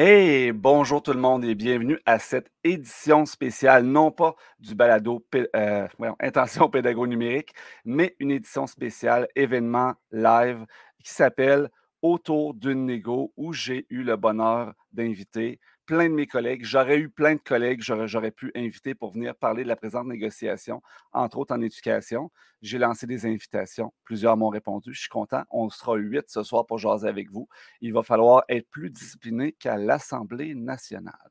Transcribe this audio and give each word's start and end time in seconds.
Hey, 0.00 0.52
bonjour 0.52 1.02
tout 1.02 1.12
le 1.12 1.18
monde 1.18 1.44
et 1.44 1.56
bienvenue 1.56 1.98
à 2.06 2.20
cette 2.20 2.52
édition 2.62 3.26
spéciale, 3.26 3.82
non 3.82 4.12
pas 4.12 4.36
du 4.60 4.76
balado 4.76 5.26
euh, 5.56 5.88
Intention 6.20 6.70
pédago 6.70 7.04
numérique, 7.08 7.52
mais 7.84 8.14
une 8.20 8.30
édition 8.30 8.68
spéciale 8.68 9.26
événement 9.34 9.94
live 10.12 10.64
qui 11.02 11.10
s'appelle 11.10 11.68
Autour 12.00 12.54
d'une 12.54 12.86
négo 12.86 13.32
où 13.36 13.52
j'ai 13.52 13.86
eu 13.90 14.04
le 14.04 14.14
bonheur 14.14 14.72
d'inviter 14.92 15.58
plein 15.88 16.10
de 16.10 16.14
mes 16.14 16.26
collègues. 16.26 16.66
J'aurais 16.66 16.98
eu 16.98 17.08
plein 17.08 17.34
de 17.34 17.40
collègues, 17.40 17.80
j'aurais 17.80 18.30
pu 18.30 18.52
inviter 18.54 18.94
pour 18.94 19.10
venir 19.10 19.34
parler 19.34 19.62
de 19.62 19.68
la 19.68 19.74
présente 19.74 20.06
négociation, 20.06 20.82
entre 21.12 21.38
autres 21.38 21.54
en 21.54 21.62
éducation. 21.62 22.30
J'ai 22.60 22.76
lancé 22.76 23.06
des 23.06 23.24
invitations. 23.24 23.94
Plusieurs 24.04 24.36
m'ont 24.36 24.50
répondu. 24.50 24.92
Je 24.92 25.00
suis 25.00 25.08
content. 25.08 25.44
On 25.50 25.70
sera 25.70 25.96
huit 25.96 26.28
ce 26.28 26.42
soir 26.42 26.66
pour 26.66 26.76
jaser 26.76 27.08
avec 27.08 27.30
vous. 27.30 27.48
Il 27.80 27.94
va 27.94 28.02
falloir 28.02 28.44
être 28.50 28.68
plus 28.68 28.90
discipliné 28.90 29.52
qu'à 29.52 29.78
l'Assemblée 29.78 30.54
nationale. 30.54 31.30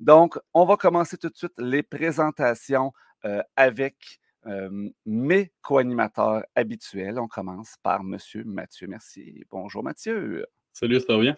Donc, 0.00 0.38
on 0.54 0.64
va 0.64 0.78
commencer 0.78 1.18
tout 1.18 1.28
de 1.28 1.36
suite 1.36 1.58
les 1.58 1.82
présentations 1.82 2.94
euh, 3.26 3.42
avec 3.54 4.18
euh, 4.46 4.88
mes 5.04 5.52
co-animateurs 5.60 6.42
habituels. 6.54 7.18
On 7.18 7.28
commence 7.28 7.76
par 7.82 8.00
M. 8.00 8.16
Mathieu 8.46 8.86
Merci. 8.86 9.44
Bonjour 9.50 9.82
Mathieu. 9.82 10.46
Salut, 10.72 11.00
ça 11.00 11.12
va 11.12 11.20
bien? 11.20 11.36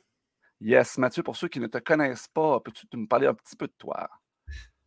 Yes, 0.64 0.96
Mathieu, 0.96 1.24
pour 1.24 1.36
ceux 1.36 1.48
qui 1.48 1.58
ne 1.58 1.66
te 1.66 1.78
connaissent 1.78 2.28
pas, 2.28 2.60
peux-tu 2.60 2.86
me 2.96 3.06
parler 3.06 3.26
un 3.26 3.34
petit 3.34 3.56
peu 3.56 3.66
de 3.66 3.72
toi? 3.76 4.08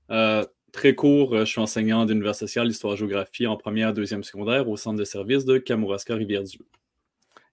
Euh, 0.10 0.46
très 0.72 0.96
court, 0.96 1.34
euh, 1.34 1.40
je 1.40 1.52
suis 1.52 1.60
enseignant 1.60 2.06
d'univers 2.06 2.34
social, 2.34 2.70
histoire-géographie 2.70 3.46
en 3.46 3.58
première, 3.58 3.92
deuxième 3.92 4.24
secondaire 4.24 4.70
au 4.70 4.78
centre 4.78 4.98
de 4.98 5.04
service 5.04 5.44
de 5.44 5.58
Kamouraska 5.58 6.16
Rivière-du-Loup. 6.16 6.66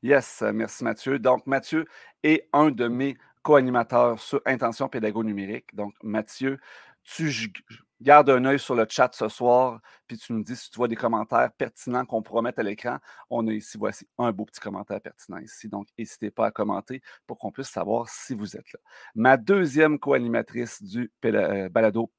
Yes, 0.04 0.44
merci 0.54 0.84
Mathieu. 0.84 1.18
Donc, 1.18 1.48
Mathieu 1.48 1.84
est 2.22 2.48
un 2.52 2.70
de 2.70 2.86
mes 2.86 3.16
co-animateurs 3.42 4.20
sur 4.20 4.40
Intention 4.46 4.88
pédago 4.88 5.24
numérique. 5.24 5.74
Donc, 5.74 5.94
Mathieu, 6.04 6.60
tu 7.02 7.52
garde 8.02 8.30
un 8.30 8.44
œil 8.44 8.58
sur 8.58 8.74
le 8.74 8.86
chat 8.88 9.10
ce 9.14 9.28
soir, 9.28 9.80
puis 10.06 10.18
tu 10.18 10.32
nous 10.32 10.42
dis 10.42 10.56
si 10.56 10.70
tu 10.70 10.76
vois 10.76 10.88
des 10.88 10.96
commentaires 10.96 11.50
pertinents 11.56 12.04
qu'on 12.04 12.22
pourra 12.22 12.42
mettre 12.42 12.60
à 12.60 12.62
l'écran. 12.62 12.98
On 13.30 13.46
a 13.48 13.52
ici, 13.52 13.78
voici 13.78 14.06
un 14.18 14.32
beau 14.32 14.44
petit 14.44 14.60
commentaire 14.60 15.00
pertinent 15.00 15.38
ici. 15.38 15.68
Donc, 15.68 15.86
n'hésitez 15.98 16.30
pas 16.30 16.46
à 16.46 16.50
commenter 16.50 17.00
pour 17.26 17.38
qu'on 17.38 17.50
puisse 17.50 17.68
savoir 17.68 18.08
si 18.08 18.34
vous 18.34 18.56
êtes 18.56 18.72
là. 18.72 18.80
Ma 19.14 19.36
deuxième 19.36 19.98
co-animatrice 19.98 20.82
du 20.82 21.10
euh, 21.24 21.68
balado 21.68 22.10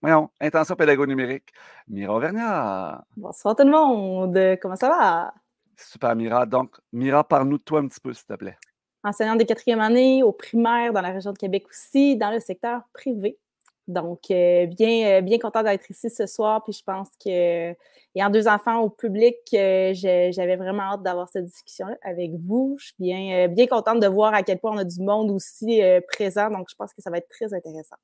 Voyons, 0.00 0.30
Intention 0.40 0.74
pédago 0.74 1.06
numérique, 1.06 1.52
Mira 1.86 2.16
Auvergnat. 2.16 3.04
Bonsoir 3.16 3.54
tout 3.54 3.62
le 3.62 3.70
monde. 3.70 4.58
Comment 4.60 4.74
ça 4.74 4.88
va? 4.88 5.34
Super, 5.76 6.16
Mira. 6.16 6.44
Donc, 6.44 6.76
Mira, 6.92 7.22
parle-nous 7.22 7.58
de 7.58 7.62
toi 7.62 7.80
un 7.80 7.86
petit 7.86 8.00
peu, 8.00 8.12
s'il 8.12 8.26
te 8.26 8.34
plaît. 8.34 8.56
Enseignante 9.04 9.38
de 9.38 9.44
quatrième 9.44 9.80
année 9.80 10.22
au 10.22 10.32
primaire 10.32 10.92
dans 10.92 11.00
la 11.00 11.10
région 11.10 11.32
de 11.32 11.38
Québec 11.38 11.66
aussi, 11.68 12.16
dans 12.16 12.30
le 12.30 12.40
secteur 12.40 12.82
privé. 12.92 13.38
Donc, 13.88 14.30
euh, 14.30 14.66
bien, 14.66 15.18
euh, 15.18 15.20
bien 15.20 15.38
content 15.38 15.62
d'être 15.62 15.90
ici 15.90 16.08
ce 16.08 16.26
soir. 16.26 16.62
Puis 16.62 16.72
je 16.72 16.82
pense 16.84 17.08
que, 17.22 17.74
ayant 18.14 18.30
deux 18.30 18.46
enfants 18.46 18.80
au 18.80 18.90
public, 18.90 19.36
euh, 19.54 19.92
j'avais 19.94 20.56
vraiment 20.56 20.94
hâte 20.94 21.02
d'avoir 21.02 21.28
cette 21.28 21.46
discussion-là 21.46 21.96
avec 22.02 22.32
vous. 22.46 22.76
Je 22.78 22.86
suis 22.86 22.94
bien, 22.98 23.48
bien 23.48 23.66
contente 23.66 24.00
de 24.00 24.06
voir 24.06 24.34
à 24.34 24.42
quel 24.42 24.58
point 24.58 24.72
on 24.72 24.78
a 24.78 24.84
du 24.84 25.00
monde 25.00 25.30
aussi 25.30 25.80
présent. 26.08 26.50
Donc, 26.50 26.68
je 26.70 26.76
pense 26.76 26.92
que 26.94 27.02
ça 27.02 27.10
va 27.10 27.18
être 27.18 27.28
très 27.28 27.52
intéressant. 27.52 27.96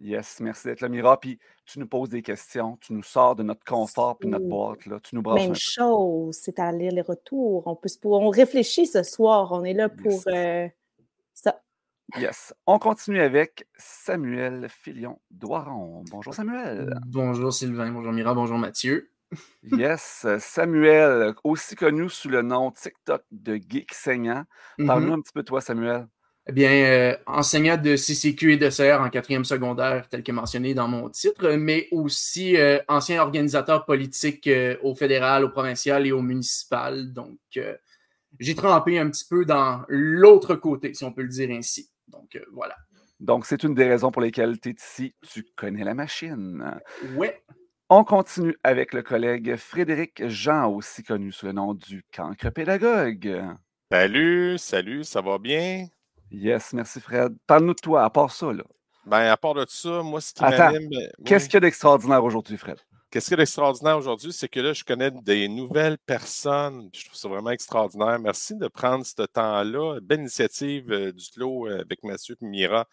Yes, 0.00 0.38
merci 0.40 0.68
d'être 0.68 0.80
là, 0.80 0.88
Mira. 0.88 1.18
Puis 1.18 1.40
tu 1.66 1.80
nous 1.80 1.88
poses 1.88 2.08
des 2.08 2.22
questions, 2.22 2.78
tu 2.80 2.92
nous 2.92 3.02
sors 3.02 3.34
de 3.34 3.42
notre 3.42 3.64
confort 3.64 4.16
puis 4.16 4.28
notre 4.28 4.46
boîte. 4.46 4.86
Là. 4.86 5.00
Tu 5.02 5.16
nous 5.16 5.22
brasses 5.22 5.42
Même 5.42 5.56
chose, 5.56 6.38
c'est 6.40 6.60
à 6.60 6.70
lire 6.70 6.92
les 6.92 7.02
retours. 7.02 7.66
On, 7.66 7.74
peut, 7.74 7.88
on 8.04 8.28
réfléchit 8.28 8.86
ce 8.86 9.02
soir. 9.02 9.50
On 9.50 9.64
est 9.64 9.74
là 9.74 9.88
pour 9.88 10.22
ça. 11.34 11.60
Yes. 12.16 12.54
On 12.66 12.78
continue 12.78 13.20
avec 13.20 13.66
Samuel 13.76 14.68
Filion 14.70 15.20
Doiron. 15.30 16.04
Bonjour 16.10 16.34
Samuel. 16.34 16.98
Bonjour 17.06 17.52
Sylvain, 17.52 17.90
bonjour 17.90 18.12
Mira, 18.12 18.32
bonjour 18.34 18.56
Mathieu. 18.56 19.10
yes, 19.62 20.26
Samuel, 20.38 21.34
aussi 21.44 21.74
connu 21.76 22.08
sous 22.08 22.30
le 22.30 22.40
nom 22.40 22.70
TikTok 22.70 23.22
de 23.30 23.56
Geek 23.56 23.92
Saignant. 23.92 24.44
Parle-nous 24.86 25.10
mm-hmm. 25.10 25.18
un 25.18 25.20
petit 25.20 25.32
peu 25.34 25.42
de 25.42 25.46
toi, 25.46 25.60
Samuel. 25.60 26.08
Eh 26.50 26.52
bien, 26.52 26.70
euh, 26.70 27.14
enseignant 27.26 27.76
de 27.76 27.94
CCQ 27.94 28.54
et 28.54 28.56
de 28.56 28.70
CR 28.70 29.02
en 29.02 29.10
quatrième 29.10 29.44
secondaire, 29.44 30.08
tel 30.08 30.22
que 30.22 30.32
mentionné 30.32 30.72
dans 30.72 30.88
mon 30.88 31.10
titre, 31.10 31.50
mais 31.50 31.88
aussi 31.90 32.56
euh, 32.56 32.78
ancien 32.88 33.20
organisateur 33.20 33.84
politique 33.84 34.46
euh, 34.46 34.78
au 34.82 34.94
fédéral, 34.94 35.44
au 35.44 35.50
provincial 35.50 36.06
et 36.06 36.12
au 36.12 36.22
municipal. 36.22 37.12
Donc, 37.12 37.38
j'ai 38.38 38.54
trempé 38.54 38.98
un 38.98 39.10
petit 39.10 39.26
peu 39.28 39.44
dans 39.44 39.82
l'autre 39.88 40.54
côté, 40.54 40.94
si 40.94 41.04
on 41.04 41.12
peut 41.12 41.20
le 41.20 41.28
dire 41.28 41.50
ainsi. 41.50 41.90
Donc, 42.08 42.36
euh, 42.36 42.44
voilà. 42.52 42.76
Donc, 43.20 43.46
c'est 43.46 43.62
une 43.62 43.74
des 43.74 43.88
raisons 43.88 44.10
pour 44.10 44.22
lesquelles 44.22 44.60
tu 44.60 44.70
es 44.70 44.72
ici. 44.72 45.14
Tu 45.32 45.44
connais 45.56 45.84
la 45.84 45.94
machine. 45.94 46.80
Ouais. 47.14 47.42
On 47.90 48.04
continue 48.04 48.56
avec 48.64 48.92
le 48.92 49.02
collègue 49.02 49.56
Frédéric 49.56 50.28
Jean, 50.28 50.70
aussi 50.70 51.02
connu 51.02 51.32
sous 51.32 51.46
le 51.46 51.52
nom 51.52 51.74
du 51.74 52.04
cancre 52.14 52.50
pédagogue. 52.50 53.42
Salut, 53.90 54.58
salut, 54.58 55.04
ça 55.04 55.22
va 55.22 55.38
bien? 55.38 55.86
Yes, 56.30 56.74
merci 56.74 57.00
Fred. 57.00 57.34
Parle-nous 57.46 57.72
de 57.72 57.80
toi, 57.80 58.04
à 58.04 58.10
part 58.10 58.30
ça, 58.30 58.52
là. 58.52 58.64
Ben, 59.06 59.30
à 59.30 59.36
part 59.38 59.54
de 59.54 59.64
ça, 59.66 60.02
moi, 60.02 60.20
ce 60.20 60.34
qui 60.34 60.42
m'anime... 60.42 60.90
Ben, 60.90 61.10
qu'est-ce 61.24 61.46
qu'il 61.46 61.54
y 61.54 61.56
a 61.56 61.60
d'extraordinaire 61.60 62.22
aujourd'hui, 62.22 62.58
Fred? 62.58 62.78
Qu'est-ce 63.18 63.34
qui 63.34 63.40
est 63.40 63.42
extraordinaire 63.42 63.98
aujourd'hui, 63.98 64.32
c'est 64.32 64.46
que 64.46 64.60
là, 64.60 64.72
je 64.72 64.84
connais 64.84 65.10
des 65.10 65.48
nouvelles 65.48 65.98
personnes. 65.98 66.88
Je 66.94 67.04
trouve 67.04 67.16
ça 67.16 67.28
vraiment 67.28 67.50
extraordinaire. 67.50 68.16
Merci 68.20 68.54
de 68.54 68.68
prendre 68.68 69.04
ce 69.04 69.22
temps-là. 69.22 69.98
Belle 70.00 70.20
initiative 70.20 70.92
euh, 70.92 71.10
du 71.10 71.28
clos 71.28 71.66
euh, 71.66 71.80
avec 71.80 72.04
Mathieu 72.04 72.36
et 72.40 72.44
Mira 72.44 72.86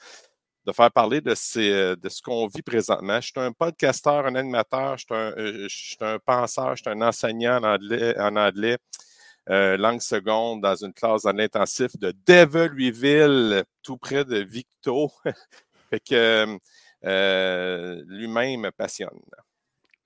de 0.66 0.72
faire 0.72 0.92
parler 0.92 1.22
de, 1.22 1.36
euh, 1.58 1.96
de 1.96 2.10
ce 2.10 2.24
qu'on 2.24 2.48
vit 2.48 2.64
présentement. 2.64 3.22
Je 3.22 3.28
suis 3.28 3.40
un 3.40 3.52
podcasteur, 3.52 4.26
un 4.26 4.34
animateur, 4.34 4.98
je 4.98 5.68
suis 5.70 5.98
un, 6.02 6.18
penseur, 6.18 6.76
je 6.76 6.82
suis 6.82 6.92
un 6.92 7.04
enseignant 7.04 7.60
en 7.62 8.36
anglais, 8.36 8.80
langue 9.48 10.02
seconde 10.02 10.62
dans 10.62 10.76
une 10.76 10.94
classe 10.94 11.26
en 11.26 11.38
intensif 11.38 11.96
de 12.00 12.16
Devil 12.26 13.64
tout 13.84 13.98
près 13.98 14.26
de 14.26 14.38
Victo. 14.38 15.12
fait 15.92 16.00
que 16.00 16.58
lui-même 18.08 18.62
me 18.62 18.72
passionne. 18.72 19.20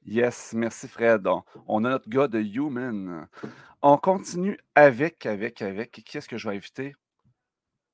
Yes, 0.09 0.53
merci 0.55 0.87
Fred. 0.87 1.27
On, 1.67 1.85
a 1.85 1.89
notre 1.91 2.09
gars 2.09 2.27
de 2.27 2.39
Human. 2.39 3.27
On 3.83 3.97
continue 3.97 4.57
avec, 4.73 5.27
avec, 5.27 5.61
avec. 5.61 5.91
Qui 5.91 6.17
est-ce 6.17 6.27
que 6.27 6.35
je 6.35 6.49
vais 6.49 6.55
inviter? 6.55 6.95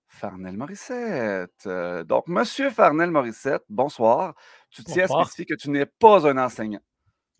Farnel 0.08 0.56
Morissette. 0.56 1.68
Donc, 2.08 2.30
Monsieur 2.30 2.70
Farnel 2.70 3.12
Morissette, 3.12 3.64
bonsoir. 3.68 4.34
Tu 4.70 4.81
tiens 4.86 5.03
à 5.03 5.08
spécifier 5.09 5.46
que 5.46 5.56
tu 5.56 5.70
n'es 5.70 5.86
pas 5.86 6.26
un 6.26 6.38
enseignant. 6.38 6.80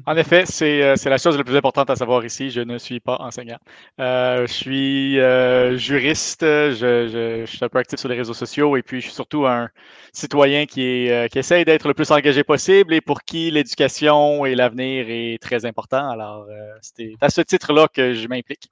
En 0.06 0.18
effet, 0.18 0.44
euh, 0.62 0.96
c'est 0.98 1.10
la 1.10 1.18
chose 1.18 1.38
la 1.38 1.44
plus 1.44 1.56
importante 1.56 1.90
à 1.90 1.96
savoir 1.96 2.26
ici. 2.26 2.52
Je 2.52 2.60
ne 2.60 2.78
suis 2.78 3.00
pas 3.00 3.16
enseignant. 3.20 3.58
Euh, 4.00 4.46
je 4.46 4.54
suis 4.54 5.20
euh, 5.20 5.78
juriste, 5.78 6.42
je, 6.42 7.44
suis 7.48 7.64
un 7.64 7.70
peu 7.70 7.80
actif 7.80 8.00
sur 8.00 8.10
les 8.10 8.18
réseaux 8.18 8.34
sociaux 8.34 8.76
et 8.76 8.84
puis 8.84 9.00
je 9.00 9.06
suis 9.06 9.16
surtout 9.16 9.48
un 9.48 9.70
citoyen 10.12 10.66
qui, 10.66 10.84
est, 10.84 11.32
qui 11.32 11.40
essaye 11.40 11.64
d'être 11.64 11.88
le 11.88 11.94
plus 11.94 12.12
engagé 12.12 12.44
possible 12.44 12.94
et 12.94 13.02
pour 13.02 13.24
qui 13.24 13.50
l'éducation 13.52 14.46
et 14.46 14.54
l'avenir 14.54 15.06
est 15.10 15.42
très 15.42 15.66
important. 15.66 16.10
Alors, 16.10 16.46
c'est 16.82 17.14
à 17.22 17.30
ce 17.30 17.42
titre-là 17.42 17.88
que 17.88 18.14
je 18.14 18.28
m'implique. 18.28 18.70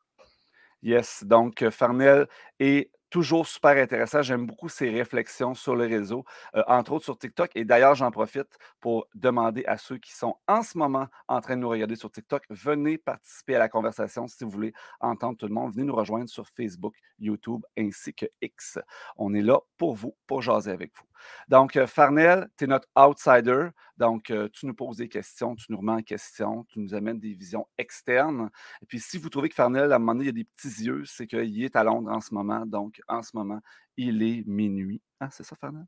Yes, 0.83 1.23
donc 1.25 1.67
Farnel 1.69 2.27
est 2.59 2.89
toujours 3.13 3.45
super 3.45 3.77
intéressant. 3.77 4.23
J'aime 4.23 4.47
beaucoup 4.47 4.69
ses 4.69 4.89
réflexions 4.89 5.53
sur 5.53 5.75
le 5.75 5.85
réseau, 5.85 6.25
euh, 6.55 6.63
entre 6.67 6.93
autres 6.93 7.05
sur 7.05 7.15
TikTok. 7.15 7.51
Et 7.53 7.63
d'ailleurs, 7.63 7.93
j'en 7.93 8.09
profite 8.09 8.57
pour 8.79 9.05
demander 9.13 9.63
à 9.65 9.77
ceux 9.77 9.99
qui 9.99 10.13
sont 10.13 10.35
en 10.47 10.63
ce 10.63 10.79
moment 10.79 11.05
en 11.27 11.39
train 11.39 11.55
de 11.55 11.61
nous 11.61 11.69
regarder 11.69 11.95
sur 11.95 12.09
TikTok, 12.09 12.43
venez 12.49 12.97
participer 12.97 13.55
à 13.55 13.59
la 13.59 13.69
conversation 13.69 14.27
si 14.27 14.43
vous 14.43 14.49
voulez 14.49 14.73
entendre 14.99 15.37
tout 15.37 15.45
le 15.45 15.53
monde. 15.53 15.73
Venez 15.73 15.85
nous 15.85 15.95
rejoindre 15.95 16.27
sur 16.27 16.47
Facebook, 16.47 16.95
YouTube 17.19 17.61
ainsi 17.77 18.15
que 18.15 18.25
X. 18.41 18.79
On 19.15 19.35
est 19.35 19.43
là 19.43 19.59
pour 19.77 19.93
vous, 19.93 20.15
pour 20.25 20.41
jaser 20.41 20.71
avec 20.71 20.91
vous. 20.97 21.05
Donc, 21.47 21.75
euh, 21.75 21.87
Farnell, 21.87 22.49
tu 22.57 22.65
es 22.65 22.67
notre 22.67 22.87
outsider. 22.95 23.69
Donc, 23.97 24.31
euh, 24.31 24.49
tu 24.51 24.65
nous 24.65 24.73
poses 24.73 24.97
des 24.97 25.07
questions, 25.07 25.55
tu 25.55 25.65
nous 25.69 25.77
remets 25.77 25.93
en 25.93 26.01
question, 26.01 26.65
tu 26.65 26.79
nous 26.79 26.93
amènes 26.95 27.19
des 27.19 27.33
visions 27.33 27.67
externes. 27.77 28.49
Et 28.81 28.85
puis, 28.85 28.99
si 28.99 29.17
vous 29.17 29.29
trouvez 29.29 29.49
que 29.49 29.55
Farnell, 29.55 29.91
à 29.91 29.95
un 29.95 29.99
moment 29.99 30.13
donné, 30.13 30.25
il 30.25 30.27
y 30.27 30.29
a 30.29 30.33
des 30.33 30.43
petits 30.45 30.83
yeux, 30.83 31.03
c'est 31.05 31.27
qu'il 31.27 31.63
est 31.63 31.75
à 31.75 31.83
Londres 31.83 32.11
en 32.11 32.19
ce 32.19 32.33
moment. 32.33 32.65
Donc, 32.65 33.01
en 33.07 33.21
ce 33.21 33.31
moment, 33.35 33.59
il 33.97 34.23
est 34.23 34.43
minuit. 34.47 35.01
Ah, 35.19 35.29
c'est 35.31 35.43
ça, 35.43 35.55
Farnell? 35.55 35.85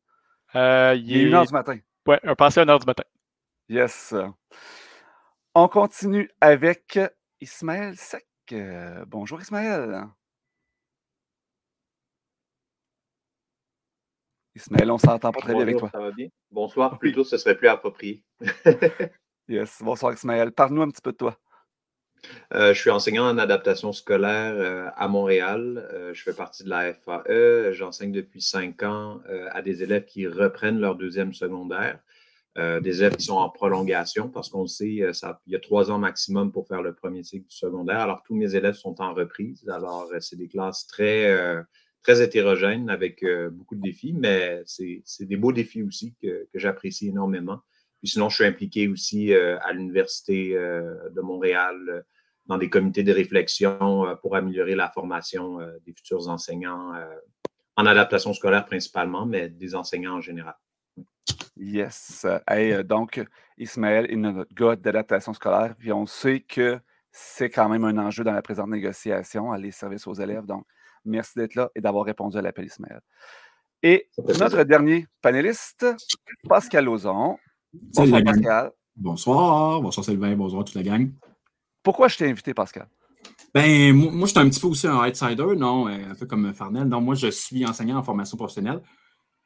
Euh, 0.55 0.95
il, 0.95 1.17
est 1.17 1.23
une 1.23 1.33
heure 1.33 1.45
du 1.45 1.53
matin. 1.53 1.77
Oui, 2.07 2.15
un 2.23 2.35
passé 2.35 2.59
à 2.59 2.63
une 2.63 2.69
heure 2.69 2.79
du 2.79 2.85
matin. 2.85 3.03
Yes. 3.67 4.13
On 5.53 5.67
continue 5.67 6.29
avec 6.39 6.99
Ismaël 7.41 7.95
Sec. 7.97 8.27
bonjour, 9.07 9.41
Ismaël. 9.41 10.07
Ismaël, 14.55 14.89
on 14.89 14.97
s'entend 14.97 15.31
pas 15.31 15.41
très 15.41 15.53
bien 15.53 15.63
avec 15.63 15.77
toi. 15.77 15.89
Ça 15.91 15.99
va 15.99 16.11
bien? 16.11 16.27
Bonsoir, 16.49 16.97
plutôt, 16.97 17.23
ce 17.25 17.37
serait 17.37 17.57
plus 17.57 17.67
approprié. 17.67 18.23
yes, 19.49 19.81
bonsoir 19.81 20.13
Ismaël. 20.13 20.51
Parle-nous 20.53 20.81
un 20.81 20.89
petit 20.89 21.01
peu 21.01 21.11
de 21.11 21.17
toi. 21.17 21.37
Je 22.51 22.73
suis 22.73 22.89
enseignant 22.89 23.27
en 23.27 23.37
adaptation 23.37 23.93
scolaire 23.93 24.93
à 24.95 25.07
Montréal. 25.07 25.87
je 26.13 26.21
fais 26.21 26.33
partie 26.33 26.63
de 26.63 26.69
la 26.69 26.93
FAE. 26.93 27.73
J'enseigne 27.73 28.11
depuis 28.11 28.41
cinq 28.41 28.83
ans 28.83 29.21
à 29.51 29.61
des 29.61 29.83
élèves 29.83 30.05
qui 30.05 30.27
reprennent 30.27 30.79
leur 30.79 30.95
deuxième 30.95 31.33
secondaire. 31.33 31.99
Euh, 32.57 32.79
des 32.79 32.99
élèves 32.99 33.17
qui 33.17 33.25
sont 33.25 33.35
en 33.35 33.49
prolongation 33.49 34.29
parce 34.29 34.47
qu'on 34.47 34.65
sait 34.65 35.01
euh, 35.01 35.11
il 35.45 35.51
y 35.51 35.57
a 35.57 35.59
trois 35.59 35.91
ans 35.91 35.97
maximum 35.97 36.53
pour 36.53 36.69
faire 36.69 36.81
le 36.81 36.93
premier 36.93 37.21
cycle 37.21 37.47
du 37.49 37.55
secondaire. 37.55 37.99
Alors, 37.99 38.23
tous 38.23 38.33
mes 38.33 38.55
élèves 38.55 38.75
sont 38.75 39.01
en 39.01 39.13
reprise. 39.13 39.67
Alors, 39.67 40.09
euh, 40.13 40.21
c'est 40.21 40.37
des 40.37 40.47
classes 40.47 40.87
très, 40.87 41.35
très 42.01 42.21
hétérogènes 42.21 42.89
avec 42.89 43.25
beaucoup 43.51 43.75
de 43.75 43.81
défis, 43.81 44.13
mais 44.13 44.63
c'est 44.65 45.03
des 45.19 45.35
beaux 45.35 45.51
défis 45.51 45.83
aussi 45.83 46.15
que, 46.21 46.47
que 46.53 46.59
j'apprécie 46.59 47.09
énormément. 47.09 47.59
Puis 47.99 48.11
sinon, 48.11 48.29
je 48.29 48.35
suis 48.35 48.45
impliqué 48.45 48.87
aussi 48.87 49.33
à 49.33 49.73
l'Université 49.73 50.53
de 50.53 51.21
Montréal 51.21 52.05
dans 52.47 52.57
des 52.57 52.69
comités 52.69 53.03
de 53.03 53.11
réflexion 53.11 54.17
pour 54.21 54.35
améliorer 54.35 54.75
la 54.75 54.89
formation 54.89 55.59
des 55.85 55.93
futurs 55.93 56.29
enseignants 56.29 56.93
en 57.75 57.85
adaptation 57.85 58.33
scolaire 58.33 58.65
principalement, 58.65 59.25
mais 59.25 59.49
des 59.49 59.75
enseignants 59.75 60.15
en 60.15 60.21
général. 60.21 60.55
Yes. 61.57 62.25
Euh, 62.49 62.83
donc, 62.83 63.23
Ismaël 63.57 64.11
est 64.11 64.15
notre 64.15 64.53
gars 64.53 64.75
d'adaptation 64.75 65.33
scolaire, 65.33 65.75
puis 65.77 65.91
on 65.91 66.05
sait 66.05 66.41
que 66.41 66.79
c'est 67.11 67.49
quand 67.49 67.69
même 67.69 67.85
un 67.85 67.97
enjeu 67.97 68.23
dans 68.23 68.33
la 68.33 68.41
présente 68.41 68.69
négociation, 68.69 69.51
aller 69.51 69.71
services 69.71 70.05
aux 70.07 70.13
élèves. 70.13 70.45
Donc, 70.45 70.65
merci 71.05 71.33
d'être 71.37 71.55
là 71.55 71.69
et 71.75 71.81
d'avoir 71.81 72.05
répondu 72.05 72.37
à 72.37 72.41
l'appel, 72.41 72.65
Ismaël. 72.65 72.99
Et 73.81 74.09
notre 74.39 74.63
dernier 74.63 75.07
panéliste, 75.21 75.85
Pascal 76.47 76.85
Lauzon. 76.85 77.37
Bonsoir, 77.73 78.21
Pascal. 78.23 78.71
Bonsoir. 78.95 79.81
Bonsoir, 79.81 80.05
Sylvain. 80.05 80.35
Bonsoir, 80.35 80.65
toute 80.65 80.75
la 80.75 80.83
gang. 80.83 81.11
Pourquoi 81.85 82.07
je 82.07 82.17
t'ai 82.17 82.27
invité, 82.27 82.55
Pascal? 82.55 82.87
Ben, 83.53 83.93
moi, 83.93 84.25
je 84.25 84.31
suis 84.31 84.39
un 84.39 84.49
petit 84.49 84.59
peu 84.59 84.67
aussi 84.67 84.87
un 84.87 84.97
outsider, 84.97 85.55
non? 85.55 85.87
Euh, 85.87 86.11
un 86.11 86.15
peu 86.15 86.25
comme 86.25 86.51
Farnell. 86.51 86.89
Donc, 86.89 87.03
moi, 87.03 87.13
je 87.13 87.27
suis 87.27 87.63
enseignant 87.63 87.97
en 87.97 88.03
formation 88.03 88.37
professionnelle. 88.37 88.81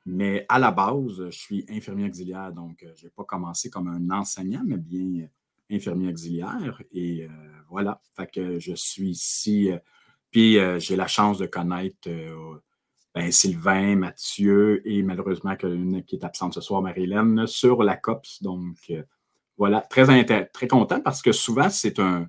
Mais 0.06 0.46
à 0.48 0.58
la 0.58 0.72
base, 0.72 1.26
je 1.26 1.30
suis 1.30 1.66
infirmier 1.70 2.08
auxiliaire, 2.08 2.54
donc 2.54 2.82
euh, 2.82 2.94
je 2.96 3.04
n'ai 3.04 3.10
pas 3.12 3.26
commencé 3.26 3.70
comme 3.70 3.90
un 3.90 4.10
enseignant, 4.18 4.64
mais 4.66 4.78
bien 4.78 5.26
euh, 5.26 5.76
infirmier 5.76 6.10
auxiliaire. 6.10 6.82
Et 6.94 7.28
voilà, 7.70 8.02
je 8.18 8.74
suis 8.74 9.10
ici. 9.10 9.70
puis 10.32 10.58
j'ai 10.80 10.96
la 10.96 11.06
chance 11.06 11.38
de 11.38 11.46
connaître 11.46 12.10
ben, 13.14 13.32
Sylvain, 13.32 13.96
Mathieu 13.98 14.82
et 14.88 15.04
malheureusement 15.04 15.56
une 15.62 16.04
qui 16.04 16.16
est 16.16 16.26
absente 16.26 16.56
ce 16.56 16.62
soir, 16.62 16.82
Marie-Hélène, 16.82 17.46
sur 17.46 17.84
la 17.84 17.98
COPS. 17.98 18.42
Donc 18.42 18.92
voilà, 19.60 19.82
très, 19.82 20.46
très 20.48 20.68
content 20.68 21.02
parce 21.02 21.22
que 21.22 21.34
souvent 21.34 21.70
c'est 21.70 22.00
un, 22.00 22.28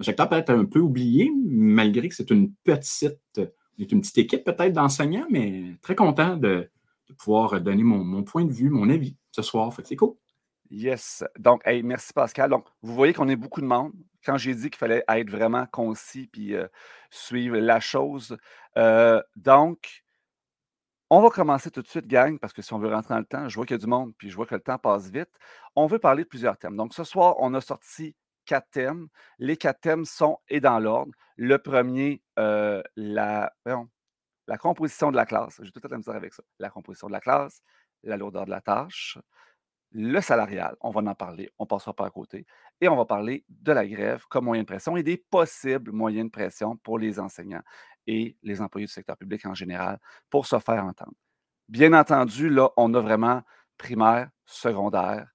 secteur 0.00 0.28
peut-être 0.28 0.50
un 0.50 0.64
peu 0.64 0.80
oublié, 0.80 1.30
malgré 1.46 2.08
que 2.08 2.14
c'est 2.16 2.30
une 2.30 2.52
petite, 2.64 3.40
une 3.78 4.00
petite 4.00 4.18
équipe 4.18 4.44
peut-être 4.44 4.72
d'enseignants, 4.72 5.26
mais 5.30 5.76
très 5.82 5.94
content 5.94 6.36
de 6.36 6.68
pouvoir 7.16 7.60
donner 7.60 7.84
mon, 7.84 8.24
point 8.24 8.44
de 8.44 8.52
vue, 8.52 8.70
mon 8.70 8.90
avis 8.90 9.16
ce 9.30 9.40
soir. 9.40 9.72
c'est 9.84 9.94
cool. 9.94 10.14
Yes. 10.68 11.22
Donc, 11.38 11.62
merci 11.84 12.12
Pascal. 12.12 12.50
Donc, 12.50 12.66
vous 12.82 12.94
voyez 12.94 13.12
qu'on 13.12 13.28
est 13.28 13.36
beaucoup 13.36 13.60
de 13.60 13.66
monde. 13.66 13.92
Quand 14.24 14.36
j'ai 14.36 14.54
dit 14.54 14.70
qu'il 14.70 14.76
fallait 14.76 15.04
être 15.06 15.30
vraiment 15.30 15.66
concis 15.70 16.26
puis 16.26 16.54
euh, 16.56 16.66
suivre 17.10 17.58
la 17.58 17.78
chose. 17.78 18.36
Euh, 18.76 19.22
donc, 19.36 20.03
on 21.16 21.20
va 21.20 21.30
commencer 21.30 21.70
tout 21.70 21.82
de 21.82 21.86
suite, 21.86 22.06
gang, 22.06 22.38
parce 22.38 22.52
que 22.52 22.62
si 22.62 22.72
on 22.72 22.78
veut 22.78 22.92
rentrer 22.92 23.14
dans 23.14 23.20
le 23.20 23.26
temps, 23.26 23.48
je 23.48 23.54
vois 23.54 23.64
qu'il 23.66 23.74
y 23.74 23.80
a 23.80 23.82
du 23.82 23.86
monde, 23.86 24.12
puis 24.18 24.30
je 24.30 24.36
vois 24.36 24.46
que 24.46 24.54
le 24.54 24.60
temps 24.60 24.78
passe 24.78 25.10
vite. 25.10 25.30
On 25.76 25.86
veut 25.86 25.98
parler 25.98 26.24
de 26.24 26.28
plusieurs 26.28 26.58
thèmes. 26.58 26.76
Donc, 26.76 26.92
ce 26.94 27.04
soir, 27.04 27.36
on 27.38 27.54
a 27.54 27.60
sorti 27.60 28.16
quatre 28.46 28.68
thèmes. 28.70 29.08
Les 29.38 29.56
quatre 29.56 29.80
thèmes 29.80 30.04
sont 30.04 30.38
et 30.48 30.60
dans 30.60 30.78
l'ordre. 30.78 31.12
Le 31.36 31.58
premier, 31.58 32.22
euh, 32.38 32.82
la 32.96 33.52
la 34.46 34.58
composition 34.58 35.10
de 35.10 35.16
la 35.16 35.24
classe, 35.24 35.60
j'ai 35.62 35.70
tout 35.70 35.80
à 35.84 35.88
fait 35.88 36.10
avec 36.10 36.34
ça. 36.34 36.42
La 36.58 36.68
composition 36.68 37.06
de 37.06 37.12
la 37.12 37.20
classe, 37.20 37.62
la 38.02 38.16
lourdeur 38.16 38.44
de 38.44 38.50
la 38.50 38.60
tâche, 38.60 39.18
le 39.92 40.20
salarial, 40.20 40.76
on 40.80 40.90
va 40.90 41.00
en 41.02 41.14
parler, 41.14 41.50
on 41.58 41.64
ne 41.64 41.68
passera 41.68 41.94
pas 41.94 42.06
à 42.06 42.10
côté. 42.10 42.46
Et 42.80 42.88
on 42.88 42.96
va 42.96 43.04
parler 43.04 43.44
de 43.48 43.72
la 43.72 43.86
grève 43.86 44.24
comme 44.28 44.46
moyen 44.46 44.62
de 44.62 44.66
pression 44.66 44.96
et 44.96 45.04
des 45.04 45.16
possibles 45.16 45.92
moyens 45.92 46.26
de 46.26 46.30
pression 46.30 46.76
pour 46.78 46.98
les 46.98 47.20
enseignants 47.20 47.62
et 48.06 48.36
les 48.42 48.60
employés 48.60 48.86
du 48.86 48.92
secteur 48.92 49.16
public 49.16 49.44
en 49.46 49.54
général 49.54 49.98
pour 50.30 50.46
se 50.46 50.58
faire 50.58 50.84
entendre. 50.84 51.14
Bien 51.68 51.92
entendu, 51.92 52.50
là, 52.50 52.70
on 52.76 52.92
a 52.94 53.00
vraiment 53.00 53.42
primaire, 53.78 54.30
secondaire, 54.44 55.34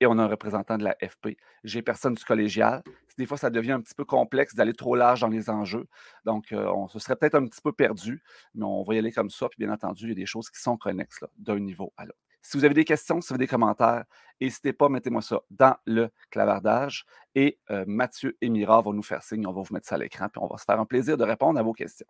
et 0.00 0.06
on 0.06 0.18
a 0.18 0.22
un 0.24 0.28
représentant 0.28 0.78
de 0.78 0.84
la 0.84 0.96
FP. 1.02 1.36
J'ai 1.64 1.82
personne 1.82 2.14
du 2.14 2.24
collégial. 2.24 2.82
Des 3.16 3.26
fois, 3.26 3.36
ça 3.36 3.50
devient 3.50 3.72
un 3.72 3.80
petit 3.80 3.94
peu 3.94 4.04
complexe 4.04 4.54
d'aller 4.54 4.72
trop 4.72 4.94
large 4.94 5.20
dans 5.20 5.28
les 5.28 5.50
enjeux. 5.50 5.86
Donc, 6.24 6.52
euh, 6.52 6.70
on 6.72 6.86
se 6.86 7.00
serait 7.00 7.16
peut-être 7.16 7.34
un 7.34 7.46
petit 7.46 7.60
peu 7.60 7.72
perdu, 7.72 8.22
mais 8.54 8.64
on 8.64 8.84
va 8.84 8.94
y 8.94 8.98
aller 8.98 9.10
comme 9.10 9.30
ça. 9.30 9.48
Puis, 9.48 9.58
bien 9.58 9.72
entendu, 9.72 10.04
il 10.04 10.08
y 10.10 10.12
a 10.12 10.14
des 10.14 10.26
choses 10.26 10.50
qui 10.50 10.60
sont 10.60 10.76
connexes 10.76 11.24
d'un 11.36 11.58
niveau 11.58 11.92
à 11.96 12.04
l'autre. 12.04 12.18
Si 12.42 12.56
vous 12.56 12.64
avez 12.64 12.74
des 12.74 12.84
questions, 12.84 13.20
si 13.20 13.28
vous 13.28 13.34
avez 13.34 13.44
des 13.44 13.48
commentaires, 13.48 14.04
n'hésitez 14.40 14.72
pas, 14.72 14.88
mettez-moi 14.88 15.22
ça 15.22 15.40
dans 15.50 15.76
le 15.84 16.10
clavardage. 16.30 17.04
Et 17.34 17.58
euh, 17.70 17.84
Mathieu 17.86 18.36
et 18.40 18.48
Mira 18.48 18.80
vont 18.80 18.92
nous 18.92 19.02
faire 19.02 19.22
signe. 19.22 19.46
On 19.46 19.52
va 19.52 19.62
vous 19.62 19.74
mettre 19.74 19.86
ça 19.86 19.96
à 19.96 19.98
l'écran, 19.98 20.28
puis 20.28 20.40
on 20.42 20.46
va 20.46 20.56
se 20.56 20.64
faire 20.64 20.80
un 20.80 20.86
plaisir 20.86 21.16
de 21.16 21.24
répondre 21.24 21.58
à 21.58 21.62
vos 21.62 21.72
questions. 21.72 22.06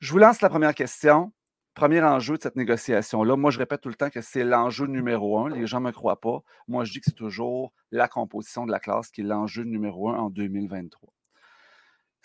Je 0.00 0.12
vous 0.12 0.18
lance 0.18 0.40
la 0.40 0.48
première 0.48 0.74
question 0.74 1.32
premier 1.74 2.02
enjeu 2.02 2.36
de 2.36 2.42
cette 2.42 2.56
négociation-là, 2.56 3.36
moi, 3.36 3.50
je 3.50 3.58
répète 3.58 3.80
tout 3.80 3.88
le 3.88 3.96
temps 3.96 4.10
que 4.10 4.20
c'est 4.20 4.44
l'enjeu 4.44 4.86
numéro 4.86 5.38
un. 5.40 5.50
Les 5.50 5.66
gens 5.66 5.80
ne 5.80 5.86
me 5.86 5.92
croient 5.92 6.20
pas. 6.20 6.40
Moi, 6.68 6.84
je 6.84 6.92
dis 6.92 7.00
que 7.00 7.06
c'est 7.06 7.12
toujours 7.12 7.72
la 7.90 8.08
composition 8.08 8.64
de 8.64 8.70
la 8.70 8.78
classe 8.78 9.10
qui 9.10 9.20
est 9.20 9.24
l'enjeu 9.24 9.64
numéro 9.64 10.08
un 10.08 10.16
en 10.16 10.30
2023. 10.30 11.12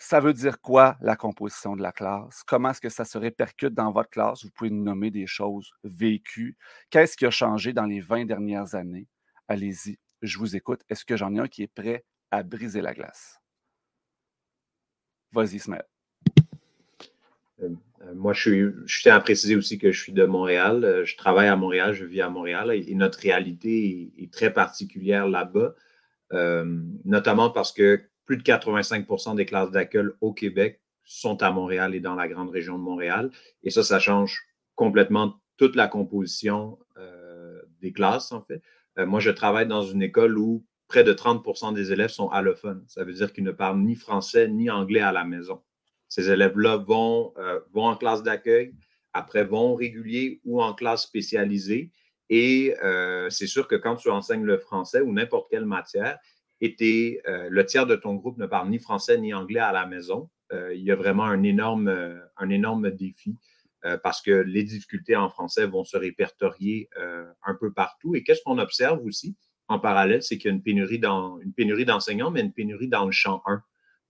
Ça 0.02 0.18
veut 0.18 0.32
dire 0.32 0.62
quoi, 0.62 0.96
la 1.02 1.14
composition 1.14 1.76
de 1.76 1.82
la 1.82 1.92
classe? 1.92 2.42
Comment 2.46 2.70
est-ce 2.70 2.80
que 2.80 2.88
ça 2.88 3.04
se 3.04 3.18
répercute 3.18 3.74
dans 3.74 3.92
votre 3.92 4.08
classe? 4.08 4.42
Vous 4.42 4.50
pouvez 4.50 4.70
nommer 4.70 5.10
des 5.10 5.26
choses 5.26 5.70
vécues. 5.84 6.56
Qu'est-ce 6.88 7.18
qui 7.18 7.26
a 7.26 7.30
changé 7.30 7.74
dans 7.74 7.84
les 7.84 8.00
20 8.00 8.24
dernières 8.24 8.74
années? 8.74 9.08
Allez-y, 9.46 9.98
je 10.22 10.38
vous 10.38 10.56
écoute. 10.56 10.80
Est-ce 10.88 11.04
que 11.04 11.18
j'en 11.18 11.34
ai 11.34 11.40
un 11.40 11.48
qui 11.48 11.64
est 11.64 11.72
prêt 11.72 12.06
à 12.30 12.42
briser 12.42 12.80
la 12.80 12.94
glace? 12.94 13.38
Vas-y, 15.32 15.58
Smith. 15.58 15.82
Euh, 17.62 17.68
euh, 18.00 18.14
moi, 18.14 18.32
je, 18.32 18.70
tiens 19.02 19.16
à 19.16 19.20
préciser 19.20 19.54
aussi 19.54 19.78
que 19.78 19.92
je 19.92 20.00
suis 20.00 20.14
de 20.14 20.24
Montréal. 20.24 20.82
Euh, 20.82 21.04
je 21.04 21.14
travaille 21.18 21.48
à 21.48 21.56
Montréal, 21.56 21.92
je 21.92 22.06
vis 22.06 22.22
à 22.22 22.30
Montréal 22.30 22.72
et, 22.72 22.94
notre 22.94 23.18
réalité 23.18 24.10
est, 24.16 24.32
très 24.32 24.50
particulière 24.50 25.28
là-bas, 25.28 25.74
notamment 27.04 27.50
parce 27.50 27.72
que 27.72 28.09
plus 28.30 28.36
de 28.36 28.44
85% 28.44 29.34
des 29.34 29.44
classes 29.44 29.72
d'accueil 29.72 30.06
au 30.20 30.32
Québec 30.32 30.80
sont 31.04 31.42
à 31.42 31.50
Montréal 31.50 31.96
et 31.96 32.00
dans 32.00 32.14
la 32.14 32.28
grande 32.28 32.50
région 32.50 32.78
de 32.78 32.82
Montréal. 32.84 33.32
Et 33.64 33.70
ça, 33.70 33.82
ça 33.82 33.98
change 33.98 34.40
complètement 34.76 35.34
toute 35.56 35.74
la 35.74 35.88
composition 35.88 36.78
des 37.82 37.92
classes, 37.92 38.30
en 38.30 38.42
fait. 38.42 38.62
moi, 39.04 39.18
je 39.18 39.30
travaille 39.30 39.66
dans 39.66 39.82
une 39.82 40.00
école 40.00 40.38
où 40.38 40.64
près 40.86 41.02
de 41.02 41.12
30% 41.12 41.74
des 41.74 41.90
élèves 41.90 42.10
sont 42.10 42.28
allophones. 42.28 42.84
Ça 42.86 43.02
veut 43.02 43.14
dire 43.14 43.32
qu'ils 43.32 43.42
ne 43.42 43.50
parlent 43.50 43.80
ni 43.80 43.96
français 43.96 44.46
ni 44.46 44.70
anglais 44.70 45.00
à 45.00 45.10
la 45.10 45.24
maison. 45.24 45.60
Ces 46.06 46.30
élèves-là 46.30 46.76
vont, 46.76 47.32
euh, 47.36 47.58
vont 47.72 47.86
en 47.86 47.96
classe 47.96 48.22
d'accueil, 48.22 48.72
après 49.12 49.42
vont 49.42 49.74
régulier 49.74 50.40
ou 50.44 50.62
en 50.62 50.72
classe 50.72 51.02
spécialisée. 51.02 51.90
Et 52.28 52.76
euh, 52.84 53.28
c'est 53.28 53.48
sûr 53.48 53.66
que 53.66 53.74
quand 53.74 53.96
tu 53.96 54.08
enseignes 54.08 54.44
le 54.44 54.58
français 54.58 55.00
ou 55.00 55.12
n'importe 55.12 55.50
quelle 55.50 55.66
matière, 55.66 56.20
et 56.60 57.20
euh, 57.26 57.48
le 57.50 57.66
tiers 57.66 57.86
de 57.86 57.96
ton 57.96 58.14
groupe 58.14 58.38
ne 58.38 58.46
parle 58.46 58.68
ni 58.68 58.78
français 58.78 59.18
ni 59.18 59.32
anglais 59.32 59.60
à 59.60 59.72
la 59.72 59.86
maison, 59.86 60.28
il 60.74 60.82
y 60.82 60.90
a 60.90 60.96
vraiment 60.96 61.26
un 61.26 61.44
énorme, 61.44 62.20
énorme 62.50 62.90
défi 62.90 63.36
parce 64.02 64.20
que 64.20 64.32
les 64.32 64.64
difficultés 64.64 65.14
en 65.14 65.28
français 65.28 65.64
vont 65.64 65.84
se 65.84 65.96
répertorier 65.96 66.90
un 67.44 67.54
peu 67.54 67.72
partout. 67.72 68.16
Et 68.16 68.24
qu'est-ce 68.24 68.42
qu'on 68.42 68.58
observe 68.58 69.00
aussi 69.04 69.36
en 69.70 69.78
parallèle, 69.78 70.20
c'est 70.20 70.36
qu'il 70.36 70.50
y 70.50 70.52
a 70.52 70.56
une 70.56 70.62
pénurie, 70.62 71.00
une 71.00 71.52
pénurie 71.54 71.84
d'enseignants, 71.84 72.32
mais 72.32 72.40
une 72.40 72.52
pénurie 72.52 72.88
dans 72.88 73.06
le 73.06 73.12
champ 73.12 73.40
1 73.46 73.62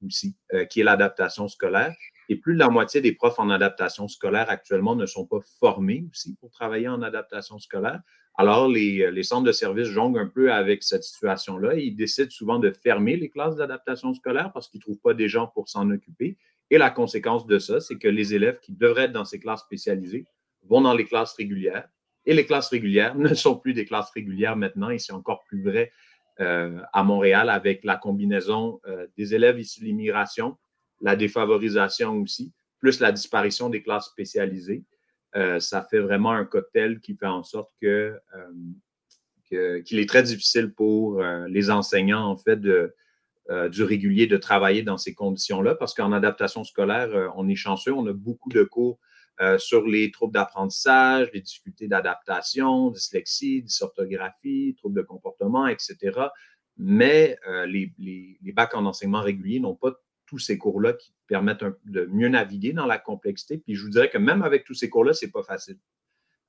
aussi, 0.06 0.34
euh, 0.54 0.64
qui 0.64 0.80
est 0.80 0.84
l'adaptation 0.84 1.48
scolaire. 1.48 1.94
Et 2.30 2.36
plus 2.36 2.54
de 2.54 2.58
la 2.58 2.70
moitié 2.70 3.02
des 3.02 3.12
profs 3.12 3.38
en 3.38 3.50
adaptation 3.50 4.08
scolaire 4.08 4.48
actuellement 4.48 4.96
ne 4.96 5.04
sont 5.04 5.26
pas 5.26 5.40
formés 5.58 6.06
aussi 6.10 6.34
pour 6.40 6.50
travailler 6.50 6.88
en 6.88 7.02
adaptation 7.02 7.58
scolaire. 7.58 8.00
Alors, 8.36 8.68
les, 8.68 9.02
euh, 9.02 9.10
les 9.10 9.22
centres 9.22 9.44
de 9.44 9.52
services 9.52 9.88
jonglent 9.88 10.20
un 10.20 10.28
peu 10.28 10.52
avec 10.52 10.82
cette 10.82 11.02
situation-là 11.02 11.74
ils 11.74 11.94
décident 11.94 12.30
souvent 12.30 12.58
de 12.58 12.70
fermer 12.70 13.16
les 13.16 13.28
classes 13.28 13.56
d'adaptation 13.56 14.14
scolaire 14.14 14.50
parce 14.52 14.68
qu'ils 14.68 14.78
ne 14.78 14.82
trouvent 14.82 15.00
pas 15.00 15.14
des 15.14 15.28
gens 15.28 15.48
pour 15.48 15.68
s'en 15.68 15.90
occuper. 15.90 16.36
Et 16.70 16.78
la 16.78 16.90
conséquence 16.90 17.46
de 17.46 17.58
ça, 17.58 17.80
c'est 17.80 17.98
que 17.98 18.08
les 18.08 18.34
élèves 18.34 18.60
qui 18.60 18.72
devraient 18.72 19.04
être 19.04 19.12
dans 19.12 19.24
ces 19.24 19.40
classes 19.40 19.62
spécialisées 19.62 20.24
vont 20.62 20.80
dans 20.80 20.94
les 20.94 21.04
classes 21.04 21.34
régulières. 21.34 21.88
Et 22.26 22.34
les 22.34 22.46
classes 22.46 22.68
régulières 22.68 23.14
ne 23.18 23.34
sont 23.34 23.56
plus 23.56 23.74
des 23.74 23.84
classes 23.84 24.10
régulières 24.10 24.56
maintenant, 24.56 24.90
et 24.90 24.98
c'est 24.98 25.12
encore 25.12 25.42
plus 25.44 25.62
vrai 25.62 25.92
euh, 26.40 26.80
à 26.92 27.02
Montréal 27.02 27.50
avec 27.50 27.84
la 27.84 27.96
combinaison 27.96 28.80
euh, 28.86 29.06
des 29.16 29.34
élèves 29.34 29.58
issus 29.58 29.80
de 29.80 29.86
l'immigration, 29.86 30.56
la 31.00 31.16
défavorisation 31.16 32.14
aussi, 32.20 32.52
plus 32.78 33.00
la 33.00 33.12
disparition 33.12 33.68
des 33.68 33.82
classes 33.82 34.06
spécialisées. 34.06 34.84
Euh, 35.36 35.60
ça 35.60 35.86
fait 35.88 36.00
vraiment 36.00 36.32
un 36.32 36.44
cocktail 36.44 37.00
qui 37.00 37.16
fait 37.16 37.26
en 37.26 37.42
sorte 37.42 37.70
que, 37.80 38.18
qu'il 39.48 39.98
est 39.98 40.08
très 40.08 40.22
difficile 40.22 40.72
pour 40.72 41.22
les 41.48 41.70
enseignants, 41.70 42.24
en 42.24 42.36
fait, 42.36 42.56
de, 42.56 42.94
du 43.68 43.82
régulier 43.82 44.28
de 44.28 44.36
travailler 44.36 44.82
dans 44.82 44.96
ces 44.96 45.12
conditions-là, 45.12 45.74
parce 45.74 45.92
qu'en 45.92 46.12
adaptation 46.12 46.62
scolaire, 46.62 47.32
on 47.36 47.48
est 47.48 47.56
chanceux, 47.56 47.92
on 47.92 48.06
a 48.06 48.12
beaucoup 48.12 48.50
de 48.50 48.62
cours 48.62 49.00
sur 49.58 49.86
les 49.88 50.12
troubles 50.12 50.34
d'apprentissage, 50.34 51.30
les 51.32 51.40
difficultés 51.40 51.88
d'adaptation, 51.88 52.90
dyslexie, 52.90 53.62
dysorthographie, 53.62 54.76
troubles 54.78 54.96
de 54.96 55.02
comportement, 55.02 55.66
etc. 55.66 55.96
Mais 56.76 57.36
les, 57.66 57.92
les, 57.98 58.52
bacs 58.52 58.76
en 58.76 58.86
enseignement 58.86 59.22
régulier 59.22 59.58
n'ont 59.58 59.74
pas 59.74 59.94
tous 60.30 60.38
ces 60.38 60.58
cours-là 60.58 60.92
qui 60.92 61.12
permettent 61.26 61.64
de 61.84 62.06
mieux 62.06 62.28
naviguer 62.28 62.72
dans 62.72 62.86
la 62.86 62.98
complexité. 62.98 63.58
Puis 63.58 63.74
je 63.74 63.82
vous 63.82 63.90
dirais 63.90 64.08
que 64.08 64.16
même 64.16 64.42
avec 64.42 64.62
tous 64.64 64.74
ces 64.74 64.88
cours-là, 64.88 65.12
ce 65.12 65.26
n'est 65.26 65.32
pas 65.32 65.42
facile. 65.42 65.76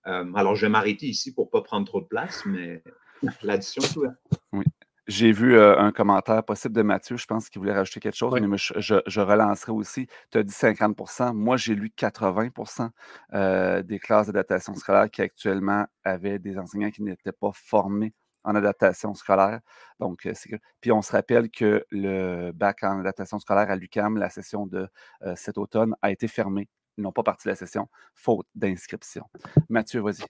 Euh, 0.06 0.32
alors, 0.36 0.56
je 0.56 0.68
vais 0.68 0.70
m'arrêter 0.70 1.08
ici 1.08 1.34
pour 1.34 1.46
ne 1.46 1.50
pas 1.50 1.62
prendre 1.62 1.88
trop 1.88 2.00
de 2.00 2.06
place, 2.06 2.44
mais 2.46 2.84
l'addition, 3.42 3.82
tout. 3.92 4.06
Oui. 4.54 4.64
J'ai 5.08 5.32
vu 5.32 5.56
euh, 5.56 5.80
un 5.80 5.92
commentaire 5.92 6.44
possible 6.44 6.76
de 6.76 6.84
Mathieu, 6.84 7.18
je 7.18 7.26
pense 7.26 7.50
qu'il 7.50 7.60
voulait 7.60 7.74
rajouter 7.74 8.00
quelque 8.00 8.16
chose, 8.16 8.40
mais 8.40 8.58
je, 8.58 9.20
relancerai 9.20 9.72
aussi. 9.72 10.08
Tu 10.32 10.38
as 10.38 10.44
dit 10.44 10.54
50% 10.54 11.34
Moi, 11.34 11.58
j'ai 11.58 11.74
lu 11.74 11.92
80% 11.98 12.88
euh, 13.34 13.82
des 13.82 13.98
classes 13.98 14.28
d'adaptation 14.28 14.76
scolaire 14.76 15.10
qui 15.10 15.24
actuellement 15.24 15.88
avaient 16.04 16.38
des 16.38 16.60
enseignants 16.60 16.92
qui 16.92 17.02
n'étaient 17.02 17.32
pas 17.32 17.50
formés 17.52 18.14
en 18.44 18.56
adaptation 18.56 19.14
scolaire. 19.14 19.60
Donc, 20.00 20.26
euh, 20.26 20.34
Puis 20.80 20.92
on 20.92 21.02
se 21.02 21.12
rappelle 21.12 21.50
que 21.50 21.86
le 21.92 22.52
bac 22.52 22.84
en 22.84 23.00
adaptation 23.00 23.40
scolaire 23.40 23.70
à 23.70 23.76
l'UCAM, 23.76 24.18
la 24.18 24.30
session 24.30 24.66
de 24.66 24.88
euh, 25.24 25.34
cet 25.36 25.58
automne, 25.58 25.96
a 26.02 26.12
été 26.12 26.28
fermée. 26.28 26.70
Ils 26.98 27.04
n'ont 27.04 27.12
pas 27.12 27.24
parti 27.24 27.48
de 27.48 27.52
la 27.52 27.56
session, 27.56 27.88
faute 28.14 28.48
d'inscription. 28.56 29.26
Mathieu, 29.70 30.02
vas-y. 30.02 30.26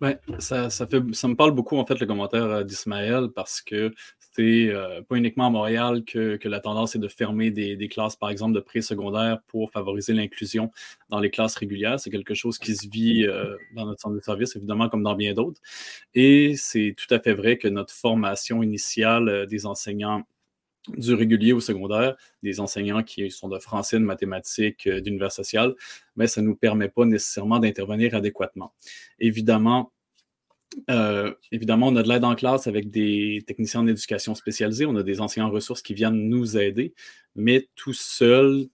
Ben, 0.00 0.18
ça, 0.38 0.70
ça, 0.70 0.86
ça 1.12 1.28
me 1.28 1.34
parle 1.34 1.52
beaucoup, 1.52 1.76
en 1.78 1.86
fait, 1.86 1.98
le 1.98 2.06
commentaire 2.06 2.44
euh, 2.44 2.64
d'Ismaël, 2.64 3.28
parce 3.34 3.62
que 3.62 3.92
euh, 4.38 5.02
pas 5.02 5.16
uniquement 5.16 5.46
à 5.46 5.50
Montréal 5.50 6.04
que, 6.04 6.38
la 6.44 6.60
tendance 6.60 6.96
est 6.96 6.98
de 6.98 7.08
fermer 7.08 7.50
des, 7.50 7.88
classes, 7.88 8.16
par 8.16 8.30
exemple, 8.30 8.54
de 8.54 8.60
pré-secondaire 8.60 9.40
pour 9.46 9.70
favoriser 9.70 10.12
l'inclusion 10.12 10.70
dans 11.08 11.20
les 11.20 11.30
classes 11.30 11.56
régulières. 11.56 12.00
C'est 12.00 12.10
quelque 12.10 12.34
chose 12.34 12.58
qui 12.58 12.74
se 12.74 12.88
vit 12.88 13.24
euh, 13.26 13.56
dans 13.74 13.86
notre 13.86 14.00
centre 14.00 14.16
de 14.16 14.20
service, 14.20 14.56
évidemment, 14.56 14.88
comme 14.88 15.02
dans 15.02 15.14
bien 15.14 15.34
d'autres. 15.34 15.60
Et 16.14 16.54
c'est 16.56 16.94
tout 16.96 17.12
à 17.14 17.20
fait 17.20 17.34
vrai 17.34 17.58
que 17.58 17.68
notre 17.68 17.92
formation 17.94 18.62
initiale 18.62 19.46
des 19.48 19.66
enseignants 19.66 20.24
du 20.88 21.14
régulier 21.14 21.52
au 21.52 21.60
secondaire, 21.60 22.16
des 22.42 22.60
enseignants 22.60 23.02
qui 23.02 23.30
sont 23.30 23.48
de 23.48 23.58
français, 23.58 23.98
de 23.98 24.04
mathématiques, 24.04 24.86
euh, 24.86 25.00
d'univers 25.00 25.32
social, 25.32 25.74
mais 26.16 26.26
ça 26.26 26.42
ne 26.42 26.46
nous 26.48 26.56
permet 26.56 26.88
pas 26.88 27.04
nécessairement 27.04 27.58
d'intervenir 27.58 28.14
adéquatement. 28.14 28.72
Évidemment, 29.18 29.92
euh, 30.90 31.32
évidemment, 31.50 31.88
on 31.88 31.96
a 31.96 32.02
de 32.02 32.08
l'aide 32.08 32.24
en 32.24 32.34
classe 32.34 32.66
avec 32.66 32.90
des 32.90 33.42
techniciens 33.46 33.80
en 33.80 33.86
éducation 33.86 34.34
spécialisée, 34.34 34.86
on 34.86 34.96
a 34.96 35.02
des 35.02 35.20
enseignants 35.20 35.48
en 35.48 35.50
ressources 35.50 35.82
qui 35.82 35.94
viennent 35.94 36.28
nous 36.28 36.56
aider, 36.56 36.94
mais 37.34 37.68
tout 37.76 37.92
seul, 37.92 38.66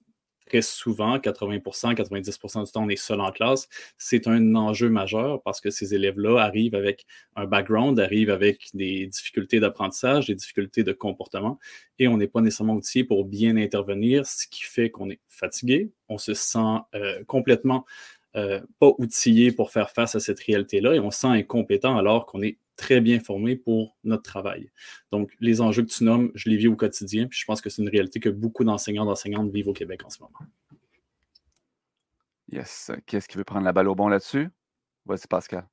très 0.47 0.63
souvent, 0.63 1.19
80% 1.19 1.95
90% 1.95 2.65
du 2.65 2.73
temps, 2.73 2.85
on 2.85 2.89
est 2.89 2.97
seul 2.97 3.21
en 3.21 3.31
classe. 3.31 3.69
C'est 3.99 4.27
un 4.27 4.55
enjeu 4.55 4.89
majeur 4.89 5.43
parce 5.43 5.61
que 5.61 5.71
ces 5.71 5.95
élèves-là 5.95 6.39
arrivent 6.39 6.75
avec 6.75 7.05
un 7.37 7.45
background, 7.47 8.01
arrivent 8.01 8.31
avec 8.31 8.69
des 8.75 9.07
difficultés 9.07 9.61
d'apprentissage, 9.61 10.27
des 10.27 10.35
difficultés 10.35 10.85
de 10.85 10.93
comportement, 10.93 11.59
et 11.99 12.09
on 12.09 12.17
n'est 12.17 12.29
pas 12.29 12.41
nécessairement 12.41 12.75
outillé 12.75 13.05
pour 13.05 13.25
bien 13.25 13.57
intervenir, 13.57 14.27
ce 14.27 14.47
qui 14.49 14.63
fait 14.63 14.91
qu'on 14.91 15.11
est 15.11 15.21
fatigué, 15.29 15.91
on 16.09 16.19
se 16.19 16.35
sent 16.35 16.79
euh, 16.95 17.23
complètement 17.27 17.85
euh, 18.37 18.61
pas 18.79 18.93
outillé 18.99 19.53
pour 19.53 19.71
faire 19.71 19.91
face 19.91 20.15
à 20.15 20.21
cette 20.21 20.41
réalité-là 20.41 20.95
et 20.95 21.01
on 21.01 21.11
se 21.11 21.21
sent 21.21 21.29
incompétent 21.29 21.97
alors 21.97 22.27
qu'on 22.27 22.43
est 22.43 22.59
très 22.77 23.01
bien 23.01 23.21
formé 23.21 23.57
pour 23.57 23.97
notre 24.05 24.23
travail. 24.23 24.71
Donc, 25.13 25.33
les 25.41 25.61
enjeux 25.61 25.83
que 25.83 25.91
tu 25.91 26.05
nommes, 26.05 26.31
je 26.35 26.49
les 26.49 26.57
vis 26.57 26.69
au 26.69 26.77
quotidien, 26.77 27.27
puis 27.27 27.39
je 27.39 27.45
pense 27.45 27.61
que 27.61 27.71
c'est 27.71 27.83
une 27.83 27.89
réalité 27.89 28.21
que 28.21 28.29
beaucoup 28.29 28.65
d'enseignants 28.65 29.05
d'enseignantes 29.05 29.51
vivent 29.51 29.69
au 29.69 29.73
Québec 29.73 30.03
en 30.05 30.11
ce 30.11 30.23
moment. 30.23 30.39
Yes. 32.51 32.93
Qu'est-ce 33.07 33.29
qui 33.29 33.37
veut 33.37 33.45
prendre 33.45 33.65
la 33.65 33.73
balle 33.73 33.89
au 33.89 33.95
bon 33.95 34.09
là-dessus? 34.09 34.49
Voici 35.05 35.27
Pascal. 35.27 35.67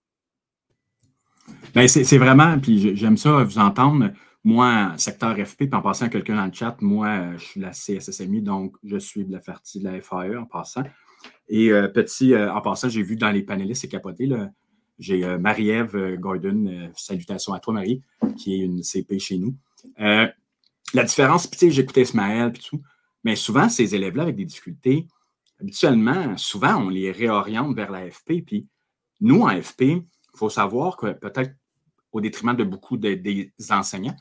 Ben, 1.74 1.88
c'est 1.88 2.18
vraiment, 2.18 2.60
puis 2.60 2.96
j'aime 2.96 3.18
ça 3.18 3.44
vous 3.44 3.60
entendre. 3.60 4.12
Moi, 4.44 4.94
secteur 4.98 5.36
FP, 5.36 5.58
puis 5.58 5.70
en 5.74 5.82
passant 5.82 6.06
à 6.06 6.10
quelqu'un 6.10 6.36
dans 6.36 6.46
le 6.46 6.54
chat, 6.54 6.78
moi, 6.82 7.36
je 7.38 7.44
suis 7.44 7.60
la 7.60 7.72
CSSMI, 7.72 8.42
donc 8.42 8.76
je 8.84 8.98
suis 8.98 9.26
de 9.26 9.32
la 9.32 9.40
partie 9.40 9.80
de 9.80 9.86
la 9.86 10.00
FAE 10.02 10.38
en 10.38 10.46
passant. 10.46 10.84
Et 11.48 11.72
euh, 11.72 11.88
petit, 11.88 12.34
euh, 12.34 12.52
en 12.54 12.62
passant, 12.62 12.90
j'ai 12.90 13.04
vu 13.04 13.16
dans 13.16 13.32
les 13.32 13.44
panélistes, 13.44 13.82
c'est 13.82 13.88
capoté, 13.88 14.26
là, 14.26 14.50
j'ai 14.98 15.26
euh, 15.26 15.38
Marie-Ève 15.38 16.16
Gordon, 16.18 16.90
salutations 16.96 17.54
à 17.54 17.60
toi, 17.60 17.74
Marie, 17.74 18.02
qui 18.38 18.56
est 18.56 18.60
une 18.60 18.82
CP 18.82 19.20
chez 19.20 19.38
nous. 19.38 19.56
la 19.98 21.04
différence, 21.04 21.50
tu 21.50 21.58
sais, 21.58 21.72
j'écoutais 21.72 22.04
Ismaël, 22.04 22.52
puis 22.52 22.64
tout, 22.64 22.82
mais 23.24 23.36
souvent, 23.36 23.70
ces 23.70 23.96
élèves-là 23.96 24.24
avec 24.24 24.36
des 24.36 24.46
difficultés, 24.46 25.08
habituellement, 25.60 26.38
souvent, 26.38 26.78
on 26.78 26.90
les 26.90 27.12
réoriente 27.12 27.76
vers 27.76 27.92
la 27.92 28.10
FP. 28.10 28.46
Puis 28.46 28.68
nous, 29.20 29.42
en 29.42 29.62
FP, 29.62 29.82
il 29.82 30.04
faut 30.36 30.50
savoir 30.50 30.96
que 30.96 31.12
peut-être 31.12 31.56
au 32.12 32.22
détriment 32.22 32.56
de 32.56 32.64
beaucoup 32.64 32.98
des 32.98 33.52
enseignants, 33.70 34.16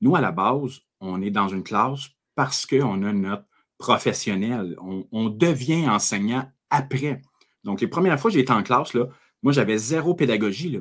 nous, 0.00 0.16
à 0.16 0.20
la 0.20 0.32
base, 0.32 0.80
on 1.00 1.22
est 1.22 1.30
dans 1.30 1.48
une 1.48 1.62
classe 1.62 2.08
parce 2.34 2.66
qu'on 2.66 3.02
a 3.02 3.12
notre 3.12 3.44
professionnel. 3.78 4.76
On, 4.80 5.06
on, 5.12 5.28
devient 5.28 5.88
enseignant 5.88 6.50
après. 6.70 7.20
Donc, 7.64 7.80
les 7.80 7.88
premières 7.88 8.18
fois 8.18 8.30
que 8.30 8.34
j'ai 8.34 8.40
été 8.40 8.52
en 8.52 8.62
classe, 8.62 8.94
là, 8.94 9.06
moi, 9.42 9.52
j'avais 9.52 9.78
zéro 9.78 10.14
pédagogie. 10.14 10.70
Là. 10.70 10.80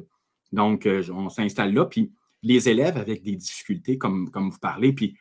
Donc, 0.52 0.86
euh, 0.86 1.04
on 1.12 1.30
s'installe 1.30 1.74
là, 1.74 1.86
puis 1.86 2.12
les 2.42 2.70
élèves 2.70 2.98
avec 2.98 3.24
des 3.24 3.36
difficultés, 3.36 3.98
comme, 3.98 4.30
comme 4.32 4.50
vous 4.50 4.60
parlez, 4.60 4.94
puis 4.94 5.18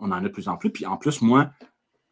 on 0.00 0.10
en 0.10 0.12
a 0.12 0.20
de 0.20 0.28
plus 0.28 0.48
en 0.48 0.56
plus. 0.56 0.70
Puis 0.70 0.86
en 0.86 0.96
plus, 0.96 1.20
moi, 1.20 1.50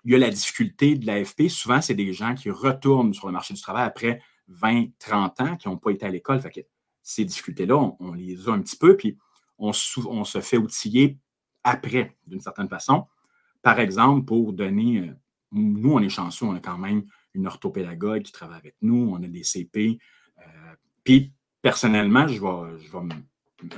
il 0.04 0.12
y 0.12 0.14
a 0.14 0.18
la 0.18 0.30
difficulté 0.30 0.96
de 0.96 1.06
l'AFP. 1.06 1.48
Souvent, 1.48 1.80
c'est 1.80 1.94
des 1.94 2.12
gens 2.12 2.34
qui 2.34 2.50
retournent 2.50 3.12
sur 3.12 3.26
le 3.26 3.32
marché 3.32 3.54
du 3.54 3.60
travail 3.60 3.84
après 3.84 4.20
20, 4.48 4.86
30 4.98 5.40
ans, 5.40 5.56
qui 5.56 5.68
n'ont 5.68 5.78
pas 5.78 5.90
été 5.90 6.06
à 6.06 6.10
l'école. 6.10 6.40
Fait 6.40 6.50
que 6.50 6.60
ces 7.02 7.24
difficultés-là, 7.24 7.76
on, 7.98 8.12
les 8.12 8.48
a 8.48 8.52
un 8.52 8.60
petit 8.60 8.76
peu, 8.76 8.96
puis 8.96 9.16
on, 9.58 9.72
on 10.06 10.24
se 10.24 10.40
fait 10.40 10.58
outiller 10.58 11.18
après, 11.64 12.16
d'une 12.26 12.40
certaine 12.40 12.68
façon. 12.68 13.06
Par 13.62 13.80
exemple, 13.80 14.24
pour 14.24 14.52
donner, 14.52 15.00
euh, 15.00 15.12
nous, 15.50 15.92
on 15.92 16.00
est 16.00 16.08
chanceux, 16.08 16.46
on 16.46 16.54
a 16.54 16.60
quand 16.60 16.78
même 16.78 17.04
une 17.36 17.46
orthopédagogue 17.46 18.22
qui 18.22 18.32
travaille 18.32 18.58
avec 18.58 18.74
nous, 18.82 19.12
on 19.12 19.22
a 19.22 19.28
des 19.28 19.44
CP, 19.44 19.98
puis, 21.06 21.32
personnellement, 21.62 22.26
je 22.26 22.40
vais, 22.40 23.14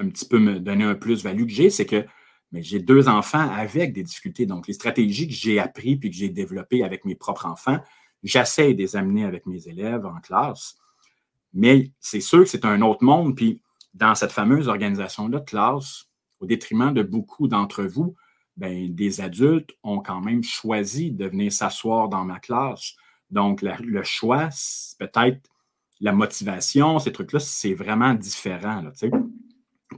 un 0.00 0.09
petit 0.09 0.27
peu 0.27 0.38
me 0.38 0.59
donner 0.59 0.85
un 0.85 0.95
plus-value 0.95 1.45
que 1.45 1.53
j'ai, 1.53 1.69
c'est 1.69 1.85
que 1.85 2.07
j'ai 2.55 2.81
deux 2.81 3.07
enfants 3.07 3.50
avec 3.50 3.93
des 3.93 4.03
difficultés. 4.03 4.47
Donc, 4.47 4.67
les 4.67 4.73
stratégies 4.73 5.29
que 5.29 5.35
j'ai 5.35 5.59
apprises 5.59 5.99
puis 6.00 6.11
que 6.11 6.17
j'ai 6.17 6.31
développées 6.31 6.83
avec 6.83 7.05
mes 7.05 7.15
propres 7.15 7.45
enfants, 7.45 7.79
j'essaie 8.23 8.73
de 8.73 8.79
les 8.79 8.97
amener 8.97 9.27
avec 9.27 9.45
mes 9.45 9.69
élèves 9.69 10.07
en 10.07 10.19
classe. 10.21 10.79
Mais 11.53 11.93
c'est 12.00 12.21
sûr 12.21 12.41
que 12.41 12.49
c'est 12.49 12.65
un 12.65 12.81
autre 12.81 13.05
monde. 13.05 13.37
Puis, 13.37 13.61
dans 13.93 14.15
cette 14.15 14.33
fameuse 14.33 14.69
organisation-là 14.69 15.41
de 15.41 15.45
classe, 15.45 16.07
au 16.41 16.47
détriment 16.47 16.95
de 16.95 17.03
beaucoup 17.03 17.47
d'entre 17.47 17.85
vous, 17.85 18.15
ben, 18.57 18.95
des 18.95 19.21
adultes 19.21 19.73
ont 19.83 20.00
quand 20.00 20.23
même 20.23 20.43
choisi 20.43 21.12
de 21.12 21.27
venir 21.27 21.53
s'asseoir 21.53 22.09
dans 22.09 22.25
ma 22.25 22.41
classe. 22.41 22.95
Donc, 23.31 23.63
le 23.63 24.03
choix, 24.03 24.49
peut-être 24.99 25.41
la 26.01 26.13
motivation, 26.13 26.99
ces 26.99 27.13
trucs-là, 27.13 27.41
c'est 27.41 27.75
vraiment 27.75 28.15
différent. 28.15 28.85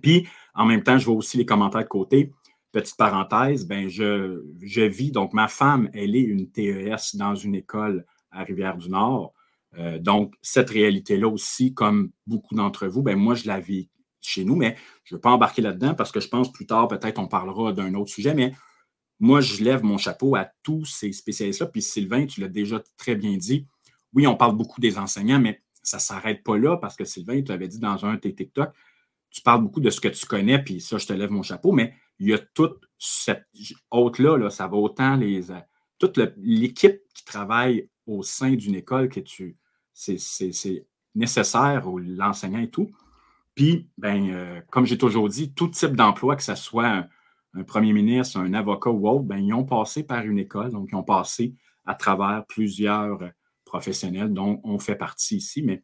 Puis, 0.03 0.27
en 0.55 0.67
même 0.67 0.83
temps, 0.83 0.99
je 0.99 1.07
vois 1.07 1.15
aussi 1.15 1.37
les 1.37 1.47
commentaires 1.47 1.83
de 1.83 1.89
côté. 1.89 2.33
Petite 2.73 2.97
parenthèse, 2.97 3.67
ben 3.67 3.89
je, 3.89 4.45
je 4.63 4.83
vis, 4.83 5.11
donc 5.11 5.33
ma 5.33 5.49
femme, 5.49 5.91
elle 5.93 6.15
est 6.15 6.21
une 6.21 6.51
TES 6.51 7.17
dans 7.17 7.35
une 7.35 7.57
école 7.57 8.07
à 8.31 8.45
Rivière-du-Nord. 8.45 9.35
Euh, 9.79 9.99
donc, 9.99 10.35
cette 10.41 10.71
réalité-là 10.71 11.29
aussi, 11.29 11.75
comme 11.75 12.11
beaucoup 12.27 12.55
d'entre 12.55 12.87
vous, 12.87 13.03
ben 13.03 13.17
moi, 13.17 13.35
je 13.35 13.47
la 13.47 13.59
vis 13.59 13.89
chez 14.21 14.45
nous, 14.45 14.55
mais 14.55 14.77
je 15.05 15.15
ne 15.15 15.17
veux 15.17 15.21
pas 15.21 15.31
embarquer 15.31 15.63
là-dedans 15.63 15.95
parce 15.95 16.13
que 16.13 16.21
je 16.21 16.29
pense 16.29 16.53
plus 16.53 16.67
tard, 16.67 16.87
peut-être, 16.87 17.19
on 17.19 17.27
parlera 17.27 17.73
d'un 17.73 17.95
autre 17.95 18.11
sujet, 18.11 18.35
mais 18.35 18.53
moi, 19.21 19.43
je 19.43 19.63
lève 19.63 19.85
mon 19.85 19.99
chapeau 19.99 20.35
à 20.35 20.49
tous 20.63 20.87
ces 20.87 21.13
spécialistes-là. 21.13 21.67
Puis 21.67 21.83
Sylvain, 21.83 22.27
tu 22.27 22.41
l'as 22.41 22.49
déjà 22.49 22.83
très 22.97 23.15
bien 23.15 23.37
dit. 23.37 23.67
Oui, 24.15 24.27
on 24.27 24.35
parle 24.35 24.57
beaucoup 24.57 24.81
des 24.81 24.99
enseignants, 24.99 25.39
mais 25.39 25.63
ça 25.83 25.99
ne 25.99 26.03
s'arrête 26.03 26.43
pas 26.43 26.57
là 26.57 26.79
parce 26.79 26.97
que 26.97 27.05
Sylvain, 27.05 27.43
tu 27.43 27.53
l'avais 27.53 27.69
dit 27.69 27.79
dans 27.79 28.05
un 28.05 28.15
de 28.15 28.21
tes 28.21 28.35
TikTok, 28.35 28.73
tu 29.31 29.43
parles 29.43 29.63
beaucoup 29.63 29.81
de 29.81 29.91
ce 29.91 30.01
que 30.01 30.09
tu 30.09 30.27
connais, 30.27 30.63
puis 30.63 30.81
ça, 30.81 30.99
je 30.99 31.07
te 31.07 31.13
lève 31.13 31.31
mon 31.31 31.43
chapeau, 31.43 31.73
mais 31.73 31.95
il 32.19 32.29
y 32.29 32.35
a 32.35 32.39
toute 32.39 32.81
cette 32.99 33.47
autre-là, 33.91 34.37
là, 34.37 34.51
ça 34.51 34.67
va 34.67 34.77
autant 34.77 35.17
les. 35.17 35.51
Euh, 35.51 35.61
toute 35.99 36.19
l'équipe 36.39 37.03
qui 37.15 37.25
travaille 37.27 37.89
au 38.07 38.23
sein 38.23 38.53
d'une 38.53 38.75
école 38.75 39.11
que 39.11 39.21
tu. 39.21 39.59
C'est 39.93 40.87
nécessaire, 41.15 41.85
l'enseignant 41.87 42.61
et 42.61 42.71
tout. 42.71 42.91
Puis, 43.55 43.91
ben, 43.99 44.31
euh, 44.31 44.61
comme 44.71 44.87
j'ai 44.87 44.97
toujours 44.97 45.29
dit, 45.29 45.53
tout 45.53 45.69
type 45.69 45.95
d'emploi, 45.95 46.37
que 46.37 46.43
ce 46.43 46.55
soit 46.55 47.07
un, 47.55 47.63
premier 47.63 47.93
ministre, 47.93 48.39
un 48.39 48.55
avocat 48.55 48.91
ou 48.91 49.09
autre, 49.09 49.25
ben, 49.25 49.39
ils 49.39 49.53
ont 49.53 49.65
passé 49.65 50.03
par 50.03 50.25
une 50.25 50.39
école, 50.39 50.71
donc 50.71 50.89
ils 50.93 50.97
ont 50.97 51.03
passé 51.03 51.55
à 51.85 51.95
travers 51.95 52.45
plusieurs 52.47 53.19
professionnels 53.65 54.33
dont 54.33 54.61
on 54.65 54.79
fait 54.79 54.97
partie 54.97 55.37
ici, 55.37 55.63
mais 55.63 55.83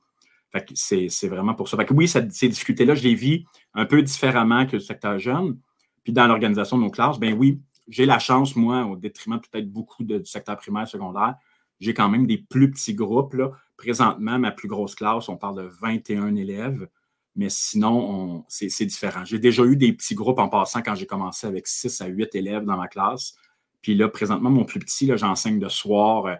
c'est 0.74 1.28
vraiment 1.28 1.54
pour 1.54 1.68
ça. 1.68 1.76
oui, 1.90 2.08
ces 2.08 2.22
difficultés-là, 2.22 2.94
je 2.94 3.02
les 3.02 3.14
vis 3.14 3.44
un 3.74 3.84
peu 3.84 4.02
différemment 4.02 4.66
que 4.66 4.72
le 4.72 4.80
secteur 4.80 5.18
jeune. 5.18 5.58
Puis 6.04 6.12
dans 6.12 6.26
l'organisation 6.26 6.78
de 6.78 6.82
nos 6.82 6.90
classes, 6.90 7.18
ben 7.18 7.34
oui, 7.34 7.60
j'ai 7.88 8.06
la 8.06 8.18
chance, 8.18 8.56
moi, 8.56 8.84
au 8.84 8.96
détriment 8.96 9.40
peut-être 9.40 9.70
beaucoup 9.70 10.04
du 10.04 10.24
secteur 10.24 10.56
primaire, 10.56 10.88
secondaire, 10.88 11.36
j'ai 11.80 11.94
quand 11.94 12.08
même 12.08 12.26
des 12.26 12.38
plus 12.38 12.70
petits 12.70 12.94
groupes. 12.94 13.34
Là. 13.34 13.50
Présentement, 13.76 14.38
ma 14.38 14.50
plus 14.50 14.68
grosse 14.68 14.94
classe, 14.94 15.28
on 15.28 15.36
parle 15.36 15.56
de 15.56 15.70
21 15.80 16.36
élèves, 16.36 16.88
mais 17.36 17.48
sinon, 17.50 18.44
c'est 18.48 18.86
différent. 18.86 19.24
J'ai 19.24 19.38
déjà 19.38 19.62
eu 19.64 19.76
des 19.76 19.92
petits 19.92 20.14
groupes 20.14 20.38
en 20.38 20.48
passant 20.48 20.80
quand 20.80 20.94
j'ai 20.94 21.06
commencé 21.06 21.46
avec 21.46 21.66
6 21.66 22.00
à 22.00 22.06
8 22.06 22.34
élèves 22.34 22.64
dans 22.64 22.76
ma 22.76 22.88
classe. 22.88 23.34
Puis 23.82 23.94
là, 23.94 24.08
présentement, 24.08 24.50
mon 24.50 24.64
plus 24.64 24.80
petit, 24.80 25.10
j'enseigne 25.16 25.58
de 25.58 25.68
soir 25.68 26.26
euh, 26.26 26.34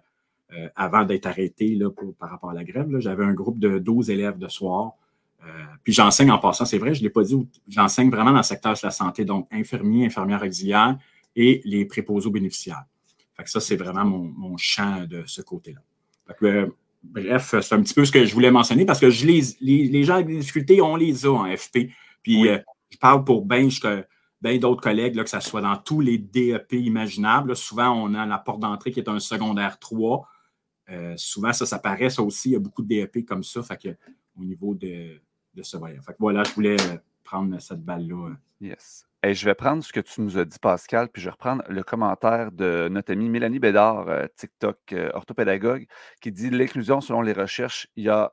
euh, 0.53 0.69
avant 0.75 1.05
d'être 1.05 1.27
arrêté 1.27 1.75
là, 1.75 1.91
par 2.19 2.31
rapport 2.31 2.51
à 2.51 2.55
la 2.55 2.65
grève. 2.65 2.89
J'avais 2.99 3.25
un 3.25 3.35
groupe 3.35 3.59
de 3.59 3.79
12 3.79 4.11
élèves 4.11 4.39
de 4.39 4.49
soir. 4.49 4.95
Euh, 5.45 5.65
puis 5.85 5.93
j'enseigne 5.93 6.31
en 6.31 6.39
passant, 6.39 6.65
c'est 6.65 6.79
vrai, 6.79 6.95
je 6.95 7.01
ne 7.01 7.05
l'ai 7.05 7.11
pas 7.11 7.23
dit, 7.23 7.37
j'enseigne 7.69 8.11
vraiment 8.11 8.33
dans 8.33 8.39
le 8.39 8.43
secteur 8.43 8.73
de 8.73 8.79
la 8.83 8.91
santé, 8.91 9.25
donc 9.25 9.47
infirmiers, 9.53 10.07
infirmières 10.07 10.43
auxiliaires 10.43 10.99
et 11.37 11.61
les 11.65 11.85
préposés 11.85 12.27
aux 12.27 12.33
bénéficiaires. 12.33 12.85
Fait 13.37 13.45
que 13.45 13.51
ça, 13.51 13.61
c'est 13.61 13.77
vraiment 13.77 14.05
mon, 14.05 14.57
champ 14.57 15.05
de 15.05 15.23
ce 15.27 15.43
côté-là. 15.43 15.81
Bref, 17.11 17.55
c'est 17.61 17.75
un 17.75 17.83
petit 17.83 17.95
peu 17.95 18.05
ce 18.05 18.13
que 18.13 18.25
je 18.25 18.35
voulais 18.35 18.51
mentionner 18.51 18.85
parce 18.85 19.01
que 19.01 19.11
je 19.11 19.27
les, 19.27 19.43
les, 19.61 20.05
gens 20.05 20.15
avec 20.15 20.27
des 20.27 20.39
difficultés, 20.39 20.81
on 20.81 20.97
les 20.97 21.27
a 21.27 21.31
en 21.31 21.57
FP. 21.57 21.91
Puis 22.23 22.49
euh, 22.49 22.59
je 22.91 22.99
parle 22.99 23.25
pour 23.25 23.45
bien 23.45 23.69
ben 24.41 24.59
d'autres 24.59 24.83
collègues, 24.83 25.15
là, 25.15 25.25
que 25.25 25.31
ce 25.31 25.41
soit 25.41 25.63
dans 25.63 25.77
tous 25.77 26.01
les 26.01 26.19
DEP 26.19 26.73
imaginables. 26.75 27.57
souvent, 27.57 27.91
on 27.91 28.15
a 28.15 28.27
la 28.27 28.39
porte 28.39 28.61
d'entrée 28.61 28.93
qui 28.93 29.01
est 29.01 29.09
un 29.09 29.19
secondaire 29.19 29.79
3. 29.79 30.29
souvent, 31.17 31.53
ça, 31.53 31.65
ça 31.65 31.79
paraît, 31.79 32.11
ça 32.11 32.23
aussi. 32.23 32.51
Il 32.51 32.53
y 32.53 32.57
a 32.57 32.61
beaucoup 32.61 32.83
de 32.83 32.89
DEP 32.89 33.25
comme 33.25 33.43
ça. 33.43 33.63
Fait 33.63 33.81
que, 33.81 33.89
au 34.39 34.45
niveau 34.45 34.75
de, 34.75 35.21
de 35.57 35.63
ce 35.63 35.77
voyage. 35.77 36.03
Fait 36.05 36.13
que 36.13 36.19
voilà, 36.21 36.45
je 36.45 36.53
voulais 36.53 36.77
euh, 36.81 36.99
prendre 37.25 37.59
cette 37.61 37.85
balle-là. 37.85 38.31
Euh. 38.31 38.35
Yes. 38.61 39.07
Et 39.27 39.35
je 39.35 39.45
vais 39.45 39.57
prendre 39.57 39.83
ce 39.83 39.93
que 39.93 39.99
tu 39.99 40.21
nous 40.21 40.39
as 40.39 40.45
dit, 40.45 40.61
Pascal, 40.61 41.09
puis 41.09 41.21
je 41.21 41.27
vais 41.27 41.33
reprendre 41.33 41.65
le 41.69 41.83
commentaire 41.83 42.53
de 42.53 42.87
notre 42.89 43.13
amie 43.13 43.29
Mélanie 43.29 43.59
Bédard, 43.59 44.09
euh, 44.09 44.27
TikTok 44.37 44.95
orthopédagogue, 45.15 45.89
qui 46.21 46.31
dit 46.31 46.49
l'inclusion, 46.49 47.01
selon 47.01 47.23
les 47.23 47.33
recherches, 47.33 47.89
il 47.97 48.05
y 48.05 48.09
a 48.09 48.33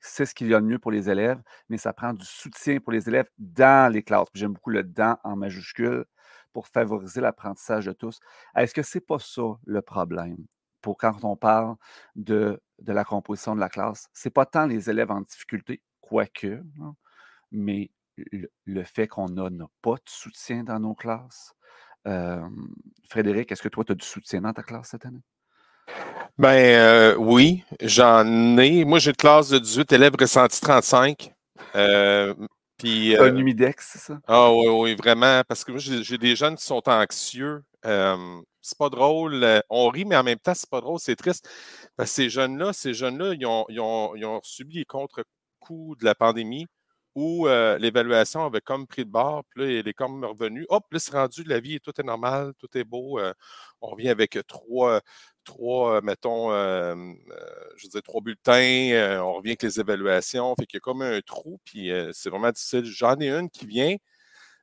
c'est 0.00 0.26
ce 0.26 0.34
qu'il 0.34 0.48
y 0.48 0.54
a 0.54 0.60
de 0.60 0.66
mieux 0.66 0.78
pour 0.78 0.90
les 0.90 1.08
élèves, 1.08 1.40
mais 1.70 1.78
ça 1.78 1.94
prend 1.94 2.12
du 2.12 2.26
soutien 2.26 2.78
pour 2.78 2.92
les 2.92 3.08
élèves 3.08 3.30
dans 3.38 3.90
les 3.90 4.02
classes. 4.02 4.28
J'aime 4.34 4.52
beaucoup 4.52 4.68
le 4.68 4.82
dans 4.82 5.18
en 5.24 5.34
majuscule 5.34 6.04
pour 6.52 6.66
favoriser 6.68 7.22
l'apprentissage 7.22 7.86
de 7.86 7.92
tous. 7.92 8.20
Est-ce 8.54 8.74
que 8.74 8.82
c'est 8.82 9.00
pas 9.00 9.18
ça 9.18 9.58
le 9.64 9.80
problème 9.80 10.36
pour 10.82 10.98
quand 10.98 11.24
on 11.24 11.36
parle 11.36 11.76
de, 12.16 12.60
de 12.80 12.92
la 12.92 13.04
composition 13.04 13.54
de 13.54 13.60
la 13.60 13.70
classe? 13.70 14.10
C'est 14.12 14.28
pas 14.28 14.44
tant 14.44 14.66
les 14.66 14.90
élèves 14.90 15.10
en 15.10 15.22
difficulté, 15.22 15.80
quoique, 16.02 16.62
hein, 16.82 16.94
mais 17.50 17.90
le, 18.16 18.84
fait 18.84 19.08
qu'on 19.08 19.28
n'a 19.28 19.48
pas 19.82 19.94
de 19.94 20.08
soutien 20.08 20.64
dans 20.64 20.78
nos 20.78 20.94
classes. 20.94 21.54
Frédéric, 23.08 23.52
est-ce 23.52 23.62
que 23.62 23.68
toi, 23.68 23.84
tu 23.84 23.92
as 23.92 23.94
du 23.94 24.06
soutien 24.06 24.42
dans 24.42 24.52
ta 24.52 24.62
classe 24.62 24.88
cette 24.90 25.06
année? 25.06 25.22
Ben 26.36 26.48
euh, 26.48 27.14
oui, 27.16 27.62
j'en 27.80 28.58
ai. 28.58 28.84
Moi, 28.84 28.98
j'ai 28.98 29.10
une 29.10 29.16
classe 29.16 29.50
de 29.50 29.58
18 29.58 29.92
élèves 29.92 30.14
ressentis 30.18 30.60
35. 30.60 31.32
Euh, 31.76 32.34
puis, 32.76 33.16
un 33.16 33.36
humidex, 33.36 33.90
c'est 33.92 33.98
ça? 34.00 34.18
Ah 34.26 34.52
oui, 34.52 34.66
oui, 34.68 34.94
vraiment. 34.96 35.42
Parce 35.46 35.64
que 35.64 35.70
moi, 35.70 35.80
j'ai 35.80 36.18
des 36.18 36.34
jeunes 36.34 36.56
qui 36.56 36.64
sont 36.64 36.82
anxieux. 36.88 37.62
c'est 37.82 38.78
pas 38.78 38.88
drôle. 38.88 39.62
On 39.70 39.88
rit, 39.88 40.04
mais 40.04 40.16
en 40.16 40.24
même 40.24 40.38
temps, 40.38 40.54
c'est 40.54 40.68
pas 40.68 40.80
drôle, 40.80 40.98
c'est 40.98 41.16
triste. 41.16 41.48
Parce 41.96 42.10
que 42.10 42.14
ces 42.16 42.30
jeunes-là, 42.30 42.72
ces 42.72 42.94
jeunes-là, 42.94 43.34
ils 43.34 43.46
ont, 43.46 43.64
ils, 43.68 43.78
ont, 43.78 44.16
ils 44.16 44.24
ont, 44.24 44.40
subi 44.42 44.78
les 44.78 44.84
contre 44.84 45.24
de 45.70 46.04
la 46.04 46.14
pandémie 46.14 46.66
où 47.14 47.46
euh, 47.46 47.78
l'évaluation 47.78 48.44
avait 48.44 48.60
comme 48.60 48.86
pris 48.86 49.04
de 49.04 49.10
bord, 49.10 49.44
puis 49.50 49.60
là, 49.62 49.80
elle 49.80 49.88
est 49.88 49.94
comme 49.94 50.24
revenue. 50.24 50.66
Hop, 50.68 50.84
là, 50.92 50.98
c'est 50.98 51.12
rendu, 51.12 51.44
la 51.44 51.60
vie, 51.60 51.80
tout 51.80 51.92
est 51.98 52.04
normal, 52.04 52.52
tout 52.58 52.68
est 52.76 52.84
beau. 52.84 53.18
Euh, 53.18 53.32
on 53.80 53.88
revient 53.88 54.08
avec 54.08 54.38
trois, 54.46 55.00
trois 55.44 56.00
mettons, 56.02 56.52
euh, 56.52 56.94
je 57.76 57.84
veux 57.86 57.90
dire, 57.90 58.02
trois 58.02 58.20
bulletins, 58.20 59.20
on 59.22 59.34
revient 59.34 59.50
avec 59.50 59.62
les 59.62 59.80
évaluations. 59.80 60.54
Fait 60.58 60.66
qu'il 60.66 60.78
y 60.78 60.78
a 60.78 60.80
comme 60.80 61.02
un 61.02 61.20
trou, 61.20 61.60
puis 61.64 61.90
c'est 62.12 62.30
vraiment 62.30 62.50
difficile. 62.50 62.84
J'en 62.84 63.16
ai 63.20 63.30
une 63.30 63.50
qui 63.50 63.66
vient 63.66 63.96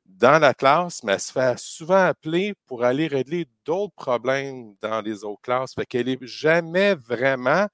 dans 0.06 0.40
la 0.40 0.54
classe, 0.54 1.04
mais 1.04 1.14
elle 1.14 1.20
se 1.20 1.32
fait 1.32 1.60
souvent 1.60 2.06
appeler 2.06 2.54
pour 2.66 2.84
aller 2.84 3.08
régler 3.08 3.48
d'autres 3.66 3.94
problèmes 3.96 4.76
dans 4.82 5.02
les 5.02 5.24
autres 5.24 5.42
classes. 5.42 5.74
Fait 5.74 5.86
qu'elle 5.86 6.08
n'est 6.08 6.18
jamais 6.22 6.96
vraiment 6.96 7.68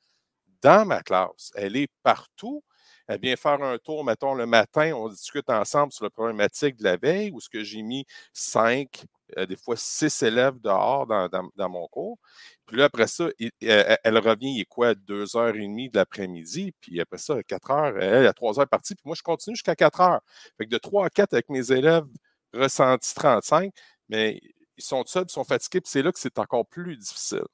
dans 0.61 0.85
ma 0.85 1.01
classe. 1.01 1.51
Elle 1.55 1.75
est 1.77 1.89
partout, 2.03 2.63
elle 3.07 3.21
vient 3.21 3.35
faire 3.35 3.61
un 3.63 3.77
tour, 3.77 4.03
mettons, 4.03 4.33
le 4.33 4.45
matin, 4.45 4.93
on 4.93 5.07
discute 5.09 5.49
ensemble 5.49 5.93
sur 5.93 6.03
la 6.03 6.09
problématique 6.09 6.75
de 6.75 6.83
la 6.83 6.97
veille, 6.97 7.31
où 7.31 7.39
ce 7.39 7.49
que 7.49 7.63
j'ai 7.63 7.81
mis 7.81 8.05
cinq, 8.33 9.05
euh, 9.37 9.45
des 9.45 9.55
fois 9.55 9.75
six 9.77 10.21
élèves 10.23 10.59
dehors 10.59 11.07
dans, 11.07 11.69
mon 11.69 11.87
cours. 11.87 12.17
Puis 12.65 12.77
là, 12.77 12.85
après 12.85 13.07
ça, 13.07 13.29
elle, 13.61 14.17
revient, 14.17 14.55
il 14.55 14.61
est 14.61 14.65
quoi, 14.65 14.93
deux 14.93 15.37
heures 15.37 15.55
et 15.55 15.61
demie 15.61 15.89
de 15.89 15.97
l'après-midi, 15.97 16.73
puis 16.81 16.99
après 16.99 17.17
ça, 17.17 17.35
à 17.35 17.43
quatre 17.43 17.71
heures, 17.71 17.97
elle, 17.97 18.27
à 18.27 18.33
trois 18.33 18.59
heures 18.59 18.67
partie, 18.67 18.93
puis 18.95 19.03
moi, 19.05 19.15
je 19.15 19.23
continue 19.23 19.55
jusqu'à 19.55 19.75
quatre 19.75 20.01
heures. 20.01 20.21
Fait 20.57 20.65
que 20.65 20.69
de 20.71 20.77
trois 20.77 21.05
à 21.05 21.09
quatre 21.09 21.33
avec 21.33 21.49
mes 21.49 21.71
élèves 21.71 22.05
ressentis 22.53 23.13
35, 23.15 23.71
mais 24.09 24.41
ils 24.77 24.83
sont 24.83 25.03
seuls, 25.05 25.25
ils 25.27 25.31
sont 25.31 25.43
fatigués, 25.43 25.81
puis 25.81 25.89
c'est 25.89 26.01
là 26.01 26.11
que 26.11 26.19
c'est 26.19 26.39
encore 26.39 26.65
plus 26.67 26.97
difficile. 26.97 27.45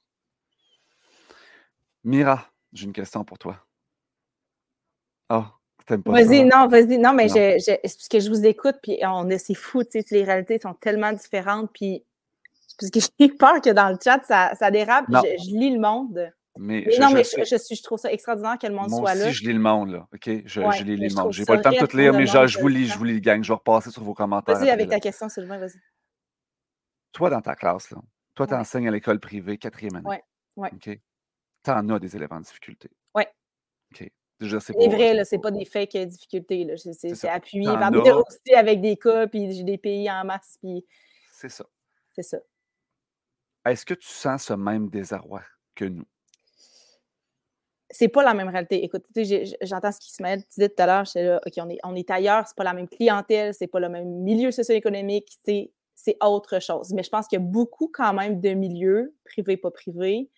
Mira, 2.04 2.50
j'ai 2.72 2.84
une 2.84 2.92
question 2.92 3.24
pour 3.24 3.38
toi. 3.38 3.64
Ah, 5.28 5.52
t'aimes 5.86 6.02
pas 6.02 6.12
Vas-y, 6.12 6.44
non, 6.44 6.68
vas-y. 6.68 6.98
Non, 6.98 7.12
mais 7.12 7.28
Je, 7.28 7.58
je, 7.58 7.80
parce 7.80 8.08
que 8.08 8.20
je 8.20 8.28
vous 8.28 8.44
écoute, 8.44 8.76
puis 8.82 8.98
on 9.02 9.28
c'est 9.38 9.54
fou, 9.54 9.84
tu 9.84 10.00
sais, 10.00 10.04
les 10.10 10.24
réalités 10.24 10.58
sont 10.58 10.74
tellement 10.74 11.12
différentes, 11.12 11.70
puis 11.72 12.04
parce 12.78 12.90
que 12.90 13.00
j'ai 13.20 13.28
peur 13.28 13.60
que 13.60 13.70
dans 13.70 13.88
le 13.90 13.96
chat, 14.02 14.22
ça, 14.24 14.54
ça 14.54 14.70
dérape. 14.70 15.06
Je, 15.10 15.50
lis 15.56 15.70
le 15.70 15.80
monde. 15.80 16.32
Mais, 16.56 16.86
non, 17.00 17.10
mais 17.10 17.24
je, 17.24 17.56
suis, 17.56 17.76
je, 17.76 17.82
trouve 17.82 17.98
ça 17.98 18.12
extraordinaire 18.12 18.56
que 18.60 18.66
le 18.68 18.74
monde 18.74 18.88
soit 18.90 19.16
là. 19.16 19.28
je 19.28 19.42
lis 19.42 19.52
le 19.52 19.58
monde, 19.58 19.90
là. 19.90 20.06
OK? 20.14 20.30
Je, 20.44 20.60
je 20.60 20.84
lis 20.84 20.96
le 20.96 21.14
monde. 21.14 21.32
J'ai 21.32 21.44
pas 21.44 21.56
le 21.56 21.62
temps 21.62 21.70
de 21.70 21.84
tout 21.84 21.96
lire, 21.96 22.12
mais 22.12 22.26
je, 22.26 22.58
vous 22.58 22.68
lis, 22.68 22.86
je 22.86 22.96
vous 22.96 23.04
lis, 23.04 23.20
gang. 23.20 23.42
Je 23.42 23.48
vais 23.48 23.54
repasser 23.54 23.90
sur 23.90 24.04
vos 24.04 24.14
commentaires. 24.14 24.56
Vas-y 24.56 24.70
avec 24.70 24.88
ta 24.88 25.00
question, 25.00 25.28
Sylvain, 25.28 25.58
vas-y. 25.58 25.80
Toi, 27.12 27.30
dans 27.30 27.40
ta 27.40 27.54
classe, 27.54 27.90
là, 27.90 27.98
toi, 28.34 28.46
tu 28.46 28.54
enseignes 28.54 28.88
à 28.88 28.90
l'école 28.90 29.20
privée, 29.20 29.56
quatrième 29.56 29.96
année. 29.96 30.06
Oui, 30.08 30.16
oui. 30.56 30.68
OK? 30.72 30.98
Tu 31.64 31.70
en 31.70 31.88
as 31.88 31.98
des 31.98 32.16
élèves 32.16 32.32
en 32.32 32.40
difficulté. 32.40 32.90
Oui. 33.14 33.22
OK? 33.92 34.10
C'est 34.48 34.88
vrai, 34.88 35.24
c'est 35.24 35.38
pas 35.38 35.50
des 35.50 35.64
fake 35.64 35.96
difficultés. 36.06 36.74
C'est 36.76 37.28
appuyé 37.28 37.66
par 37.66 37.90
des 37.90 38.10
aussi 38.10 38.54
avec 38.54 38.80
des 38.80 38.96
cas, 38.96 39.26
puis 39.26 39.52
j'ai 39.52 39.64
des 39.64 39.78
pays 39.78 40.10
en 40.10 40.24
masse. 40.24 40.58
Puis... 40.62 40.84
C'est 41.32 41.48
ça. 41.48 41.66
C'est 42.14 42.22
ça. 42.22 42.38
Est-ce 43.66 43.84
que 43.86 43.94
tu 43.94 44.08
sens 44.08 44.44
ce 44.44 44.52
même 44.52 44.88
désarroi 44.88 45.42
que 45.74 45.86
nous? 45.86 46.04
C'est 47.90 48.08
pas 48.08 48.24
la 48.24 48.34
même 48.34 48.48
réalité. 48.48 48.84
Écoute, 48.84 49.04
j'entends 49.62 49.92
ce 49.92 50.00
qui 50.00 50.12
se 50.12 50.22
met. 50.22 50.38
Tu 50.38 50.48
disais 50.50 50.68
tout 50.68 50.82
à 50.82 50.86
l'heure, 50.86 51.40
OK, 51.46 51.52
on 51.58 51.70
est, 51.70 51.78
on 51.84 51.94
est 51.94 52.10
ailleurs, 52.10 52.46
c'est 52.46 52.56
pas 52.56 52.64
la 52.64 52.74
même 52.74 52.88
clientèle, 52.88 53.54
c'est 53.54 53.68
pas 53.68 53.78
le 53.80 53.88
même 53.88 54.08
milieu 54.22 54.50
socio-économique, 54.50 55.38
c'est 55.94 56.16
autre 56.22 56.60
chose. 56.60 56.92
Mais 56.92 57.02
je 57.02 57.10
pense 57.10 57.28
qu'il 57.28 57.38
y 57.38 57.42
a 57.42 57.44
beaucoup 57.44 57.88
quand 57.92 58.12
même 58.12 58.40
de 58.40 58.50
milieux, 58.50 59.14
privés, 59.24 59.56
pas 59.56 59.70
privés, 59.70 60.28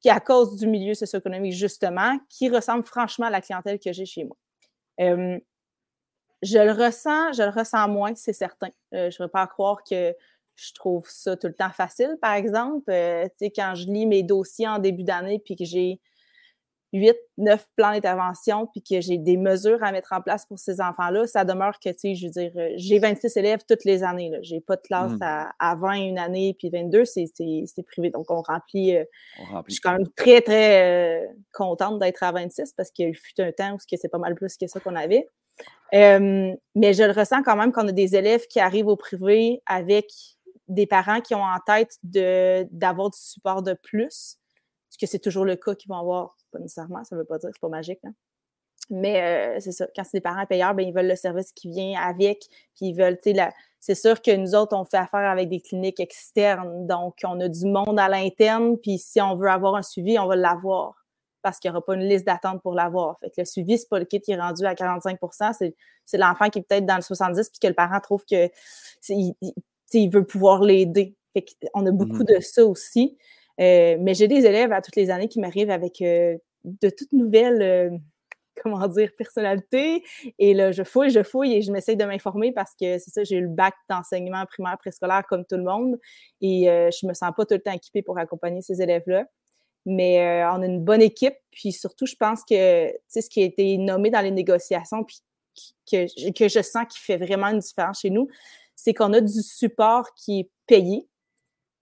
qui, 0.00 0.10
à 0.10 0.20
cause 0.20 0.56
du 0.56 0.66
milieu 0.66 0.94
socio-économique, 0.94 1.52
justement, 1.52 2.18
qui 2.28 2.48
ressemble 2.48 2.84
franchement 2.84 3.26
à 3.26 3.30
la 3.30 3.40
clientèle 3.40 3.78
que 3.78 3.92
j'ai 3.92 4.06
chez 4.06 4.24
moi. 4.24 4.36
je 4.98 6.58
le 6.58 6.72
ressens, 6.72 7.32
je 7.32 7.42
le 7.42 7.50
ressens 7.50 7.88
moins, 7.88 8.14
c'est 8.14 8.32
certain. 8.32 8.68
Euh, 8.94 9.10
je 9.10 9.22
ne 9.22 9.26
veux 9.26 9.30
pas 9.30 9.46
croire 9.46 9.82
que 9.82 10.14
je 10.54 10.72
trouve 10.72 11.08
ça 11.08 11.36
tout 11.36 11.46
le 11.46 11.54
temps 11.54 11.70
facile, 11.70 12.16
par 12.20 12.34
exemple. 12.34 12.90
Euh, 12.90 13.28
quand 13.54 13.74
je 13.74 13.86
lis 13.86 14.06
mes 14.06 14.22
dossiers 14.22 14.68
en 14.68 14.78
début 14.78 15.04
d'année 15.04 15.38
puis 15.38 15.56
que 15.56 15.64
j'ai 15.64 16.00
8, 16.92 17.16
9 17.38 17.66
plans 17.76 17.92
d'intervention, 17.92 18.66
puis 18.66 18.82
que 18.82 19.00
j'ai 19.00 19.18
des 19.18 19.36
mesures 19.36 19.82
à 19.82 19.92
mettre 19.92 20.12
en 20.12 20.20
place 20.20 20.46
pour 20.46 20.58
ces 20.58 20.80
enfants-là, 20.80 21.26
ça 21.26 21.44
demeure 21.44 21.78
que, 21.78 21.90
tu 21.90 21.98
sais, 21.98 22.14
je 22.14 22.26
veux 22.26 22.30
dire, 22.30 22.52
euh, 22.56 22.70
j'ai 22.76 22.98
26 22.98 23.36
élèves 23.36 23.60
toutes 23.68 23.84
les 23.84 24.02
années. 24.02 24.32
Je 24.42 24.54
n'ai 24.54 24.60
pas 24.60 24.76
de 24.76 24.82
classe 24.82 25.12
mmh. 25.12 25.50
à, 25.58 25.74
20 25.74 25.92
une 25.94 26.18
année, 26.18 26.56
puis 26.58 26.70
22, 26.70 27.04
c'est 27.04 27.26
privé. 27.86 28.10
Donc, 28.10 28.30
on 28.30 28.40
remplit, 28.40 28.96
euh, 28.96 29.04
Je 29.66 29.74
suis 29.74 29.80
quand 29.80 29.92
même 29.92 30.08
très, 30.16 30.40
très 30.40 31.22
euh, 31.22 31.26
contente 31.52 31.98
d'être 31.98 32.22
à 32.22 32.32
26 32.32 32.72
parce 32.72 32.90
qu'il 32.90 33.14
fut 33.16 33.40
un 33.40 33.52
temps 33.52 33.74
où 33.74 33.78
c'est 33.88 34.08
pas 34.08 34.18
mal 34.18 34.34
plus 34.34 34.56
que 34.56 34.66
ça 34.66 34.80
qu'on 34.80 34.96
avait. 34.96 35.28
mais 35.92 36.92
je 36.92 37.02
le 37.02 37.12
ressens 37.12 37.42
quand 37.42 37.56
même 37.56 37.72
qu'on 37.72 37.88
a 37.88 37.92
des 37.92 38.16
élèves 38.16 38.46
qui 38.46 38.60
arrivent 38.60 38.88
au 38.88 38.96
privé 38.96 39.62
avec 39.66 40.06
des 40.68 40.86
parents 40.86 41.20
qui 41.20 41.34
ont 41.34 41.44
en 41.44 41.58
tête 41.64 41.96
d'avoir 42.02 43.10
du 43.10 43.18
support 43.18 43.62
de 43.62 43.74
plus, 43.74 44.38
parce 44.88 44.96
que 44.98 45.06
c'est 45.06 45.18
toujours 45.18 45.44
le 45.44 45.56
cas 45.56 45.74
qu'ils 45.74 45.88
vont 45.88 45.98
avoir 45.98 46.36
pas 46.50 46.58
nécessairement, 46.58 47.04
ça 47.04 47.16
ne 47.16 47.20
veut 47.20 47.26
pas 47.26 47.38
dire 47.38 47.50
que 47.50 47.54
c'est 47.56 47.60
pas 47.60 47.68
magique. 47.68 48.00
Hein. 48.04 48.14
Mais 48.90 49.20
euh, 49.20 49.60
c'est 49.60 49.72
ça, 49.72 49.86
quand 49.96 50.04
c'est 50.04 50.18
des 50.18 50.20
parents 50.20 50.46
payeurs, 50.46 50.74
ben, 50.74 50.86
ils 50.86 50.94
veulent 50.94 51.08
le 51.08 51.16
service 51.16 51.52
qui 51.52 51.68
vient 51.68 52.00
avec, 52.00 52.44
puis 52.76 52.86
ils 52.86 52.94
veulent, 52.94 53.18
tu 53.18 53.34
sais, 53.34 53.50
c'est 53.80 53.94
sûr 53.96 54.22
que 54.22 54.34
nous 54.34 54.54
autres, 54.54 54.76
on 54.76 54.84
fait 54.84 54.96
affaire 54.96 55.28
avec 55.28 55.48
des 55.48 55.60
cliniques 55.60 55.98
externes, 56.00 56.86
donc 56.86 57.18
on 57.24 57.40
a 57.40 57.48
du 57.48 57.66
monde 57.66 57.98
à 57.98 58.08
l'interne, 58.08 58.78
puis 58.78 58.98
si 58.98 59.20
on 59.20 59.34
veut 59.34 59.48
avoir 59.48 59.74
un 59.74 59.82
suivi, 59.82 60.18
on 60.18 60.26
va 60.26 60.36
l'avoir 60.36 61.06
parce 61.46 61.60
qu'il 61.60 61.70
n'y 61.70 61.76
aura 61.76 61.84
pas 61.84 61.94
une 61.94 62.08
liste 62.08 62.26
d'attente 62.26 62.60
pour 62.60 62.74
l'avoir. 62.74 63.20
Fait 63.20 63.30
que 63.30 63.34
le 63.38 63.44
suivi, 63.44 63.78
c'est 63.78 63.88
pas 63.88 64.00
le 64.00 64.04
kit 64.04 64.20
qui 64.20 64.32
est 64.32 64.40
rendu 64.40 64.64
à 64.66 64.74
45% 64.74 65.52
c'est 66.04 66.18
l'enfant 66.18 66.48
qui 66.50 66.58
est 66.58 66.62
peut-être 66.62 66.86
dans 66.86 66.96
le 66.96 67.02
70% 67.02 67.50
puis 67.50 67.60
que 67.60 67.68
le 67.68 67.74
parent 67.74 68.00
trouve 68.00 68.24
que 68.28 68.50
il, 69.08 70.10
veut 70.10 70.24
pouvoir 70.24 70.62
l'aider. 70.62 71.14
on 71.74 71.86
a 71.86 71.92
beaucoup 71.92 72.24
Mhm. 72.24 72.36
de 72.36 72.40
ça 72.40 72.66
aussi. 72.66 73.16
Euh, 73.60 73.96
mais 74.00 74.14
j'ai 74.14 74.28
des 74.28 74.44
élèves 74.46 74.72
à 74.72 74.82
toutes 74.82 74.96
les 74.96 75.10
années 75.10 75.28
qui 75.28 75.40
m'arrivent 75.40 75.70
avec 75.70 76.00
euh, 76.02 76.36
de 76.64 76.90
toutes 76.90 77.12
nouvelles, 77.12 77.62
euh, 77.62 77.90
comment 78.62 78.86
dire, 78.88 79.10
personnalités. 79.16 80.04
Et 80.38 80.54
là, 80.54 80.72
je 80.72 80.82
fouille, 80.82 81.10
je 81.10 81.22
fouille 81.22 81.54
et 81.54 81.62
je 81.62 81.72
m'essaye 81.72 81.96
de 81.96 82.04
m'informer 82.04 82.52
parce 82.52 82.72
que 82.72 82.98
c'est 82.98 83.10
ça, 83.10 83.24
j'ai 83.24 83.36
eu 83.36 83.42
le 83.42 83.48
bac 83.48 83.74
d'enseignement 83.88 84.44
primaire 84.46 84.76
préscolaire 84.78 85.24
comme 85.28 85.44
tout 85.44 85.56
le 85.56 85.64
monde. 85.64 85.98
Et 86.40 86.70
euh, 86.70 86.90
je 86.90 87.06
me 87.06 87.14
sens 87.14 87.30
pas 87.36 87.44
tout 87.46 87.54
le 87.54 87.60
temps 87.60 87.72
équipée 87.72 88.02
pour 88.02 88.18
accompagner 88.18 88.62
ces 88.62 88.82
élèves-là. 88.82 89.24
Mais 89.88 90.44
on 90.46 90.62
a 90.62 90.66
une 90.66 90.82
bonne 90.82 91.00
équipe. 91.00 91.36
Puis 91.52 91.70
surtout, 91.70 92.06
je 92.06 92.16
pense 92.16 92.40
que 92.42 92.92
ce 93.08 93.28
qui 93.30 93.40
a 93.40 93.44
été 93.44 93.78
nommé 93.78 94.10
dans 94.10 94.20
les 94.20 94.32
négociations, 94.32 95.04
puis 95.04 95.22
que, 95.88 96.32
que 96.32 96.48
je 96.48 96.60
sens 96.60 96.86
qui 96.90 96.98
fait 96.98 97.16
vraiment 97.16 97.46
une 97.46 97.60
différence 97.60 98.00
chez 98.00 98.10
nous, 98.10 98.28
c'est 98.74 98.94
qu'on 98.94 99.12
a 99.12 99.20
du 99.20 99.42
support 99.42 100.12
qui 100.14 100.40
est 100.40 100.50
payé 100.66 101.06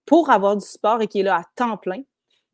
pour 0.06 0.30
avoir 0.30 0.56
du 0.56 0.64
support 0.64 1.00
et 1.02 1.08
qui 1.08 1.20
est 1.20 1.22
là 1.22 1.36
à 1.36 1.44
temps 1.56 1.76
plein. 1.76 2.02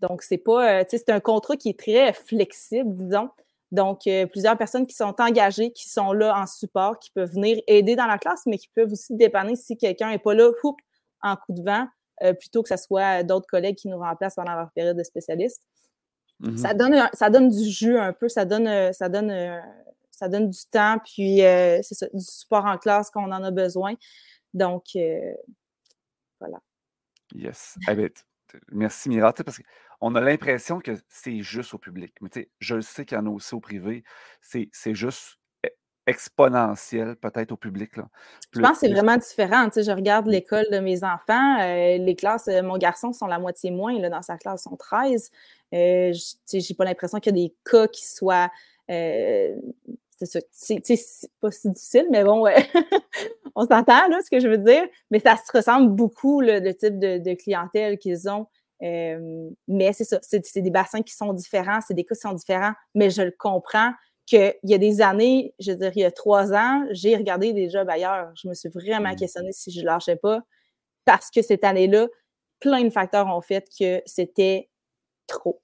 Donc, 0.01 0.23
c'est 0.23 0.39
pas, 0.39 0.81
euh, 0.81 0.85
tu 0.85 0.91
sais, 0.91 0.99
c'est 0.99 1.13
un 1.13 1.21
contrat 1.21 1.57
qui 1.57 1.69
est 1.71 1.79
très 1.79 2.13
flexible, 2.13 2.95
disons. 2.97 3.29
Donc, 3.71 4.07
euh, 4.07 4.27
plusieurs 4.27 4.57
personnes 4.57 4.87
qui 4.87 4.95
sont 4.97 5.15
engagées, 5.21 5.73
qui 5.73 5.89
sont 5.89 6.13
là 6.13 6.37
en 6.37 6.47
support, 6.47 6.99
qui 6.99 7.11
peuvent 7.11 7.31
venir 7.31 7.61
aider 7.67 7.95
dans 7.97 8.07
la 8.07 8.19
classe, 8.19 8.43
mais 8.47 8.59
qui 8.59 8.69
peuvent 8.75 8.91
aussi 8.91 9.15
dépanner 9.15 9.57
si 9.57 9.77
quelqu'un 9.77 10.11
n'est 10.11 10.19
pas 10.19 10.35
là, 10.35 10.51
houp, 10.65 10.77
en 11.23 11.37
coup 11.37 11.53
de 11.53 11.63
vent, 11.63 11.87
euh, 12.23 12.33
plutôt 12.33 12.63
que 12.63 12.69
ce 12.69 12.77
soit 12.77 13.23
d'autres 13.23 13.47
collègues 13.47 13.77
qui 13.77 13.89
nous 13.89 13.99
remplacent 13.99 14.35
pendant 14.37 14.55
leur 14.55 14.71
période 14.73 14.97
de 14.97 15.03
spécialiste. 15.05 15.63
Mhm. 16.41 16.57
Ça 16.57 16.73
donne, 16.75 16.95
un- 16.95 17.11
ça 17.13 17.29
donne 17.31 17.49
du 17.51 17.65
jus 17.69 17.99
un 17.99 18.13
peu, 18.13 18.29
ça 18.29 18.45
donne, 18.45 18.93
ça 18.93 19.09
donne, 19.09 19.61
ça 20.11 20.29
donne 20.29 20.51
du 20.51 20.65
temps, 20.71 20.97
puis 21.05 21.45
euh, 21.45 21.81
c'est 21.83 21.95
ça, 21.95 22.07
du 22.13 22.21
support 22.25 22.65
en 22.65 22.79
classe 22.79 23.11
quand 23.11 23.23
on 23.23 23.33
en 23.33 23.45
a 23.45 23.51
besoin. 23.51 23.95
Donc, 24.55 24.85
euh, 24.97 25.33
Yes. 27.35 27.77
Eh 27.89 27.95
ben, 27.95 28.11
merci, 28.73 29.09
Mira. 29.09 29.33
Parce 29.33 29.59
qu'on 30.01 30.15
a 30.15 30.21
l'impression 30.21 30.81
que 30.81 30.93
c'est 31.09 31.41
juste 31.43 31.75
au 31.75 31.79
public. 31.79 32.15
Mais 32.21 32.49
je 32.59 32.75
le 32.77 32.83
sais 32.83 33.05
qu'il 33.05 33.17
y 33.17 33.21
en 33.21 33.27
a 33.27 33.31
aussi 33.31 33.55
au 33.55 33.61
privé. 33.61 34.03
C'est 34.41 34.69
juste 34.95 35.37
e- 35.65 35.69
exponentiel, 36.07 37.17
peut-être 37.17 37.53
au 37.53 37.57
public. 37.57 37.97
Là. 37.97 38.09
Je 38.53 38.61
pense 38.61 38.73
que 38.73 38.87
c'est 38.87 38.93
vraiment 38.93 39.17
différent. 39.17 39.67
Tu 39.67 39.75
sais, 39.75 39.83
je 39.85 39.93
regarde 39.93 40.27
Mm. 40.27 40.31
l'école 40.31 40.67
de 40.73 40.79
mes 40.81 41.05
enfants. 41.05 41.61
euh, 41.61 41.99
les 41.99 42.17
classes, 42.17 42.49
euh, 42.49 42.63
mon 42.63 42.79
garçon 42.79 43.13
sont 43.13 43.27
la 43.27 43.39
moitié 43.39 43.71
moins. 43.71 43.97
Là, 43.99 44.09
dans 44.11 44.23
sa 44.23 44.37
classe, 44.39 44.63
ils 44.63 44.71
sont 44.71 44.77
13. 44.77 45.31
Euh, 45.73 46.13
je- 46.13 46.33
tu 46.33 46.39
sais, 46.47 46.61
j'ai 46.61 46.75
pas 46.75 46.85
l'impression 46.85 47.21
qu'il 47.21 47.37
y 47.37 47.45
a 47.45 47.47
des 47.49 47.55
cas 47.71 47.87
qui 47.87 48.05
soient. 48.07 48.51
C'est. 50.27 50.47
C'est 50.53 51.31
pas 51.41 51.51
si 51.51 51.71
difficile, 51.71 52.07
mais 52.11 52.25
bon, 52.25 52.41
ouais. 52.43 52.67
on 53.55 53.63
s'entend, 53.63 54.09
là, 54.09 54.21
ce 54.25 54.31
que 54.31 54.41
je 54.41 54.49
veux 54.49 54.59
dire. 54.59 54.85
Mais 55.11 55.21
ça 55.21 55.37
se 55.37 55.57
ressemble 55.57 55.91
beaucoup, 55.95 56.41
là, 56.41 56.61
le 56.61 56.75
type 56.75 56.99
de, 56.99 57.19
de 57.19 57.35
clientèle 57.35 57.99
qu'ils 57.99 58.29
ont. 58.29 58.47
Euh, 58.83 59.51
mais 59.69 59.93
c'est 59.93 60.05
ça. 60.05 60.19
C'est 60.23 60.63
des 60.63 60.71
bassins 60.71 61.03
qui 61.03 61.15
sont 61.15 61.33
différents, 61.33 61.81
c'est 61.87 61.95
des 61.95 62.05
cas 62.05 62.15
qui 62.15 62.21
sont 62.21 62.33
différents. 62.33 62.73
Mais 62.95 63.11
je 63.11 63.23
le 63.23 63.35
comprends 63.39 63.93
qu'il 64.27 64.55
y 64.63 64.75
a 64.75 64.79
des 64.79 65.03
années, 65.03 65.55
je 65.59 65.73
veux 65.73 65.79
dire, 65.79 65.93
il 65.97 66.01
y 66.03 66.05
a 66.05 66.13
trois 66.13 66.53
ans, 66.53 66.87
j'ai 66.93 67.17
regardé 67.17 67.53
des 67.53 67.69
jobs 67.69 67.89
ailleurs. 67.91 68.31
Je 68.37 68.49
me 68.49 68.55
suis 68.55 68.69
vraiment 68.69 69.13
Mm. 69.13 69.17
questionnée 69.17 69.53
si 69.53 69.73
je 69.73 69.85
lâchais 69.85 70.17
pas 70.17 70.41
parce 71.05 71.31
que 71.31 71.43
cette 71.43 71.65
année-là, 71.65 72.09
plein 72.61 72.85
de 72.85 72.91
facteurs 72.91 73.27
ont 73.27 73.41
fait 73.41 73.69
que 73.79 74.03
c'était 74.07 74.71
trop. 75.27 75.63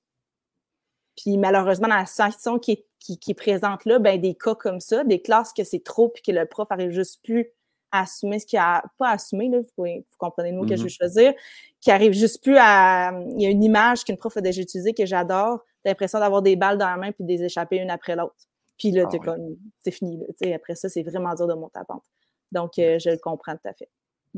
Puis 1.17 1.39
malheureusement, 1.39 1.89
dans 1.89 1.97
la 1.97 2.07
situation 2.07 2.59
qui 2.59 2.73
est, 2.73 2.87
qui, 2.99 3.35
présente 3.35 3.85
là, 3.85 3.99
ben, 3.99 4.21
des 4.21 4.35
cas 4.35 4.55
comme 4.55 4.81
ça, 4.81 5.05
des 5.05 5.23
classes 5.23 5.53
que 5.53 5.63
c'est 5.65 5.83
trop 5.85 6.09
puis 6.09 6.23
que 6.23 6.33
le 6.33 6.45
prof 6.47 6.67
arrive 6.71 6.91
juste 6.91 7.23
plus 7.23 7.47
à 7.93 8.01
assumer 8.01 8.41
ce 8.41 8.47
qu'il 8.47 8.59
a 8.59 8.83
pas 8.99 9.11
assumé, 9.11 9.49
là, 9.49 9.61
vous, 9.61 9.85
vous 9.85 10.05
comprenez 10.19 10.51
le 10.51 10.57
mot 10.59 10.65
que 10.67 10.75
je 10.75 10.81
Mhm. 10.81 10.85
veux 10.85 10.89
choisir, 10.89 11.35
qui 11.81 11.91
arrive 11.93 12.13
juste 12.13 12.43
plus 12.43 12.57
à. 12.59 13.13
Il 13.37 13.41
y 13.41 13.47
a 13.47 13.51
une 13.51 13.63
image 13.63 14.05
qu'une 14.05 14.17
prof 14.17 14.37
a 14.37 14.41
déjà 14.41 14.61
utilisée 14.61 14.93
que 14.93 15.07
j'adore. 15.07 15.61
T'as 15.85 15.91
l'impression 15.91 16.19
d'avoir 16.19 16.43
des 16.43 16.57
balles 16.57 16.79
dans 16.79 16.89
la 16.89 16.97
main 16.97 17.13
puis 17.13 17.23
de 17.25 17.29
les 17.29 17.45
échapper 17.45 17.77
une 17.77 17.91
après 17.91 18.17
l'autre. 18.17 18.35
Puis 18.77 18.91
là, 18.91 19.05
Ah 19.07 19.09
t'es 19.11 19.19
oui. 19.21 19.25
comme, 19.25 19.57
c'est 19.85 19.93
fini. 19.93 20.19
Là, 20.19 20.27
Tu 20.29 20.35
sais, 20.49 20.55
après 20.55 20.75
ça, 20.75 20.89
c'est 20.89 21.03
vraiment 21.05 21.33
dur 21.35 21.47
de 21.47 21.55
monter 21.55 21.79
à 21.79 21.85
pente. 21.85 22.05
Donc, 22.51 22.79
euh, 22.79 22.99
je 22.99 23.11
le 23.11 23.19
comprends 23.19 23.55
tout 23.55 23.69
à 23.69 23.73
fait. 23.73 23.89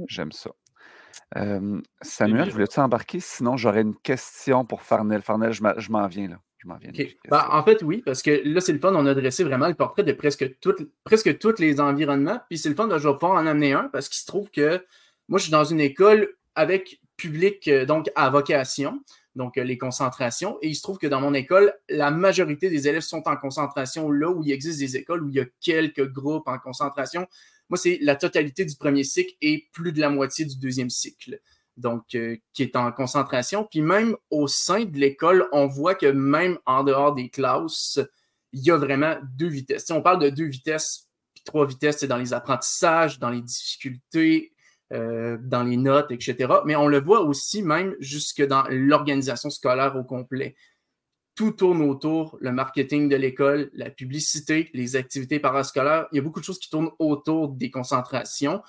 J'aime 0.08 0.30
ça. 0.32 0.50
Euh, 1.36 1.80
Samuel, 2.02 2.50
voulais-tu 2.50 2.78
embarquer? 2.80 3.20
Sinon, 3.20 3.56
j'aurais 3.56 3.80
une 3.82 3.96
question 3.96 4.64
pour 4.64 4.82
Farnel. 4.82 5.22
Farnel, 5.22 5.52
je 5.52 5.90
m'en 5.90 6.06
viens 6.06 6.28
là. 6.28 6.36
Je 6.58 6.66
m'en 6.66 6.76
viens. 6.76 6.90
Ben, 6.90 7.06
question. 7.06 7.30
en 7.30 7.62
fait, 7.64 7.82
oui, 7.82 8.02
parce 8.04 8.20
que 8.20 8.42
là, 8.44 8.60
c'est 8.60 8.72
le 8.72 8.80
fun. 8.80 8.92
On 8.94 9.06
a 9.06 9.14
dressé 9.14 9.44
vraiment 9.44 9.68
le 9.68 9.74
portrait 9.74 10.02
de 10.02 10.12
presque, 10.12 10.58
tous 10.58 11.58
les 11.58 11.80
environnements. 11.80 12.40
Puis 12.48 12.58
c'est 12.58 12.68
le 12.68 12.74
fun 12.74 12.88
de 12.88 12.98
je 12.98 13.08
vais 13.08 13.14
pouvoir 13.14 13.40
en 13.40 13.46
amener 13.46 13.72
un 13.72 13.84
parce 13.84 14.08
qu'il 14.08 14.18
se 14.18 14.26
trouve 14.26 14.50
que 14.50 14.84
moi, 15.28 15.38
je 15.38 15.44
suis 15.44 15.52
dans 15.52 15.64
une 15.64 15.80
école 15.80 16.34
avec 16.54 17.00
public, 17.16 17.68
euh, 17.68 17.84
donc 17.84 18.10
à 18.16 18.30
vocation, 18.30 19.00
donc 19.36 19.56
euh, 19.56 19.64
les 19.64 19.78
concentrations. 19.78 20.58
Et 20.62 20.68
il 20.68 20.74
se 20.74 20.82
trouve 20.82 20.98
que 20.98 21.06
dans 21.06 21.20
mon 21.20 21.34
école, 21.34 21.72
la 21.88 22.10
majorité 22.10 22.70
des 22.70 22.88
élèves 22.88 23.02
sont 23.02 23.22
en 23.26 23.36
concentration 23.36 24.10
là 24.10 24.28
où 24.28 24.42
il 24.42 24.50
existe 24.50 24.80
des 24.80 24.96
écoles 24.96 25.22
où 25.22 25.28
il 25.28 25.36
y 25.36 25.40
a 25.40 25.46
quelques 25.60 26.10
groupes 26.10 26.48
en 26.48 26.58
concentration. 26.58 27.26
Moi, 27.68 27.76
c'est 27.76 27.98
la 28.00 28.16
totalité 28.16 28.64
du 28.64 28.74
premier 28.76 29.04
cycle 29.04 29.34
et 29.42 29.68
plus 29.72 29.92
de 29.92 30.00
la 30.00 30.10
moitié 30.10 30.44
du 30.44 30.56
deuxième 30.56 30.90
cycle 30.90 31.40
donc 31.78 32.14
euh, 32.14 32.36
qui 32.52 32.62
est 32.62 32.76
en 32.76 32.92
concentration. 32.92 33.66
Puis 33.70 33.80
même 33.80 34.16
au 34.30 34.46
sein 34.46 34.84
de 34.84 34.98
l'école, 34.98 35.48
on 35.52 35.66
voit 35.66 35.94
que 35.94 36.06
même 36.06 36.58
en 36.66 36.84
dehors 36.84 37.14
des 37.14 37.30
classes, 37.30 38.00
il 38.52 38.62
y 38.62 38.70
a 38.70 38.76
vraiment 38.76 39.16
deux 39.36 39.48
vitesses. 39.48 39.86
Si 39.86 39.92
on 39.92 40.02
parle 40.02 40.20
de 40.20 40.30
deux 40.30 40.46
vitesses, 40.46 41.08
trois 41.44 41.66
vitesses, 41.66 41.98
c'est 41.98 42.06
dans 42.06 42.16
les 42.16 42.32
apprentissages, 42.32 43.18
dans 43.18 43.30
les 43.30 43.42
difficultés, 43.42 44.52
euh, 44.92 45.36
dans 45.40 45.64
les 45.64 45.76
notes, 45.76 46.10
etc. 46.10 46.52
Mais 46.64 46.76
on 46.76 46.88
le 46.88 47.00
voit 47.00 47.20
aussi 47.20 47.62
même 47.62 47.94
jusque 48.00 48.42
dans 48.46 48.64
l'organisation 48.70 49.50
scolaire 49.50 49.96
au 49.96 50.04
complet. 50.04 50.56
Tout 51.34 51.52
tourne 51.52 51.82
autour, 51.82 52.36
le 52.40 52.50
marketing 52.52 53.08
de 53.08 53.14
l'école, 53.14 53.70
la 53.72 53.90
publicité, 53.90 54.70
les 54.74 54.96
activités 54.96 55.38
parascolaires. 55.38 56.08
Il 56.10 56.16
y 56.16 56.18
a 56.18 56.22
beaucoup 56.22 56.40
de 56.40 56.44
choses 56.44 56.58
qui 56.58 56.68
tournent 56.68 56.90
autour 56.98 57.48
des 57.48 57.70
concentrations. 57.70 58.62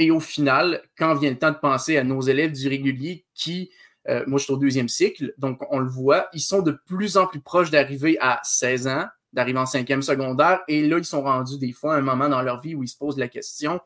Et 0.00 0.10
au 0.10 0.18
final, 0.18 0.82
quand 0.96 1.14
vient 1.14 1.28
le 1.28 1.38
temps 1.38 1.50
de 1.50 1.58
penser 1.58 1.98
à 1.98 2.04
nos 2.04 2.22
élèves 2.22 2.52
du 2.52 2.66
régulier 2.68 3.26
qui, 3.34 3.70
euh, 4.08 4.24
moi 4.26 4.38
je 4.38 4.44
suis 4.44 4.52
au 4.54 4.56
deuxième 4.56 4.88
cycle, 4.88 5.34
donc 5.36 5.60
on 5.70 5.78
le 5.78 5.90
voit, 5.90 6.30
ils 6.32 6.40
sont 6.40 6.62
de 6.62 6.72
plus 6.86 7.18
en 7.18 7.26
plus 7.26 7.42
proches 7.42 7.70
d'arriver 7.70 8.16
à 8.18 8.40
16 8.42 8.88
ans, 8.88 9.04
d'arriver 9.34 9.58
en 9.58 9.66
cinquième 9.66 10.00
secondaire, 10.00 10.60
et 10.68 10.88
là, 10.88 10.96
ils 10.96 11.04
sont 11.04 11.22
rendus 11.22 11.58
des 11.58 11.72
fois 11.72 11.96
à 11.96 11.98
un 11.98 12.00
moment 12.00 12.30
dans 12.30 12.40
leur 12.40 12.62
vie 12.62 12.74
où 12.74 12.82
ils 12.82 12.88
se 12.88 12.96
posent 12.96 13.18
la 13.18 13.28
question, 13.28 13.78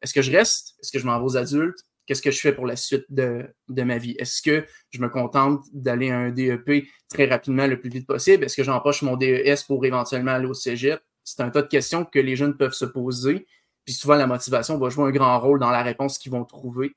est-ce 0.00 0.14
que 0.14 0.22
je 0.22 0.32
reste? 0.32 0.74
Est-ce 0.80 0.90
que 0.90 0.98
je 0.98 1.04
m'en 1.04 1.18
vais 1.18 1.24
aux 1.26 1.36
adultes? 1.36 1.84
Qu'est-ce 2.06 2.22
que 2.22 2.30
je 2.30 2.40
fais 2.40 2.52
pour 2.54 2.66
la 2.66 2.74
suite 2.74 3.04
de, 3.10 3.44
de 3.68 3.82
ma 3.82 3.98
vie? 3.98 4.16
Est-ce 4.18 4.40
que 4.40 4.64
je 4.88 5.02
me 5.02 5.10
contente 5.10 5.66
d'aller 5.74 6.10
à 6.10 6.18
un 6.18 6.30
DEP 6.30 6.86
très 7.10 7.26
rapidement 7.26 7.66
le 7.66 7.78
plus 7.78 7.90
vite 7.90 8.06
possible? 8.06 8.44
Est-ce 8.44 8.56
que 8.56 8.64
j'empoche 8.64 9.02
mon 9.02 9.18
DES 9.18 9.66
pour 9.66 9.84
éventuellement 9.84 10.32
aller 10.32 10.46
au 10.46 10.54
cégep? 10.54 11.02
C'est 11.24 11.42
un 11.42 11.50
tas 11.50 11.60
de 11.60 11.68
questions 11.68 12.06
que 12.06 12.18
les 12.18 12.36
jeunes 12.36 12.56
peuvent 12.56 12.72
se 12.72 12.86
poser. 12.86 13.46
Puis 13.84 13.94
souvent, 13.94 14.14
la 14.14 14.26
motivation 14.26 14.78
va 14.78 14.88
jouer 14.88 15.08
un 15.08 15.10
grand 15.10 15.38
rôle 15.40 15.58
dans 15.58 15.70
la 15.70 15.82
réponse 15.82 16.18
qu'ils 16.18 16.32
vont 16.32 16.44
trouver 16.44 16.94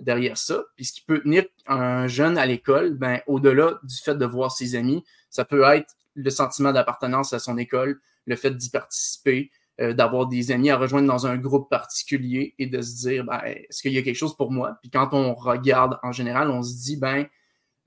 derrière 0.00 0.36
ça. 0.36 0.62
Puis 0.76 0.86
ce 0.86 0.92
qui 0.92 1.02
peut 1.02 1.20
tenir 1.20 1.44
un 1.66 2.06
jeune 2.06 2.38
à 2.38 2.46
l'école, 2.46 2.94
ben, 2.94 3.20
au-delà 3.26 3.78
du 3.82 3.96
fait 3.96 4.14
de 4.14 4.24
voir 4.24 4.52
ses 4.52 4.74
amis, 4.74 5.04
ça 5.30 5.44
peut 5.44 5.62
être 5.62 5.94
le 6.14 6.30
sentiment 6.30 6.72
d'appartenance 6.72 7.32
à 7.32 7.38
son 7.38 7.58
école, 7.58 8.00
le 8.26 8.36
fait 8.36 8.50
d'y 8.50 8.70
participer, 8.70 9.50
euh, 9.80 9.92
d'avoir 9.92 10.26
des 10.26 10.50
amis 10.50 10.70
à 10.70 10.76
rejoindre 10.76 11.06
dans 11.06 11.26
un 11.26 11.36
groupe 11.36 11.70
particulier 11.70 12.54
et 12.58 12.66
de 12.66 12.82
se 12.82 12.96
dire, 12.96 13.24
ben, 13.24 13.40
est-ce 13.44 13.82
qu'il 13.82 13.92
y 13.92 13.98
a 13.98 14.02
quelque 14.02 14.16
chose 14.16 14.36
pour 14.36 14.50
moi? 14.50 14.76
Puis 14.82 14.90
quand 14.90 15.12
on 15.12 15.34
regarde 15.34 15.98
en 16.02 16.12
général, 16.12 16.50
on 16.50 16.62
se 16.62 16.74
dit, 16.74 16.96
ben, 16.96 17.26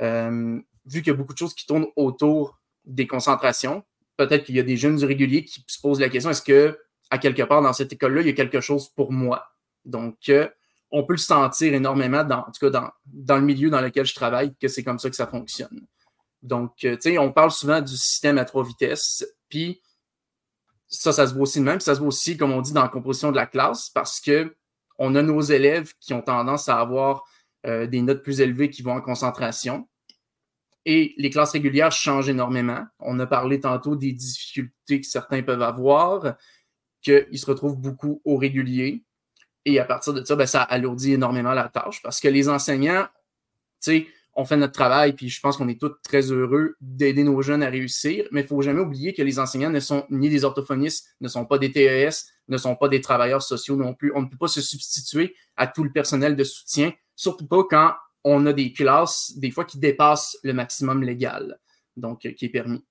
euh, 0.01 0.59
vu 0.85 1.01
qu'il 1.01 1.11
y 1.11 1.13
a 1.13 1.17
beaucoup 1.17 1.33
de 1.33 1.37
choses 1.37 1.53
qui 1.53 1.65
tournent 1.65 1.87
autour 1.95 2.59
des 2.85 3.07
concentrations, 3.07 3.83
peut-être 4.17 4.45
qu'il 4.45 4.55
y 4.55 4.59
a 4.59 4.63
des 4.63 4.77
jeunes 4.77 4.95
du 4.95 5.05
régulier 5.05 5.43
qui 5.43 5.63
se 5.67 5.79
posent 5.81 5.99
la 5.99 6.09
question, 6.09 6.29
est-ce 6.29 6.41
que 6.41 6.77
à 7.11 7.17
quelque 7.17 7.43
part 7.43 7.61
dans 7.61 7.73
cette 7.73 7.93
école-là, 7.93 8.21
il 8.21 8.27
y 8.27 8.31
a 8.31 8.33
quelque 8.33 8.61
chose 8.61 8.89
pour 8.89 9.11
moi. 9.11 9.45
Donc, 9.85 10.17
euh, 10.29 10.47
on 10.89 11.03
peut 11.03 11.13
le 11.13 11.19
sentir 11.19 11.73
énormément, 11.73 12.23
dans, 12.23 12.39
en 12.39 12.51
tout 12.51 12.65
cas 12.65 12.69
dans, 12.69 12.89
dans 13.05 13.35
le 13.35 13.43
milieu 13.43 13.69
dans 13.69 13.81
lequel 13.81 14.05
je 14.05 14.15
travaille, 14.15 14.55
que 14.55 14.67
c'est 14.67 14.83
comme 14.83 14.97
ça 14.97 15.09
que 15.09 15.15
ça 15.15 15.27
fonctionne. 15.27 15.85
Donc, 16.41 16.83
euh, 16.85 16.95
tu 16.95 17.11
sais, 17.11 17.17
on 17.17 17.31
parle 17.31 17.51
souvent 17.51 17.81
du 17.81 17.95
système 17.95 18.37
à 18.37 18.45
trois 18.45 18.63
vitesses, 18.63 19.25
puis 19.49 19.81
ça, 20.87 21.11
ça 21.11 21.27
se 21.27 21.33
voit 21.33 21.43
aussi 21.43 21.59
de 21.59 21.65
même, 21.65 21.77
puis 21.77 21.83
ça 21.83 21.95
se 21.95 21.99
voit 21.99 22.07
aussi, 22.07 22.37
comme 22.37 22.51
on 22.51 22.61
dit, 22.61 22.73
dans 22.73 22.81
la 22.81 22.89
composition 22.89 23.31
de 23.31 23.35
la 23.35 23.45
classe, 23.45 23.89
parce 23.89 24.19
que 24.19 24.55
on 24.97 25.15
a 25.15 25.21
nos 25.21 25.41
élèves 25.41 25.93
qui 25.99 26.13
ont 26.13 26.21
tendance 26.21 26.69
à 26.69 26.79
avoir 26.79 27.23
euh, 27.65 27.87
des 27.87 28.01
notes 28.01 28.23
plus 28.23 28.39
élevées 28.39 28.69
qui 28.69 28.83
vont 28.83 28.93
en 28.93 29.01
concentration. 29.01 29.87
Et 30.85 31.13
les 31.17 31.29
classes 31.29 31.51
régulières 31.51 31.91
changent 31.91 32.29
énormément. 32.29 32.85
On 32.99 33.19
a 33.19 33.27
parlé 33.27 33.59
tantôt 33.59 33.95
des 33.95 34.13
difficultés 34.13 35.01
que 35.01 35.07
certains 35.07 35.43
peuvent 35.43 35.61
avoir 35.61 36.35
qu'ils 37.01 37.39
se 37.39 37.45
retrouvent 37.45 37.77
beaucoup 37.77 38.21
au 38.25 38.37
régulier. 38.37 39.03
Et 39.65 39.79
à 39.79 39.85
partir 39.85 40.13
de 40.13 40.23
ça, 40.23 40.35
ben, 40.35 40.45
ça 40.45 40.63
alourdit 40.63 41.13
énormément 41.13 41.53
la 41.53 41.69
tâche 41.69 42.01
parce 42.01 42.19
que 42.19 42.27
les 42.27 42.49
enseignants, 42.49 43.07
tu 43.81 43.91
sais, 43.91 44.07
on 44.33 44.45
fait 44.45 44.57
notre 44.57 44.73
travail, 44.73 45.13
puis 45.13 45.29
je 45.29 45.39
pense 45.41 45.57
qu'on 45.57 45.67
est 45.67 45.79
tous 45.79 45.93
très 46.03 46.31
heureux 46.31 46.75
d'aider 46.79 47.23
nos 47.23 47.41
jeunes 47.41 47.63
à 47.63 47.69
réussir, 47.69 48.25
mais 48.31 48.41
il 48.41 48.43
ne 48.43 48.47
faut 48.47 48.61
jamais 48.61 48.79
oublier 48.79 49.13
que 49.13 49.21
les 49.21 49.39
enseignants 49.39 49.69
ne 49.69 49.79
sont 49.79 50.05
ni 50.09 50.29
des 50.29 50.45
orthophonistes, 50.45 51.15
ne 51.19 51.27
sont 51.27 51.45
pas 51.45 51.57
des 51.57 51.71
TES, 51.71 52.27
ne 52.47 52.57
sont 52.57 52.75
pas 52.75 52.87
des 52.87 53.01
travailleurs 53.01 53.41
sociaux 53.41 53.75
non 53.75 53.93
plus. 53.93 54.11
On 54.15 54.21
ne 54.21 54.27
peut 54.27 54.37
pas 54.37 54.47
se 54.47 54.61
substituer 54.61 55.35
à 55.57 55.67
tout 55.67 55.83
le 55.83 55.91
personnel 55.91 56.35
de 56.35 56.43
soutien, 56.43 56.93
surtout 57.15 57.45
pas 57.45 57.63
quand 57.69 57.93
on 58.23 58.45
a 58.45 58.53
des 58.53 58.71
classes, 58.71 59.33
des 59.37 59.51
fois, 59.51 59.65
qui 59.65 59.79
dépassent 59.79 60.37
le 60.43 60.53
maximum 60.53 61.03
légal, 61.03 61.59
donc 61.97 62.19
qui 62.19 62.45
est 62.45 62.49
permis. 62.49 62.85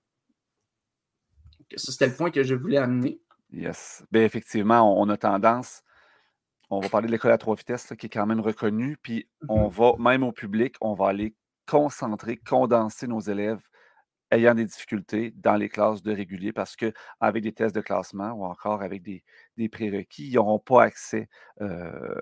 Ça, 1.76 1.92
c'était 1.92 2.08
le 2.08 2.14
point 2.14 2.30
que 2.30 2.42
je 2.42 2.54
voulais 2.54 2.78
amener. 2.78 3.20
Yes. 3.52 4.04
Bien, 4.10 4.22
effectivement, 4.24 5.00
on, 5.00 5.08
a 5.08 5.16
tendance, 5.16 5.82
on 6.70 6.80
va 6.80 6.88
parler 6.88 7.06
de 7.08 7.12
l'école 7.12 7.32
à 7.32 7.38
trois 7.38 7.56
vitesses, 7.56 7.92
qui 7.98 8.06
est 8.06 8.10
quand 8.10 8.26
même 8.26 8.40
reconnue, 8.40 8.96
puis 8.96 9.28
on 9.48 9.64
Mhm. 9.66 9.70
va, 9.70 9.92
même 9.98 10.22
au 10.22 10.32
public, 10.32 10.76
on 10.80 10.94
va 10.94 11.08
aller 11.08 11.34
concentrer, 11.66 12.36
condenser 12.36 13.06
nos 13.06 13.20
élèves 13.20 13.62
ayant 14.32 14.54
des 14.54 14.64
difficultés 14.64 15.32
dans 15.36 15.56
les 15.56 15.68
classes 15.68 16.02
de 16.02 16.12
régulier 16.12 16.52
parce 16.52 16.76
qu'avec 16.76 17.42
des 17.42 17.52
tests 17.52 17.74
de 17.74 17.80
classement 17.80 18.30
ou 18.32 18.44
encore 18.44 18.82
avec 18.82 19.02
des, 19.02 19.24
des 19.56 19.68
prérequis, 19.68 20.28
ils 20.28 20.34
n'auront 20.34 20.60
pas 20.60 20.84
accès 20.84 21.28
euh, 21.60 22.14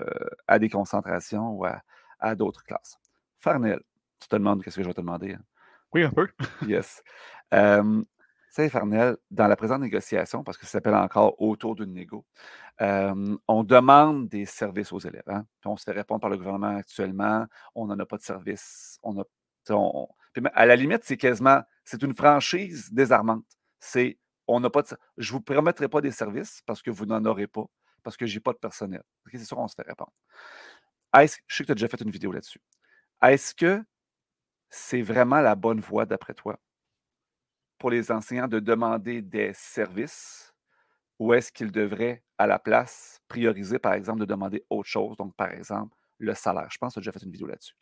à 0.46 0.58
des 0.58 0.70
concentrations 0.70 1.50
ou 1.50 1.66
à, 1.66 1.82
à 2.18 2.34
d'autres 2.34 2.62
classes. 2.64 2.98
Farnell, 3.36 3.80
tu 4.20 4.28
te 4.28 4.36
demandes 4.36 4.62
qu'est-ce 4.62 4.76
que 4.76 4.82
je 4.82 4.88
vais 4.88 4.94
te 4.94 5.00
demander. 5.02 5.34
hein? 5.34 5.42
Oui, 5.92 6.02
un 6.02 6.10
peu. 6.10 6.28
Yes. 6.66 7.02
Euh, 7.52 8.02
Farnell, 8.70 9.16
dans 9.30 9.46
la 9.46 9.56
présente 9.56 9.80
négociation, 9.80 10.42
parce 10.42 10.56
que 10.58 10.64
ça 10.66 10.72
s'appelle 10.72 10.94
encore 10.94 11.40
autour 11.40 11.74
d'une 11.76 11.92
négo, 11.92 12.24
on 12.80 13.64
demande 13.64 14.28
des 14.28 14.46
services 14.46 14.92
aux 14.92 14.98
élèves. 14.98 15.22
hein. 15.28 15.44
Puis 15.60 15.68
on 15.70 15.76
se 15.76 15.84
fait 15.84 15.92
répondre 15.92 16.20
par 16.20 16.30
le 16.30 16.36
gouvernement 16.36 16.76
actuellement, 16.76 17.46
on 17.74 17.86
n'en 17.86 17.98
a 17.98 18.06
pas 18.06 18.16
de 18.16 18.22
service. 18.22 18.98
On 19.02 19.18
a, 19.20 19.24
à 20.54 20.66
la 20.66 20.76
limite, 20.76 21.02
c'est 21.04 21.16
quasiment, 21.16 21.62
c'est 21.84 22.02
une 22.02 22.14
franchise 22.14 22.92
désarmante. 22.92 23.44
C'est, 23.80 24.18
on 24.46 24.60
n'a 24.60 24.70
pas 24.70 24.82
je 25.16 25.32
vous 25.32 25.40
promettrai 25.40 25.88
pas 25.88 26.00
des 26.00 26.10
services 26.10 26.62
parce 26.66 26.82
que 26.82 26.90
vous 26.90 27.06
n'en 27.06 27.24
aurez 27.24 27.46
pas, 27.46 27.64
parce 28.02 28.16
que 28.16 28.26
j'ai 28.26 28.40
pas 28.40 28.52
de 28.52 28.58
personnel. 28.58 29.02
C'est 29.30 29.44
sûr, 29.44 29.58
on 29.58 29.68
se 29.68 29.74
fait 29.74 29.86
répondre. 29.86 30.12
Est-ce- 31.14 31.38
je 31.46 31.56
sais 31.56 31.62
que 31.64 31.66
tu 31.66 31.72
as 31.72 31.74
déjà 31.74 31.88
fait 31.88 32.00
une 32.00 32.10
vidéo 32.10 32.32
là-dessus. 32.32 32.60
Est-ce 33.22 33.54
que 33.54 33.84
c'est 34.70 35.02
vraiment 35.02 35.40
la 35.40 35.54
bonne 35.56 35.80
voie 35.80 36.06
d'après 36.06 36.34
toi? 36.34 36.58
Pour 37.78 37.90
les 37.90 38.10
enseignants 38.10 38.48
de 38.48 38.60
demander 38.60 39.22
des 39.22 39.52
services 39.54 40.52
ou 41.18 41.34
est-ce 41.34 41.50
qu'ils 41.52 41.72
devraient, 41.72 42.22
à 42.38 42.46
la 42.46 42.58
place, 42.58 43.20
prioriser, 43.28 43.78
par 43.78 43.94
exemple, 43.94 44.20
de 44.20 44.24
demander 44.24 44.64
autre 44.70 44.88
chose, 44.88 45.16
donc 45.16 45.34
par 45.36 45.50
exemple, 45.50 45.94
le 46.18 46.34
salaire? 46.34 46.68
Je 46.70 46.78
pense 46.78 46.94
que 46.94 47.00
déjà 47.00 47.12
fait 47.12 47.22
une 47.24 47.32
vidéo 47.32 47.48
là-dessus. 47.48 47.74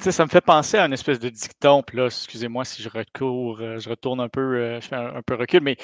Sais, 0.00 0.12
ça 0.12 0.24
me 0.24 0.30
fait 0.30 0.40
penser 0.40 0.78
à 0.78 0.86
une 0.86 0.92
espèce 0.94 1.18
de 1.18 1.28
dicton, 1.28 1.82
puis 1.82 1.98
là, 1.98 2.06
excusez-moi 2.06 2.64
si 2.64 2.82
je 2.82 2.88
recours, 2.88 3.60
euh, 3.60 3.78
je 3.78 3.88
retourne 3.90 4.20
un 4.20 4.28
peu, 4.28 4.40
euh, 4.40 4.80
je 4.80 4.88
fais 4.88 4.96
un, 4.96 5.16
un 5.16 5.22
peu 5.22 5.34
recul, 5.34 5.60
mais 5.60 5.76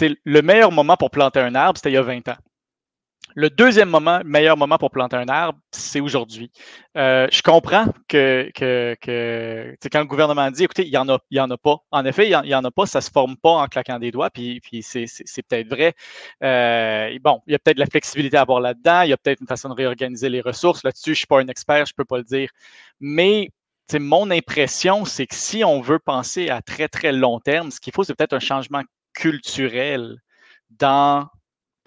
le 0.00 0.40
meilleur 0.40 0.72
moment 0.72 0.96
pour 0.96 1.10
planter 1.10 1.40
un 1.40 1.54
arbre, 1.54 1.76
c'était 1.78 1.90
il 1.90 1.94
y 1.94 1.98
a 1.98 2.02
20 2.02 2.28
ans. 2.28 2.36
Le 3.38 3.50
deuxième 3.50 3.88
moment, 3.88 4.20
meilleur 4.24 4.56
moment 4.56 4.78
pour 4.78 4.90
planter 4.90 5.14
un 5.14 5.28
arbre, 5.28 5.60
c'est 5.70 6.00
aujourd'hui. 6.00 6.50
Euh, 6.96 7.28
je 7.30 7.40
comprends 7.40 7.84
que, 8.08 8.50
que, 8.52 8.96
que 9.00 9.76
quand 9.92 10.00
le 10.00 10.06
gouvernement 10.06 10.50
dit, 10.50 10.64
écoutez, 10.64 10.84
il 10.84 10.90
n'y 10.90 10.96
en, 10.96 11.08
a- 11.08 11.20
il 11.30 11.36
y 11.36 11.40
en 11.40 11.48
a 11.48 11.56
pas. 11.56 11.76
En 11.92 12.04
effet, 12.04 12.28
il 12.28 12.36
n'y 12.42 12.54
en, 12.56 12.64
a 12.64 12.70
pas, 12.72 12.86
ça 12.86 12.98
ne 12.98 13.02
se 13.04 13.10
forme 13.12 13.36
pas 13.36 13.50
en 13.52 13.68
claquant 13.68 14.00
des 14.00 14.10
doigts, 14.10 14.28
puis, 14.30 14.58
puis 14.60 14.82
c'est 14.82 15.06
peut-être 15.48 15.68
vrai. 15.68 15.94
Euh, 16.42 17.16
bon, 17.22 17.40
il 17.46 17.52
y 17.52 17.54
a 17.54 17.60
peut-être 17.60 17.76
de 17.76 17.80
la 17.80 17.86
flexibilité 17.86 18.36
à 18.36 18.40
avoir 18.40 18.58
là-dedans, 18.58 19.02
il 19.02 19.10
y 19.10 19.12
a 19.12 19.16
peut-être 19.16 19.40
une 19.40 19.46
façon 19.46 19.68
de 19.68 19.74
réorganiser 19.74 20.28
les 20.28 20.40
ressources. 20.40 20.82
Là-dessus, 20.82 21.10
je 21.10 21.10
ne 21.10 21.14
suis 21.18 21.26
pas 21.28 21.38
un 21.40 21.46
expert, 21.46 21.86
je 21.86 21.92
ne 21.92 21.96
peux 21.96 22.04
pas 22.04 22.18
le 22.18 22.24
dire. 22.24 22.50
Mais 22.98 23.50
mon 24.00 24.32
impression, 24.32 25.04
c'est 25.04 25.28
que 25.28 25.36
si 25.36 25.62
on 25.62 25.80
veut 25.80 26.00
penser 26.00 26.50
à 26.50 26.60
très, 26.60 26.88
très 26.88 27.12
long 27.12 27.38
terme, 27.38 27.70
ce 27.70 27.78
qu'il 27.78 27.92
faut, 27.92 28.02
c'est 28.02 28.16
peut-être 28.16 28.32
un 28.34 28.40
changement 28.40 28.82
culturel 29.14 30.16
dans 30.70 31.28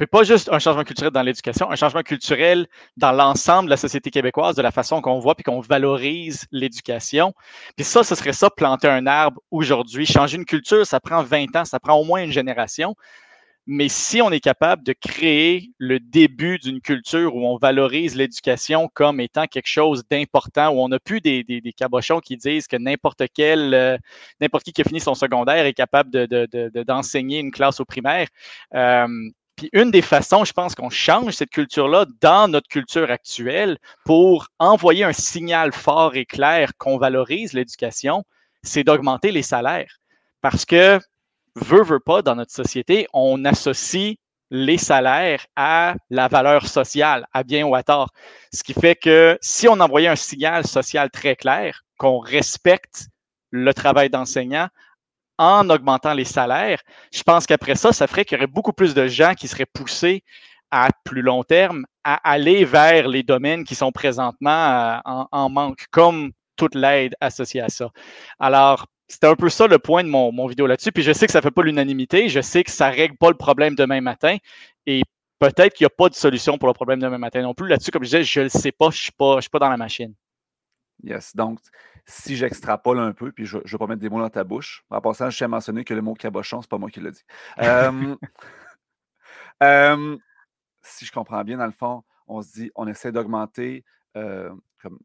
puis 0.01 0.07
pas 0.07 0.23
juste 0.23 0.49
un 0.51 0.57
changement 0.57 0.83
culturel 0.83 1.11
dans 1.11 1.21
l'éducation, 1.21 1.69
un 1.69 1.75
changement 1.75 2.01
culturel 2.01 2.65
dans 2.97 3.11
l'ensemble 3.11 3.65
de 3.65 3.69
la 3.69 3.77
société 3.77 4.09
québécoise, 4.09 4.55
de 4.55 4.63
la 4.63 4.71
façon 4.71 4.99
qu'on 4.99 5.19
voit 5.19 5.35
puis 5.35 5.43
qu'on 5.43 5.59
valorise 5.59 6.45
l'éducation. 6.51 7.35
Puis 7.75 7.85
ça, 7.85 8.03
ce 8.03 8.15
serait 8.15 8.33
ça, 8.33 8.49
planter 8.49 8.87
un 8.87 9.05
arbre 9.05 9.39
aujourd'hui. 9.51 10.07
Changer 10.07 10.37
une 10.37 10.45
culture, 10.45 10.87
ça 10.87 10.99
prend 10.99 11.21
20 11.21 11.55
ans, 11.55 11.65
ça 11.65 11.79
prend 11.79 11.93
au 11.93 12.03
moins 12.03 12.23
une 12.23 12.31
génération. 12.31 12.95
Mais 13.67 13.89
si 13.89 14.23
on 14.23 14.31
est 14.31 14.39
capable 14.39 14.81
de 14.81 14.93
créer 14.93 15.69
le 15.77 15.99
début 15.99 16.57
d'une 16.57 16.81
culture 16.81 17.35
où 17.35 17.45
on 17.45 17.57
valorise 17.57 18.15
l'éducation 18.15 18.89
comme 18.91 19.19
étant 19.19 19.45
quelque 19.45 19.69
chose 19.69 20.01
d'important, 20.09 20.69
où 20.71 20.79
on 20.81 20.87
n'a 20.87 20.99
plus 20.99 21.21
des, 21.21 21.61
cabochons 21.77 22.21
qui 22.21 22.37
disent 22.37 22.65
que 22.65 22.75
n'importe 22.75 23.21
quel, 23.35 23.75
euh, 23.75 23.97
n'importe 24.39 24.63
qui 24.63 24.73
qui 24.73 24.81
a 24.81 24.83
fini 24.83 24.99
son 24.99 25.13
secondaire 25.13 25.63
est 25.67 25.73
capable 25.73 26.09
de, 26.09 26.25
de, 26.25 26.47
de, 26.51 26.83
d'enseigner 26.83 27.37
une 27.37 27.51
classe 27.51 27.79
au 27.79 27.85
primaire. 27.85 28.27
Euh, 28.73 29.07
une 29.73 29.91
des 29.91 30.01
façons, 30.01 30.45
je 30.45 30.53
pense, 30.53 30.75
qu'on 30.75 30.89
change 30.89 31.33
cette 31.33 31.49
culture-là 31.49 32.05
dans 32.21 32.47
notre 32.47 32.67
culture 32.67 33.09
actuelle 33.09 33.77
pour 34.05 34.47
envoyer 34.59 35.03
un 35.03 35.13
signal 35.13 35.71
fort 35.73 36.15
et 36.15 36.25
clair 36.25 36.71
qu'on 36.77 36.97
valorise 36.97 37.53
l'éducation, 37.53 38.23
c'est 38.63 38.83
d'augmenter 38.83 39.31
les 39.31 39.43
salaires. 39.43 39.99
Parce 40.41 40.65
que, 40.65 40.99
veut, 41.55 41.83
veut 41.83 41.99
pas, 41.99 42.21
dans 42.21 42.35
notre 42.35 42.51
société, 42.51 43.07
on 43.13 43.45
associe 43.45 44.15
les 44.51 44.77
salaires 44.77 45.45
à 45.55 45.95
la 46.09 46.27
valeur 46.27 46.67
sociale, 46.67 47.25
à 47.33 47.43
bien 47.43 47.65
ou 47.65 47.73
à 47.73 47.83
tort. 47.83 48.09
Ce 48.53 48.63
qui 48.63 48.73
fait 48.73 48.95
que 48.95 49.37
si 49.41 49.67
on 49.67 49.79
envoyait 49.79 50.09
un 50.09 50.15
signal 50.15 50.67
social 50.67 51.09
très 51.09 51.35
clair, 51.35 51.83
qu'on 51.97 52.19
respecte 52.19 53.07
le 53.51 53.73
travail 53.73 54.09
d'enseignant, 54.09 54.67
en 55.41 55.69
augmentant 55.71 56.13
les 56.13 56.23
salaires, 56.23 56.79
je 57.11 57.23
pense 57.23 57.47
qu'après 57.47 57.75
ça, 57.75 57.91
ça 57.91 58.05
ferait 58.05 58.25
qu'il 58.25 58.37
y 58.37 58.39
aurait 58.39 58.47
beaucoup 58.47 58.73
plus 58.73 58.93
de 58.93 59.07
gens 59.07 59.33
qui 59.33 59.47
seraient 59.47 59.65
poussés 59.65 60.23
à 60.69 60.89
plus 61.03 61.23
long 61.23 61.43
terme 61.43 61.85
à 62.03 62.15
aller 62.29 62.63
vers 62.63 63.07
les 63.07 63.23
domaines 63.23 63.63
qui 63.63 63.73
sont 63.73 63.91
présentement 63.91 65.01
en, 65.03 65.27
en 65.31 65.49
manque, 65.49 65.85
comme 65.89 66.31
toute 66.55 66.75
l'aide 66.75 67.15
associée 67.19 67.61
à 67.61 67.69
ça. 67.69 67.89
Alors, 68.39 68.85
c'était 69.07 69.27
un 69.27 69.35
peu 69.35 69.49
ça 69.49 69.65
le 69.65 69.79
point 69.79 70.03
de 70.03 70.09
mon, 70.09 70.47
vidéo 70.47 70.67
là-dessus. 70.67 70.91
Puis 70.91 71.03
je 71.03 71.11
sais 71.11 71.25
que 71.25 71.31
ça 71.31 71.39
ne 71.39 71.43
fait 71.43 71.51
pas 71.51 71.63
l'unanimité, 71.63 72.29
je 72.29 72.39
sais 72.39 72.63
que 72.63 72.71
ça 72.71 72.91
ne 72.91 72.95
règle 72.95 73.17
pas 73.17 73.29
le 73.29 73.35
problème 73.35 73.75
demain 73.75 73.99
matin. 73.99 74.37
Et 74.85 75.01
peut-être 75.39 75.73
qu'il 75.73 75.85
n'y 75.85 75.87
a 75.87 75.95
pas 75.95 76.07
de 76.07 76.13
solution 76.13 76.57
pour 76.59 76.67
le 76.67 76.73
problème 76.73 76.99
demain 76.99 77.17
matin 77.17 77.41
non 77.41 77.53
plus. 77.53 77.67
Là-dessus, 77.67 77.91
comme 77.91 78.03
je 78.03 78.09
disais, 78.09 78.23
je 78.23 78.39
ne 78.39 78.43
le 78.45 78.49
sais 78.49 78.71
pas, 78.71 78.91
je 78.91 79.09
ne 79.09 79.41
suis 79.41 79.49
pas 79.49 79.59
dans 79.59 79.69
la 79.69 79.77
machine. 79.77 80.13
Yes. 81.03 81.35
Donc, 81.35 81.59
si 82.05 82.35
j'extrapole 82.35 82.99
un 82.99 83.13
peu, 83.13 83.31
puis 83.31 83.45
je 83.45 83.57
ne 83.57 83.63
vais 83.63 83.77
pas 83.77 83.87
mettre 83.87 84.01
des 84.01 84.09
mots 84.09 84.19
dans 84.19 84.29
ta 84.29 84.43
bouche, 84.43 84.83
en 84.89 85.01
passant, 85.01 85.29
je 85.29 85.37
tiens 85.37 85.45
à 85.45 85.49
mentionner 85.49 85.83
que 85.83 85.93
le 85.93 86.01
mot 86.01 86.13
cabochon, 86.13 86.61
ce 86.61 86.67
n'est 86.67 86.69
pas 86.69 86.77
moi 86.77 86.89
qui 86.89 86.99
l'ai 86.99 87.11
dit. 87.11 87.23
Euh, 87.59 88.15
euh, 89.63 90.17
si 90.81 91.05
je 91.05 91.11
comprends 91.11 91.43
bien, 91.43 91.57
dans 91.57 91.65
le 91.65 91.71
fond, 91.71 92.03
on 92.27 92.41
se 92.41 92.51
dit, 92.53 92.71
on 92.75 92.87
essaie 92.87 93.11
d'augmenter 93.11 93.83
euh, 94.17 94.53
comme 94.81 94.99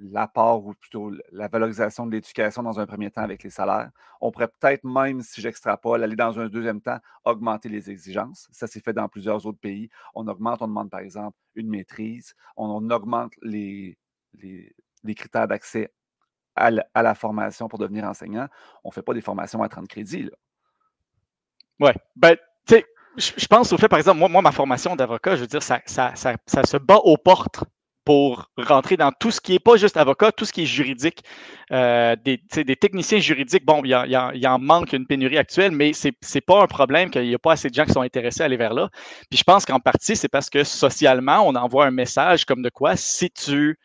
l'apport 0.00 0.66
ou 0.66 0.74
plutôt 0.74 1.12
la 1.30 1.48
valorisation 1.48 2.06
de 2.06 2.12
l'éducation 2.12 2.62
dans 2.62 2.80
un 2.80 2.86
premier 2.86 3.10
temps 3.10 3.22
avec 3.22 3.42
les 3.42 3.50
salaires. 3.50 3.90
On 4.20 4.32
pourrait 4.32 4.48
peut-être 4.48 4.84
même, 4.84 5.20
si 5.22 5.40
j'extrapole, 5.40 6.02
aller 6.02 6.16
dans 6.16 6.38
un 6.40 6.48
deuxième 6.48 6.80
temps, 6.80 6.98
augmenter 7.24 7.68
les 7.68 7.90
exigences. 7.90 8.48
Ça 8.50 8.66
s'est 8.66 8.80
fait 8.80 8.92
dans 8.92 9.08
plusieurs 9.08 9.46
autres 9.46 9.60
pays. 9.60 9.88
On 10.14 10.26
augmente, 10.26 10.60
on 10.60 10.68
demande 10.68 10.90
par 10.90 11.00
exemple 11.00 11.36
une 11.54 11.68
maîtrise, 11.68 12.34
on, 12.56 12.66
on 12.66 12.90
augmente 12.90 13.32
les, 13.42 13.96
les, 14.34 14.74
les 15.04 15.14
critères 15.14 15.46
d'accès 15.46 15.92
à, 16.56 17.02
la 17.02 17.14
formation 17.14 17.68
pour 17.68 17.78
devenir 17.78 18.04
enseignant. 18.04 18.48
On 18.84 18.88
ne 18.88 18.92
fait 18.92 19.02
pas 19.02 19.14
des 19.14 19.20
formations 19.20 19.62
à 19.62 19.68
30 19.68 19.88
crédits. 19.88 20.30
Ouais. 21.80 21.94
Ben, 22.16 22.36
tu 22.66 22.74
sais, 22.74 22.86
je 23.16 23.46
pense 23.46 23.72
au 23.72 23.78
fait, 23.78 23.88
par 23.88 23.98
exemple, 23.98 24.18
moi, 24.18 24.42
ma 24.42 24.52
formation 24.52 24.96
d'avocat, 24.96 25.36
je 25.36 25.42
veux 25.42 25.46
dire, 25.46 25.62
ça, 25.62 25.80
ça, 25.86 26.12
ça, 26.14 26.36
ça 26.46 26.64
se 26.64 26.76
bat 26.76 26.96
aux 26.96 27.16
portes 27.16 27.64
pour 28.06 28.48
rentrer 28.56 28.96
dans 28.96 29.10
tout 29.10 29.32
ce 29.32 29.40
qui 29.40 29.52
n'est 29.52 29.58
pas 29.58 29.76
juste 29.76 29.96
avocat, 29.96 30.30
tout 30.30 30.44
ce 30.44 30.52
qui 30.52 30.62
est 30.62 30.66
juridique, 30.66 31.24
euh, 31.72 32.14
des, 32.24 32.40
des, 32.54 32.76
techniciens 32.76 33.18
juridiques. 33.18 33.66
Bon, 33.66 33.82
il 33.84 33.88
y, 33.88 34.36
y 34.36 34.38
y, 34.38 34.46
en 34.46 34.60
manque 34.60 34.92
une 34.92 35.06
pénurie 35.06 35.36
actuelle, 35.36 35.72
mais 35.72 35.92
ce 35.92 36.08
n'est 36.08 36.40
pas 36.40 36.62
un 36.62 36.68
problème 36.68 37.10
qu'il 37.10 37.22
n'y 37.22 37.34
a 37.34 37.38
pas 37.38 37.52
assez 37.52 37.68
de 37.68 37.74
gens 37.74 37.84
qui 37.84 37.92
sont 37.92 38.02
intéressés 38.02 38.42
à 38.42 38.44
aller 38.44 38.56
vers 38.56 38.74
là. 38.74 38.90
Puis 39.28 39.38
je 39.38 39.42
pense 39.42 39.66
qu'en 39.66 39.80
partie, 39.80 40.14
c'est 40.14 40.28
parce 40.28 40.48
que 40.48 40.62
socialement, 40.62 41.40
on 41.40 41.56
envoie 41.56 41.84
un 41.84 41.90
message 41.90 42.44
comme 42.44 42.62
de 42.62 42.70
quoi 42.70 42.94
si 42.94 43.28
tu, 43.28 43.76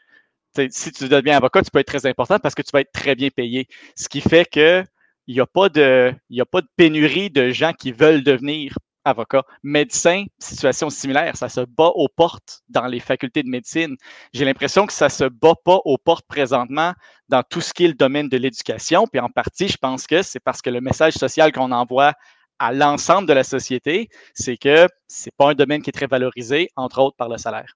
si 0.70 0.92
tu 0.92 1.08
deviens 1.08 1.38
avocat, 1.38 1.62
tu 1.62 1.72
peux 1.72 1.80
être 1.80 1.88
très 1.88 2.06
important 2.06 2.40
parce 2.40 2.56
que 2.56 2.62
tu 2.62 2.72
vas 2.74 2.82
être 2.82 2.92
très 2.92 3.16
bien 3.16 3.30
payé. 3.30 3.68
Ce 3.96 4.10
qui 4.10 4.22
fait 4.22 4.46
que 4.46 4.84
il 5.28 5.36
n'y 5.36 5.40
a, 5.40 5.46
pas 5.46 5.70
de, 5.70 6.14
il 6.30 6.42
a 6.42 6.46
pas 6.46 6.62
de 6.62 6.68
pénurie 6.76 7.30
de 7.30 7.52
gens 7.52 7.74
qui 7.74 7.92
veulent 7.92 8.24
devenir 8.24 8.74
avocat. 9.06 9.44
Médecin, 9.64 10.26
situation 10.40 10.90
similaire, 10.90 11.36
ça 11.38 11.50
se 11.50 11.62
bat 11.62 11.92
aux 11.96 12.08
portes 12.08 12.62
dans 12.70 12.86
les 12.88 13.00
facultés 13.00 13.44
de 13.44 13.50
médecine. 13.50 13.96
J'ai 14.34 14.46
l'impression 14.46 14.86
que 14.86 14.94
ça 14.94 15.10
se 15.10 15.24
bat 15.24 15.56
pas 15.64 15.80
aux 15.86 15.98
portes 15.98 16.26
présentement 16.28 16.94
dans 17.30 17.44
tout 17.44 17.62
ce 17.62 17.74
qui 17.74 17.86
est 17.86 17.90
le 17.90 17.94
domaine 17.94 18.30
de 18.30 18.38
l'éducation. 18.38 19.08
Puis 19.08 19.20
en 19.20 19.30
partie, 19.30 19.68
je 19.68 19.78
pense 19.78 20.08
que 20.08 20.22
c'est 20.22 20.40
parce 20.40 20.62
que 20.62 20.70
le 20.70 20.82
message 20.82 21.14
social 21.14 21.52
qu'on 21.52 21.72
envoie 21.72 22.14
à 22.60 22.74
l'ensemble 22.74 23.28
de 23.28 23.34
la 23.34 23.44
société, 23.44 24.10
c'est 24.34 24.58
que 24.58 24.88
c'est 25.08 25.36
pas 25.36 25.52
un 25.52 25.56
domaine 25.56 25.82
qui 25.82 25.90
est 25.90 25.94
très 25.94 26.08
valorisé, 26.08 26.70
entre 26.76 27.00
autres 27.00 27.16
par 27.18 27.30
le 27.30 27.38
salaire. 27.38 27.74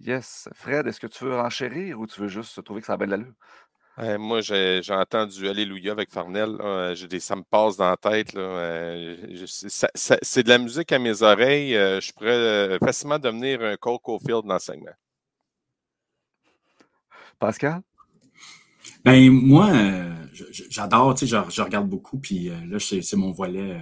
Yes. 0.00 0.48
Fred, 0.54 0.86
est-ce 0.86 1.00
que 1.00 1.06
tu 1.06 1.24
veux 1.24 1.38
enchérir 1.38 1.98
ou 1.98 2.06
tu 2.06 2.20
veux 2.20 2.28
juste 2.28 2.62
trouver 2.64 2.80
que 2.80 2.86
ça 2.86 2.94
a 2.94 3.06
l'allure? 3.06 3.32
Euh, 3.98 4.16
moi, 4.16 4.40
j'ai 4.40 4.80
entendu 4.90 5.48
Alléluia 5.48 5.90
avec 5.90 6.10
Farnell. 6.10 6.56
Là. 6.56 6.94
Des, 6.94 7.18
ça 7.18 7.34
me 7.34 7.42
passe 7.42 7.76
dans 7.76 7.90
la 7.90 7.96
tête. 7.96 8.36
Euh, 8.36 9.16
c'est 9.94 10.42
de 10.44 10.48
la 10.48 10.58
musique 10.58 10.92
à 10.92 11.00
mes 11.00 11.22
oreilles. 11.22 11.76
Euh, 11.76 12.00
je 12.00 12.12
pourrais 12.12 12.78
facilement 12.78 13.18
devenir 13.18 13.60
un 13.62 13.76
Coco 13.76 14.20
Field 14.20 14.46
d'enseignement. 14.46 14.94
Pascal? 17.38 17.82
Ben, 19.04 19.30
moi, 19.30 19.70
euh, 19.70 20.14
j'adore, 20.68 21.14
tu 21.14 21.26
sais, 21.26 21.42
je, 21.48 21.62
regarde 21.62 21.88
beaucoup, 21.88 22.18
puis 22.18 22.50
euh, 22.50 22.54
là, 22.66 22.78
c'est 22.78 23.16
mon 23.16 23.30
volet 23.30 23.72
euh, 23.72 23.80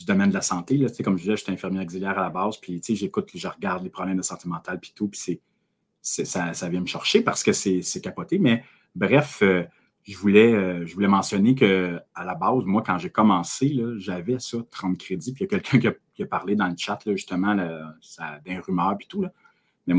du 0.00 0.06
domaine 0.06 0.30
de 0.30 0.34
la 0.34 0.42
santé. 0.42 0.76
Là, 0.76 0.88
comme 1.04 1.16
je 1.16 1.22
disais, 1.22 1.36
je 1.36 1.44
suis 1.44 1.52
infirmier 1.52 1.82
auxiliaire 1.82 2.18
à 2.18 2.22
la 2.22 2.30
base, 2.30 2.56
puis 2.56 2.80
j'écoute, 2.82 3.30
je 3.34 3.46
regarde 3.46 3.84
les 3.84 3.90
problèmes 3.90 4.16
de 4.16 4.22
santé 4.22 4.48
mentale, 4.48 4.80
puis 4.80 4.92
tout, 4.94 5.08
puis 5.08 5.40
ça, 6.02 6.54
ça 6.54 6.68
vient 6.68 6.80
me 6.80 6.86
chercher 6.86 7.22
parce 7.22 7.42
que 7.42 7.52
c'est 7.52 8.00
capoté. 8.02 8.38
Mais 8.38 8.64
bref, 8.94 9.42
je, 9.42 10.16
voulais, 10.16 10.86
je 10.86 10.94
voulais 10.94 11.08
mentionner 11.08 11.54
qu'à 11.54 12.24
la 12.24 12.34
base, 12.34 12.64
moi, 12.64 12.82
quand 12.84 12.98
j'ai 12.98 13.10
commencé, 13.10 13.78
j'avais 13.98 14.38
ça, 14.38 14.58
30 14.70 14.98
crédits, 14.98 15.32
puis 15.32 15.44
il 15.44 15.52
y 15.52 15.54
a 15.54 15.60
quelqu'un 15.60 15.92
qui, 16.14 16.22
a 16.22 16.26
parlé 16.26 16.56
dans 16.56 16.66
le 16.66 16.74
chat, 16.76 16.98
justement, 17.06 17.56
ça, 18.00 18.40
d'un 18.46 18.60
rumeur, 18.60 18.96
puis 18.98 19.06
tout. 19.06 19.22
Là. 19.22 19.32
Mais 19.86 19.94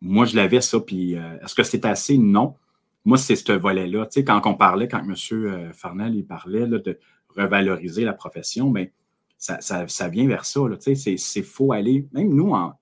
moi, 0.00 0.24
je 0.24 0.34
l'avais 0.36 0.60
ça, 0.60 0.80
puis 0.80 1.14
est-ce 1.14 1.54
que 1.54 1.62
c'était 1.62 1.88
assez? 1.88 2.18
Non 2.18 2.56
moi, 3.04 3.18
c'est 3.18 3.36
ce 3.36 3.52
volet-là. 3.52 4.08
Quand 4.26 4.40
on 4.46 4.54
parlait, 4.54 4.88
quand 4.88 5.00
M. 5.00 5.14
Euh, 5.32 5.72
Farnell 5.72 6.14
il 6.14 6.26
parlait 6.26 6.66
de 6.66 6.98
revaloriser 7.28 8.04
la 8.04 8.14
profession, 8.14 8.70
bien, 8.70 8.86
ça, 9.44 10.08
vient 10.08 10.26
vers 10.26 10.44
ça. 10.44 10.60
Tu 10.80 10.96
sais, 10.96 11.16
c'est 11.16 11.42
faut 11.42 11.72
aller, 11.72 12.06
même 12.12 12.32
nous, 12.32 12.52
en, 12.52 12.74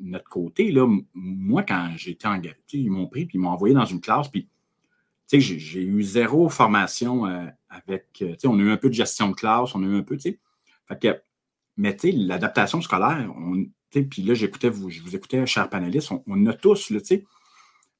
notre, 0.00 0.28
côté, 0.28 0.72
là, 0.72 0.86
moi, 1.14 1.62
quand 1.62 1.90
j'étais 1.96 2.26
en 2.26 2.40
ils 2.72 2.90
m'ont 2.90 3.06
pris, 3.06 3.26
puis 3.26 3.38
ils 3.38 3.40
m'ont 3.40 3.50
envoyé 3.50 3.74
dans 3.74 3.84
une 3.84 4.00
classe, 4.00 4.28
puis 4.28 4.48
tu 5.28 5.40
sais, 5.40 5.58
j'ai 5.58 5.82
eu 5.82 6.02
zéro 6.02 6.48
formation 6.48 7.26
euh, 7.26 7.46
avec, 7.68 8.06
euh, 8.22 8.32
tu 8.32 8.40
sais, 8.40 8.46
on 8.48 8.58
a 8.58 8.62
eu 8.62 8.70
un 8.70 8.76
peu 8.76 8.88
de 8.88 8.94
gestion 8.94 9.30
de 9.30 9.34
classe, 9.34 9.74
on 9.74 9.82
a 9.84 9.86
eu 9.86 9.96
un 9.96 10.02
peu, 10.02 10.16
tu 10.16 10.38
sais, 10.90 11.22
mais 11.76 11.96
tu 11.96 12.10
sais, 12.10 12.16
l'adaptation 12.16 12.80
scolaire, 12.80 13.32
on, 13.36 13.64
puis 13.90 14.22
là, 14.22 14.34
j'écoutais, 14.34 14.68
vous, 14.68 14.90
je 14.90 15.02
vous 15.02 15.14
écoutais, 15.16 15.46
chers 15.46 15.68
panélistes, 15.68 16.12
on, 16.26 16.46
a 16.46 16.52
tous, 16.52 16.90
là, 16.90 17.00
tu 17.00 17.06
sais, 17.06 17.24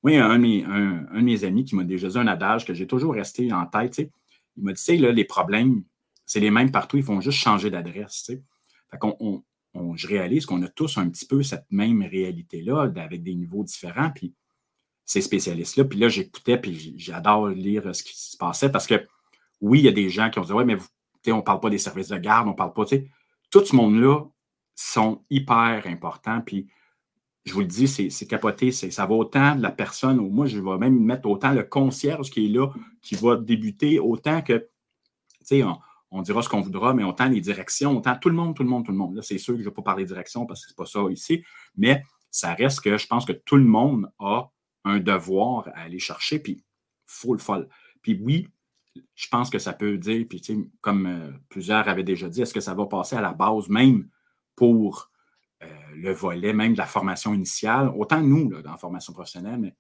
oui, 0.03 0.16
un, 0.16 0.38
de 0.38 1.20
mes 1.20 1.44
amis 1.44 1.64
qui 1.64 1.76
m'a 1.76 1.85
déjà 1.85 2.09
dit 2.09 2.18
un 2.18 2.26
adage 2.26 2.64
que 2.64 2.72
j'ai 2.72 2.87
toujours 2.87 3.14
resté 3.14 3.53
en 3.53 3.66
tête. 3.66 3.98
Il 3.98 4.64
m'a 4.64 4.72
dit, 4.72 4.79
tu 4.79 4.98
sais, 4.98 5.12
les 5.12 5.24
problèmes, 5.24 5.83
c'est 6.30 6.38
les 6.38 6.52
mêmes 6.52 6.70
partout, 6.70 6.96
ils 6.96 7.02
font 7.02 7.20
juste 7.20 7.38
changer 7.38 7.70
d'adresse. 7.70 8.30
Qu'on, 9.00 9.42
je 9.96 10.06
réalise 10.06 10.46
qu'on 10.46 10.62
a 10.62 10.68
tous 10.68 10.96
un 10.96 11.08
petit 11.08 11.26
peu 11.26 11.42
cette 11.42 11.66
même 11.70 12.02
réalité-là, 12.02 12.82
avec 12.82 13.24
des 13.24 13.34
niveaux 13.34 13.64
différents. 13.64 14.12
Puis 14.12 14.32
ces 15.04 15.22
spécialistes-là, 15.22 15.86
puis 15.86 15.98
là, 15.98 16.08
j'écoutais, 16.08 16.56
puis 16.56 16.94
j'adore 16.96 17.48
lire 17.48 17.92
ce 17.92 18.04
qui 18.04 18.16
se 18.16 18.36
passait 18.36 18.70
parce 18.70 18.86
que 18.86 19.04
oui, 19.60 19.80
il 19.80 19.86
y 19.86 19.88
a 19.88 19.92
des 19.92 20.08
gens 20.08 20.30
qui 20.30 20.38
ont 20.38 20.44
dit, 20.44 20.52
ouais, 20.52 20.64
mais 20.64 20.76
on 21.26 21.38
ne 21.38 21.40
parle 21.40 21.58
pas 21.58 21.68
des 21.68 21.78
services 21.78 22.06
de 22.06 22.18
garde, 22.18 22.46
on 22.46 22.52
ne 22.52 22.56
parle 22.56 22.74
pas, 22.74 22.84
tout 23.50 23.64
ce 23.64 23.74
monde-là 23.74 24.22
sont 24.76 25.24
hyper 25.30 25.82
importants. 25.86 26.42
Puis 26.42 26.68
je 27.44 27.52
vous 27.52 27.60
le 27.62 27.66
dis, 27.66 27.88
c'est 27.88 28.26
capoté. 28.28 28.70
Ça 28.70 29.04
va 29.04 29.14
autant 29.16 29.56
de 29.56 29.62
la 29.62 29.72
personne, 29.72 30.20
ou 30.20 30.28
moi, 30.28 30.46
je 30.46 30.60
vais 30.60 30.78
même 30.78 30.96
mettre 30.96 31.28
autant 31.28 31.50
le 31.50 31.64
concierge 31.64 32.30
qui 32.30 32.46
est 32.46 32.50
là, 32.50 32.68
qui 33.02 33.16
va 33.16 33.34
débuter, 33.34 33.98
autant 33.98 34.42
que, 34.42 34.58
tu 34.58 34.68
sais, 35.42 35.64
on, 35.64 35.76
dira 36.23 36.42
ce 36.42 36.49
qu'on 36.49 36.61
voudra, 36.61 36.92
mais 36.92 37.05
autant 37.05 37.29
les 37.29 37.40
directions, 37.40 37.96
autant 37.96 38.16
tout 38.16 38.29
le 38.29 38.35
monde, 38.35 38.57
tout 38.57 38.64
le 38.64 38.68
monde, 38.68 38.85
tout 38.85 38.92
le 38.92 38.99
monde. 38.99 39.14
Là, 39.14 39.23
c'est 39.23 39.38
sûr 39.38 39.55
que 39.55 39.61
je 39.61 39.64
ne 39.64 39.70
vais 39.70 39.75
pas 39.75 39.83
parler 39.83 40.05
de 40.05 40.09
direction 40.09 40.44
parce 40.44 40.61
que 40.61 40.68
ce 40.68 40.73
n'est 40.73 40.77
pas 40.77 40.87
ça 40.87 41.01
ici, 41.11 41.44
mais 41.77 42.03
ça 42.31 42.55
reste 42.55 42.81
que 42.81 42.96
je 42.99 43.07
pense 43.07 43.25
que 43.25 43.33
tout 43.33 43.57
le 43.57 43.64
monde 43.64 44.11
a 44.18 44.51
un 44.85 44.99
devoir 44.99 45.68
à 45.68 45.83
aller 45.83 45.99
chercher, 45.99 46.38
puis 46.38 46.64
full 47.07 47.38
folle. 47.38 47.68
Puis 48.03 48.20
oui, 48.23 48.49
je 49.14 49.29
pense 49.29 49.51
que 49.51 49.59
ça 49.59 49.73
peut 49.73 49.99
dire, 49.99 50.27
puis 50.29 50.42
comme 50.81 51.07
euh, 51.07 51.31
plusieurs 51.49 51.88
avaient 51.88 52.03
déjà 52.03 52.29
dit, 52.29 52.42
est-ce 52.42 52.55
que 52.55 52.61
ça 52.61 52.75
va 52.75 52.87
passer 52.87 53.16
à 53.16 53.20
la 53.20 53.33
base 53.33 53.68
même 53.68 54.09
pour 54.57 55.11
euh, 55.62 55.66
le 55.94 56.12
volet 56.12 56.53
même 56.53 56.73
de 56.73 56.79
la 56.79 56.87
formation 56.87 57.35
initiale, 57.35 57.92
autant 57.96 58.20
nous, 58.20 58.49
dans 58.49 58.70
la 58.70 58.77
formation 58.77 59.12
professionnelle, 59.12 59.59
mais 59.59 59.77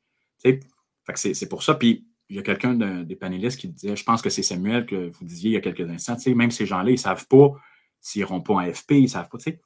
c'est 1.14 1.48
pour 1.48 1.62
ça. 1.62 1.74
Puis 1.74 2.06
il 2.30 2.36
y 2.36 2.38
a 2.38 2.42
quelqu'un 2.42 2.74
des 2.74 3.16
panélistes 3.16 3.58
qui 3.58 3.68
disait, 3.68 3.96
je 3.96 4.04
pense 4.04 4.22
que 4.22 4.30
c'est 4.30 4.44
Samuel 4.44 4.86
que 4.86 5.10
vous 5.10 5.24
disiez 5.24 5.50
il 5.50 5.54
y 5.54 5.56
a 5.56 5.60
quelques 5.60 5.88
instants, 5.90 6.16
même 6.34 6.52
ces 6.52 6.64
gens-là, 6.64 6.90
ils 6.90 6.94
ne 6.94 6.98
savent 6.98 7.26
pas 7.26 7.50
s'ils 8.00 8.20
n'iront 8.20 8.40
pas 8.40 8.54
en 8.54 8.72
FP, 8.72 8.92
ils 8.92 9.02
ne 9.02 9.08
savent 9.08 9.28
pas, 9.28 9.38
tu 9.38 9.50
sais. 9.50 9.60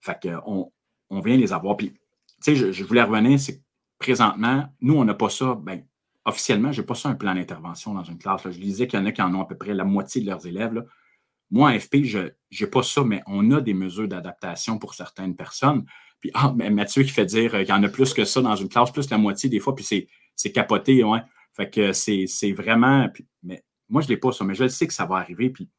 Fait 0.00 0.16
qu'on 0.22 0.72
on 1.10 1.20
vient 1.20 1.36
les 1.36 1.52
avoir. 1.52 1.76
Puis, 1.76 1.90
tu 1.90 2.56
sais, 2.56 2.72
je, 2.72 2.84
voulais 2.84 3.02
revenir, 3.02 3.40
c'est 3.40 3.60
présentement, 3.98 4.66
nous, 4.80 4.94
on 4.94 5.04
n'a 5.04 5.14
pas 5.14 5.28
ça, 5.28 5.58
ben, 5.60 5.84
officiellement, 6.24 6.70
je 6.70 6.80
n'ai 6.80 6.86
pas 6.86 6.94
ça 6.94 7.08
un 7.08 7.14
plan 7.14 7.34
d'intervention 7.34 7.92
dans 7.92 8.04
une 8.04 8.18
classe. 8.18 8.42
Je 8.44 8.58
disais 8.58 8.86
qu'il 8.86 8.98
y 8.98 9.02
en 9.02 9.06
a 9.06 9.12
qui 9.12 9.22
en 9.22 9.34
ont 9.34 9.42
à 9.42 9.46
peu 9.46 9.56
près 9.56 9.74
la 9.74 9.84
moitié 9.84 10.20
de 10.20 10.26
leurs 10.26 10.46
élèves. 10.46 10.74
Là. 10.74 10.84
Moi, 11.50 11.70
en 11.70 11.78
FP, 11.78 12.04
je 12.04 12.18
n'ai 12.18 12.66
pas 12.68 12.82
ça, 12.82 13.02
mais 13.02 13.22
on 13.26 13.50
a 13.50 13.60
des 13.60 13.74
mesures 13.74 14.08
d'adaptation 14.08 14.78
pour 14.78 14.94
certaines 14.94 15.34
personnes. 15.34 15.84
Puis, 16.20 16.30
ah, 16.34 16.52
mais 16.54 16.70
Mathieu 16.70 17.02
qui 17.02 17.10
fait 17.10 17.26
dire 17.26 17.50
qu'il 17.50 17.68
y 17.68 17.72
en 17.72 17.82
a 17.82 17.88
plus 17.88 18.14
que 18.14 18.24
ça 18.24 18.40
dans 18.40 18.56
une 18.56 18.68
classe, 18.68 18.90
plus 18.90 19.10
la 19.10 19.18
moitié 19.18 19.50
des 19.50 19.60
fois, 19.60 19.74
puis 19.74 20.08
c'est 20.36 20.52
capoté, 20.52 21.02
ouais. 21.02 21.20
Fait 21.54 21.70
que 21.70 21.92
c'est 21.92 22.52
vraiment. 22.52 23.08
mais 23.42 23.64
moi, 23.88 24.02
je 24.02 24.08
ne 24.08 24.10
l'ai 24.10 24.16
pas 24.16 24.32
ça, 24.32 24.44
mais 24.44 24.54
je 24.54 24.66
sais 24.68 24.86
que 24.86 24.92
ça 24.92 25.06
va 25.06 25.16
arriver. 25.16 25.50
Puis, 25.50 25.70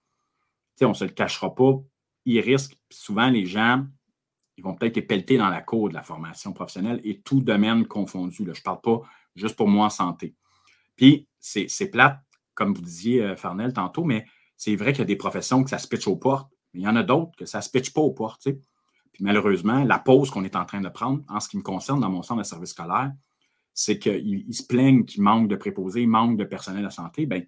on 0.81 0.89
ne 0.89 0.93
se 0.93 1.03
le 1.03 1.11
cachera 1.11 1.53
pas. 1.53 1.73
Ils 2.25 2.39
risquent, 2.39 2.77
souvent, 2.89 3.29
les 3.29 3.45
gens, 3.45 3.85
ils 4.57 4.63
vont 4.63 4.73
peut-être 4.73 4.97
être 4.97 5.07
pelletés 5.07 5.37
dans 5.37 5.49
la 5.49 5.61
cour 5.61 5.89
de 5.89 5.93
la 5.93 6.01
formation 6.01 6.53
professionnelle 6.53 7.01
et 7.03 7.21
tout 7.21 7.41
domaine 7.41 7.85
confondu. 7.85 8.37
Je 8.37 8.43
ne 8.43 8.63
parle 8.63 8.81
pas 8.81 9.01
juste 9.35 9.55
pour 9.55 9.67
moi 9.67 9.87
en 9.87 9.89
santé. 9.89 10.33
Puis, 10.95 11.27
c'est 11.39 11.89
plate, 11.91 12.19
comme 12.53 12.73
vous 12.73 12.81
disiez, 12.81 13.21
euh, 13.21 13.35
Farnel, 13.35 13.73
tantôt, 13.73 14.05
mais 14.05 14.25
c'est 14.55 14.75
vrai 14.75 14.93
qu'il 14.93 14.99
y 14.99 15.01
a 15.01 15.05
des 15.05 15.17
professions 15.17 15.63
que 15.63 15.69
ça 15.69 15.77
se 15.77 15.87
pitch 15.87 16.07
aux 16.07 16.15
portes, 16.15 16.49
mais 16.73 16.81
il 16.81 16.83
y 16.83 16.87
en 16.87 16.95
a 16.95 17.03
d'autres 17.03 17.35
que 17.37 17.45
ça 17.45 17.57
ne 17.57 17.63
se 17.63 17.69
pitche 17.69 17.93
pas 17.93 18.01
aux 18.01 18.13
portes. 18.13 18.43
Puis 18.43 19.23
malheureusement, 19.23 19.83
la 19.83 19.99
pause 19.99 20.29
qu'on 20.29 20.43
est 20.43 20.55
en 20.55 20.65
train 20.65 20.81
de 20.81 20.89
prendre, 20.89 21.23
en 21.27 21.39
ce 21.39 21.49
qui 21.49 21.57
me 21.57 21.61
concerne 21.61 21.99
dans 21.99 22.09
mon 22.09 22.23
centre 22.23 22.41
de 22.41 22.47
service 22.47 22.71
scolaire, 22.71 23.11
c'est 23.75 23.99
qu'ils 23.99 24.55
se 24.55 24.63
plaignent 24.63 25.03
qu'il 25.03 25.21
manque 25.21 25.49
de 25.49 25.55
préposés, 25.55 26.01
il 26.01 26.09
manque 26.09 26.37
de 26.37 26.45
personnel 26.45 26.85
de 26.85 26.89
santé. 26.89 27.25
Bien, 27.27 27.43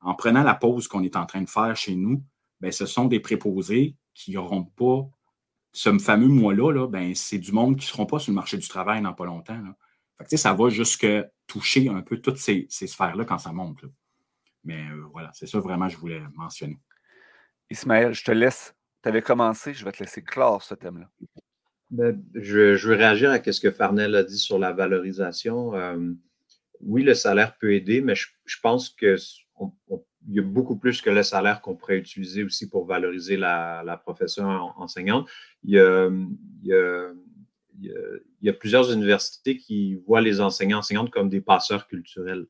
en 0.00 0.14
prenant 0.14 0.42
la 0.42 0.54
pause 0.54 0.88
qu'on 0.88 1.02
est 1.04 1.16
en 1.16 1.24
train 1.24 1.40
de 1.40 1.48
faire 1.48 1.76
chez 1.76 1.94
nous, 1.94 2.22
bien, 2.60 2.72
ce 2.72 2.84
sont 2.84 3.06
des 3.06 3.20
préposés 3.20 3.96
qui 4.12 4.32
n'auront 4.32 4.64
pas 4.64 5.08
ce 5.72 5.96
fameux 5.98 6.28
mois-là, 6.28 6.72
là, 6.72 6.88
ben, 6.88 7.14
c'est 7.14 7.38
du 7.38 7.52
monde 7.52 7.76
qui 7.76 7.86
ne 7.86 7.90
seront 7.90 8.06
pas 8.06 8.18
sur 8.18 8.32
le 8.32 8.34
marché 8.34 8.58
du 8.58 8.66
travail 8.66 9.00
dans 9.00 9.14
pas 9.14 9.24
longtemps. 9.24 9.62
Fait 10.18 10.36
ça 10.36 10.52
va 10.52 10.68
jusque 10.68 11.06
toucher 11.46 11.88
un 11.88 12.02
peu 12.02 12.20
toutes 12.20 12.36
ces, 12.36 12.66
sphères-là 12.68 13.24
quand 13.24 13.38
ça 13.38 13.52
monte. 13.52 13.84
Mais 14.64 14.84
euh, 14.90 15.06
voilà, 15.12 15.30
c'est 15.32 15.46
ça 15.46 15.60
vraiment 15.60 15.86
que 15.86 15.92
je 15.92 15.98
voulais 15.98 16.20
mentionner. 16.34 16.78
Ismaël, 17.70 18.12
je 18.12 18.24
te 18.24 18.32
laisse. 18.32 18.74
Tu 19.02 19.08
avais 19.08 19.22
commencé, 19.22 19.72
je 19.72 19.84
vais 19.84 19.92
te 19.92 20.02
laisser 20.02 20.22
clore 20.22 20.62
ce 20.62 20.74
thème-là. 20.74 21.08
Ben, 21.90 22.22
je, 22.34 22.86
veux 22.86 22.94
réagir 22.94 23.30
à 23.30 23.42
ce 23.42 23.60
que 23.60 23.70
Farnell 23.70 24.14
a 24.14 24.22
dit 24.22 24.38
sur 24.38 24.58
la 24.58 24.72
valorisation. 24.72 25.74
Euh, 25.74 26.12
oui, 26.80 27.02
le 27.02 27.14
salaire 27.14 27.56
peut 27.58 27.74
aider, 27.74 28.00
mais 28.00 28.14
je, 28.14 28.60
pense 28.62 28.90
qu'il 28.90 29.16
y 30.28 30.38
a 30.38 30.42
beaucoup 30.42 30.76
plus 30.76 31.02
que 31.02 31.10
le 31.10 31.24
salaire 31.24 31.60
qu'on 31.60 31.74
pourrait 31.74 31.98
utiliser 31.98 32.44
aussi 32.44 32.68
pour 32.68 32.86
valoriser 32.86 33.36
la, 33.36 34.00
profession 34.04 34.46
enseignante. 34.76 35.28
Il 35.64 35.70
y, 35.70 35.80
a, 35.80 36.08
il, 36.62 37.12
y 38.40 38.48
a, 38.48 38.52
plusieurs 38.52 38.92
universités 38.92 39.56
qui 39.56 39.96
voient 40.06 40.20
les 40.20 40.40
enseignants 40.40 40.78
enseignantes 40.78 41.10
comme 41.10 41.28
des 41.28 41.40
passeurs 41.40 41.88
culturels. 41.88 42.46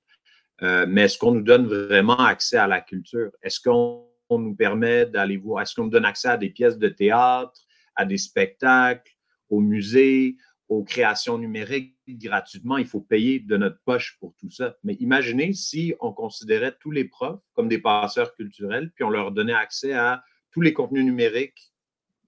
Euh, 0.63 0.85
mais 0.87 1.03
est-ce 1.03 1.17
qu'on 1.17 1.33
nous 1.33 1.43
donne 1.43 1.67
vraiment 1.67 2.19
accès 2.19 2.59
à 2.59 2.67
la 2.67 2.83
culture? 2.83 3.31
Est-ce 3.43 3.59
qu'on 3.59 4.07
nous 4.31 4.55
permet 4.55 5.07
d'aller 5.07 5.39
voir, 5.39 5.63
est-ce 5.63 5.75
qu'on 5.75 5.85
nous 5.85 5.91
donne 5.91 6.05
accès 6.05 6.29
à 6.29 6.37
des 6.37 6.51
pièces 6.51 6.77
de 6.77 6.89
théâtre, 6.89 7.59
à 7.97 8.05
des 8.05 8.19
spectacles, 8.19 9.11
au 9.51 9.61
musée, 9.61 10.37
aux 10.69 10.83
créations 10.85 11.37
numériques 11.37 11.97
gratuitement? 12.09 12.79
Il 12.79 12.87
faut 12.87 13.01
payer 13.01 13.41
de 13.41 13.57
notre 13.57 13.81
poche 13.85 14.17
pour 14.21 14.35
tout 14.37 14.51
ça. 14.51 14.77
Mais 14.85 14.95
imaginez 14.95 15.53
si 15.53 15.95
on 16.01 16.13
considérait 16.13 16.77
tous 16.81 16.91
les 16.91 17.05
profs 17.05 17.41
comme 17.53 17.69
des 17.69 17.79
passeurs 17.79 18.35
culturels, 18.35 18.91
puis 18.95 19.05
on 19.05 19.11
leur 19.11 19.33
donnait 19.33 19.53
accès 19.53 19.93
à 19.93 20.25
tous 20.53 20.63
les 20.63 20.73
contenus 20.73 21.05
numériques 21.05 21.73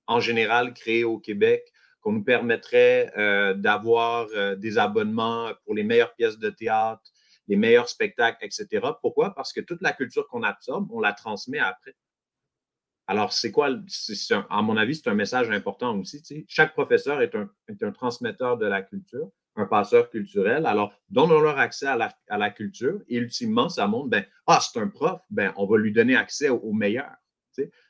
en 0.06 0.20
général 0.20 0.74
créés 0.74 1.04
au 1.04 1.18
Québec, 1.18 1.72
qu'on 2.00 2.12
nous 2.12 2.24
permettrait 2.24 3.12
euh, 3.16 3.54
d'avoir 3.54 4.26
euh, 4.34 4.56
des 4.56 4.76
abonnements 4.76 5.50
pour 5.64 5.74
les 5.74 5.84
meilleures 5.84 6.14
pièces 6.14 6.38
de 6.38 6.50
théâtre, 6.50 7.02
les 7.48 7.56
meilleurs 7.56 7.88
spectacles, 7.88 8.44
etc. 8.44 8.66
Pourquoi? 9.00 9.34
Parce 9.34 9.52
que 9.52 9.60
toute 9.60 9.80
la 9.82 9.92
culture 9.92 10.26
qu'on 10.28 10.42
absorbe, 10.42 10.90
on 10.90 11.00
la 11.00 11.12
transmet 11.12 11.58
après. 11.58 11.94
Alors, 13.12 13.34
c'est 13.34 13.50
quoi, 13.50 13.68
à 14.48 14.62
mon 14.62 14.78
avis, 14.78 14.94
c'est 14.96 15.10
un 15.10 15.14
message 15.14 15.50
important 15.50 15.98
aussi. 15.98 16.46
Chaque 16.48 16.72
professeur 16.72 17.20
est 17.20 17.34
un, 17.34 17.92
transmetteur 17.92 18.56
de 18.56 18.64
la 18.64 18.80
culture, 18.80 19.28
un 19.54 19.66
passeur 19.66 20.08
culturel. 20.08 20.64
Alors, 20.64 20.94
donnons-leur 21.10 21.58
accès 21.58 21.86
à 21.86 21.98
la, 22.38 22.50
culture 22.50 23.02
et 23.08 23.16
ultimement, 23.16 23.68
ça 23.68 23.86
montre, 23.86 24.08
ben, 24.08 24.24
ah, 24.46 24.60
c'est 24.62 24.80
un 24.80 24.88
prof, 24.88 25.20
ben, 25.28 25.52
on 25.58 25.66
va 25.66 25.76
lui 25.76 25.92
donner 25.92 26.16
accès 26.16 26.48
au, 26.48 26.72
meilleur. 26.72 27.10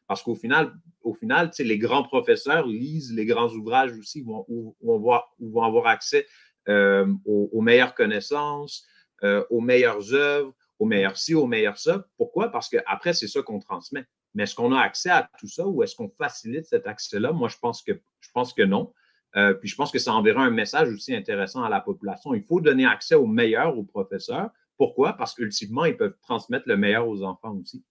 Parce 0.08 0.24
qu'au 0.24 0.34
final, 0.34 0.72
au 1.02 1.16
les 1.22 1.78
grands 1.78 2.02
professeurs 2.02 2.66
lisent 2.66 3.12
les 3.14 3.24
grands 3.24 3.50
ouvrages 3.50 3.96
aussi, 3.96 4.24
où, 4.26 4.76
on, 4.82 4.98
va, 4.98 5.24
vont 5.38 5.62
avoir 5.62 5.86
accès 5.86 6.26
euh, 6.68 7.06
aux, 7.24 7.60
meilleures 7.60 7.94
connaissances, 7.94 8.84
euh, 9.22 9.44
aux 9.50 9.60
meilleures 9.60 10.12
œuvres, 10.14 10.52
aux 10.80 10.86
meilleurs 10.86 11.16
ci, 11.16 11.32
aux 11.32 11.46
meilleurs 11.46 11.78
ça. 11.78 12.04
Pourquoi? 12.16 12.50
Parce 12.50 12.68
qu'après, 12.68 13.14
c'est 13.14 13.28
ça 13.28 13.40
qu'on 13.42 13.60
transmet. 13.60 14.04
Mais 14.34 14.44
est-ce 14.44 14.54
qu'on 14.54 14.72
a 14.72 14.80
accès 14.80 15.10
à 15.10 15.28
tout 15.38 15.48
ça 15.48 15.66
ou 15.66 15.82
est-ce 15.82 15.94
qu'on 15.94 16.08
facilite 16.08 16.66
cet 16.66 16.86
accès-là? 16.86 17.32
Moi, 17.32 17.48
je 17.48 17.58
pense 17.58 17.82
que, 17.82 17.92
je 18.20 18.30
pense 18.32 18.52
que 18.52 18.62
non. 18.62 18.92
Euh, 19.36 19.54
puis 19.54 19.68
je 19.68 19.76
pense 19.76 19.90
que 19.90 19.98
ça 19.98 20.12
enverra 20.12 20.42
un 20.42 20.50
message 20.50 20.88
aussi 20.90 21.14
intéressant 21.14 21.62
à 21.62 21.68
la 21.68 21.80
population. 21.80 22.34
Il 22.34 22.44
faut 22.44 22.60
donner 22.60 22.86
accès 22.86 23.14
au 23.14 23.26
meilleur 23.26 23.76
aux 23.76 23.84
professeurs. 23.84 24.50
Pourquoi? 24.76 25.14
Parce 25.14 25.34
qu'ultimement, 25.34 25.84
ils 25.84 25.96
peuvent 25.96 26.16
transmettre 26.22 26.64
le 26.66 26.76
meilleur 26.76 27.08
aux 27.08 27.22
enfants 27.22 27.56
aussi. 27.56 27.84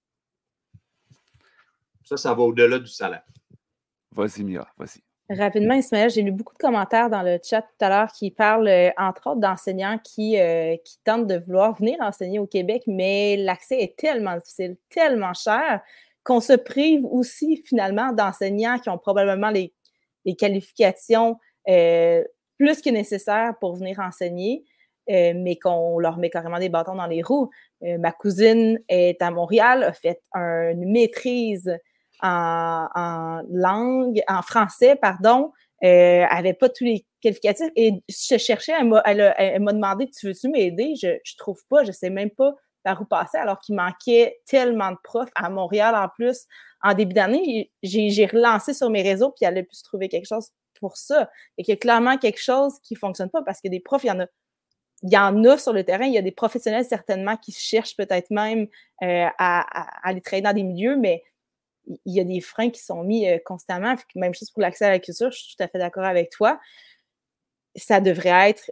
Ça, 2.04 2.18
ça 2.18 2.34
va 2.34 2.44
au-delà 2.44 2.80
du 2.80 2.88
salaire. 2.88 3.24
Vas-y, 4.12 4.44
Mia, 4.44 4.68
vas-y. 4.78 5.02
Rapidement, 5.30 5.76
Ismaël, 5.76 6.10
j'ai 6.10 6.24
lu 6.24 6.32
beaucoup 6.32 6.54
de 6.54 6.60
commentaires 6.60 7.10
dans 7.10 7.22
le 7.22 7.40
chat 7.42 7.62
tout 7.62 7.86
à 7.86 7.88
l'heure 7.88 8.12
qui 8.12 8.32
parlent, 8.32 8.68
euh, 8.68 8.90
entre 8.98 9.28
autres, 9.28 9.40
d'enseignants 9.40 9.98
qui, 9.98 10.38
euh, 10.38 10.76
qui 10.84 10.98
tentent 11.06 11.28
de 11.28 11.38
vouloir 11.38 11.74
venir 11.74 11.98
enseigner 12.02 12.38
au 12.38 12.48
Québec, 12.48 12.84
mais 12.86 13.38
l'accès 13.38 13.82
est 13.82 13.98
tellement 13.98 14.36
difficile, 14.36 14.76
tellement 14.90 15.34
cher, 15.34 15.82
qu'on 16.24 16.40
se 16.40 16.54
prive 16.54 17.06
aussi 17.06 17.64
finalement 17.66 18.12
d'enseignants 18.12 18.80
qui 18.80 18.90
ont 18.90 18.98
probablement 18.98 19.50
les, 19.50 19.74
qualifications 20.38 21.38
euh, 21.68 22.24
plus 22.58 22.82
que 22.82 22.90
nécessaires 22.92 23.54
pour 23.60 23.76
venir 23.76 24.00
enseigner, 24.00 24.64
mais 25.10 25.58
qu'on 25.58 25.98
leur 26.00 26.18
met 26.18 26.30
carrément 26.30 26.60
des 26.60 26.70
bâtons 26.70 26.96
dans 26.96 27.08
les 27.08 27.24
roues. 27.24 27.50
ma 27.82 28.12
cousine 28.12 28.80
est 28.88 29.22
à 29.22 29.32
Montréal, 29.32 29.84
a 29.84 29.94
fait 29.94 30.22
une 30.34 30.90
maîtrise 30.92 31.76
en, 32.22 33.42
langue, 33.50 34.22
en 34.28 34.42
français, 34.42 34.96
pardon, 34.96 35.52
euh, 35.84 36.26
avait 36.30 36.54
pas 36.54 36.70
tous 36.70 36.84
les 36.84 37.06
qualificatifs. 37.22 37.72
Et 37.76 37.94
je 38.08 38.38
cherchais, 38.38 38.74
elle 38.78 39.62
m'a 39.62 39.74
demandé 39.74 40.10
Tu 40.10 40.28
veux-tu 40.28 40.50
m'aider? 40.50 40.94
Je 41.02 41.08
ne 41.08 41.38
trouve 41.38 41.60
pas, 41.70 41.84
je 41.84 41.92
sais 41.92 42.10
même 42.10 42.30
pas 42.30 42.56
par 42.84 43.02
où 43.02 43.06
passer, 43.06 43.38
alors 43.38 43.60
qu'il 43.60 43.76
manquait 43.76 44.40
tellement 44.46 44.92
de 44.92 44.98
profs 45.04 45.30
à 45.36 45.50
Montréal 45.50 45.96
en 45.96 46.10
plus. 46.10 46.46
En 46.82 46.94
début 46.94 47.14
d'année, 47.14 47.72
j'ai 47.84 48.26
relancé 48.26 48.74
sur 48.74 48.90
mes 48.90 49.04
réseaux, 49.04 49.32
puis 49.32 49.46
elle 49.46 49.58
a 49.58 49.64
pu 49.64 49.76
trouver 49.84 50.10
quelque 50.10 50.28
chose 50.28 50.50
pour 50.80 50.98
ça. 50.98 51.30
Et 51.58 51.64
qu'il 51.64 51.74
y 51.74 51.76
a 51.76 51.80
clairement 51.80 52.18
quelque 52.18 52.42
chose 52.42 52.80
qui 52.82 52.96
ne 52.96 53.00
fonctionne 53.00 53.30
pas 53.30 53.44
parce 53.44 53.62
que 53.62 53.68
des 53.68 53.80
profs, 53.80 54.04
il 54.04 54.08
y 54.08 54.12
en 54.12 54.22
a 54.22 54.26
il 55.04 55.12
y 55.12 55.18
en 55.18 55.44
a 55.46 55.58
sur 55.58 55.74
le 55.74 55.84
terrain, 55.84 56.06
il 56.06 56.14
y 56.14 56.18
a 56.18 56.22
des 56.22 56.32
professionnels 56.32 56.86
certainement 56.86 57.36
qui 57.36 57.52
cherchent 57.52 57.96
peut-être 57.98 58.30
même 58.30 58.68
euh, 59.02 59.26
à, 59.38 59.62
à, 59.82 60.08
aller 60.08 60.22
travailler 60.22 60.44
dans 60.44 60.54
des 60.54 60.64
milieux, 60.64 60.96
mais 60.96 61.24
il 61.88 62.14
y 62.14 62.20
a 62.20 62.24
des 62.24 62.42
freins 62.42 62.70
qui 62.70 62.82
sont 62.82 63.04
mis 63.04 63.28
euh, 63.28 63.40
constamment. 63.44 63.96
Même 64.16 64.34
chose 64.34 64.52
pour 64.52 64.62
l'accès 64.62 64.86
à 64.86 64.90
la 64.90 65.00
culture, 65.00 65.32
je 65.32 65.40
suis 65.40 65.56
tout 65.56 65.64
à 65.64 65.68
fait 65.68 65.80
d'accord 65.80 66.04
avec 66.04 66.30
toi. 66.30 66.60
Ça 67.76 68.00
devrait 68.00 68.50
être 68.50 68.72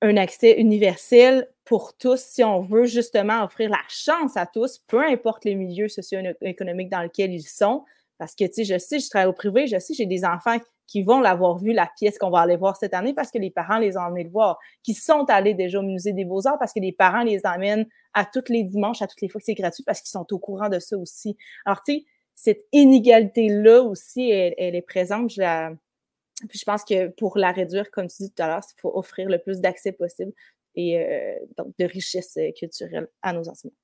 un 0.00 0.16
accès 0.16 0.58
universel 0.58 1.48
pour 1.64 1.96
tous 1.96 2.20
si 2.20 2.42
on 2.42 2.60
veut 2.60 2.84
justement 2.84 3.44
offrir 3.44 3.70
la 3.70 3.82
chance 3.88 4.36
à 4.36 4.46
tous, 4.46 4.78
peu 4.88 5.04
importe 5.04 5.44
les 5.44 5.54
milieux 5.54 5.88
socio-économiques 5.88 6.90
dans 6.90 7.02
lesquels 7.02 7.32
ils 7.32 7.42
sont. 7.42 7.84
Parce 8.18 8.34
que, 8.34 8.44
tu 8.44 8.52
sais, 8.52 8.64
je 8.64 8.78
sais, 8.78 8.98
je 8.98 9.08
travaille 9.08 9.28
au 9.28 9.32
privé, 9.32 9.66
je 9.66 9.78
sais, 9.78 9.94
j'ai 9.94 10.06
des 10.06 10.24
enfants 10.24 10.58
qui 10.86 11.02
vont 11.02 11.20
l'avoir 11.20 11.58
vu, 11.58 11.72
la 11.72 11.88
pièce 11.96 12.18
qu'on 12.18 12.30
va 12.30 12.40
aller 12.40 12.56
voir 12.56 12.76
cette 12.76 12.94
année 12.94 13.14
parce 13.14 13.30
que 13.30 13.38
les 13.38 13.50
parents 13.50 13.78
les 13.78 13.96
ont 13.96 14.00
emmenés 14.00 14.24
le 14.24 14.30
voir, 14.30 14.58
qui 14.82 14.94
sont 14.94 15.24
allés 15.28 15.54
déjà 15.54 15.78
au 15.78 15.82
musée 15.82 16.12
des 16.12 16.24
beaux-arts 16.24 16.58
parce 16.58 16.72
que 16.72 16.80
les 16.80 16.92
parents 16.92 17.22
les 17.22 17.40
emmènent 17.44 17.86
à 18.12 18.24
tous 18.24 18.44
les 18.50 18.62
dimanches, 18.62 19.00
à 19.02 19.06
toutes 19.06 19.22
les 19.22 19.28
fois 19.28 19.40
que 19.40 19.46
c'est 19.46 19.54
gratuit 19.54 19.84
parce 19.84 20.00
qu'ils 20.00 20.10
sont 20.10 20.26
au 20.30 20.38
courant 20.38 20.68
de 20.68 20.78
ça 20.78 20.96
aussi. 20.98 21.36
Alors, 21.64 21.82
tu 21.82 21.94
sais, 21.94 22.04
cette 22.34 22.66
inégalité-là 22.72 23.82
aussi, 23.82 24.30
elle, 24.30 24.74
est 24.74 24.82
présente. 24.82 25.30
Je 25.30 25.74
Puis 26.48 26.58
je 26.58 26.64
pense 26.64 26.84
que 26.84 27.08
pour 27.08 27.38
la 27.38 27.52
réduire, 27.52 27.90
comme 27.90 28.08
tu 28.08 28.24
dis 28.24 28.32
tout 28.32 28.42
à 28.42 28.48
l'heure, 28.48 28.62
il 28.76 28.80
faut 28.80 28.92
offrir 28.96 29.28
le 29.28 29.38
plus 29.38 29.60
d'accès 29.60 29.92
possible 29.92 30.32
et 30.74 30.98
euh, 30.98 31.38
donc 31.56 31.74
de 31.78 31.84
richesse 31.84 32.36
euh, 32.36 32.50
culturelle 32.56 33.08
à 33.22 33.32
nos 33.32 33.48
enseignants. 33.48 33.74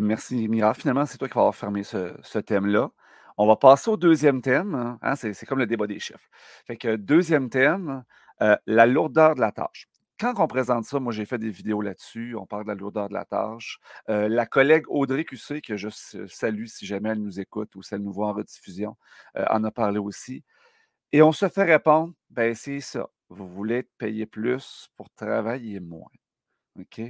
merci, 0.00 0.48
Mira. 0.48 0.74
Finalement, 0.74 1.06
c'est 1.06 1.18
toi 1.18 1.28
qui 1.28 1.34
vas 1.34 1.42
avoir 1.42 1.56
fermé 1.56 1.82
ce, 1.82 2.38
thème-là. 2.38 2.90
On 3.38 3.46
va 3.46 3.56
passer 3.56 3.90
au 3.90 3.96
deuxième 3.96 4.40
thème. 4.40 4.98
Hein, 5.02 5.16
c'est 5.16 5.46
comme 5.46 5.58
le 5.58 5.66
débat 5.66 5.86
des 5.86 5.98
chiffres. 5.98 6.28
Fait 6.66 6.76
que 6.76 6.96
deuxième 6.96 7.50
thème, 7.50 8.04
euh, 8.42 8.56
la 8.66 8.86
lourdeur 8.86 9.34
de 9.34 9.40
la 9.40 9.52
tâche 9.52 9.88
quand 10.18 10.32
on 10.38 10.46
présente 10.46 10.86
ça, 10.86 10.98
moi, 10.98 11.12
j'ai 11.12 11.26
fait 11.26 11.36
des 11.36 11.50
vidéos 11.50 11.82
là-dessus. 11.82 12.36
On 12.36 12.46
parle 12.46 12.62
de 12.62 12.68
la 12.68 12.74
lourdeur 12.74 13.10
de 13.10 13.12
la 13.12 13.26
tâche. 13.26 13.80
La 14.08 14.46
collègue 14.46 14.84
Audrey 14.88 15.24
Cussé, 15.24 15.60
que 15.60 15.76
je 15.76 15.90
salue 16.26 16.64
si 16.64 16.86
jamais 16.86 17.10
elle 17.10 17.20
nous 17.20 17.38
écoute 17.38 17.76
ou 17.76 17.82
si 17.82 17.92
elle 17.94 18.00
nous 18.00 18.14
voit 18.14 18.28
en 18.28 18.32
rediffusion, 18.32 18.96
en 19.34 19.62
a 19.62 19.70
parlé 19.70 19.98
aussi. 19.98 20.42
Et 21.12 21.22
on 21.22 21.32
se 21.32 21.48
fait 21.48 21.64
répondre, 21.64 22.14
ben 22.30 22.54
c'est 22.54 22.80
ça. 22.80 23.08
Vous 23.28 23.48
voulez 23.48 23.76
être 23.76 23.92
payé 23.98 24.26
plus 24.26 24.88
pour 24.96 25.10
travailler 25.10 25.80
moins. 25.80 26.10
OK? 26.78 27.00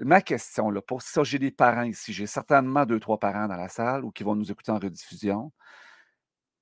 Ma 0.00 0.20
question, 0.20 0.70
là, 0.70 0.80
pour 0.80 1.02
ça, 1.02 1.24
j'ai 1.24 1.40
des 1.40 1.50
parents 1.50 1.82
ici, 1.82 2.12
j'ai 2.12 2.26
certainement 2.26 2.86
deux, 2.86 3.00
trois 3.00 3.18
parents 3.18 3.48
dans 3.48 3.56
la 3.56 3.68
salle 3.68 4.04
ou 4.04 4.12
qui 4.12 4.22
vont 4.22 4.36
nous 4.36 4.50
écouter 4.50 4.70
en 4.70 4.78
rediffusion. 4.78 5.52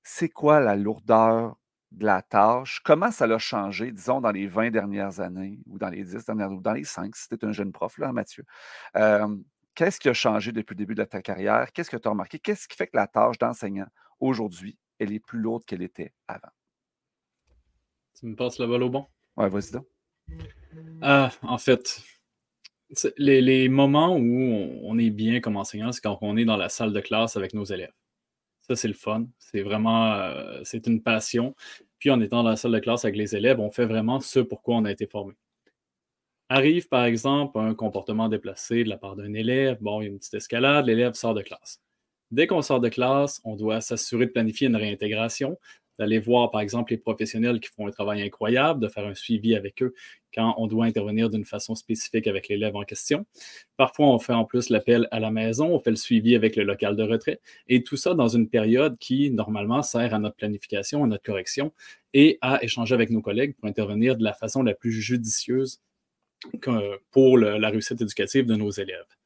C'est 0.03 0.29
quoi 0.29 0.59
la 0.59 0.75
lourdeur 0.75 1.55
de 1.91 2.05
la 2.05 2.21
tâche, 2.21 2.81
comment 2.83 3.11
ça 3.11 3.27
l'a 3.27 3.37
changé, 3.37 3.91
disons, 3.91 4.21
dans 4.21 4.31
les 4.31 4.47
20 4.47 4.71
dernières 4.71 5.19
années, 5.19 5.59
ou 5.67 5.77
dans 5.77 5.89
les 5.89 6.03
10 6.03 6.25
dernières, 6.25 6.51
ou 6.51 6.61
dans 6.61 6.73
les 6.73 6.83
5, 6.83 7.15
si 7.15 7.29
tu 7.29 7.45
un 7.45 7.51
jeune 7.51 7.71
prof, 7.71 7.97
là, 7.97 8.11
Mathieu? 8.11 8.43
Qu'est-ce 9.75 9.99
qui 9.99 10.09
a 10.09 10.13
changé 10.13 10.51
depuis 10.51 10.73
le 10.73 10.79
début 10.79 10.95
de 10.95 11.03
ta 11.03 11.21
carrière? 11.21 11.71
Qu'est-ce 11.71 11.91
que 11.91 11.97
tu 11.97 12.07
as 12.07 12.11
remarqué? 12.11 12.39
Qu'est-ce 12.39 12.67
qui 12.67 12.75
fait 12.75 12.87
que 12.87 12.97
la 12.97 13.07
tâche 13.07 13.37
d'enseignant, 13.37 13.87
aujourd'hui, 14.19 14.77
elle 14.97 15.13
est 15.13 15.19
plus 15.19 15.39
lourde 15.39 15.63
qu'elle 15.65 15.83
était 15.83 16.13
avant? 16.27 16.56
Tu 18.19 18.25
me 18.25 18.35
passes 18.35 18.57
la 18.57 18.65
balle 18.65 18.83
au 18.83 18.89
bon? 18.89 19.05
Ouais, 19.35 19.47
vas-y 19.47 19.71
donc. 19.71 19.85
Ah, 21.01 21.31
en 21.43 21.57
fait, 21.59 22.01
les, 23.17 23.41
les, 23.41 23.69
moments 23.69 24.17
où 24.17 24.79
on 24.83 24.97
est 24.97 25.11
bien 25.11 25.39
comme 25.39 25.55
enseignant, 25.55 25.91
c'est 25.91 26.01
quand 26.01 26.17
on 26.21 26.35
est 26.35 26.45
dans 26.45 26.57
la 26.57 26.69
salle 26.69 26.93
de 26.93 26.99
classe 26.99 27.37
avec 27.37 27.53
nos 27.53 27.63
élèves. 27.63 27.93
Ça, 28.61 28.75
c'est 28.75 28.87
le 28.87 28.95
fun. 28.95 29.27
C'est 29.37 29.61
vraiment, 29.61 30.13
euh, 30.13 30.59
c'est 30.63 30.87
une 30.87 31.01
passion. 31.01 31.55
Puis 31.99 32.09
en 32.09 32.19
étant 32.19 32.43
dans 32.43 32.49
la 32.49 32.55
salle 32.55 32.71
de 32.71 32.79
classe 32.79 33.05
avec 33.05 33.15
les 33.15 33.35
élèves, 33.35 33.59
on 33.59 33.71
fait 33.71 33.85
vraiment 33.85 34.19
ce 34.19 34.39
pour 34.39 34.63
quoi 34.63 34.75
on 34.75 34.85
a 34.85 34.91
été 34.91 35.05
formé. 35.05 35.35
Arrive, 36.49 36.87
par 36.87 37.05
exemple, 37.05 37.59
un 37.59 37.75
comportement 37.75 38.29
déplacé 38.29 38.83
de 38.83 38.89
la 38.89 38.97
part 38.97 39.15
d'un 39.15 39.33
élève. 39.33 39.77
Bon, 39.81 40.01
il 40.01 40.05
y 40.05 40.07
a 40.07 40.11
une 40.11 40.17
petite 40.17 40.33
escalade, 40.33 40.85
l'élève 40.87 41.13
sort 41.13 41.33
de 41.33 41.41
classe. 41.41 41.81
Dès 42.31 42.47
qu'on 42.47 42.61
sort 42.61 42.81
de 42.81 42.89
classe, 42.89 43.41
on 43.43 43.55
doit 43.55 43.79
s'assurer 43.79 44.25
de 44.25 44.31
planifier 44.31 44.67
une 44.67 44.75
réintégration 44.75 45.57
d'aller 45.99 46.19
voir, 46.19 46.51
par 46.51 46.61
exemple, 46.61 46.91
les 46.91 46.97
professionnels 46.97 47.59
qui 47.59 47.69
font 47.69 47.87
un 47.87 47.91
travail 47.91 48.21
incroyable, 48.21 48.79
de 48.79 48.87
faire 48.87 49.05
un 49.05 49.15
suivi 49.15 49.55
avec 49.55 49.81
eux 49.81 49.93
quand 50.33 50.53
on 50.57 50.67
doit 50.67 50.85
intervenir 50.85 51.29
d'une 51.29 51.45
façon 51.45 51.73
spécifique 51.75 52.27
avec 52.27 52.47
l'élève 52.47 52.75
en 52.75 52.83
question. 52.83 53.25
Parfois, 53.77 54.07
on 54.07 54.19
fait 54.19 54.33
en 54.33 54.45
plus 54.45 54.69
l'appel 54.69 55.07
à 55.11 55.19
la 55.19 55.31
maison, 55.31 55.73
on 55.73 55.79
fait 55.79 55.89
le 55.89 55.95
suivi 55.95 56.35
avec 56.35 56.55
le 56.55 56.63
local 56.63 56.95
de 56.95 57.03
retrait, 57.03 57.39
et 57.67 57.83
tout 57.83 57.97
ça 57.97 58.13
dans 58.13 58.27
une 58.27 58.49
période 58.49 58.97
qui, 58.99 59.31
normalement, 59.31 59.81
sert 59.81 60.13
à 60.13 60.19
notre 60.19 60.35
planification, 60.35 61.03
à 61.03 61.07
notre 61.07 61.23
correction 61.23 61.73
et 62.13 62.37
à 62.41 62.63
échanger 62.63 62.93
avec 62.93 63.09
nos 63.09 63.21
collègues 63.21 63.55
pour 63.55 63.67
intervenir 63.67 64.17
de 64.17 64.23
la 64.23 64.33
façon 64.33 64.63
la 64.63 64.73
plus 64.73 64.91
judicieuse 64.91 65.81
pour 67.11 67.37
la 67.37 67.69
réussite 67.69 68.01
éducative 68.01 68.45
de 68.45 68.55
nos 68.55 68.69
élèves. 68.69 69.16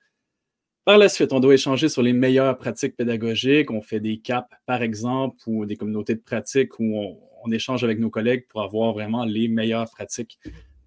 Par 0.83 0.97
la 0.97 1.09
suite, 1.09 1.31
on 1.31 1.39
doit 1.39 1.53
échanger 1.53 1.89
sur 1.89 2.01
les 2.01 2.11
meilleures 2.11 2.57
pratiques 2.57 2.95
pédagogiques. 2.95 3.69
On 3.69 3.83
fait 3.83 3.99
des 3.99 4.17
CAP, 4.17 4.51
par 4.65 4.81
exemple, 4.81 5.37
ou 5.45 5.65
des 5.67 5.75
communautés 5.75 6.15
de 6.15 6.21
pratiques 6.21 6.79
où 6.79 7.17
on, 7.43 7.51
échange 7.51 7.83
avec 7.83 7.99
nos 7.99 8.09
collègues 8.09 8.47
pour 8.47 8.61
avoir 8.61 8.93
vraiment 8.93 9.25
les 9.25 9.47
meilleures 9.47 9.89
pratiques 9.89 10.39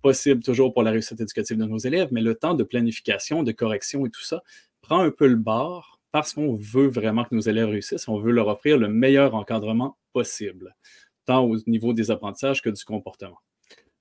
possibles, 0.02 0.42
toujours 0.42 0.72
pour 0.72 0.82
la 0.82 0.92
réussite 0.92 1.20
éducative 1.20 1.56
de 1.58 1.64
nos 1.64 1.78
élèves. 1.78 2.08
Mais 2.10 2.22
le 2.22 2.34
temps 2.34 2.54
de 2.54 2.64
planification, 2.64 3.42
de 3.42 3.52
correction 3.52 4.04
et 4.06 4.10
tout 4.10 4.22
ça 4.22 4.42
prend 4.80 5.00
un 5.00 5.10
peu 5.10 5.26
le 5.26 5.36
bord 5.36 6.00
parce 6.10 6.32
qu'on 6.32 6.54
veut 6.54 6.88
vraiment 6.88 7.24
que 7.24 7.34
nos 7.34 7.40
élèves 7.40 7.68
réussissent. 7.68 8.08
On 8.08 8.18
veut 8.18 8.32
leur 8.32 8.48
offrir 8.48 8.78
le 8.78 8.88
meilleur 8.88 9.34
encadrement 9.34 9.96
possible, 10.12 10.76
tant 11.24 11.44
au 11.44 11.56
niveau 11.66 11.92
des 11.92 12.10
apprentissages 12.10 12.62
que 12.62 12.70
du 12.70 12.84
comportement. 12.84 13.38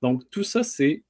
Donc, 0.01 0.29
tout 0.29 0.43
ça, 0.43 0.63
c'est 0.63 1.03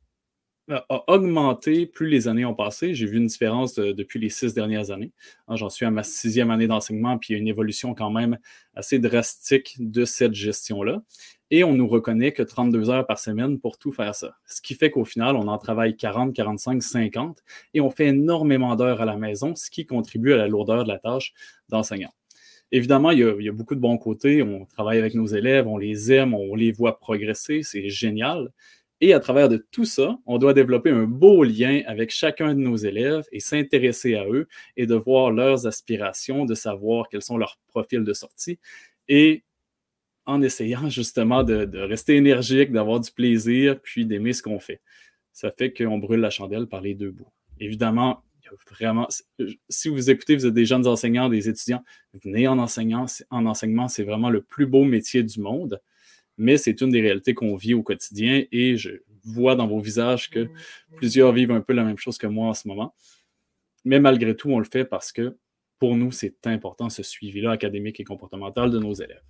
a 0.69 1.03
augmenté 1.07 1.85
plus 1.85 2.07
les 2.07 2.27
années 2.27 2.45
ont 2.45 2.55
passé. 2.55 2.93
J'ai 2.93 3.05
vu 3.05 3.17
une 3.17 3.25
différence 3.25 3.75
depuis 3.75 4.19
les 4.19 4.29
six 4.29 4.53
dernières 4.53 4.91
années. 4.91 5.11
Hein, 5.47 5.55
j'en 5.55 5.69
suis 5.69 5.85
à 5.85 5.91
ma 5.91 6.03
sixième 6.03 6.51
année 6.51 6.67
d'enseignement, 6.67 7.17
puis 7.17 7.33
il 7.33 7.33
y 7.33 7.35
a 7.37 7.41
une 7.41 7.47
évolution 7.47 7.93
quand 7.93 8.09
même 8.09 8.37
assez 8.73 8.99
drastique 8.99 9.75
de 9.79 10.05
cette 10.05 10.33
gestion-là. 10.33 11.01
Et 11.51 11.63
on 11.63 11.73
nous 11.73 11.87
reconnaît 11.87 12.31
que 12.31 12.43
32 12.43 12.89
heures 12.89 13.05
par 13.05 13.19
semaine 13.19 13.59
pour 13.59 13.77
tout 13.77 13.91
faire 13.91 14.15
ça. 14.15 14.35
Ce 14.47 14.61
qui 14.61 14.73
fait 14.75 14.89
qu'au 14.89 15.05
final, 15.05 15.35
on 15.35 15.47
en 15.47 15.57
travaille 15.57 15.95
40, 15.95 16.33
45, 16.33 16.81
50, 16.81 17.43
et 17.73 17.81
on 17.81 17.89
fait 17.89 18.07
énormément 18.07 18.75
d'heures 18.75 19.01
à 19.01 19.05
la 19.05 19.17
maison, 19.17 19.55
ce 19.55 19.69
qui 19.69 19.85
contribue 19.85 20.33
à 20.33 20.37
la 20.37 20.47
lourdeur 20.47 20.83
de 20.83 20.89
la 20.89 20.97
tâche 20.97 21.33
d'enseignant. 21.69 22.11
Évidemment, 22.71 23.11
il 23.11 23.19
y, 23.19 23.49
a, 23.49 23.51
beaucoup 23.51 23.75
de 23.75 23.79
bons 23.79 23.99
côtés. 23.99 24.41
On 24.41 24.65
travaille 24.65 24.97
avec 24.97 25.13
nos 25.13 25.27
élèves, 25.27 25.67
on 25.67 25.77
les 25.77 26.11
aime, 26.11 26.33
on 26.33 26.55
les 26.55 26.71
voit 26.71 26.97
progresser, 26.97 27.61
c'est 27.61 27.87
génial. 27.87 28.51
Et 29.05 29.11
à 29.11 29.19
travers 29.19 29.49
de 29.49 29.57
tout 29.57 29.83
ça, 29.83 30.17
on 30.25 30.37
doit 30.37 30.53
développer 30.53 30.89
un 30.89 31.03
beau 31.03 31.43
lien 31.43 31.81
avec 31.87 32.09
chacun 32.09 32.55
de 32.55 32.59
nos 32.61 32.77
élèves 32.77 33.25
et 33.33 33.41
s'intéresser 33.41 34.15
à 34.15 34.25
eux 34.25 34.47
et 34.77 34.85
de 34.87 34.95
voir 34.95 35.29
leurs 35.29 35.67
aspirations, 35.67 36.45
de 36.45 36.55
savoir 36.55 37.09
quels 37.09 37.21
sont 37.21 37.37
leurs 37.37 37.59
profils 37.67 38.05
de 38.05 38.13
sortie. 38.13 38.59
Et 39.09 39.43
en 40.25 40.41
essayant 40.41 40.87
justement 40.89 41.43
de, 41.43 41.77
rester 41.79 42.15
énergique, 42.15 42.71
d'avoir 42.71 43.01
du 43.01 43.11
plaisir, 43.11 43.77
puis 43.81 44.05
d'aimer 44.05 44.31
ce 44.31 44.41
qu'on 44.41 44.61
fait. 44.61 44.79
Ça 45.33 45.51
fait 45.51 45.73
qu'on 45.73 45.97
brûle 45.97 46.21
la 46.21 46.29
chandelle 46.29 46.67
par 46.67 46.79
les 46.79 46.95
deux 46.95 47.11
bouts. 47.11 47.33
Évidemment, 47.59 48.23
vraiment, 48.71 49.09
si 49.67 49.89
vous 49.89 50.11
écoutez, 50.11 50.37
vous 50.37 50.45
êtes 50.45 50.53
des 50.53 50.65
jeunes 50.65 50.87
enseignants, 50.87 51.27
des 51.27 51.49
étudiants, 51.49 51.83
venez 52.23 52.47
en 52.47 52.57
enseignant, 52.57 53.07
en 53.31 53.47
enseignement, 53.47 53.89
c'est 53.89 54.03
vraiment 54.03 54.29
le 54.29 54.41
plus 54.41 54.65
beau 54.65 54.85
métier 54.85 55.23
du 55.23 55.41
monde. 55.41 55.81
Mais 56.37 56.57
c'est 56.57 56.81
une 56.81 56.89
des 56.89 57.01
réalités 57.01 57.33
qu'on 57.33 57.55
vit 57.55 57.73
au 57.73 57.83
quotidien 57.83 58.43
et 58.51 58.77
je 58.77 58.91
vois 59.23 59.55
dans 59.55 59.67
vos 59.67 59.79
visages 59.79 60.29
que 60.29 60.49
plusieurs 60.95 61.31
vivent 61.31 61.51
un 61.51 61.61
peu 61.61 61.73
la 61.73 61.83
même 61.83 61.97
chose 61.97 62.17
que 62.17 62.27
moi 62.27 62.49
en 62.49 62.53
ce 62.53 62.67
moment. 62.67 62.93
Mais 63.85 63.99
malgré 63.99 64.35
tout, 64.35 64.49
on 64.49 64.59
le 64.59 64.65
fait 64.65 64.85
parce 64.85 65.11
que 65.11 65.37
pour 65.79 65.95
nous, 65.95 66.11
c'est 66.11 66.47
important 66.47 66.89
ce 66.89 67.03
suivi-là 67.03 67.51
académique 67.51 67.99
et 67.99 68.03
comportemental 68.03 68.71
de 68.71 68.79
nos 68.79 68.93
élèves. 68.93 69.23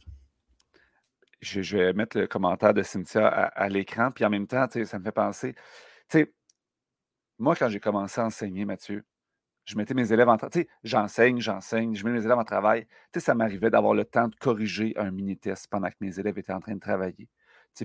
Je, 1.41 1.75
vais 1.75 1.93
mettre 1.93 2.17
le 2.17 2.27
commentaire 2.27 2.73
de 2.73 2.83
Cynthia 2.83 3.27
à, 3.27 3.67
l'écran, 3.67 4.11
puis 4.11 4.23
en 4.23 4.29
même 4.29 4.47
temps, 4.47 4.67
ça 4.85 4.99
me 4.99 5.03
fait 5.03 5.11
penser. 5.11 5.55
Moi, 7.39 7.55
quand 7.55 7.67
j'ai 7.69 7.79
commencé 7.79 8.21
à 8.21 8.25
enseigner, 8.25 8.63
Mathieu, 8.63 9.03
je 9.65 9.77
mettais 9.77 9.93
mes 9.93 10.11
élèves 10.11 10.29
en 10.29 10.37
travail. 10.37 10.67
J'enseigne, 10.83 11.39
j'enseigne, 11.39 11.95
je 11.95 12.05
mets 12.05 12.11
mes 12.11 12.25
élèves 12.25 12.37
en 12.37 12.43
travail. 12.43 12.87
ça 13.15 13.33
m'arrivait 13.33 13.69
d'avoir 13.69 13.93
le 13.93 14.05
temps 14.05 14.27
de 14.27 14.35
corriger 14.35 14.93
un 14.97 15.11
mini-test 15.11 15.67
pendant 15.67 15.89
que 15.89 15.95
mes 16.01 16.19
élèves 16.19 16.37
étaient 16.37 16.53
en 16.53 16.59
train 16.59 16.75
de 16.75 16.79
travailler. 16.79 17.29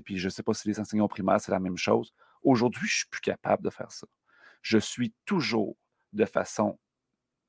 Puis 0.03 0.17
je 0.17 0.25
ne 0.25 0.29
sais 0.29 0.43
pas 0.43 0.53
si 0.53 0.67
les 0.67 0.79
enseignants 0.79 1.07
primaires, 1.07 1.41
c'est 1.41 1.51
la 1.51 1.59
même 1.59 1.77
chose. 1.77 2.13
Aujourd'hui, 2.43 2.87
je 2.87 2.93
ne 2.93 2.97
suis 2.99 3.07
plus 3.09 3.21
capable 3.21 3.63
de 3.63 3.69
faire 3.69 3.91
ça. 3.91 4.07
Je 4.61 4.77
suis 4.77 5.13
toujours 5.25 5.75
de 6.13 6.25
façon 6.25 6.77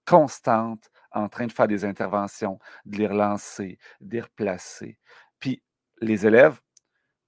constante 0.07 0.91
en 1.13 1.29
train 1.29 1.47
de 1.47 1.53
faire 1.53 1.69
des 1.69 1.85
interventions, 1.85 2.59
de 2.85 2.99
les 2.99 3.07
relancer, 3.07 3.79
de 4.01 4.15
les 4.15 4.21
replacer. 4.21 4.99
Puis 5.39 5.63
les 6.01 6.27
élèves, 6.27 6.61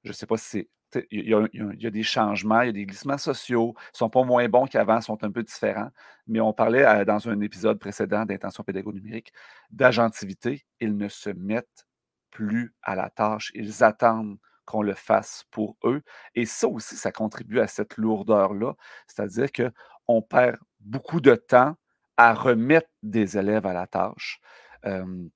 je 0.05 0.09
ne 0.09 0.15
sais 0.15 0.27
pas 0.27 0.37
si 0.37 0.49
c'est 0.49 0.69
il 1.11 1.29
y, 1.29 1.87
a, 1.87 1.91
des 1.91 2.03
changements, 2.03 2.63
il 2.63 2.67
y 2.67 2.71
a 2.71 2.73
des 2.73 2.87
glissements 2.87 3.19
sociaux, 3.19 3.75
ils 3.77 3.95
ne 3.95 3.97
sont 3.99 4.11
pas 4.11 4.25
moins 4.25 4.49
bons 4.49 4.67
qu'avant, 4.67 4.99
ils 4.99 5.03
sont 5.03 5.23
un 5.25 5.31
peu 5.31 5.43
différents. 5.43 5.91
Mais 6.27 6.41
on 6.41 6.53
parlait 6.53 6.85
euh, 6.85 7.05
dans 7.05 7.29
un 7.29 7.41
épisode 7.41 7.79
précédent 7.79 8.25
d'intention 8.25 8.63
pédagogique 8.65 9.33
d'agentivité. 9.71 10.65
Ils 10.81 10.97
ne 10.97 11.09
se 11.09 11.31
mettent 11.31 11.87
plus 12.31 12.75
à 12.83 12.95
la 12.95 13.11
tâche. 13.11 13.53
Ils 13.55 13.83
attendent 13.85 14.39
qu'on 14.65 14.83
le 14.83 14.95
fasse 14.95 15.45
pour 15.51 15.77
eux. 15.85 16.03
Et 16.35 16.47
ça 16.47 16.69
aussi, 16.69 16.97
ça 16.97 17.13
contribue 17.13 17.61
à 17.61 17.67
cette 17.67 17.97
lourdeur-là. 17.97 18.75
C'est-à-dire 19.07 19.49
qu'on 19.53 20.23
perd 20.23 20.57
beaucoup 20.81 21.21
de 21.21 21.35
temps 21.35 21.77
à 22.17 22.35
remettre 22.35 22.89
des 23.03 23.39
élèves 23.39 23.67
à 23.67 23.73
la 23.73 23.87
tâche 23.87 24.41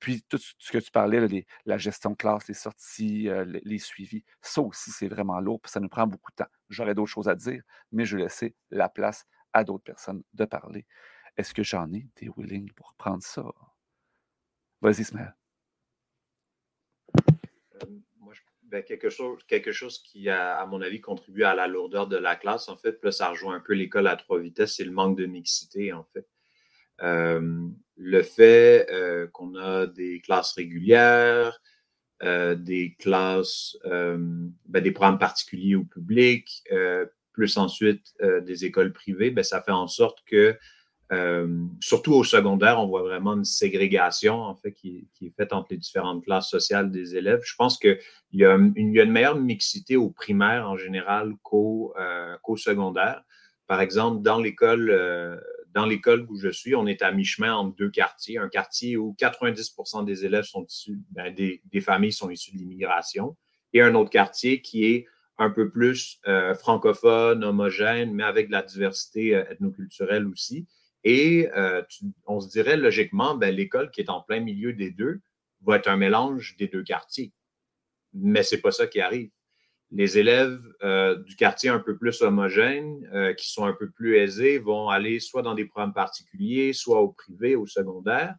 puis 0.00 0.22
tout 0.28 0.38
ce 0.38 0.72
que 0.72 0.78
tu 0.78 0.90
parlais, 0.90 1.46
la 1.64 1.78
gestion 1.78 2.10
de 2.10 2.16
classe, 2.16 2.48
les 2.48 2.54
sorties, 2.54 3.28
les, 3.46 3.78
suivis, 3.78 4.24
ça 4.40 4.60
aussi, 4.60 4.90
c'est 4.90 5.08
vraiment 5.08 5.40
lourd, 5.40 5.60
puis 5.60 5.70
ça 5.70 5.80
nous 5.80 5.88
prend 5.88 6.06
beaucoup 6.06 6.30
de 6.32 6.36
temps. 6.36 6.50
J'aurais 6.68 6.94
d'autres 6.94 7.10
choses 7.10 7.28
à 7.28 7.34
dire, 7.34 7.62
mais 7.92 8.04
je 8.04 8.16
vais 8.16 8.24
laisser 8.24 8.54
la 8.70 8.88
place 8.88 9.24
à 9.52 9.64
d'autres 9.64 9.84
personnes 9.84 10.22
de 10.34 10.44
parler. 10.44 10.86
Est-ce 11.36 11.54
que 11.54 11.62
j'en 11.62 11.92
ai 11.92 12.06
des 12.16 12.30
willing 12.36 12.72
pour 12.72 12.94
prendre 12.94 13.22
ça? 13.22 13.44
Vas-y, 14.80 15.02
Ismaël. 15.02 15.34
Moi, 18.18 18.34
ben, 18.62 18.82
quelque, 18.82 19.10
chose, 19.10 20.02
qui, 20.02 20.28
à 20.28 20.66
mon 20.66 20.80
avis, 20.80 21.00
contribue 21.00 21.44
à 21.44 21.54
la 21.54 21.66
lourdeur 21.68 22.08
de 22.08 22.16
la 22.16 22.36
classe, 22.36 22.68
en 22.68 22.76
fait, 22.76 22.92
puis 22.92 23.08
là, 23.08 23.12
ça 23.12 23.30
rejoint 23.30 23.54
un 23.54 23.60
peu 23.60 23.74
l'école 23.74 24.08
à 24.08 24.16
trois 24.16 24.40
vitesses, 24.40 24.76
c'est 24.76 24.84
le 24.84 24.90
manque 24.90 25.16
de 25.16 25.26
mixité, 25.26 25.92
en 25.92 26.04
fait. 26.04 26.26
Euh, 27.02 27.68
le 27.98 28.22
fait 28.22 28.86
euh, 28.90 29.26
qu'on 29.28 29.54
a 29.54 29.86
des 29.86 30.20
classes 30.20 30.52
régulières, 30.52 31.60
euh, 32.22 32.54
des 32.54 32.94
classes, 32.98 33.76
ben, 33.84 34.52
des 34.68 34.92
programmes 34.92 35.18
particuliers 35.18 35.76
au 35.76 35.84
public, 35.84 36.62
plus 37.32 37.56
ensuite 37.58 38.14
des 38.20 38.64
écoles 38.64 38.92
privées, 38.92 39.30
ben, 39.30 39.44
ça 39.44 39.62
fait 39.62 39.72
en 39.72 39.86
sorte 39.86 40.22
que, 40.26 40.56
surtout 41.80 42.14
au 42.14 42.24
secondaire, 42.24 42.80
on 42.80 42.86
voit 42.86 43.02
vraiment 43.02 43.34
une 43.34 43.44
ségrégation 43.44 44.42
en 44.42 44.56
fait 44.56 44.72
qui, 44.72 45.08
est 45.22 45.36
faite 45.36 45.52
entre 45.52 45.68
les 45.70 45.76
différentes 45.78 46.24
classes 46.24 46.50
sociales 46.50 46.90
des 46.90 47.16
élèves. 47.16 47.40
Je 47.44 47.54
pense 47.56 47.78
qu'il 47.78 47.98
y, 48.32 48.38
y 48.38 48.44
a 48.44 48.54
une 48.54 49.10
meilleure 49.10 49.38
mixité 49.38 49.96
au 49.96 50.10
primaire 50.10 50.68
en 50.68 50.76
général 50.76 51.34
qu'au 51.42 51.94
secondaire. 52.56 53.22
Par 53.66 53.80
exemple, 53.80 54.22
dans 54.22 54.38
l'école 54.38 54.90
dans 55.76 55.84
l'école 55.84 56.26
où 56.30 56.38
je 56.38 56.48
suis, 56.48 56.74
on 56.74 56.86
est 56.86 57.02
à 57.02 57.12
mi-chemin 57.12 57.54
entre 57.54 57.76
deux 57.76 57.90
quartiers. 57.90 58.38
Un 58.38 58.48
quartier 58.48 58.96
où 58.96 59.14
90% 59.20 60.06
des 60.06 60.24
élèves 60.24 60.44
sont 60.44 60.64
issus, 60.64 60.98
ben, 61.10 61.34
des, 61.34 61.60
familles 61.82 62.14
sont 62.14 62.30
issues 62.30 62.52
de 62.52 62.56
l'immigration, 62.56 63.36
et 63.74 63.82
un 63.82 63.94
autre 63.94 64.08
quartier 64.08 64.62
qui 64.62 64.86
est 64.86 65.06
un 65.36 65.50
peu 65.50 65.70
plus 65.70 66.18
euh, 66.26 66.54
francophone, 66.54 67.44
homogène, 67.44 68.14
mais 68.14 68.22
avec 68.22 68.46
de 68.46 68.52
la 68.52 68.62
diversité 68.62 69.36
euh, 69.36 69.44
ethnoculturelle 69.50 70.26
aussi. 70.26 70.66
Et 71.04 71.50
euh, 71.54 71.82
on 72.26 72.40
se 72.40 72.48
dirait 72.48 72.78
logiquement, 72.78 73.34
ben, 73.34 73.54
l'école 73.54 73.90
qui 73.90 74.00
est 74.00 74.08
en 74.08 74.22
plein 74.22 74.40
milieu 74.40 74.72
des 74.72 74.90
deux 74.90 75.20
va 75.60 75.76
être 75.76 75.88
un 75.88 75.98
mélange 75.98 76.56
des 76.56 76.68
deux 76.68 76.84
quartiers. 76.84 77.34
Mais 78.14 78.42
c'est 78.42 78.62
pas 78.62 78.70
ça 78.70 78.86
qui 78.86 79.02
arrive 79.02 79.28
les 79.92 80.18
élèves 80.18 80.60
euh, 80.82 81.16
du 81.22 81.36
quartier 81.36 81.70
un 81.70 81.78
peu 81.78 81.96
plus 81.96 82.22
homogène, 82.22 83.08
euh, 83.14 83.32
qui 83.34 83.50
sont 83.50 83.64
un 83.64 83.72
peu 83.72 83.90
plus 83.90 84.16
aisés, 84.16 84.58
vont 84.58 84.88
aller 84.88 85.20
soit 85.20 85.42
dans 85.42 85.54
des 85.54 85.64
programmes 85.64 85.94
particuliers, 85.94 86.72
soit 86.72 87.00
au 87.00 87.08
privé, 87.08 87.54
au 87.54 87.66
secondaire. 87.66 88.34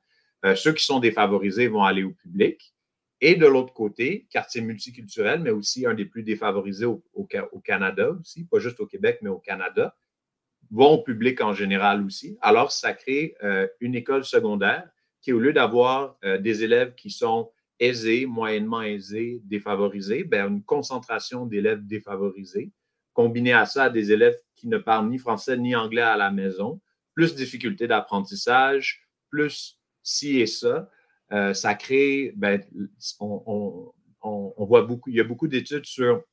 Euh, 0.45 0.55
ceux 0.55 0.73
qui 0.73 0.85
sont 0.85 0.99
défavorisés 0.99 1.67
vont 1.67 1.83
aller 1.83 2.03
au 2.03 2.11
public. 2.11 2.73
Et 3.21 3.35
de 3.35 3.47
l'autre 3.47 3.73
côté, 3.73 4.27
quartier 4.29 4.61
multiculturel, 4.61 5.41
mais 5.41 5.49
aussi 5.49 5.87
un 5.87 5.95
des 5.95 6.05
plus 6.05 6.21
défavorisés 6.21 6.85
au, 6.85 7.01
Canada 7.63 8.11
aussi, 8.11 8.45
pas 8.45 8.59
juste 8.59 8.79
au 8.79 8.85
Québec, 8.85 9.19
mais 9.23 9.29
au 9.29 9.39
Canada, 9.39 9.95
vont 10.69 10.91
au 10.91 11.01
public 11.01 11.41
en 11.41 11.53
général 11.53 12.05
aussi. 12.05 12.37
Alors, 12.41 12.71
ça 12.71 12.93
crée 12.93 13.35
une 13.79 13.95
école 13.95 14.23
secondaire 14.23 14.87
qui, 15.21 15.33
au 15.33 15.39
lieu 15.39 15.51
d'avoir 15.51 16.19
des 16.41 16.63
élèves 16.63 16.93
qui 16.93 17.09
sont 17.09 17.49
aisés, 17.79 18.25
moyennement 18.25 18.81
aisés, 18.81 19.41
défavorisés, 19.45 20.23
ben, 20.23 20.47
une 20.47 20.63
concentration 20.63 21.45
d'élèves 21.45 21.85
défavorisés, 21.85 22.71
combiné 23.13 23.53
à 23.53 23.65
ça 23.65 23.89
des 23.89 24.11
élèves 24.11 24.37
qui 24.55 24.67
ne 24.67 24.77
parlent 24.77 25.09
ni 25.09 25.17
français 25.17 25.57
ni 25.57 25.75
anglais 25.75 26.01
à 26.01 26.17
la 26.17 26.31
maison, 26.31 26.81
plus 27.13 27.35
difficultés 27.35 27.87
d'apprentissage, 27.87 29.01
plus 29.29 29.79
ci 30.03 30.39
et 30.39 30.47
ça, 30.47 30.89
euh, 31.31 31.53
ça 31.53 31.75
crée, 31.75 32.33
ben, 32.35 32.61
on, 33.19 33.93
voit 34.57 34.83
beaucoup, 34.83 35.09
il 35.09 35.15
y 35.15 35.19
a 35.19 35.23
beaucoup 35.23 35.47
d'études 35.47 35.85
sur 35.85 36.23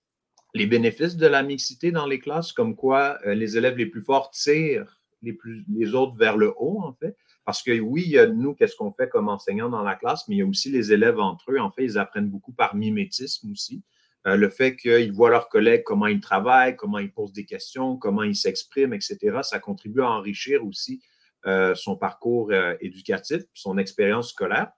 les 0.55 0.67
bénéfices 0.67 1.17
de 1.17 1.27
la 1.27 1.43
mixité 1.43 1.91
dans 1.91 2.07
les 2.07 2.21
classes, 2.21 2.53
comme 2.53 2.77
quoi 2.77 3.19
euh, 3.27 3.35
les 3.35 3.57
élèves 3.57 3.77
les 3.77 3.87
plus 3.87 4.03
forts 4.03 4.31
tirent 4.31 5.01
les, 5.23 5.33
plus, 5.33 5.65
les 5.69 5.95
autres 5.95 6.17
vers 6.17 6.37
le 6.37 6.53
haut, 6.57 6.81
en 6.83 6.93
fait. 6.93 7.17
Parce 7.45 7.63
que 7.63 7.79
oui, 7.79 8.03
il 8.07 8.13
y 8.13 8.19
a 8.19 8.27
nous, 8.27 8.55
qu'est-ce 8.55 8.77
qu'on 8.77 8.93
fait 8.93 9.09
comme 9.09 9.29
enseignants 9.29 9.69
dans 9.69 9.83
la 9.83 9.97
classe, 9.97 10.27
mais 10.29 10.37
il 10.37 10.39
y 10.39 10.43
a 10.43 10.47
aussi 10.47 10.71
les 10.71 10.93
élèves 10.93 11.19
entre 11.19 11.53
eux. 11.53 11.61
En 11.61 11.71
fait, 11.71 11.85
ils 11.85 11.99
apprennent 11.99 12.29
beaucoup 12.29 12.53
par 12.53 12.75
mimétisme 12.75 13.51
aussi. 13.51 13.83
Euh, 14.27 14.37
le 14.37 14.49
fait 14.49 14.77
qu'ils 14.77 15.13
voient 15.13 15.29
leurs 15.29 15.49
collègues, 15.49 15.83
comment 15.85 16.07
ils 16.07 16.21
travaillent, 16.21 16.77
comment 16.77 16.99
ils 16.99 17.13
posent 17.13 17.33
des 17.33 17.45
questions, 17.45 17.99
comment 17.99 18.23
ils 18.23 18.37
s'expriment, 18.37 18.95
etc., 18.95 19.19
ça 19.43 19.59
contribue 19.59 20.01
à 20.01 20.11
enrichir 20.11 20.65
aussi 20.65 21.03
euh, 21.47 21.75
son 21.75 21.97
parcours 21.97 22.51
euh, 22.51 22.75
éducatif, 22.81 23.43
son 23.53 23.77
expérience 23.77 24.31
scolaire. 24.31 24.71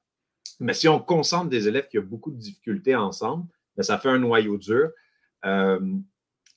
Mais 0.58 0.74
si 0.74 0.88
on 0.88 0.98
concentre 0.98 1.48
des 1.48 1.68
élèves 1.68 1.86
qui 1.88 1.98
ont 1.98 2.02
beaucoup 2.02 2.32
de 2.32 2.38
difficultés 2.38 2.96
ensemble, 2.96 3.46
ben, 3.76 3.84
ça 3.84 3.98
fait 3.98 4.08
un 4.08 4.18
noyau 4.18 4.58
dur 4.58 4.90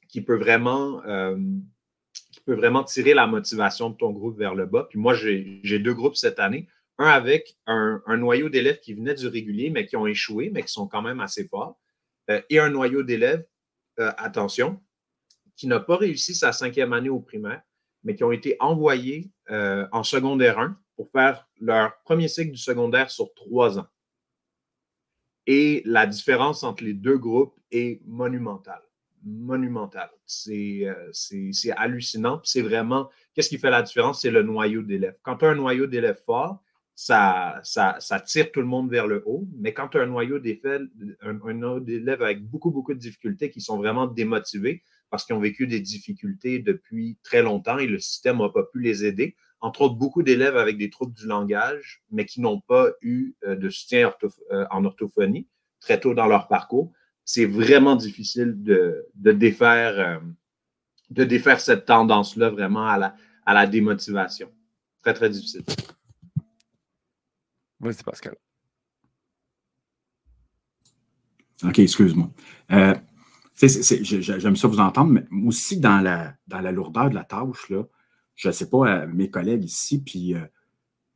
qui 0.08 0.22
peut 0.24 0.38
vraiment 0.38 1.04
qui 2.32 2.42
peut 2.42 2.56
vraiment 2.56 2.84
tirer 2.84 3.14
la 3.14 3.28
motivation 3.28 3.90
de 3.90 3.96
ton 3.96 4.12
groupe 4.12 4.38
vers 4.38 4.56
le 4.56 4.66
bas. 4.66 4.88
Puis 4.90 5.00
moi, 5.00 5.14
j'ai 5.14 5.80
deux 5.80 5.94
groupes 5.94 6.16
cette 6.16 6.40
année. 6.40 6.68
Un 6.98 7.08
avec 7.08 7.58
un, 7.66 8.02
noyau 8.18 8.50
d'élèves 8.50 8.80
qui 8.80 8.94
venaient 8.94 9.16
du 9.16 9.28
régulier, 9.28 9.70
mais 9.70 9.86
qui 9.86 9.96
ont 9.96 10.06
échoué, 10.06 10.50
mais 10.54 10.64
qui 10.64 10.74
sont 10.74 10.88
quand 10.88 11.02
même 11.02 11.22
assez 11.22 11.48
forts. 11.48 11.80
Euh, 12.30 12.42
et 12.50 12.60
un 12.60 12.70
noyau 12.70 13.04
d'élèves, 13.04 13.46
euh, 14.00 14.12
attention, 14.18 14.82
qui 15.56 15.68
n'a 15.68 15.80
pas 15.80 15.98
réussi 15.98 16.36
sa 16.36 16.52
cinquième 16.52 16.94
année 16.94 17.10
au 17.10 17.20
primaire, 17.20 17.62
mais 18.04 18.16
qui 18.16 18.24
ont 18.24 18.32
été 18.32 18.58
envoyés 18.60 19.32
euh, 19.50 19.88
en 19.92 20.04
secondaire 20.04 20.60
1 20.60 20.78
pour 20.96 21.10
faire 21.12 21.48
leur 21.60 22.02
premier 22.04 22.28
cycle 22.28 22.52
du 22.52 22.58
secondaire 22.58 23.10
sur 23.10 23.34
trois 23.34 23.80
ans. 23.80 23.88
Et 25.48 25.82
la 25.86 26.06
différence 26.06 26.64
entre 26.64 26.84
les 26.84 26.94
deux 26.94 27.18
groupes 27.18 27.58
est 27.72 28.02
monumentale 28.06 28.89
monumental. 29.24 30.10
Euh, 30.50 31.10
c'est 31.12 31.72
hallucinant. 31.76 32.42
C'est 32.44 32.62
vraiment, 32.62 33.10
qu'est-ce 33.34 33.50
qui 33.50 33.58
fait 33.58 33.70
la 33.70 33.82
différence? 33.82 34.22
C'est 34.22 34.32
le 34.32 34.44
noyau 34.44 34.82
d'élèves. 34.82 35.18
Quand 35.24 35.38
tu 35.38 35.46
as 35.46 35.50
un 35.50 35.56
noyau 35.56 35.88
d'élèves 35.88 36.22
fort, 36.26 36.64
ça, 36.96 37.62
ça, 37.64 38.20
tire 38.26 38.52
tout 38.52 38.60
le 38.60 38.68
monde 38.68 38.90
vers 38.90 39.08
le 39.08 39.24
haut. 39.26 39.48
Mais 39.58 39.74
quand 39.74 39.88
tu 39.88 39.98
as 39.98 40.02
un 40.02 40.08
noyau 40.08 40.40
d'élèves 40.40 42.22
avec 42.22 42.44
beaucoup, 42.44 42.72
beaucoup 42.72 42.94
de 42.94 43.00
difficultés 43.00 43.50
qui 43.50 43.62
sont 43.62 43.78
vraiment 43.78 44.06
démotivés 44.06 44.84
parce 45.10 45.26
qu'ils 45.26 45.36
ont 45.36 45.40
vécu 45.40 45.66
des 45.66 45.80
difficultés 45.80 46.60
depuis 46.60 47.18
très 47.24 47.42
longtemps 47.42 47.78
et 47.78 47.88
le 47.88 48.00
système 48.00 48.40
n'a 48.40 48.50
pas 48.50 48.64
pu 48.64 48.82
les 48.82 49.06
aider, 49.06 49.36
entre 49.62 49.82
autres 49.82 49.96
beaucoup 49.96 50.24
d'élèves 50.24 50.58
avec 50.58 50.78
des 50.78 50.90
troubles 50.90 51.14
du 51.14 51.26
langage, 51.26 52.04
mais 52.12 52.26
qui 52.26 52.42
n'ont 52.42 52.62
pas 52.62 52.90
eu 53.02 53.34
euh, 53.46 53.56
de 53.56 53.70
soutien 53.70 54.14
euh, 54.52 54.66
en 54.70 54.86
orthophonie 54.86 55.48
très 55.80 56.00
tôt 56.00 56.14
dans 56.14 56.28
leur 56.28 56.48
parcours 56.48 56.92
c'est 57.32 57.46
vraiment 57.46 57.96
difficile 57.96 58.56
de, 58.64 59.06
défaire, 59.14 60.00
euh, 60.00 60.20
de 61.12 61.24
défaire 61.24 61.62
cette 61.62 61.86
tendance-là 61.86 62.50
vraiment 62.50 62.88
à 62.88 62.98
la, 62.98 63.16
à 63.46 63.54
la 63.54 63.68
démotivation. 63.68 64.52
Très, 65.04 65.14
très 65.14 65.30
difficile. 65.30 65.62
Vas-y, 67.80 68.02
Pascal. 68.04 68.36
OK, 71.64 71.78
excuse-moi. 71.78 72.32
Euh, 72.72 72.96
j'aime 73.62 74.56
ça 74.56 74.68
vous 74.68 74.80
entendre, 74.80 75.12
mais 75.12 75.46
aussi 75.46 75.80
dans 75.80 76.02
la, 76.02 76.34
dans 76.48 76.62
la 76.62 76.72
lourdeur 76.72 77.12
de 77.12 77.16
la 77.16 77.26
tâche, 77.26 77.70
là, 77.70 77.84
je 78.34 78.48
ne 78.48 78.54
sais 78.54 78.72
pas, 78.72 79.06
mes 79.06 79.30
collègues 79.30 79.66
ici, 79.66 80.02
puis, 80.02 80.34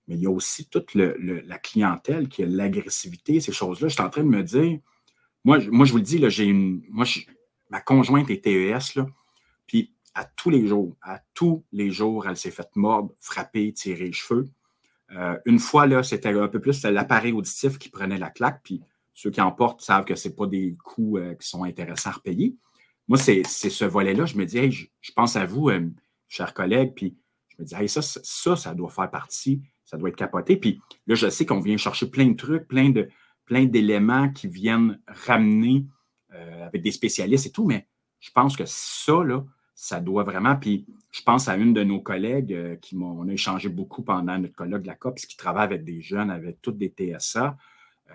mais 0.08 0.14
il 0.14 0.22
y 0.22 0.28
a 0.28 0.30
aussi 0.32 0.70
toute 0.70 0.94
la 0.94 1.58
clientèle 1.58 2.30
qui 2.30 2.44
a 2.44 2.46
l'agressivité, 2.46 3.40
ces 3.40 3.52
choses-là. 3.52 3.88
Je 3.88 3.94
suis 3.96 4.04
en 4.04 4.12
train 4.12 4.24
de 4.24 4.30
me 4.30 4.44
dire, 4.44 4.80
moi, 5.44 5.60
moi 5.72 5.86
je 5.86 5.92
vous 5.92 5.98
le 5.98 6.04
dis, 6.04 6.24
j'ai 6.30 6.46
une. 6.46 6.84
Moi, 6.90 7.06
ma 7.70 7.82
conjointe 7.82 8.30
est 8.30 8.44
TES, 8.44 8.96
là, 8.96 9.08
puis 9.68 9.94
à 10.14 10.26
tous 10.26 10.50
les 10.50 10.68
jours, 10.68 10.96
à 11.02 11.20
tous 11.34 11.64
les 11.72 11.92
jours, 11.92 12.28
elle 12.28 12.38
s'est 12.38 12.52
faite 12.52 12.76
mordre, 12.76 13.14
frapper, 13.20 13.74
tirer 13.74 14.06
les 14.06 14.14
cheveux. 14.14 14.50
Euh, 15.12 15.38
une 15.46 15.60
fois, 15.60 15.86
là, 15.88 16.04
c'était 16.04 16.30
un 16.30 16.48
peu 16.48 16.60
plus 16.60 16.84
l'appareil 16.84 17.34
auditif 17.34 17.78
qui 17.78 17.90
prenait 17.90 18.18
la 18.18 18.30
claque, 18.30 18.62
puis 18.64 18.82
ceux 19.14 19.32
qui 19.32 19.42
en 19.42 19.52
portent 19.52 19.82
savent 19.82 20.06
que 20.06 20.16
ce 20.16 20.30
pas 20.30 20.48
des 20.48 20.76
coûts 20.84 21.18
euh, 21.18 21.36
qui 21.36 21.48
sont 21.48 21.64
intéressants 21.64 22.10
à 22.10 22.14
repayer. 22.14 22.56
Moi, 23.08 23.18
c'est 23.18 23.44
ce 23.44 23.86
volet-là. 23.86 24.26
Je 24.26 24.38
me 24.38 24.46
dis, 24.46 24.72
je, 24.72 25.12
pense 25.14 25.36
à 25.36 25.46
vous, 25.46 25.70
euh, 25.70 25.88
chers 26.30 26.54
collègues, 26.54 26.94
puis 26.96 27.16
je 27.50 27.62
me 27.62 27.66
dis, 27.68 27.90
ça, 27.90 28.02
ça, 28.02 28.56
ça 28.56 28.74
doit 28.74 28.90
faire 28.90 29.12
partie, 29.12 29.62
ça 29.84 29.98
doit 29.98 30.10
être 30.10 30.16
capoté. 30.16 30.58
Puis 30.58 30.80
là, 31.06 31.16
je 31.16 31.30
sais 31.30 31.46
qu'on 31.46 31.60
vient 31.60 31.78
chercher 31.78 32.10
plein 32.10 32.28
de 32.28 32.36
trucs, 32.36 32.68
plein 32.68 32.90
de 32.90 33.10
plein 33.46 33.66
d'éléments 33.66 34.30
qui 34.30 34.48
viennent 34.48 35.00
ramener 35.08 35.86
avec 36.62 36.82
des 36.82 36.92
spécialistes 36.92 37.46
et 37.46 37.52
tout, 37.52 37.66
mais 37.66 37.88
je 38.20 38.32
pense 38.32 38.58
que 38.58 38.64
ça, 38.66 39.24
là, 39.24 39.44
ça 39.76 40.00
doit 40.00 40.24
vraiment. 40.24 40.56
Puis 40.56 40.86
je 41.12 41.22
pense 41.22 41.48
à 41.48 41.58
une 41.58 41.74
de 41.74 41.84
nos 41.84 42.00
collègues 42.00 42.54
euh, 42.54 42.76
qui 42.78 42.96
m'ont 42.96 43.28
échangé 43.28 43.70
beaucoup 43.70 44.02
pendant 44.02 44.38
notre 44.38 44.56
colloque 44.56 44.84
de 44.84 44.88
la 44.88 44.96
COPS, 44.96 45.26
qui 45.26 45.38
travaille 45.38 45.66
avec 45.66 45.84
des 45.84 46.02
jeunes, 46.02 46.32
avec 46.32 46.62
toutes 46.62 46.78
des 46.78 46.88
TSA. 46.90 47.58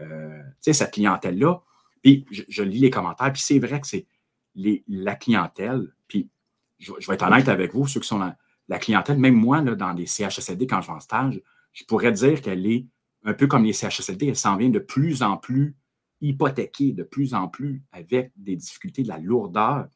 Euh, 0.01 0.43
tu 0.43 0.55
sais, 0.61 0.73
cette 0.73 0.93
clientèle-là. 0.93 1.61
Puis 2.03 2.27
je, 2.31 2.63
lis 2.63 2.79
les 2.79 2.91
commentaires, 2.91 3.33
puis 3.33 3.43
c'est 3.43 3.59
vrai 3.59 3.81
que 3.81 3.87
c'est 3.87 4.07
la 4.55 5.15
clientèle. 5.15 5.93
Puis 6.07 6.31
je, 6.79 6.93
vais 6.93 7.15
être 7.15 7.27
honnête 7.27 7.49
avec 7.49 7.75
vous, 7.75 7.87
ceux 7.87 8.01
qui 8.01 8.09
sont 8.09 8.33
la 8.69 8.79
clientèle, 8.79 9.19
même 9.19 9.35
moi, 9.35 9.61
là, 9.61 9.75
dans 9.75 9.93
les 9.93 10.07
CHSLD, 10.07 10.67
quand 10.67 10.81
je 10.81 10.87
vais 10.87 10.93
en 10.93 11.01
stage, 11.01 11.41
je 11.73 11.85
pourrais 11.85 12.13
dire 12.13 12.41
qu'elle 12.41 12.67
est 12.67 12.87
un 13.29 13.35
peu 13.35 13.47
comme 13.47 13.65
les 13.65 13.75
CHSLD, 13.75 14.29
elle 14.29 14.37
s'en 14.37 14.57
vient 14.57 14.71
de 14.71 14.79
plus 14.79 15.23
en 15.23 15.37
plus 15.37 15.77
hypothéquée, 16.23 16.93
de 16.93 17.03
plus 17.03 17.35
en 17.35 17.47
plus 17.47 17.83
avec 17.93 18.33
des 18.37 18.57
difficultés 18.57 19.03
de 19.03 19.09
la 19.09 19.19
lourdeur. 19.19 19.87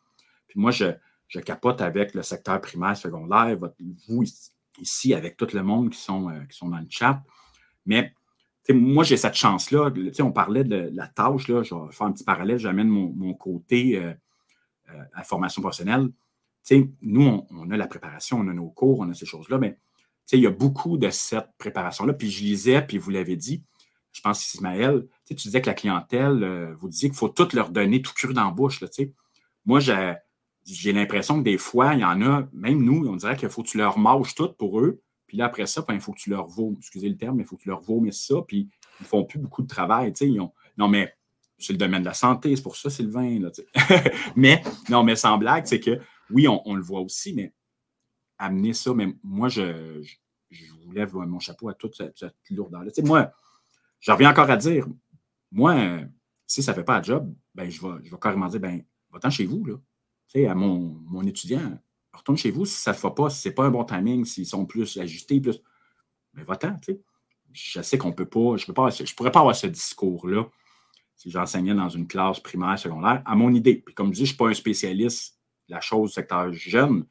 Puis 0.49 0.61
moi, 0.61 0.71
je, 0.71 0.93
capote 1.41 1.81
avec 1.81 2.13
le 2.13 2.23
secteur 2.23 2.61
primaire, 2.61 2.95
secondaire, 2.95 3.57
vous 4.07 4.25
ici 4.79 5.15
avec 5.15 5.39
tout 5.39 5.49
le 5.55 5.63
monde 5.63 5.91
qui 5.91 5.99
sont, 5.99 6.29
euh, 6.29 6.41
dans 6.61 6.79
le 6.79 6.87
chat. 6.91 7.23
Mais 7.87 8.13
moi, 8.69 9.03
j'ai 9.03 9.17
cette 9.17 9.35
chance-là. 9.35 9.91
On 10.21 10.33
parlait 10.33 10.65
de 10.65 10.91
la 10.93 11.09
tâche, 11.09 11.49
là, 11.49 11.63
je 11.63 11.75
vais 11.75 11.91
faire 11.91 12.07
un 12.07 12.13
petit 12.13 12.25
parallèle, 12.25 12.59
j'amène 12.59 12.89
mon, 12.89 13.33
côté 13.33 13.97
euh, 13.97 14.13
euh, 14.91 15.05
à 15.15 15.25
formation 15.25 15.63
professionnelle. 15.63 16.11
nous, 17.01 17.47
on, 17.51 17.71
a 17.71 17.77
la 17.79 17.87
préparation, 17.87 18.41
on 18.41 18.49
a 18.49 18.53
nos 18.53 18.69
cours, 18.69 19.01
on 19.01 19.09
a 19.09 19.15
ces 19.15 19.27
choses-là, 19.27 19.57
mais 19.57 19.79
il 20.33 20.41
y 20.41 20.47
a 20.47 20.51
beaucoup 20.51 20.99
de 20.99 21.11
cette 21.11 21.49
préparation-là. 21.59 22.13
Puis 22.13 22.31
je 22.31 22.43
lisais, 22.43 22.83
puis 22.83 22.99
vous 22.99 23.11
l'avez 23.11 23.37
dit, 23.37 23.63
je 24.13 24.21
pense, 24.21 24.55
Ismaël, 24.55 25.07
tu 25.27 25.35
disais 25.35 25.61
que 25.61 25.67
la 25.67 25.75
clientèle, 25.75 26.75
vous 26.79 26.89
disiez 26.89 27.09
qu'il 27.09 27.17
faut 27.17 27.29
tout 27.29 27.49
leur 27.55 27.71
donner 27.71 28.03
tout 28.03 28.13
cru 28.15 28.33
dans 28.35 28.45
la 28.45 28.51
bouche. 28.51 28.83
Moi, 29.65 29.81
j'ai 29.81 30.93
l'impression 30.93 31.39
que 31.39 31.45
des 31.45 31.59
fois, 31.59 31.95
il 31.95 32.01
y 32.01 32.05
en 32.05 32.21
a, 32.23 32.47
même 32.53 32.83
nous, 32.83 33.07
on 33.07 33.17
dirait 33.17 33.37
qu'il 33.37 33.49
faut 33.49 33.63
que 33.63 33.69
tu 33.69 33.79
leur 33.79 33.99
manges 33.99 34.35
tout 34.35 34.53
pour 34.53 34.81
eux. 34.81 35.01
Puis 35.27 35.39
là, 35.39 35.47
après 35.47 35.67
ça, 35.67 35.85
il 35.89 36.01
faut 36.01 36.13
que 36.13 36.21
tu 36.21 36.31
leur 36.31 36.47
vaux, 36.47 36.75
excusez 36.79 37.09
le 37.09 37.17
terme, 37.17 37.37
mais 37.37 37.43
il 37.43 37.47
faut 37.47 37.57
que 37.57 37.63
tu 37.63 37.69
leur 37.69 37.81
vomisses 37.81 38.27
ça. 38.27 38.37
Puis 38.47 38.69
ils 39.01 39.05
ne 39.05 39.07
font 39.07 39.25
plus 39.25 39.39
beaucoup 39.39 39.63
de 39.63 39.67
travail. 39.67 40.13
Ils 40.21 40.41
ont, 40.41 40.53
non, 40.77 40.89
mais 40.89 41.15
c'est 41.63 41.73
le 41.73 41.79
domaine 41.79 42.03
de 42.03 42.07
la 42.07 42.15
santé, 42.15 42.55
c'est 42.55 42.63
pour 42.63 42.77
ça, 42.77 42.91
Sylvain. 42.91 43.39
Mais 44.37 44.63
non, 44.91 45.05
mais 45.05 45.17
sans 45.17 45.39
blague, 45.39 45.65
c'est 45.67 45.81
que 45.81 45.99
oui, 46.31 46.49
on, 46.49 46.75
le 46.75 46.83
voit 46.83 47.01
aussi, 47.01 47.35
mais 47.35 47.53
amener 48.45 48.73
ça, 48.73 48.93
mais 48.95 49.15
moi, 49.23 49.49
je, 49.49 50.03
je, 50.51 50.73
vous 50.85 50.93
lève 50.93 51.15
mon 51.15 51.39
chapeau 51.39 51.69
à 51.69 51.75
toute 51.75 51.97
cette, 51.97 52.35
lourdeur-là. 52.51 52.91
Moi, 53.05 53.31
je 54.01 54.11
reviens 54.11 54.31
encore 54.31 54.51
à 54.51 54.57
dire, 54.57 54.87
moi, 55.51 56.01
si 56.47 56.63
ça 56.63 56.73
ne 56.73 56.77
fait 56.77 56.85
pas 56.85 56.99
un 56.99 57.03
job, 57.03 57.33
ben, 57.55 57.71
je, 57.71 57.81
vais, 57.81 58.05
je 58.05 58.11
vais 58.11 58.19
carrément 58.21 58.49
dire, 58.49 58.61
ben, 58.61 58.83
va-t'en 59.11 59.31
chez 59.31 59.47
vous. 59.47 59.65
Là 59.65 59.75
à 60.49 60.55
mon, 60.55 60.99
mon, 61.05 61.23
étudiant, 61.23 61.79
retourne 62.13 62.37
chez 62.37 62.51
vous 62.51 62.65
si 62.65 62.75
ça 62.75 62.93
ne 62.93 62.97
se 62.97 63.01
fait 63.01 63.15
pas, 63.15 63.31
si 63.31 63.41
ce 63.41 63.49
n'est 63.49 63.55
pas 63.55 63.65
un 63.65 63.71
bon 63.71 63.85
timing, 63.85 64.25
s'ils 64.25 64.47
sont 64.47 64.67
plus 64.67 64.97
ajustés, 64.99 65.41
plus. 65.41 65.61
Mais 66.35 66.45
va-t'en, 66.45 66.77
tu 66.79 66.93
sais. 66.93 67.01
Je 67.53 67.83
sais 67.83 67.99
qu'on 67.99 68.09
ne 68.09 68.15
peut 68.15 68.29
pas, 68.29 68.57
je 68.57 68.71
ne 68.71 69.15
pourrais 69.15 69.31
pas 69.31 69.41
avoir 69.41 69.55
ce 69.55 69.67
discours-là 69.67 70.45
si 71.15 71.31
j'enseignais 71.31 71.75
dans 71.75 71.91
une 71.91 72.07
classe 72.07 72.41
primaire, 72.41 72.79
secondaire, 72.79 73.23
à 73.27 73.35
mon 73.35 73.53
idée. 73.53 73.77
Puis 73.77 73.95
comme 73.95 74.09
je 74.09 74.13
dis, 74.13 74.19
je 74.21 74.23
ne 74.23 74.27
suis 74.29 74.37
pas 74.37 74.49
un 74.49 74.55
spécialiste 74.55 75.39
de 75.69 75.75
la 75.75 75.81
chose 75.83 76.15
secteur 76.15 76.51
jeune, 76.53 77.05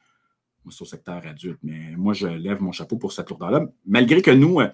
c'est 0.70 0.82
au 0.82 0.86
secteur 0.86 1.26
adulte. 1.26 1.58
Mais 1.62 1.96
moi, 1.96 2.12
je 2.12 2.26
lève 2.26 2.60
mon 2.60 2.72
chapeau 2.72 2.96
pour 2.96 3.12
cette 3.12 3.28
lourdeur-là. 3.30 3.66
Malgré 3.86 4.22
que 4.22 4.30
nous, 4.30 4.60
euh, 4.60 4.68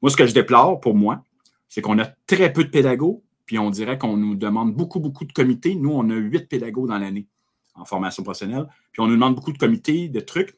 moi, 0.00 0.10
ce 0.10 0.16
que 0.16 0.26
je 0.26 0.34
déplore 0.34 0.80
pour 0.80 0.94
moi, 0.94 1.22
c'est 1.68 1.80
qu'on 1.80 1.98
a 1.98 2.06
très 2.26 2.52
peu 2.52 2.64
de 2.64 2.70
pédagogues, 2.70 3.20
puis 3.46 3.58
on 3.58 3.70
dirait 3.70 3.98
qu'on 3.98 4.16
nous 4.16 4.34
demande 4.34 4.74
beaucoup, 4.74 5.00
beaucoup 5.00 5.24
de 5.24 5.32
comités. 5.32 5.74
Nous, 5.74 5.90
on 5.90 6.08
a 6.10 6.14
huit 6.14 6.48
pédagogues 6.48 6.88
dans 6.88 6.98
l'année 6.98 7.28
en 7.74 7.84
formation 7.84 8.22
professionnelle. 8.22 8.66
Puis 8.92 9.00
on 9.00 9.06
nous 9.06 9.14
demande 9.14 9.34
beaucoup 9.34 9.52
de 9.52 9.58
comités, 9.58 10.08
de 10.08 10.20
trucs. 10.20 10.56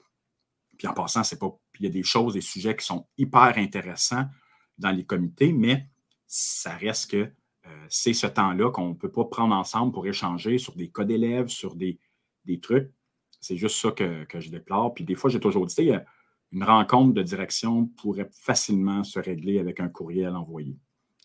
Puis 0.76 0.88
en 0.88 0.92
passant, 0.92 1.22
c'est 1.22 1.38
pas. 1.38 1.56
Il 1.78 1.84
y 1.84 1.88
a 1.88 1.90
des 1.90 2.02
choses, 2.02 2.34
des 2.34 2.40
sujets 2.40 2.76
qui 2.76 2.84
sont 2.84 3.06
hyper 3.18 3.54
intéressants 3.56 4.26
dans 4.78 4.90
les 4.90 5.04
comités, 5.04 5.52
mais 5.52 5.88
ça 6.26 6.74
reste 6.74 7.10
que 7.10 7.16
euh, 7.66 7.86
c'est 7.88 8.12
ce 8.12 8.26
temps-là 8.26 8.70
qu'on 8.70 8.90
ne 8.90 8.94
peut 8.94 9.10
pas 9.10 9.24
prendre 9.24 9.54
ensemble 9.54 9.92
pour 9.92 10.06
échanger 10.06 10.58
sur 10.58 10.74
des 10.74 10.90
cas 10.90 11.04
d'élèves, 11.04 11.48
sur 11.48 11.74
des, 11.76 11.98
trucs. 12.60 12.92
C'est 13.44 13.56
juste 13.56 13.76
ça 13.76 13.90
que, 13.90 14.26
je 14.40 14.50
déplore. 14.50 14.94
Puis 14.94 15.04
des 15.04 15.14
fois, 15.14 15.28
j'ai 15.28 15.40
toujours 15.40 15.66
dit, 15.66 15.92
une 16.52 16.64
rencontre 16.64 17.12
de 17.12 17.22
direction 17.22 17.86
pourrait 17.86 18.28
facilement 18.32 19.04
se 19.04 19.18
régler 19.18 19.58
avec 19.58 19.80
un 19.80 19.88
courriel 19.88 20.34
envoyé. 20.34 20.78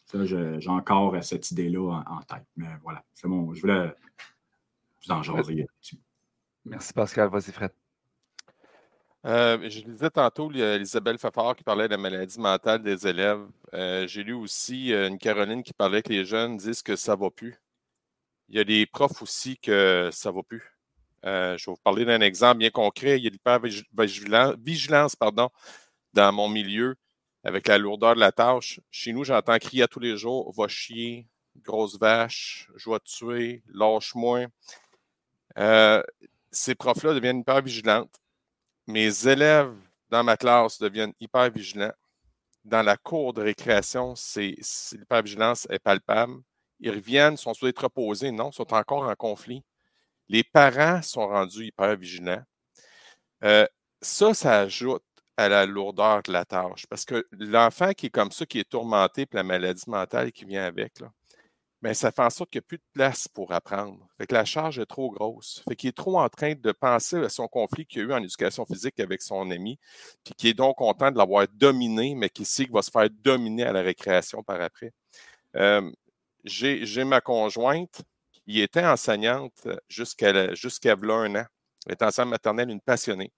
Ça, 0.05 0.25
j'ai 0.25 0.69
encore 0.69 1.23
cette 1.23 1.49
idée-là 1.51 2.03
en, 2.07 2.21
tête. 2.23 2.45
Mais 2.57 2.67
voilà, 2.83 3.03
c'est 3.13 3.27
bon. 3.27 3.53
Je 3.53 3.61
voulais 3.61 3.93
Merci 6.65 6.93
Pascal. 6.93 7.29
Vas-y, 7.29 7.51
Fred. 7.51 7.71
Euh, 9.25 9.69
je 9.69 9.81
lisais 9.81 10.09
tantôt 10.09 10.51
Isabelle 10.51 11.17
Fafard 11.17 11.55
qui 11.55 11.63
parlait 11.63 11.87
de 11.87 11.91
la 11.91 11.97
maladie 11.97 12.39
mentale 12.39 12.81
des 12.81 13.05
élèves. 13.07 13.45
Euh, 13.73 14.07
j'ai 14.07 14.23
lu 14.23 14.33
aussi 14.33 14.93
euh, 14.93 15.09
une 15.09 15.17
Caroline 15.17 15.61
qui 15.61 15.73
parlait 15.73 16.01
que 16.01 16.09
les 16.09 16.23
jeunes 16.25 16.57
disent 16.57 16.81
que 16.81 16.95
ça 16.95 17.15
ne 17.15 17.21
va 17.21 17.29
plus. 17.29 17.55
Il 18.47 18.55
y 18.55 18.59
a 18.59 18.63
des 18.63 18.85
profs 18.85 19.21
aussi 19.21 19.57
que 19.57 20.09
ça 20.11 20.31
ne 20.31 20.35
va 20.35 20.43
plus. 20.43 20.78
Je 21.23 21.29
vais 21.65 21.71
vous 21.71 21.77
parler 21.83 22.05
d'un 22.05 22.21
exemple 22.21 22.59
bien 22.59 22.69
concret. 22.69 23.19
Il 23.19 23.23
y 23.23 23.27
a 23.27 23.31
l'hypervigilance 23.31 25.15
dans 26.13 26.31
mon 26.31 26.49
milieu 26.49 26.95
avec 27.43 27.67
la 27.67 27.77
lourdeur 27.77 28.15
de 28.15 28.19
la 28.19 28.31
tâche. 28.31 28.79
Chez 28.91 29.13
nous, 29.13 29.23
j'entends 29.23 29.57
crier 29.57 29.83
à 29.83 29.87
tous 29.87 29.99
les 29.99 30.17
jours 30.17 30.53
Va 30.55 30.67
chier, 30.67 31.27
grosse 31.63 31.97
vache, 31.97 32.69
je 32.75 32.89
vais 32.89 32.99
te 32.99 33.09
tuer, 33.09 33.63
lâche-moi. 33.73 34.47
Euh, 35.57 36.03
ces 36.51 36.75
profs-là 36.75 37.13
deviennent 37.13 37.39
hyper 37.39 37.61
vigilantes. 37.61 38.15
Mes 38.87 39.27
élèves 39.27 39.75
dans 40.09 40.23
ma 40.23 40.37
classe 40.37 40.79
deviennent 40.79 41.13
hyper 41.19 41.49
vigilants. 41.51 41.93
Dans 42.65 42.81
la 42.81 42.97
cour 42.97 43.33
de 43.33 43.41
récréation, 43.41 44.13
l'hypervigilance 44.35 45.67
est 45.69 45.79
palpable. 45.79 46.41
Ils 46.79 46.91
reviennent, 46.91 47.37
sont 47.37 47.53
supposés 47.53 47.71
être 47.71 47.83
reposés. 47.83 48.31
Non, 48.31 48.51
sont 48.51 48.73
encore 48.73 49.03
en 49.03 49.15
conflit. 49.15 49.63
Les 50.29 50.43
parents 50.43 51.01
sont 51.01 51.27
rendus 51.27 51.65
hyper 51.65 51.95
vigilants. 51.97 52.43
Euh, 53.43 53.65
ça, 54.01 54.33
ça 54.33 54.59
ajoute 54.61 55.03
à 55.37 55.49
la 55.49 55.65
lourdeur 55.65 56.21
de 56.23 56.31
la 56.31 56.45
tâche. 56.45 56.85
Parce 56.87 57.05
que 57.05 57.25
l'enfant 57.31 57.93
qui 57.93 58.07
est 58.07 58.11
comme 58.11 58.31
ça, 58.31 58.45
qui 58.45 58.59
est 58.59 58.69
tourmenté 58.69 59.25
par 59.25 59.37
la 59.39 59.43
maladie 59.43 59.83
mentale 59.87 60.31
qui 60.31 60.45
vient 60.45 60.65
avec, 60.65 60.93
mais 61.81 61.93
ça 61.93 62.11
fait 62.11 62.23
en 62.23 62.29
sorte 62.29 62.49
qu'il 62.49 62.59
n'y 62.59 62.65
a 62.65 62.67
plus 62.67 62.77
de 62.77 62.83
place 62.93 63.27
pour 63.27 63.53
apprendre. 63.53 64.05
Fait 64.17 64.27
que 64.27 64.33
la 64.33 64.43
charge 64.43 64.79
est 64.79 64.85
trop 64.85 65.09
grosse. 65.11 65.63
Fait 65.67 65.75
qu'il 65.77 65.89
est 65.89 65.93
trop 65.97 66.19
en 66.19 66.27
train 66.27 66.53
de 66.53 66.71
penser 66.73 67.17
à 67.17 67.29
son 67.29 67.47
conflit 67.47 67.85
qu'il 67.85 68.01
a 68.01 68.03
eu 68.03 68.13
en 68.13 68.21
éducation 68.21 68.65
physique 68.65 68.99
avec 68.99 69.21
son 69.21 69.49
ami, 69.49 69.79
puis 70.25 70.33
qui 70.37 70.49
est 70.49 70.53
donc 70.53 70.75
content 70.75 71.09
de 71.09 71.17
l'avoir 71.17 71.47
dominé, 71.53 72.15
mais 72.15 72.29
qui 72.29 72.43
sait 72.43 72.65
qu'il 72.65 72.73
va 72.73 72.81
se 72.81 72.91
faire 72.91 73.09
dominer 73.09 73.63
à 73.63 73.71
la 73.71 73.81
récréation 73.81 74.43
par 74.43 74.59
après. 74.61 74.91
Euh, 75.55 75.89
j'ai 76.43 77.03
ma 77.05 77.21
conjointe 77.21 78.01
qui 78.49 78.61
était 78.61 78.83
enseignante 78.83 79.67
jusqu'à 79.87 80.55
jusqu'à 80.55 80.93
un 80.93 81.35
an. 81.35 81.45
Elle 81.85 81.93
était 81.93 82.05
enseignante 82.05 82.31
maternelle, 82.31 82.71
une 82.71 82.81
passionnée. 82.81 83.31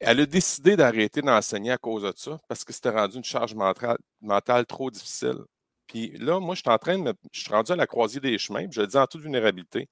Elle 0.00 0.20
a 0.20 0.26
décidé 0.26 0.76
d'arrêter 0.76 1.22
d'enseigner 1.22 1.70
à 1.70 1.78
cause 1.78 2.02
de 2.02 2.12
ça 2.16 2.40
parce 2.48 2.64
que 2.64 2.72
c'était 2.72 2.90
rendu 2.90 3.18
une 3.18 3.24
charge 3.24 3.54
mentale 3.54 4.66
trop 4.66 4.90
difficile. 4.90 5.38
Puis 5.86 6.10
là, 6.18 6.40
moi, 6.40 6.56
je 6.56 6.60
suis 6.60 6.70
en 6.70 6.78
train 6.78 6.98
de 6.98 7.14
Je 7.32 7.40
suis 7.40 7.50
rendu 7.50 7.70
à 7.70 7.76
la 7.76 7.86
croisée 7.86 8.18
des 8.18 8.36
chemins, 8.36 8.64
puis 8.64 8.72
je 8.72 8.80
le 8.80 8.88
dis 8.88 8.96
en 8.96 9.06
toute 9.06 9.22
vulnérabilité. 9.22 9.88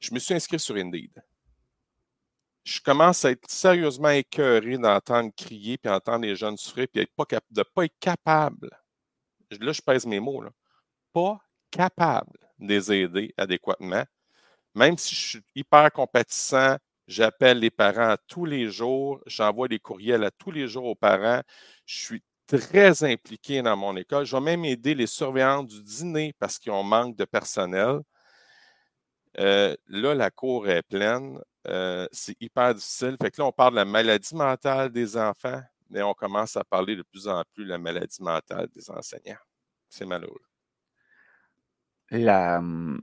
Je 0.00 0.12
me 0.12 0.18
suis 0.18 0.34
inscrit 0.34 0.58
sur 0.58 0.74
Indeed. 0.74 1.22
Je 2.64 2.80
commence 2.80 3.24
à 3.24 3.30
être 3.30 3.48
sérieusement 3.48 4.10
écœuré 4.10 4.76
d'entendre 4.76 5.30
crier, 5.36 5.78
puis 5.78 5.90
entendre 5.90 6.26
les 6.26 6.34
jeunes 6.34 6.56
souffrir, 6.56 6.88
puis 6.92 7.04
de 7.04 7.60
ne 7.60 7.62
pas 7.62 7.84
être 7.84 7.98
capable. 8.00 8.70
Là, 9.52 9.72
je 9.72 9.82
pèse 9.82 10.04
mes 10.04 10.18
mots, 10.18 10.42
là. 10.42 10.50
pas 11.12 11.45
capable 11.76 12.32
de 12.58 12.68
les 12.68 12.92
aider 12.92 13.34
adéquatement. 13.36 14.04
Même 14.74 14.96
si 14.98 15.14
je 15.14 15.28
suis 15.28 15.42
hyper 15.54 15.90
compatissant, 15.92 16.76
j'appelle 17.06 17.58
les 17.58 17.70
parents 17.70 18.16
tous 18.26 18.44
les 18.44 18.70
jours, 18.70 19.20
j'envoie 19.26 19.68
des 19.68 19.78
courriels 19.78 20.24
à 20.24 20.30
tous 20.30 20.50
les 20.50 20.68
jours 20.68 20.86
aux 20.86 20.94
parents, 20.94 21.42
je 21.84 22.04
suis 22.04 22.22
très 22.46 23.04
impliqué 23.04 23.62
dans 23.62 23.76
mon 23.76 23.96
école. 23.96 24.24
Je 24.24 24.36
vais 24.36 24.42
même 24.42 24.64
aider 24.64 24.94
les 24.94 25.06
surveillants 25.06 25.64
du 25.64 25.82
dîner 25.82 26.32
parce 26.38 26.58
qu'ils 26.58 26.72
ont 26.72 26.84
manque 26.84 27.16
de 27.16 27.24
personnel. 27.24 28.00
Euh, 29.38 29.74
là, 29.88 30.14
la 30.14 30.30
cour 30.30 30.68
est 30.68 30.82
pleine. 30.82 31.40
Euh, 31.68 32.06
c'est 32.12 32.40
hyper 32.40 32.74
difficile. 32.74 33.16
Fait 33.20 33.30
que 33.30 33.40
là, 33.40 33.46
on 33.48 33.52
parle 33.52 33.72
de 33.72 33.76
la 33.76 33.84
maladie 33.84 34.34
mentale 34.34 34.90
des 34.90 35.16
enfants, 35.16 35.60
mais 35.90 36.02
on 36.02 36.14
commence 36.14 36.56
à 36.56 36.64
parler 36.64 36.96
de 36.96 37.02
plus 37.02 37.28
en 37.28 37.42
plus 37.52 37.64
de 37.64 37.70
la 37.70 37.78
maladie 37.78 38.22
mentale 38.22 38.68
des 38.74 38.90
enseignants. 38.90 39.36
C'est 39.88 40.06
malheureux. 40.06 40.40
Hum, 42.12 43.00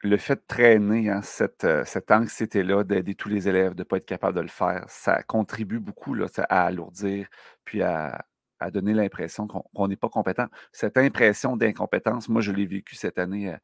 le 0.00 0.16
fait 0.16 0.36
de 0.36 0.44
traîner 0.46 1.10
hein, 1.10 1.22
cette, 1.22 1.64
anxiété-là, 2.10 2.84
d'aider 2.84 3.14
tous 3.14 3.28
les 3.28 3.48
élèves, 3.48 3.74
de 3.74 3.80
ne 3.80 3.84
pas 3.84 3.96
être 3.98 4.06
capable 4.06 4.36
de 4.36 4.40
le 4.42 4.48
faire, 4.48 4.84
ça 4.88 5.22
contribue 5.24 5.80
beaucoup 5.80 6.14
à 6.48 6.64
alourdir, 6.64 7.28
puis 7.64 7.82
à, 7.82 8.24
donner 8.72 8.92
l'impression 8.94 9.46
qu'on 9.46 9.88
n'est 9.88 9.96
pas 9.96 10.08
compétent. 10.08 10.48
Cette 10.72 10.98
impression 10.98 11.56
d'incompétence, 11.56 12.28
moi, 12.28 12.40
je 12.40 12.52
l'ai 12.52 12.66
vécu 12.66 12.96
cette 12.96 13.18
année 13.18 13.54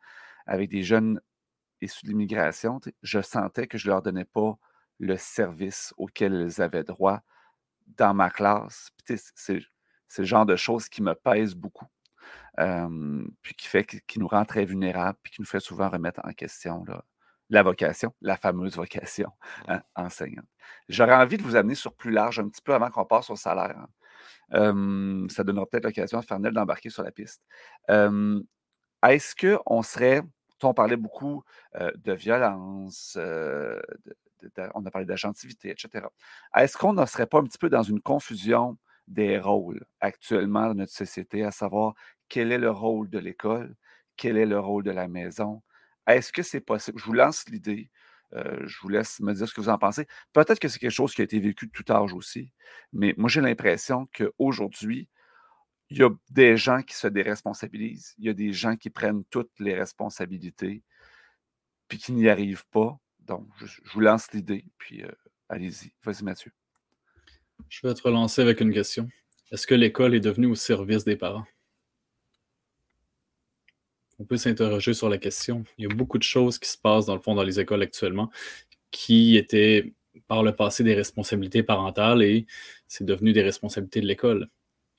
avec 0.46 0.70
des 0.70 0.82
jeunes 0.84 1.20
issus 1.80 2.04
de 2.06 2.10
l'immigration. 2.10 2.80
Je 3.02 3.20
sentais 3.20 3.66
que 3.66 3.78
je 3.78 3.88
ne 3.88 3.92
leur 3.92 4.02
donnais 4.02 4.24
pas 4.24 4.56
le 5.00 5.16
service 5.16 5.92
auquel 5.96 6.34
ils 6.34 6.62
avaient 6.62 6.84
droit 6.84 7.22
dans 7.96 8.14
ma 8.14 8.30
classe. 8.30 8.90
C'est 9.36 9.62
le 10.18 10.24
genre 10.24 10.46
de 10.46 10.56
choses 10.56 10.88
qui 10.88 11.02
me 11.02 11.14
pèsent 11.14 11.56
beaucoup. 11.56 11.86
Puis 12.56 13.54
qui 13.54 13.66
fait 13.66 13.84
qui 13.84 14.18
nous 14.18 14.28
rend 14.28 14.44
très 14.44 14.64
vulnérables, 14.64 15.18
puis 15.22 15.32
qui 15.32 15.40
nous 15.40 15.46
fait 15.46 15.60
souvent 15.60 15.88
remettre 15.88 16.20
en 16.24 16.32
question 16.32 16.84
la 17.50 17.62
vocation, 17.62 18.14
la 18.22 18.36
fameuse 18.36 18.76
vocation 18.76 19.30
hein, 19.68 19.82
enseignante. 19.94 20.46
J'aurais 20.88 21.14
envie 21.14 21.36
de 21.36 21.42
vous 21.42 21.56
amener 21.56 21.74
sur 21.74 21.94
plus 21.94 22.10
large 22.10 22.38
un 22.40 22.48
petit 22.48 22.62
peu 22.62 22.74
avant 22.74 22.90
qu'on 22.90 23.04
passe 23.04 23.30
au 23.30 23.36
salaire. 23.36 23.76
Hein 23.78 23.88
ça 24.50 25.44
donnera 25.44 25.66
peut-être 25.66 25.84
l'occasion 25.84 26.18
à 26.18 26.22
Fernel 26.22 26.52
d'embarquer 26.52 26.90
sur 26.90 27.02
la 27.02 27.10
piste. 27.10 27.42
Est-ce 27.88 29.34
qu'on 29.34 29.82
serait, 29.82 30.22
on 30.62 30.74
parlait 30.74 30.96
beaucoup 30.96 31.42
de 31.74 32.12
violence, 32.12 33.18
on 34.74 34.86
a 34.86 34.90
parlé 34.90 35.06
d'agentivité, 35.06 35.70
etc. 35.70 36.06
Est-ce 36.54 36.76
qu'on 36.76 36.92
ne 36.92 37.04
serait 37.06 37.26
pas 37.26 37.38
un 37.38 37.44
petit 37.44 37.58
peu 37.58 37.68
dans 37.68 37.82
une 37.82 38.00
confusion 38.00 38.78
des 39.06 39.38
rôles 39.38 39.84
actuellement 40.00 40.68
dans 40.68 40.74
notre 40.74 40.92
société, 40.92 41.44
à 41.44 41.50
savoir 41.50 41.94
quel 42.28 42.52
est 42.52 42.58
le 42.58 42.70
rôle 42.70 43.10
de 43.10 43.18
l'école, 43.18 43.74
quel 44.16 44.36
est 44.36 44.46
le 44.46 44.58
rôle 44.58 44.84
de 44.84 44.90
la 44.90 45.08
maison? 45.08 45.62
Est-ce 46.06 46.32
que 46.32 46.42
c'est 46.42 46.60
possible? 46.60 46.98
Je 46.98 47.04
vous 47.04 47.12
lance 47.12 47.48
l'idée. 47.48 47.90
Euh, 48.34 48.66
je 48.66 48.78
vous 48.80 48.88
laisse 48.88 49.20
me 49.20 49.32
dire 49.32 49.48
ce 49.48 49.54
que 49.54 49.60
vous 49.60 49.68
en 49.68 49.78
pensez. 49.78 50.06
Peut-être 50.32 50.58
que 50.58 50.68
c'est 50.68 50.78
quelque 50.78 50.90
chose 50.90 51.14
qui 51.14 51.20
a 51.20 51.24
été 51.24 51.38
vécu 51.38 51.66
de 51.66 51.72
tout 51.72 51.90
âge 51.92 52.12
aussi, 52.12 52.52
mais 52.92 53.14
moi, 53.16 53.28
j'ai 53.28 53.40
l'impression 53.40 54.08
qu'aujourd'hui, 54.12 55.08
il 55.90 55.98
y 55.98 56.02
a 56.02 56.10
des 56.30 56.56
gens 56.56 56.82
qui 56.82 56.94
se 56.94 57.06
déresponsabilisent, 57.06 58.14
il 58.18 58.24
y 58.24 58.28
a 58.28 58.32
des 58.32 58.52
gens 58.52 58.76
qui 58.76 58.90
prennent 58.90 59.24
toutes 59.26 59.52
les 59.60 59.74
responsabilités, 59.74 60.82
puis 61.86 61.98
qui 61.98 62.12
n'y 62.12 62.28
arrivent 62.28 62.66
pas. 62.70 62.98
Donc, 63.20 63.48
je, 63.58 63.80
vous 63.92 64.00
lance 64.00 64.32
l'idée, 64.32 64.64
puis 64.78 65.04
euh, 65.04 65.12
allez-y. 65.48 65.92
Vas-y, 66.02 66.24
Mathieu. 66.24 66.52
Je 67.68 67.86
vais 67.86 67.94
te 67.94 68.02
relancer 68.02 68.42
avec 68.42 68.60
une 68.60 68.72
question. 68.72 69.08
Est-ce 69.52 69.66
que 69.66 69.74
l'école 69.74 70.14
est 70.14 70.20
devenue 70.20 70.46
au 70.46 70.54
service 70.54 71.04
des 71.04 71.16
parents? 71.16 71.46
On 74.18 74.24
peut 74.24 74.36
s'interroger 74.36 74.94
sur 74.94 75.08
la 75.08 75.18
question. 75.18 75.64
Il 75.78 75.84
y 75.84 75.92
a 75.92 75.94
beaucoup 75.94 76.18
de 76.18 76.22
choses 76.22 76.58
qui 76.58 76.68
se 76.68 76.78
passent 76.78 77.06
dans 77.06 77.14
le 77.14 77.20
fond 77.20 77.34
dans 77.34 77.42
les 77.42 77.60
écoles 77.60 77.82
actuellement 77.82 78.30
qui 78.90 79.36
étaient 79.36 79.92
par 80.28 80.42
le 80.42 80.54
passé 80.54 80.84
des 80.84 80.94
responsabilités 80.94 81.62
parentales 81.62 82.22
et 82.22 82.46
c'est 82.86 83.04
devenu 83.04 83.32
des 83.32 83.42
responsabilités 83.42 84.00
de 84.00 84.06
l'école. 84.06 84.48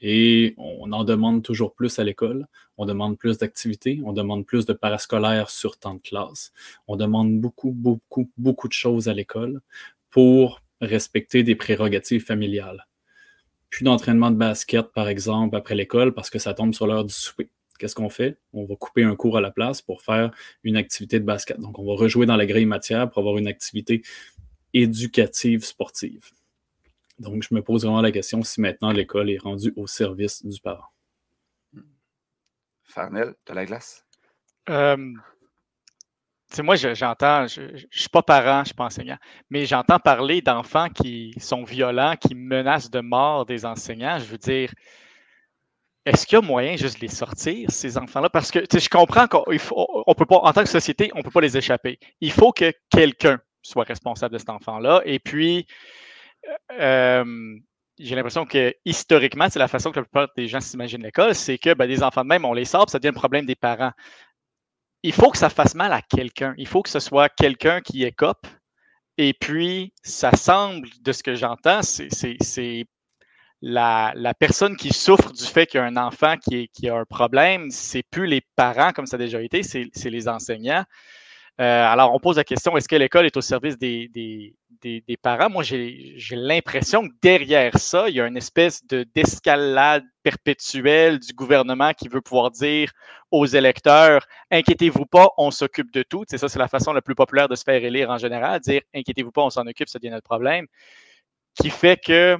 Et 0.02 0.54
on 0.58 0.92
en 0.92 1.06
demande 1.06 1.42
toujours 1.42 1.74
plus 1.74 1.98
à 2.00 2.04
l'école. 2.04 2.48
On 2.78 2.86
demande 2.86 3.18
plus 3.18 3.38
d'activités. 3.38 4.02
On 4.04 4.12
demande 4.12 4.46
plus 4.46 4.66
de 4.66 4.74
parascolaires 4.74 5.50
sur 5.50 5.78
temps 5.78 5.96
de 5.96 6.02
classe. 6.02 6.52
On 6.88 6.98
demande 6.98 7.40
beaucoup, 7.40 7.72
beaucoup, 7.72 8.30
beaucoup 8.38 8.68
de 8.68 8.74
choses 8.74 9.08
à 9.08 9.14
l'école 9.14 9.62
pour 10.10 10.62
respecter 10.82 11.44
des 11.44 11.56
prérogatives 11.56 12.26
familiales. 12.26 12.88
Plus 13.70 13.86
d'entraînement 13.86 14.32
de 14.32 14.36
basket, 14.36 14.92
par 14.92 15.08
exemple, 15.08 15.56
après 15.56 15.76
l'école 15.76 16.14
parce 16.14 16.30
que 16.30 16.40
ça 16.40 16.54
tombe 16.54 16.74
sur 16.74 16.88
l'heure 16.88 17.06
du 17.06 17.14
souper 17.14 17.50
qu'est-ce 17.78 17.96
qu'on 17.96 18.10
fait? 18.10 18.40
On 18.54 18.66
va 18.66 18.76
couper 18.76 19.04
un 19.04 19.16
cours 19.16 19.38
à 19.38 19.42
la 19.42 19.52
place 19.52 19.82
pour 19.82 20.02
faire 20.02 20.32
une 20.64 20.78
activité 20.78 21.20
de 21.20 21.26
basket. 21.26 21.60
Donc, 21.60 21.80
on 21.80 21.86
va 21.86 21.94
rejouer 21.94 22.26
dans 22.26 22.36
la 22.36 22.46
grille 22.46 22.66
matière 22.66 23.10
pour 23.10 23.20
avoir 23.20 23.38
une 23.38 23.48
activité 23.48 24.02
éducative 24.74 25.64
sportive. 25.64 26.32
Donc, 27.20 27.44
je 27.44 27.54
me 27.54 27.62
pose 27.62 27.84
vraiment 27.84 28.02
la 28.02 28.12
question 28.12 28.44
si 28.44 28.60
maintenant 28.60 28.92
l'école 28.92 29.30
est 29.30 29.38
rendue 29.38 29.74
au 29.76 29.88
service 29.88 30.46
du 30.46 30.60
parent. 30.60 30.90
Farnel, 32.84 33.36
de 33.46 33.54
la 33.54 33.66
glace? 33.66 34.06
Euh, 34.70 35.14
moi, 36.60 36.76
j'entends, 36.76 37.48
je 37.48 37.62
ne 37.62 37.78
suis 37.90 38.10
pas 38.10 38.22
parent, 38.22 38.58
je 38.58 38.60
ne 38.60 38.66
suis 38.66 38.74
pas 38.74 38.86
enseignant, 38.86 39.18
mais 39.50 39.66
j'entends 39.66 40.00
parler 40.00 40.42
d'enfants 40.42 40.90
qui 40.90 41.34
sont 41.38 41.64
violents, 41.64 42.16
qui 42.16 42.36
menacent 42.36 42.92
de 42.92 43.02
mort 43.02 43.46
des 43.46 43.66
enseignants. 43.66 44.20
Je 44.20 44.26
veux 44.26 44.38
dire, 44.38 44.72
est-ce 46.06 46.28
qu'il 46.28 46.38
y 46.38 46.40
a 46.40 46.42
moyen 46.42 46.76
juste 46.76 46.96
de 46.96 47.02
les 47.02 47.08
sortir, 47.08 47.70
ces 47.72 47.98
enfants-là? 47.98 48.30
Parce 48.30 48.52
que 48.52 48.60
je 48.72 48.90
comprends 48.90 49.28
qu'on 49.28 49.44
on 49.48 50.14
peut 50.14 50.26
pas, 50.26 50.38
en 50.38 50.54
tant 50.54 50.64
que 50.64 50.70
société, 50.70 51.12
on 51.16 51.20
ne 51.20 51.24
peut 51.24 51.32
pas 51.32 51.42
les 51.42 51.58
échapper. 51.58 52.00
Il 52.22 52.32
faut 52.32 52.52
que 52.52 52.72
quelqu'un 52.90 53.40
soit 53.64 53.86
responsable 53.86 54.34
de 54.34 54.38
cet 54.38 54.50
enfant-là. 54.50 55.02
Et 55.06 55.18
puis, 55.18 55.66
euh, 56.74 57.56
j'ai 57.98 58.16
l'impression 58.16 58.46
que 58.46 58.76
historiquement, 58.86 59.48
c'est 59.50 59.60
la 59.60 59.68
façon 59.68 59.92
que 59.92 60.00
la 60.00 60.04
plupart 60.04 60.28
des 60.38 60.48
gens 60.48 60.62
s'imaginent 60.62 61.02
l'école, 61.02 61.34
c'est 61.34 61.58
que 61.58 61.74
ben, 61.74 61.88
des 61.88 62.04
enfants 62.04 62.24
de 62.24 62.30
même, 62.30 62.46
on 62.46 62.54
les 62.54 62.66
sort, 62.66 62.88
ça 62.90 63.00
devient 63.00 63.10
un 63.16 63.20
problème 63.20 63.48
des 63.48 63.56
parents. 63.56 63.92
Il 65.02 65.14
faut 65.14 65.32
que 65.32 65.38
ça 65.38 65.50
fasse 65.50 65.74
mal 65.74 65.92
à 65.92 66.02
quelqu'un. 66.02 66.54
Il 66.58 66.68
faut 66.68 66.84
que 66.84 66.90
ce 66.90 67.00
soit 67.00 67.30
quelqu'un 67.30 67.82
qui 67.82 68.04
écope. 68.04 68.46
Et 69.18 69.34
puis, 69.34 69.94
ça 70.04 70.32
semble, 70.32 70.88
de 71.02 71.12
ce 71.12 71.24
que 71.24 71.36
j'entends, 71.36 71.82
c'est 71.82 72.86
la, 73.68 74.34
personne 74.38 74.78
qui 74.78 74.94
souffre 74.94 75.32
du 75.32 75.44
fait 75.44 75.66
qu'il 75.66 75.80
y 75.80 75.84
a 75.84 75.86
un 75.86 75.98
enfant 75.98 76.36
qui, 76.38 76.70
a 76.88 76.96
un 76.96 77.06
problème, 77.06 77.72
c'est 77.72 78.04
plus 78.04 78.28
les 78.28 78.42
parents 78.56 78.92
comme 78.92 79.08
ça 79.08 79.16
a 79.16 79.20
déjà 79.20 79.42
été, 79.42 79.64
c'est 79.64 80.10
les 80.10 80.28
enseignants. 80.28 80.84
Euh, 81.62 81.86
alors, 81.86 82.14
on 82.14 82.20
pose 82.20 82.36
la 82.36 82.44
question, 82.44 82.76
est-ce 82.78 82.88
que 82.88 82.98
l'école 82.98 83.26
est 83.26 83.38
au 83.38 83.42
service 83.42 83.78
des, 83.78 84.54
parents? 85.24 85.50
Moi, 85.50 85.64
j'ai 85.64 86.16
l'impression 86.32 87.08
que 87.08 87.14
derrière 87.24 87.80
ça, 87.80 88.08
il 88.08 88.16
y 88.16 88.22
a 88.22 88.28
une 88.28 88.38
espèce 88.38 88.86
d'escalade 88.86 90.04
perpétuelle 90.22 91.18
du 91.18 91.34
gouvernement 91.34 91.94
qui 91.94 92.08
veut 92.08 92.22
pouvoir 92.22 92.52
dire 92.52 92.92
aux 93.32 93.48
électeurs, 93.48 94.28
inquiétez-vous 94.52 95.08
pas, 95.08 95.30
on 95.38 95.50
s'occupe 95.50 95.92
de 95.92 96.04
tout. 96.04 96.24
C'est 96.30 96.38
ça, 96.38 96.50
c'est 96.50 96.60
la 96.60 96.68
façon 96.68 96.94
la 96.94 97.02
plus 97.02 97.16
populaire 97.16 97.48
de 97.48 97.56
se 97.56 97.64
faire 97.64 97.84
élire 97.84 98.12
en 98.12 98.20
général, 98.20 98.60
dire, 98.60 98.82
inquiétez-vous 98.94 99.32
pas, 99.32 99.42
on 99.42 99.50
s'en 99.50 99.66
occupe, 99.66 99.90
ça 99.90 99.98
devient 99.98 100.12
notre 100.12 100.28
problème, 100.28 100.68
qui 101.56 101.72
fait 101.72 102.00
que 102.00 102.38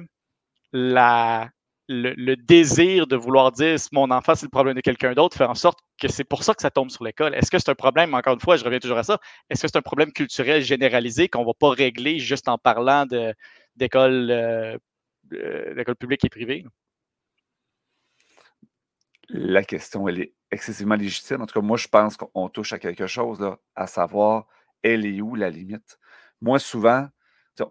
le, 1.88 2.34
désir 2.36 3.06
de 3.06 3.16
vouloir 3.16 3.52
dire 3.52 3.76
mon 3.92 4.10
enfant, 4.10 4.34
c'est 4.34 4.46
le 4.46 4.50
problème 4.50 4.74
de 4.74 4.80
quelqu'un 4.80 5.14
d'autre, 5.14 5.36
fait 5.36 5.44
en 5.44 5.54
sorte 5.54 5.78
que 6.00 6.08
c'est 6.08 6.24
pour 6.24 6.42
ça 6.42 6.54
que 6.54 6.62
ça 6.62 6.70
tombe 6.70 6.90
sur 6.90 7.04
l'école. 7.04 7.34
Est-ce 7.34 7.50
que 7.50 7.58
c'est 7.58 7.70
un 7.70 7.74
problème, 7.74 8.14
encore 8.14 8.34
une 8.34 8.40
fois, 8.40 8.56
je 8.56 8.64
reviens 8.64 8.78
toujours 8.78 8.98
à 8.98 9.04
ça, 9.04 9.18
est-ce 9.50 9.62
que 9.62 9.68
c'est 9.68 9.78
un 9.78 9.82
problème 9.82 10.12
culturel 10.12 10.62
généralisé 10.62 11.28
qu'on 11.28 11.42
ne 11.42 11.46
va 11.46 11.54
pas 11.58 11.70
régler 11.70 12.18
juste 12.18 12.48
en 12.48 12.58
parlant 12.58 13.06
d'école 13.76 14.30
euh, 14.30 15.94
publique 15.98 16.24
et 16.24 16.28
privée? 16.28 16.64
La 19.28 19.64
question, 19.64 20.06
elle 20.08 20.20
est 20.20 20.34
excessivement 20.52 20.94
légitime. 20.94 21.42
En 21.42 21.46
tout 21.46 21.58
cas, 21.58 21.66
moi, 21.66 21.76
je 21.76 21.88
pense 21.88 22.16
qu'on 22.16 22.48
touche 22.48 22.72
à 22.72 22.78
quelque 22.78 23.08
chose, 23.08 23.40
là, 23.40 23.58
à 23.74 23.88
savoir, 23.88 24.46
elle 24.82 25.04
est 25.04 25.20
où 25.20 25.34
la 25.34 25.50
limite? 25.50 25.98
Moi, 26.40 26.60
souvent, 26.60 27.08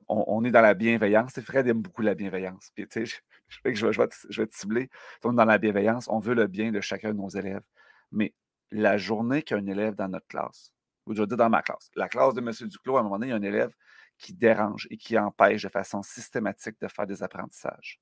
on, 0.07 0.43
est 0.43 0.51
dans 0.51 0.61
la 0.61 0.73
bienveillance. 0.73 1.39
Fred 1.41 1.67
aime 1.67 1.81
beaucoup 1.81 2.01
la 2.01 2.15
bienveillance. 2.15 2.71
Puis, 2.75 2.87
je, 2.93 3.15
je, 3.73 3.85
vais, 3.85 4.47
te, 4.47 4.55
cibler. 4.55 4.89
On 5.23 5.33
est 5.33 5.35
dans 5.35 5.45
la 5.45 5.57
bienveillance. 5.57 6.07
On 6.09 6.19
veut 6.19 6.33
le 6.33 6.47
bien 6.47 6.71
de 6.71 6.81
chacun 6.81 7.09
de 7.09 7.17
nos 7.17 7.29
élèves. 7.29 7.63
Mais 8.11 8.33
la 8.71 8.97
journée 8.97 9.43
qu'il 9.43 9.57
y 9.57 9.59
a 9.59 9.63
un 9.63 9.67
élève 9.67 9.95
dans 9.95 10.07
notre 10.07 10.27
classe, 10.27 10.71
ou 11.05 11.13
je 11.13 11.23
dire 11.23 11.37
dans 11.37 11.49
ma 11.49 11.61
classe, 11.61 11.89
la 11.95 12.09
classe 12.09 12.33
de 12.33 12.41
M. 12.41 12.51
Duclos, 12.67 12.97
à 12.97 13.01
un 13.01 13.03
moment 13.03 13.17
donné, 13.17 13.27
il 13.27 13.29
y 13.29 13.33
a 13.33 13.37
un 13.37 13.41
élève 13.41 13.73
qui 14.17 14.33
dérange 14.33 14.87
et 14.89 14.97
qui 14.97 15.17
empêche 15.17 15.63
de 15.63 15.69
façon 15.69 16.01
systématique 16.01 16.79
de 16.81 16.87
faire 16.87 17.05
des 17.05 17.21
apprentissages. 17.21 17.99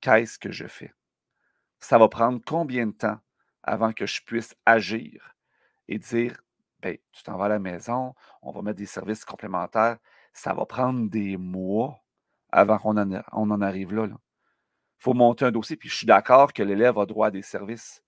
Qu'est-ce 0.00 0.38
que 0.38 0.50
je 0.50 0.66
fais? 0.66 0.92
Ça 1.80 1.98
va 1.98 2.08
prendre 2.08 2.40
combien 2.44 2.86
de 2.86 2.92
temps 2.92 3.20
avant 3.62 3.92
que 3.92 4.06
je 4.06 4.22
puisse 4.22 4.54
agir 4.66 5.34
et 5.88 5.98
dire, 5.98 6.42
ben, 6.80 6.96
tu 7.12 7.22
t'en 7.22 7.36
vas 7.36 7.46
à 7.46 7.48
la 7.48 7.58
maison, 7.58 8.14
on 8.42 8.52
va 8.52 8.62
mettre 8.62 8.78
des 8.78 8.86
services 8.86 9.24
complémentaires 9.24 9.98
ça 10.34 10.52
va 10.52 10.66
prendre 10.66 11.08
des 11.08 11.36
mois 11.38 12.04
avant 12.50 12.78
qu'on 12.78 12.96
en, 12.98 13.60
arrive 13.62 13.94
là. 13.94 14.06
Il 14.06 14.16
faut 14.98 15.14
monter 15.14 15.44
un 15.44 15.52
dossier. 15.52 15.76
Puis 15.76 15.88
je 15.88 15.94
suis 15.94 16.06
d'accord 16.06 16.52
que 16.52 16.62
l'élève 16.62 16.98
a 16.98 17.06
droit 17.06 17.28
à 17.28 17.30
des 17.30 17.42
services, 17.42 18.02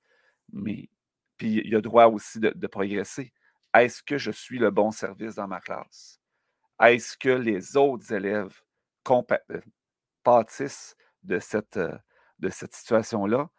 mais 0.53 0.91
puis 1.37 1.63
il 1.65 1.75
a 1.75 1.81
droit 1.81 2.07
aussi 2.07 2.41
de, 2.41 2.67
progresser. 2.67 3.33
Est-ce 3.75 4.03
que 4.03 4.19
je 4.19 4.31
suis 4.31 4.59
le 4.59 4.71
bon 4.71 4.91
service 4.91 5.37
dans 5.37 5.47
ma 5.47 5.61
classe? 5.61 6.21
Est-ce 6.81 7.17
que 7.17 7.29
les 7.29 7.77
autres 7.77 8.13
élèves 8.13 8.61
euh, 9.11 9.61
pâtissent 10.23 10.97
de 11.23 11.39
cette, 11.39 11.77
euh, 11.77 11.97
de 12.39 12.49
cette 12.49 12.75
situation-là? 12.75 13.51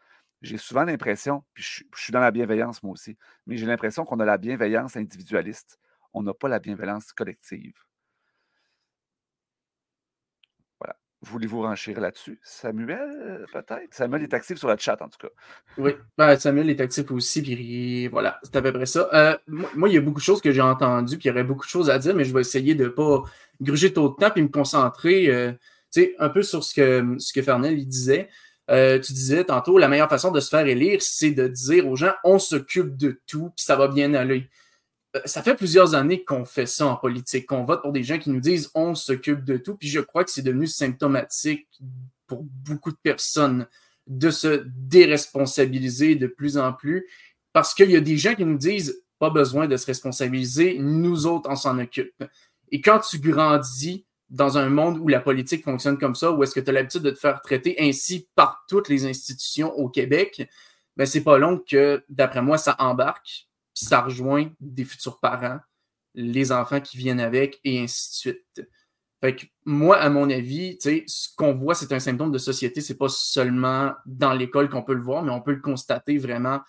J'ai 0.41 0.57
souvent 0.57 0.83
l'impression, 0.83 1.43
puis 1.53 1.63
je 1.63 1.83
suis 1.95 2.13
dans 2.13 2.19
la 2.19 2.31
bienveillance 2.31 2.83
moi 2.83 2.93
aussi, 2.93 3.17
mais 3.45 3.57
j'ai 3.57 3.65
l'impression 3.65 4.05
qu'on 4.05 4.19
a 4.19 4.25
la 4.25 4.37
bienveillance 4.37 4.95
individualiste. 4.97 5.79
On 6.13 6.23
n'a 6.23 6.33
pas 6.33 6.47
la 6.47 6.59
bienveillance 6.59 7.11
collective. 7.11 7.86
Voulez-vous 11.21 11.61
renchérir 11.61 11.99
là-dessus? 11.99 12.39
Samuel, 12.43 13.45
peut-être? 13.51 13.91
Samuel 13.91 14.23
est 14.23 14.33
actif 14.33 14.57
sur 14.57 14.67
le 14.67 14.75
chat, 14.77 15.01
en 15.01 15.09
tout 15.09 15.17
cas. 15.19 15.33
Oui, 15.77 15.93
ben, 16.15 16.37
Samuel 16.37 16.69
est 16.69 16.79
actif 16.79 17.09
aussi, 17.11 17.41
puis 17.41 18.07
voilà, 18.07 18.39
c'est 18.43 18.55
à 18.55 18.61
peu 18.61 18.71
près 18.71 18.85
ça. 18.85 19.09
Euh, 19.13 19.35
moi, 19.47 19.89
il 19.89 19.95
y 19.95 19.97
a 19.97 20.01
beaucoup 20.01 20.19
de 20.19 20.23
choses 20.23 20.41
que 20.41 20.51
j'ai 20.51 20.61
entendues, 20.61 21.17
puis 21.17 21.25
il 21.25 21.29
y 21.29 21.31
aurait 21.31 21.43
beaucoup 21.43 21.65
de 21.65 21.69
choses 21.69 21.89
à 21.89 21.97
dire, 21.97 22.13
mais 22.13 22.23
je 22.23 22.33
vais 22.33 22.41
essayer 22.41 22.75
de 22.75 22.83
ne 22.83 22.89
pas 22.89 23.23
gruger 23.59 23.91
trop 23.91 24.09
de 24.09 24.15
temps, 24.15 24.29
puis 24.29 24.43
me 24.43 24.47
concentrer 24.47 25.27
euh, 25.29 25.53
un 26.19 26.29
peu 26.29 26.43
sur 26.43 26.63
ce 26.63 26.75
que, 26.75 27.15
ce 27.17 27.33
que 27.33 27.41
Fernel 27.41 27.83
disait. 27.87 28.29
Euh, 28.69 28.99
tu 28.99 29.13
disais 29.13 29.45
tantôt, 29.45 29.77
la 29.77 29.87
meilleure 29.87 30.09
façon 30.09 30.31
de 30.31 30.39
se 30.39 30.49
faire 30.49 30.67
élire, 30.67 31.01
c'est 31.01 31.31
de 31.31 31.47
dire 31.47 31.87
aux 31.87 31.95
gens, 31.95 32.13
on 32.23 32.37
s'occupe 32.37 32.95
de 32.97 33.19
tout, 33.25 33.51
puis 33.55 33.63
ça 33.63 33.75
va 33.75 33.87
bien 33.87 34.13
aller. 34.13 34.49
Euh, 35.15 35.21
ça 35.25 35.41
fait 35.41 35.55
plusieurs 35.55 35.95
années 35.95 36.23
qu'on 36.23 36.45
fait 36.45 36.65
ça 36.65 36.87
en 36.87 36.95
politique, 36.95 37.47
qu'on 37.47 37.63
vote 37.63 37.81
pour 37.81 37.91
des 37.91 38.03
gens 38.03 38.19
qui 38.19 38.29
nous 38.29 38.39
disent 38.39 38.69
on 38.75 38.95
s'occupe 38.95 39.43
de 39.43 39.57
tout. 39.57 39.75
Puis 39.75 39.87
je 39.87 39.99
crois 39.99 40.23
que 40.23 40.31
c'est 40.31 40.41
devenu 40.41 40.67
symptomatique 40.67 41.67
pour 42.27 42.43
beaucoup 42.43 42.91
de 42.91 42.97
personnes 43.01 43.67
de 44.07 44.29
se 44.29 44.63
déresponsabiliser 44.65 46.15
de 46.15 46.27
plus 46.27 46.57
en 46.57 46.73
plus 46.73 47.07
parce 47.53 47.73
qu'il 47.73 47.91
y 47.91 47.95
a 47.95 48.01
des 48.01 48.17
gens 48.17 48.35
qui 48.35 48.45
nous 48.45 48.57
disent 48.57 49.01
pas 49.19 49.29
besoin 49.29 49.67
de 49.67 49.77
se 49.77 49.85
responsabiliser, 49.85 50.77
nous 50.79 51.25
autres, 51.25 51.49
on 51.49 51.55
s'en 51.55 51.79
occupe. 51.79 52.23
Et 52.71 52.81
quand 52.81 52.99
tu 52.99 53.19
grandis 53.19 54.05
dans 54.29 54.57
un 54.57 54.69
monde 54.69 54.99
où 54.99 55.07
la 55.07 55.19
politique 55.19 55.63
fonctionne 55.63 55.97
comme 55.97 56.15
ça, 56.15 56.31
où 56.31 56.43
est-ce 56.43 56.53
que 56.53 56.59
tu 56.59 56.69
as 56.69 56.73
l'habitude 56.73 57.01
de 57.01 57.11
te 57.11 57.17
faire 57.17 57.41
traiter 57.41 57.75
ainsi 57.79 58.27
par 58.35 58.63
toutes 58.67 58.89
les 58.89 59.05
institutions 59.05 59.73
au 59.73 59.89
Québec, 59.89 60.47
ben 60.97 61.05
c'est 61.05 61.23
pas 61.23 61.37
long 61.37 61.59
que, 61.59 62.03
d'après 62.09 62.41
moi, 62.41 62.57
ça 62.57 62.75
embarque 62.79 63.46
ça 63.83 64.01
rejoint 64.01 64.49
des 64.59 64.85
futurs 64.85 65.19
parents, 65.19 65.59
les 66.15 66.51
enfants 66.51 66.81
qui 66.81 66.97
viennent 66.97 67.19
avec, 67.19 67.59
et 67.63 67.79
ainsi 67.79 68.09
de 68.09 68.15
suite. 68.15 68.69
Fait 69.21 69.49
moi, 69.65 69.97
à 69.97 70.09
mon 70.09 70.29
avis, 70.29 70.77
ce 70.81 71.27
qu'on 71.35 71.53
voit, 71.53 71.73
c'est 71.75 71.91
un 71.91 71.99
symptôme 71.99 72.31
de 72.31 72.37
société. 72.37 72.81
C'est 72.81 72.97
pas 72.97 73.09
seulement 73.09 73.93
dans 74.05 74.33
l'école 74.33 74.69
qu'on 74.69 74.83
peut 74.83 74.93
le 74.93 75.01
voir, 75.01 75.23
mais 75.23 75.31
on 75.31 75.41
peut 75.41 75.53
le 75.53 75.61
constater 75.61 76.17
vraiment 76.17 76.61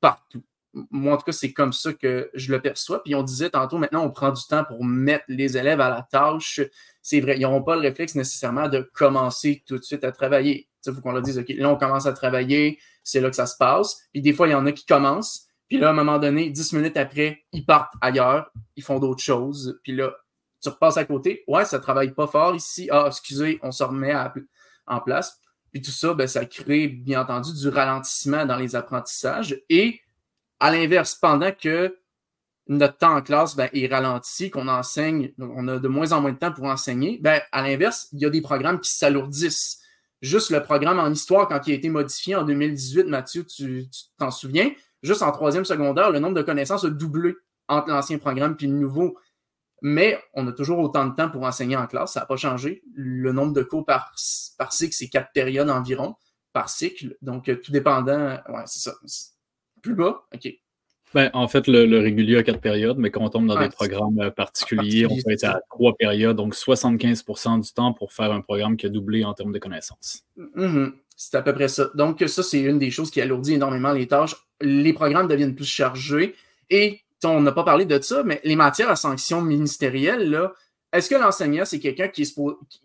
partout. 0.00 0.42
Moi, 0.90 1.14
en 1.14 1.16
tout 1.16 1.24
cas, 1.24 1.32
c'est 1.32 1.52
comme 1.52 1.72
ça 1.72 1.92
que 1.92 2.30
je 2.34 2.50
le 2.50 2.60
perçois. 2.60 3.02
Puis 3.02 3.14
on 3.14 3.22
disait 3.22 3.50
tantôt, 3.50 3.78
maintenant, 3.78 4.04
on 4.04 4.10
prend 4.10 4.32
du 4.32 4.42
temps 4.44 4.64
pour 4.64 4.84
mettre 4.84 5.24
les 5.28 5.56
élèves 5.56 5.80
à 5.80 5.88
la 5.88 6.02
tâche. 6.02 6.60
C'est 7.00 7.20
vrai, 7.20 7.36
ils 7.36 7.42
n'auront 7.42 7.62
pas 7.62 7.76
le 7.76 7.82
réflexe 7.82 8.14
nécessairement 8.14 8.68
de 8.68 8.80
commencer 8.94 9.62
tout 9.66 9.78
de 9.78 9.84
suite 9.84 10.04
à 10.04 10.10
travailler. 10.10 10.68
Il 10.86 10.92
faut 10.92 11.00
qu'on 11.00 11.12
leur 11.12 11.22
dise, 11.22 11.38
OK, 11.38 11.48
là, 11.50 11.70
on 11.70 11.76
commence 11.76 12.06
à 12.06 12.12
travailler, 12.12 12.78
c'est 13.02 13.20
là 13.20 13.30
que 13.30 13.36
ça 13.36 13.46
se 13.46 13.56
passe. 13.56 14.00
Puis 14.12 14.20
des 14.20 14.32
fois, 14.32 14.48
il 14.48 14.52
y 14.52 14.54
en 14.54 14.66
a 14.66 14.72
qui 14.72 14.84
commencent, 14.84 15.46
puis 15.68 15.78
là, 15.78 15.88
à 15.88 15.90
un 15.90 15.94
moment 15.94 16.18
donné, 16.18 16.50
dix 16.50 16.72
minutes 16.72 16.96
après, 16.96 17.44
ils 17.52 17.64
partent 17.64 17.94
ailleurs, 18.00 18.50
ils 18.76 18.82
font 18.82 18.98
d'autres 18.98 19.22
choses. 19.22 19.80
Puis 19.82 19.94
là, 19.94 20.14
tu 20.62 20.68
repasses 20.68 20.96
à 20.96 21.04
côté. 21.04 21.44
Ouais, 21.46 21.64
ça 21.64 21.78
travaille 21.78 22.12
pas 22.12 22.26
fort 22.26 22.54
ici. 22.54 22.88
Ah, 22.90 23.04
excusez, 23.06 23.58
on 23.62 23.70
se 23.70 23.82
remet 23.84 24.14
en 24.86 25.00
place. 25.00 25.40
Puis 25.74 25.82
tout 25.82 25.90
ça, 25.90 26.14
ben, 26.14 26.28
ça 26.28 26.46
crée, 26.46 26.86
bien 26.86 27.22
entendu, 27.22 27.52
du 27.52 27.68
ralentissement 27.68 28.46
dans 28.46 28.56
les 28.56 28.76
apprentissages. 28.76 29.60
Et 29.68 30.00
à 30.60 30.70
l'inverse, 30.70 31.16
pendant 31.16 31.50
que 31.50 31.98
notre 32.68 32.96
temps 32.96 33.16
en 33.16 33.22
classe 33.22 33.56
ben, 33.56 33.68
est 33.72 33.86
ralenti, 33.88 34.50
qu'on 34.50 34.68
enseigne, 34.68 35.32
on 35.38 35.66
a 35.66 35.78
de 35.78 35.88
moins 35.88 36.12
en 36.12 36.20
moins 36.20 36.32
de 36.32 36.38
temps 36.38 36.52
pour 36.52 36.66
enseigner, 36.66 37.18
ben, 37.20 37.40
à 37.50 37.62
l'inverse, 37.62 38.08
il 38.12 38.20
y 38.20 38.24
a 38.24 38.30
des 38.30 38.40
programmes 38.40 38.80
qui 38.80 38.90
s'alourdissent. 38.90 39.80
Juste 40.22 40.50
le 40.50 40.62
programme 40.62 41.00
en 41.00 41.10
histoire, 41.10 41.48
quand 41.48 41.60
il 41.66 41.72
a 41.72 41.74
été 41.74 41.88
modifié 41.88 42.36
en 42.36 42.44
2018, 42.44 43.08
Mathieu, 43.08 43.44
tu 43.44 43.86
t'en 44.16 44.30
souviens, 44.30 44.70
juste 45.04 45.22
en 45.22 45.30
troisième 45.30 45.64
secondaire, 45.64 46.10
le 46.10 46.18
nombre 46.18 46.34
de 46.34 46.42
connaissances 46.42 46.84
a 46.84 46.90
doublé 46.90 47.34
entre 47.68 47.90
l'ancien 47.90 48.18
programme 48.18 48.56
et 48.60 48.66
le 48.66 48.72
nouveau. 48.72 49.16
Mais 49.82 50.18
on 50.32 50.46
a 50.48 50.52
toujours 50.52 50.78
autant 50.78 51.06
de 51.06 51.14
temps 51.14 51.28
pour 51.28 51.42
enseigner 51.42 51.76
en 51.76 51.86
classe, 51.86 52.14
ça 52.14 52.20
n'a 52.20 52.26
pas 52.26 52.36
changé. 52.36 52.82
Le 52.94 53.32
nombre 53.32 53.52
de 53.52 53.62
cours 53.62 53.84
par, 53.84 54.14
par 54.58 54.72
cycle, 54.72 54.94
c'est 54.94 55.08
quatre 55.08 55.30
périodes 55.32 55.68
environ 55.68 56.16
par 56.52 56.70
cycle. 56.70 57.16
Donc, 57.20 57.44
tout 57.62 57.70
dépendant, 57.72 58.38
ouais, 58.48 58.62
c'est 58.64 58.78
ça. 58.78 58.94
Plus 59.82 59.94
bas, 59.94 60.24
OK. 60.34 60.48
Ben, 61.12 61.30
en 61.32 61.46
fait, 61.46 61.68
le, 61.68 62.00
régulier 62.00 62.38
a 62.38 62.42
quatre 62.42 62.60
périodes, 62.60 62.98
mais 62.98 63.10
quand 63.10 63.20
on 63.20 63.28
tombe 63.28 63.46
dans 63.46 63.60
des 63.60 63.68
programmes 63.68 64.18
euh, 64.18 64.30
particuliers, 64.30 65.06
on 65.06 65.14
peut 65.14 65.30
être 65.30 65.44
à 65.44 65.60
trois 65.70 65.94
périodes, 65.96 66.36
donc 66.36 66.54
75% 66.54 67.60
du 67.60 67.72
temps 67.72 67.92
pour 67.92 68.12
faire 68.12 68.32
un 68.32 68.40
programme 68.40 68.76
qui 68.76 68.86
a 68.86 68.88
doublé 68.88 69.24
en 69.24 69.32
termes 69.32 69.52
de 69.52 69.60
connaissances. 69.60 70.24
Mm-hmm. 70.36 70.92
C'est 71.16 71.36
à 71.36 71.42
peu 71.42 71.54
près 71.54 71.68
ça. 71.68 71.90
Donc, 71.94 72.24
ça, 72.26 72.42
c'est 72.42 72.62
une 72.62 72.80
des 72.80 72.90
choses 72.90 73.12
qui 73.12 73.20
alourdit 73.20 73.54
énormément 73.54 73.92
les 73.92 74.08
tâches. 74.08 74.34
Les 74.60 74.92
programmes 74.92 75.28
deviennent 75.28 75.54
plus 75.54 75.64
chargés. 75.64 76.34
Et 76.70 77.04
on 77.24 77.40
n'a 77.40 77.52
pas 77.52 77.64
parlé 77.64 77.84
de 77.84 78.00
ça, 78.00 78.22
mais 78.22 78.40
les 78.44 78.56
matières 78.56 78.90
à 78.90 78.96
sanctions 78.96 79.40
ministérielles, 79.40 80.30
là, 80.30 80.52
est-ce 80.92 81.10
que 81.10 81.14
l'enseignant, 81.16 81.64
c'est 81.64 81.80
quelqu'un 81.80 82.08
qui 82.08 82.22
est 82.22 82.40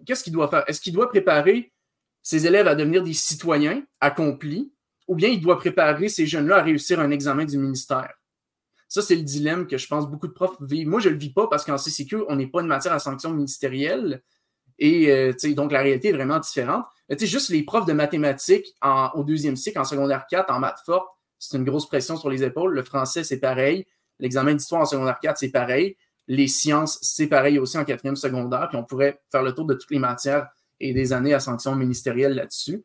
Qu'est-ce 0.06 0.24
qu'il 0.24 0.34
doit 0.34 0.48
faire? 0.48 0.64
Est-ce 0.68 0.82
qu'il 0.82 0.94
doit 0.94 1.10
préparer 1.10 1.72
ses 2.24 2.48
élèves 2.48 2.68
à 2.68 2.76
devenir 2.76 3.04
des 3.04 3.14
citoyens 3.14 3.84
accomplis 4.02 4.72
ou 5.08 5.16
bien 5.16 5.30
il 5.30 5.42
doit 5.42 5.58
préparer 5.58 6.10
ces 6.10 6.26
jeunes-là 6.26 6.58
à 6.58 6.64
réussir 6.64 7.00
un 7.00 7.12
examen 7.12 7.46
du 7.46 7.58
ministère? 7.58 8.14
Ça, 8.88 9.04
c'est 9.04 9.16
le 9.16 9.22
dilemme 9.22 9.68
que 9.68 9.78
je 9.78 9.88
pense 9.88 10.10
beaucoup 10.10 10.28
de 10.28 10.34
profs 10.34 10.60
vivent. 10.62 10.88
Moi, 10.88 11.00
je 11.00 11.10
ne 11.10 11.14
le 11.14 11.20
vis 11.20 11.32
pas 11.32 11.48
parce 11.48 11.64
qu'en 11.64 11.78
CCQ, 11.78 12.24
on 12.28 12.36
n'est 12.36 12.48
pas 12.48 12.62
une 12.62 12.68
matière 12.68 12.94
à 12.94 13.00
sanctions 13.00 13.32
ministérielles. 13.32 14.24
Et 14.80 15.12
euh, 15.12 15.34
donc, 15.56 15.72
la 15.72 15.82
réalité 15.82 16.08
est 16.08 16.14
vraiment 16.14 16.40
différente. 16.40 16.86
sais, 17.16 17.28
juste 17.28 17.50
les 17.50 17.62
profs 17.62 17.86
de 17.86 17.94
mathématiques 17.94 18.76
au 19.14 19.24
deuxième 19.24 19.56
cycle, 19.56 19.78
en 19.78 19.84
secondaire 19.84 20.26
4, 20.28 20.52
en 20.52 20.60
maths 20.60 20.80
forte, 20.84 21.10
c'est 21.40 21.58
une 21.58 21.64
grosse 21.64 21.88
pression 21.88 22.18
sur 22.18 22.30
les 22.30 22.44
épaules. 22.44 22.74
Le 22.74 22.84
français, 22.84 23.24
c'est 23.24 23.40
pareil. 23.40 23.88
L'examen 24.20 24.54
d'histoire 24.54 24.82
en 24.82 24.86
secondaire 24.86 25.20
4, 25.20 25.38
c'est 25.38 25.50
pareil. 25.50 25.96
Les 26.28 26.48
sciences, 26.48 27.00
c'est 27.02 27.28
pareil 27.28 27.58
aussi 27.58 27.78
en 27.78 27.86
quatrième 27.86 28.16
secondaire. 28.16 28.68
Puis 28.70 28.78
on 28.78 28.84
pourrait 28.84 29.22
faire 29.32 29.42
le 29.42 29.54
tour 29.54 29.66
de 29.66 29.74
toutes 29.74 29.92
les 29.92 30.00
matières 30.00 30.50
et 30.80 30.94
des 30.94 31.14
années 31.14 31.34
à 31.34 31.40
sanctions 31.40 31.76
ministérielles 31.76 32.36
là-dessus. 32.36 32.84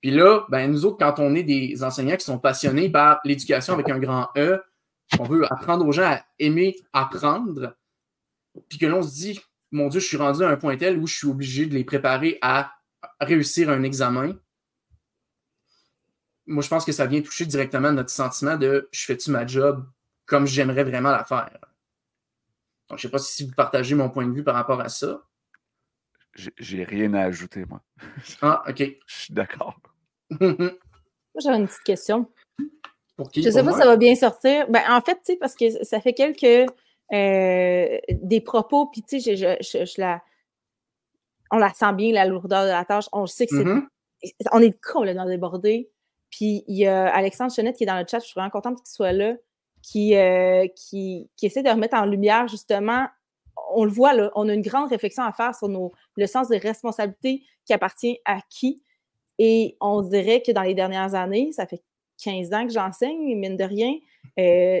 Puis 0.00 0.10
là, 0.10 0.44
ben, 0.48 0.70
nous 0.70 0.84
autres, 0.84 0.98
quand 0.98 1.20
on 1.20 1.34
est 1.34 1.44
des 1.44 1.84
enseignants 1.84 2.16
qui 2.16 2.24
sont 2.24 2.38
passionnés 2.38 2.90
par 2.90 3.20
l'éducation 3.24 3.74
avec 3.74 3.88
un 3.88 4.00
grand 4.00 4.30
E, 4.36 4.60
on 5.20 5.24
veut 5.24 5.44
apprendre 5.52 5.86
aux 5.86 5.92
gens 5.92 6.10
à 6.10 6.22
aimer 6.38 6.76
apprendre, 6.92 7.76
puis 8.68 8.78
que 8.78 8.86
l'on 8.86 9.02
se 9.02 9.14
dit, 9.14 9.40
mon 9.70 9.88
Dieu, 9.88 10.00
je 10.00 10.06
suis 10.06 10.16
rendu 10.16 10.42
à 10.42 10.48
un 10.48 10.56
point 10.56 10.76
tel 10.76 10.98
où 10.98 11.06
je 11.06 11.16
suis 11.16 11.28
obligé 11.28 11.66
de 11.66 11.74
les 11.74 11.84
préparer 11.84 12.38
à 12.42 12.72
réussir 13.20 13.70
un 13.70 13.82
examen. 13.84 14.34
Moi, 16.46 16.62
je 16.62 16.68
pense 16.68 16.84
que 16.84 16.92
ça 16.92 17.06
vient 17.06 17.22
toucher 17.22 17.46
directement 17.46 17.92
notre 17.92 18.10
sentiment 18.10 18.56
de 18.56 18.88
je 18.92 19.04
fais-tu 19.04 19.30
ma 19.30 19.46
job 19.46 19.86
comme 20.26 20.46
j'aimerais 20.46 20.84
vraiment 20.84 21.10
la 21.10 21.24
faire. 21.24 21.58
Donc, 22.88 22.98
je 22.98 23.06
ne 23.06 23.08
sais 23.08 23.10
pas 23.10 23.18
si 23.18 23.46
vous 23.46 23.54
partagez 23.54 23.94
mon 23.94 24.10
point 24.10 24.26
de 24.26 24.32
vue 24.32 24.44
par 24.44 24.54
rapport 24.54 24.80
à 24.80 24.88
ça. 24.88 25.22
J'ai 26.34 26.84
rien 26.84 27.12
à 27.14 27.24
ajouter, 27.24 27.64
moi. 27.66 27.82
Ah, 28.40 28.62
OK. 28.68 28.78
Je 29.06 29.14
suis 29.14 29.34
d'accord. 29.34 29.78
moi, 30.40 30.70
j'avais 31.38 31.58
une 31.58 31.66
petite 31.66 31.82
question. 31.82 32.30
Pour 33.16 33.30
qui? 33.30 33.42
Je 33.42 33.48
ne 33.48 33.52
sais 33.52 33.62
pas 33.62 33.72
si 33.72 33.78
ça 33.78 33.86
va 33.86 33.96
bien 33.96 34.14
sortir. 34.14 34.66
Ben, 34.70 34.82
en 34.88 35.00
fait, 35.02 35.16
tu 35.16 35.32
sais, 35.32 35.36
parce 35.36 35.54
que 35.54 35.84
ça 35.84 36.00
fait 36.00 36.14
quelques 36.14 36.70
euh, 37.12 37.98
des 38.08 38.40
propos, 38.40 38.86
puis 38.86 39.02
tu 39.02 39.20
sais, 39.20 39.36
je, 39.36 40.00
la, 40.00 40.22
on 41.50 41.58
la 41.58 41.72
sent 41.74 41.92
bien, 41.92 42.12
la 42.12 42.24
lourdeur 42.24 42.64
de 42.64 42.70
la 42.70 42.84
tâche. 42.86 43.06
On 43.12 43.26
sait 43.26 43.46
que 43.46 43.56
c'est. 43.56 43.64
Mm-hmm. 43.64 43.86
On 44.52 44.60
est 44.60 44.80
complètement 44.80 45.26
débordé. 45.26 45.90
Puis 46.32 46.64
il 46.66 46.78
y 46.78 46.86
a 46.86 47.14
Alexandre 47.14 47.52
Chenette 47.52 47.76
qui 47.76 47.84
est 47.84 47.86
dans 47.86 47.98
le 47.98 48.06
chat, 48.10 48.18
je 48.18 48.24
suis 48.24 48.34
vraiment 48.34 48.50
contente 48.50 48.78
qu'il 48.78 48.88
soit 48.88 49.12
là, 49.12 49.36
qui, 49.82 50.16
euh, 50.16 50.66
qui, 50.74 51.30
qui, 51.36 51.46
essaie 51.46 51.62
de 51.62 51.68
remettre 51.68 51.96
en 51.96 52.06
lumière 52.06 52.48
justement, 52.48 53.06
on 53.74 53.84
le 53.84 53.90
voit 53.90 54.14
là, 54.14 54.32
on 54.34 54.48
a 54.48 54.54
une 54.54 54.62
grande 54.62 54.88
réflexion 54.88 55.22
à 55.22 55.32
faire 55.32 55.54
sur 55.54 55.68
nos, 55.68 55.92
le 56.16 56.26
sens 56.26 56.48
des 56.48 56.58
responsabilités 56.58 57.42
qui 57.66 57.72
appartient 57.72 58.18
à 58.24 58.40
qui. 58.48 58.82
Et 59.38 59.76
on 59.80 60.02
dirait 60.02 60.42
que 60.42 60.52
dans 60.52 60.62
les 60.62 60.74
dernières 60.74 61.14
années, 61.14 61.52
ça 61.52 61.66
fait 61.66 61.82
15 62.22 62.52
ans 62.52 62.66
que 62.66 62.72
j'enseigne, 62.72 63.36
mine 63.38 63.56
de 63.56 63.64
rien, 63.64 63.92
euh, 64.38 64.80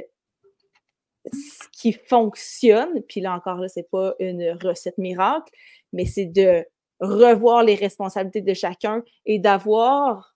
ce 1.32 1.68
qui 1.72 1.92
fonctionne, 1.92 3.02
puis 3.02 3.20
là 3.20 3.34
encore, 3.34 3.56
là, 3.56 3.68
c'est 3.68 3.90
pas 3.90 4.14
une 4.18 4.56
recette 4.62 4.98
miracle, 4.98 5.52
mais 5.92 6.06
c'est 6.06 6.26
de 6.26 6.64
revoir 7.00 7.62
les 7.62 7.74
responsabilités 7.74 8.40
de 8.40 8.54
chacun 8.54 9.02
et 9.26 9.38
d'avoir 9.38 10.31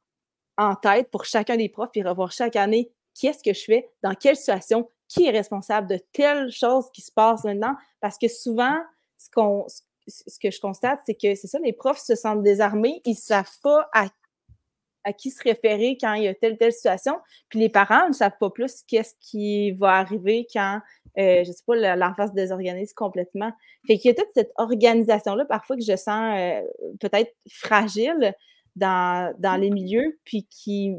en 0.58 0.74
tête 0.74 1.10
pour 1.10 1.24
chacun 1.24 1.56
des 1.56 1.68
profs, 1.68 1.90
puis 1.92 2.02
revoir 2.02 2.32
chaque 2.32 2.56
année 2.56 2.90
qu'est-ce 3.18 3.42
que 3.42 3.54
je 3.54 3.64
fais, 3.64 3.88
dans 4.02 4.14
quelle 4.14 4.36
situation, 4.36 4.88
qui 5.08 5.26
est 5.26 5.30
responsable 5.30 5.88
de 5.88 5.98
telle 6.12 6.50
chose 6.50 6.90
qui 6.92 7.00
se 7.00 7.12
passe 7.12 7.44
maintenant, 7.44 7.74
parce 8.00 8.18
que 8.18 8.28
souvent, 8.28 8.76
ce, 9.16 9.28
ce 10.08 10.38
que 10.38 10.50
je 10.50 10.60
constate, 10.60 11.00
c'est 11.06 11.14
que 11.14 11.34
c'est 11.34 11.46
ça, 11.46 11.58
les 11.58 11.72
profs 11.72 12.00
se 12.00 12.14
sentent 12.14 12.42
désarmés, 12.42 13.00
ils 13.04 13.12
ne 13.12 13.16
savent 13.16 13.58
pas 13.62 13.88
à, 13.92 14.08
à 15.04 15.12
qui 15.12 15.30
se 15.30 15.42
référer 15.42 15.96
quand 16.00 16.14
il 16.14 16.24
y 16.24 16.28
a 16.28 16.34
telle 16.34 16.58
telle 16.58 16.72
situation. 16.72 17.18
Puis 17.48 17.60
les 17.60 17.68
parents 17.68 18.08
ne 18.08 18.12
savent 18.12 18.36
pas 18.38 18.50
plus 18.50 18.82
qu'est-ce 18.86 19.14
qui 19.20 19.72
va 19.72 19.92
arriver 19.92 20.46
quand, 20.52 20.80
euh, 21.18 21.44
je 21.44 21.52
sais 21.52 21.62
pas, 21.66 21.96
l'enfant 21.96 22.26
se 22.26 22.32
désorganise 22.32 22.92
complètement. 22.92 23.52
Fait 23.86 23.98
qu'il 23.98 24.10
y 24.10 24.14
a 24.14 24.14
toute 24.14 24.32
cette 24.34 24.52
organisation-là, 24.56 25.44
parfois, 25.44 25.76
que 25.76 25.84
je 25.84 25.96
sens 25.96 26.34
euh, 26.36 26.60
peut-être 27.00 27.32
fragile 27.48 28.34
dans, 28.76 29.34
dans 29.38 29.56
les 29.56 29.70
milieux, 29.70 30.18
puis 30.24 30.46
qui, 30.48 30.94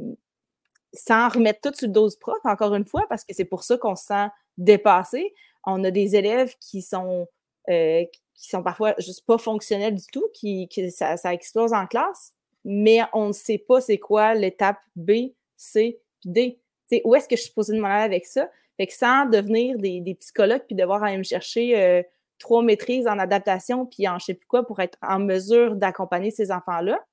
sans 0.93 1.29
remettre 1.29 1.61
tout 1.61 1.77
sur 1.77 1.87
le 1.87 1.93
dos 1.93 2.09
prof, 2.19 2.39
encore 2.43 2.73
une 2.75 2.85
fois, 2.85 3.05
parce 3.07 3.23
que 3.23 3.33
c'est 3.33 3.45
pour 3.45 3.63
ça 3.63 3.77
qu'on 3.77 3.95
se 3.95 4.05
sent 4.05 4.27
dépassé. 4.57 5.33
On 5.65 5.83
a 5.83 5.91
des 5.91 6.15
élèves 6.15 6.55
qui 6.59 6.81
sont, 6.81 7.27
euh, 7.69 8.03
qui 8.33 8.49
sont 8.49 8.63
parfois 8.63 8.95
juste 8.97 9.25
pas 9.25 9.37
fonctionnels 9.37 9.95
du 9.95 10.05
tout, 10.11 10.25
qui, 10.33 10.67
ça, 10.89 11.17
ça, 11.17 11.33
explose 11.33 11.73
en 11.73 11.85
classe, 11.85 12.33
mais 12.65 13.01
on 13.13 13.27
ne 13.27 13.33
sait 13.33 13.59
pas 13.59 13.79
c'est 13.79 13.99
quoi 13.99 14.33
l'étape 14.33 14.79
B, 14.95 15.33
C, 15.55 15.99
D. 16.25 16.59
où 17.03 17.15
est-ce 17.15 17.27
que 17.27 17.35
je 17.35 17.43
suis 17.43 17.53
posée 17.53 17.77
de 17.77 17.83
aller 17.83 18.03
avec 18.03 18.25
ça? 18.25 18.49
Fait 18.77 18.87
que 18.87 18.93
sans 18.93 19.25
devenir 19.25 19.77
des, 19.77 20.01
des 20.01 20.15
psychologues 20.15 20.63
puis 20.67 20.75
devoir 20.75 21.03
aller 21.03 21.17
me 21.17 21.23
chercher 21.23 21.79
euh, 21.81 22.03
trois 22.37 22.61
maîtrises 22.61 23.07
en 23.07 23.17
adaptation 23.17 23.85
puis 23.85 24.07
en 24.07 24.19
je 24.19 24.25
sais 24.25 24.33
plus 24.35 24.45
quoi 24.45 24.65
pour 24.65 24.79
être 24.79 24.97
en 25.01 25.19
mesure 25.19 25.75
d'accompagner 25.75 26.31
ces 26.31 26.51
enfants-là, 26.51 27.03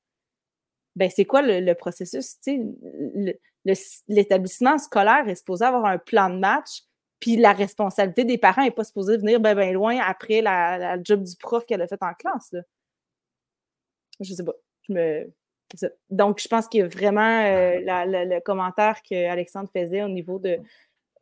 ben 0.97 1.11
c'est 1.15 1.25
quoi 1.25 1.43
le, 1.43 1.61
le 1.61 1.75
processus? 1.75 2.37
L'établissement 4.09 4.79
scolaire 4.79 5.29
est 5.29 5.35
supposé 5.35 5.65
avoir 5.65 5.87
un 5.87 5.99
plan 5.99 6.31
de 6.31 6.39
match, 6.39 6.83
puis 7.21 7.37
la 7.37 7.53
responsabilité 7.53 8.25
des 8.25 8.39
parents 8.39 8.63
n'est 8.63 8.71
pas 8.71 8.85
supposée 8.85 9.17
venir 9.17 9.41
bien 9.41 9.55
ben 9.55 9.73
loin 9.73 9.99
après 9.99 10.43
la, 10.43 11.03
job 11.03 11.23
du 11.23 11.35
prof 11.37 11.65
qu'elle 11.65 11.83
a 11.83 11.87
fait 11.87 12.03
en 12.03 12.13
classe. 12.15 12.53
Là. 12.53 12.61
Je 14.21 14.35
sais 14.35 14.45
pas. 14.45 14.55
Je 14.89 14.93
me... 14.93 15.33
Donc, 16.11 16.39
je 16.41 16.47
pense 16.47 16.69
qu'il 16.69 16.81
y 16.81 16.83
a 16.83 16.87
vraiment 16.87 17.41
euh, 17.47 17.79
le 17.81 18.41
commentaire 18.41 19.03
que 19.03 19.27
Alexandre 19.27 19.71
faisait 19.75 20.03
au 20.03 20.09
niveau 20.09 20.39
de 20.39 20.59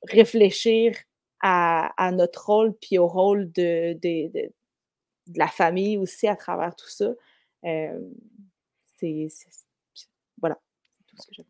réfléchir 0.08 0.96
à, 1.40 2.10
notre 2.12 2.46
rôle 2.46 2.74
puis 2.80 2.98
au 2.98 3.06
rôle 3.06 3.50
de, 3.52 3.94
de, 3.94 4.52
la 5.36 5.48
famille 5.48 5.98
aussi 5.98 6.26
à 6.26 6.36
travers 6.36 6.74
tout 6.74 6.88
ça. 6.88 7.12
Euh, 7.64 8.00
c'est, 9.28 9.50
voilà, 10.40 10.58
tout 11.06 11.16
ce 11.16 11.26
que 11.26 11.34
j'ai. 11.34 11.46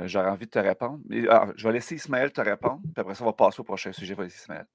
Euh, 0.00 0.06
j'aurais 0.06 0.30
envie 0.30 0.46
de 0.46 0.50
te 0.50 0.58
répondre. 0.58 1.00
Mais, 1.08 1.26
alors, 1.28 1.52
je 1.56 1.66
vais 1.66 1.74
laisser 1.74 1.96
Ismaël 1.96 2.32
te 2.32 2.40
répondre, 2.40 2.80
puis 2.82 3.00
après 3.00 3.14
ça, 3.14 3.24
on 3.24 3.26
va 3.26 3.32
passer 3.32 3.60
au 3.60 3.64
prochain 3.64 3.92
sujet. 3.92 4.14
Vas-y, 4.14 4.28
Ismaël. 4.28 4.66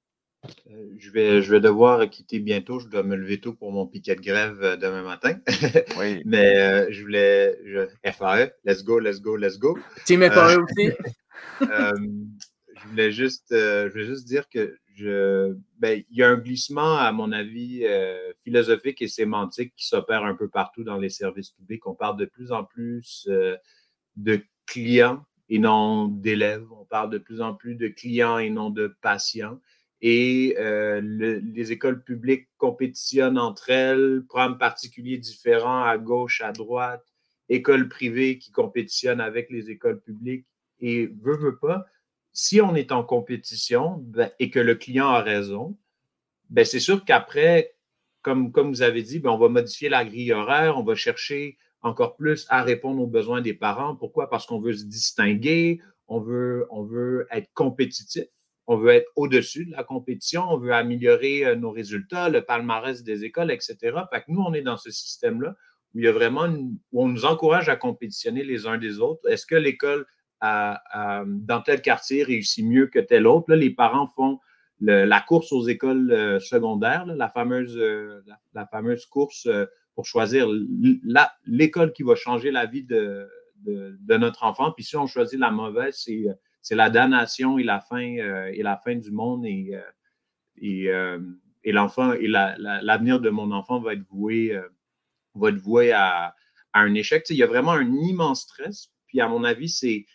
Euh, 0.69 0.95
je, 0.97 1.09
vais, 1.11 1.41
je 1.41 1.51
vais 1.51 1.61
devoir 1.61 2.09
quitter 2.09 2.39
bientôt. 2.39 2.79
Je 2.79 2.87
dois 2.89 3.03
me 3.03 3.15
lever 3.15 3.39
tôt 3.39 3.53
pour 3.53 3.71
mon 3.71 3.87
piquet 3.87 4.15
de 4.15 4.21
grève 4.21 4.61
euh, 4.61 4.75
demain 4.75 5.01
matin. 5.01 5.39
oui. 5.97 6.21
Mais 6.25 6.91
je 6.91 7.01
voulais. 7.01 7.57
Je, 7.63 7.87
FAE, 8.11 8.51
let's 8.65 8.83
go, 8.83 8.99
let's 8.99 9.21
go, 9.21 9.37
let's 9.37 9.57
go. 9.57 9.77
Team 10.05 10.21
FAE 10.29 10.57
aussi. 10.57 10.91
je, 11.61 12.87
voulais 12.89 13.11
juste, 13.11 13.47
je 13.51 13.89
voulais 13.89 14.05
juste 14.05 14.27
dire 14.27 14.49
que 14.49 14.77
ben, 14.99 16.03
il 16.09 16.17
y 16.17 16.23
a 16.23 16.29
un 16.29 16.37
glissement, 16.37 16.97
à 16.97 17.11
mon 17.11 17.31
avis, 17.31 17.85
philosophique 18.43 19.01
et 19.01 19.07
sémantique 19.07 19.73
qui 19.75 19.87
s'opère 19.87 20.23
un 20.23 20.35
peu 20.35 20.49
partout 20.49 20.83
dans 20.83 20.97
les 20.97 21.09
services 21.09 21.51
publics. 21.51 21.85
On 21.87 21.95
parle 21.95 22.17
de 22.17 22.25
plus 22.25 22.51
en 22.51 22.63
plus 22.63 23.27
de 24.15 24.41
clients 24.65 25.25
et 25.49 25.59
non 25.59 26.07
d'élèves. 26.07 26.67
On 26.71 26.85
parle 26.85 27.09
de 27.09 27.17
plus 27.17 27.41
en 27.41 27.53
plus 27.53 27.75
de 27.75 27.87
clients 27.87 28.37
et 28.37 28.49
non 28.49 28.69
de 28.69 28.95
patients. 29.01 29.59
Et 30.01 30.55
euh, 30.59 30.99
les 31.01 31.71
écoles 31.71 32.03
publiques 32.03 32.49
compétitionnent 32.57 33.39
entre 33.39 33.69
elles, 33.69 34.23
programmes 34.27 34.57
particuliers 34.57 35.17
différents 35.17 35.83
à 35.83 35.97
gauche, 35.97 36.41
à 36.41 36.51
droite, 36.51 37.05
écoles 37.47 37.87
privées 37.87 38.37
qui 38.37 38.51
compétitionnent 38.51 39.21
avec 39.21 39.49
les 39.49 39.69
écoles 39.69 40.01
publiques. 40.01 40.45
Et 40.79 41.07
veut, 41.21 41.37
veut 41.37 41.57
pas, 41.57 41.85
si 42.33 42.59
on 42.61 42.75
est 42.75 42.91
en 42.91 43.03
compétition 43.03 43.97
ben, 43.99 44.31
et 44.39 44.49
que 44.49 44.59
le 44.59 44.75
client 44.75 45.07
a 45.07 45.21
raison, 45.21 45.77
ben, 46.49 46.65
c'est 46.65 46.79
sûr 46.79 47.05
qu'après, 47.05 47.75
comme, 48.21 48.51
vous 48.55 48.81
avez 48.81 49.03
dit, 49.03 49.19
ben, 49.19 49.29
on 49.29 49.37
va 49.37 49.49
modifier 49.49 49.89
la 49.89 50.03
grille 50.03 50.33
horaire, 50.33 50.77
on 50.77 50.83
va 50.83 50.95
chercher 50.95 51.57
encore 51.81 52.15
plus 52.15 52.45
à 52.49 52.63
répondre 52.63 53.01
aux 53.01 53.07
besoins 53.07 53.41
des 53.41 53.53
parents. 53.53 53.95
Pourquoi? 53.95 54.29
Parce 54.29 54.45
qu'on 54.47 54.59
veut 54.59 54.73
se 54.73 54.85
distinguer, 54.85 55.79
on 56.07 56.19
veut, 56.19 57.27
être 57.31 57.51
compétitif, 57.53 58.25
on 58.65 58.77
veut 58.77 58.91
être 58.91 59.11
au-dessus 59.15 59.65
de 59.65 59.71
la 59.71 59.83
compétition, 59.83 60.45
on 60.49 60.57
veut 60.57 60.73
améliorer 60.73 61.45
euh, 61.45 61.55
nos 61.55 61.71
résultats, 61.71 62.29
le 62.29 62.41
palmarès 62.41 63.03
des 63.03 63.25
écoles, 63.25 63.51
etc. 63.51 63.77
Que 63.81 64.19
nous, 64.29 64.41
on 64.41 64.53
est 64.53 64.61
dans 64.61 64.77
ce 64.77 64.89
système-là 64.89 65.55
où 65.93 65.99
il 65.99 66.05
y 66.05 66.07
a 66.07 66.11
vraiment, 66.11 66.47
où 66.47 67.03
on 67.03 67.07
nous 67.07 67.25
encourage 67.25 67.69
à 67.69 67.75
compétitionner 67.75 68.43
les 68.43 68.65
uns 68.65 68.77
des 68.77 68.99
autres. 68.99 69.29
Est-ce 69.29 69.45
que 69.45 69.55
l'école 69.55 70.05
dans 70.41 71.61
tel 71.65 71.81
quartier 71.81 72.23
réussit 72.23 72.65
mieux 72.65 72.87
que 72.87 72.99
tel 72.99 73.27
autre? 73.27 73.49
Là, 73.49 73.55
les 73.55 73.69
parents 73.69 74.07
font 74.07 74.39
la 74.79 75.21
course 75.21 75.51
aux 75.53 75.65
écoles 75.67 76.11
euh, 76.11 76.39
secondaires, 76.41 77.05
la, 77.05 77.29
fameuse, 77.29 77.77
euh, 77.77 78.21
la, 78.53 78.65
fameuse 78.65 79.05
course 79.05 79.47
pour 79.95 80.05
choisir 80.05 80.49
l'école 81.45 81.93
qui 81.93 82.03
va 82.03 82.15
changer 82.15 82.51
la 82.51 82.65
vie 82.65 82.83
de, 82.83 83.29
de, 83.65 84.17
notre 84.17 84.43
enfant. 84.43 84.71
Puis 84.71 84.83
si 84.83 84.95
on 84.95 85.07
choisit 85.07 85.39
la 85.39 85.51
mauvaise, 85.51 86.05
c'est 86.61 86.75
la 86.75 86.89
damnation 86.89 87.57
et 87.57 87.63
la 87.63 87.79
fin, 87.79 88.17
euh, 88.17 88.51
et 88.53 88.63
la 88.63 88.77
fin 88.77 88.95
du 88.95 89.11
monde 89.11 89.45
et, 89.45 89.71
euh, 89.73 89.81
et, 90.57 90.89
euh, 90.89 91.19
et 91.63 91.71
l'enfant 91.71 92.13
et 92.13 92.27
l'avenir 92.27 93.19
de 93.19 93.29
mon 93.29 93.51
enfant 93.51 93.79
va 93.79 93.93
être 93.93 94.05
voué, 94.09 94.59
va 95.35 95.49
être 95.49 95.57
voué 95.57 95.91
à, 95.91 96.35
à 96.73 96.79
un 96.79 96.93
échec. 96.93 97.25
il 97.29 97.37
y 97.37 97.43
a 97.43 97.47
vraiment 97.47 97.71
un 97.71 97.91
immense 97.93 98.41
stress. 98.41 98.89
Puis 99.07 99.21
à 99.21 99.27
mon 99.27 99.43
avis, 99.43 99.69
c'est 99.69 100.05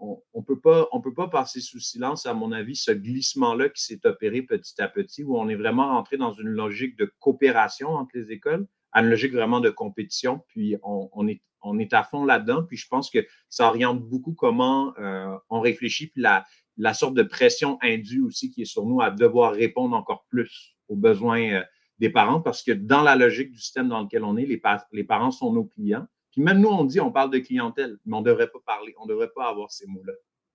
on, 0.00 0.20
ne 0.34 0.42
peut, 0.42 0.60
pas, 0.60 1.28
passer 1.28 1.60
sous 1.60 1.80
silence, 1.80 2.26
à 2.26 2.34
mon 2.34 2.52
avis, 2.52 2.76
ce 2.76 2.92
glissement-là 2.92 3.68
qui 3.68 3.82
s'est 3.82 4.00
opéré 4.04 4.42
petit 4.42 4.80
à 4.80 4.88
petit, 4.88 5.24
où 5.24 5.36
on 5.36 5.48
est 5.48 5.56
vraiment 5.56 5.88
rentré 5.88 6.16
dans 6.16 6.32
une 6.32 6.48
logique 6.48 6.96
de 6.96 7.12
coopération 7.18 7.90
entre 7.90 8.10
les 8.14 8.30
écoles, 8.30 8.66
à 8.92 9.02
une 9.02 9.10
logique 9.10 9.32
vraiment 9.32 9.60
de 9.60 9.70
compétition, 9.70 10.42
puis 10.48 10.76
on, 10.82 11.28
est, 11.28 11.92
à 11.92 12.04
fond 12.04 12.24
là-dedans, 12.24 12.62
puis 12.62 12.76
je 12.76 12.86
pense 12.88 13.10
que 13.10 13.26
ça 13.48 13.68
oriente 13.68 14.00
beaucoup 14.00 14.32
comment 14.32 14.94
euh, 14.98 15.36
on 15.50 15.60
réfléchit, 15.60 16.08
puis 16.08 16.22
la, 16.22 16.94
sorte 16.94 17.14
de 17.14 17.22
pression 17.22 17.78
indue 17.82 18.22
aussi 18.22 18.50
qui 18.50 18.62
est 18.62 18.66
sur 18.66 18.86
nous 18.86 19.00
à 19.00 19.10
devoir 19.10 19.52
répondre 19.52 19.96
encore 19.96 20.24
plus 20.28 20.76
aux 20.88 20.96
besoins 20.96 21.50
euh, 21.50 21.62
des 21.98 22.10
parents, 22.10 22.40
parce 22.40 22.62
que 22.62 22.72
dans 22.72 23.02
la 23.02 23.16
logique 23.16 23.50
du 23.50 23.58
système 23.58 23.88
dans 23.88 24.02
lequel 24.02 24.22
on 24.22 24.36
est, 24.36 24.46
les 24.92 25.04
parents 25.04 25.32
sont 25.32 25.52
nos 25.52 25.64
clients, 25.64 26.06
même 26.38 26.60
nous, 26.60 26.68
on 26.68 26.84
dit, 26.84 27.00
on 27.00 27.12
parle 27.12 27.30
de 27.30 27.38
clientèle, 27.38 27.98
mais 28.04 28.16
on 28.16 28.20
ne 28.20 28.26
devrait 28.26 28.50
pas 28.50 28.60
parler, 28.64 28.94
on 28.98 29.04
ne 29.04 29.10
devrait 29.10 29.30
pas 29.34 29.48
avoir 29.48 29.70
ces 29.70 29.86
mots-là. 29.86 30.12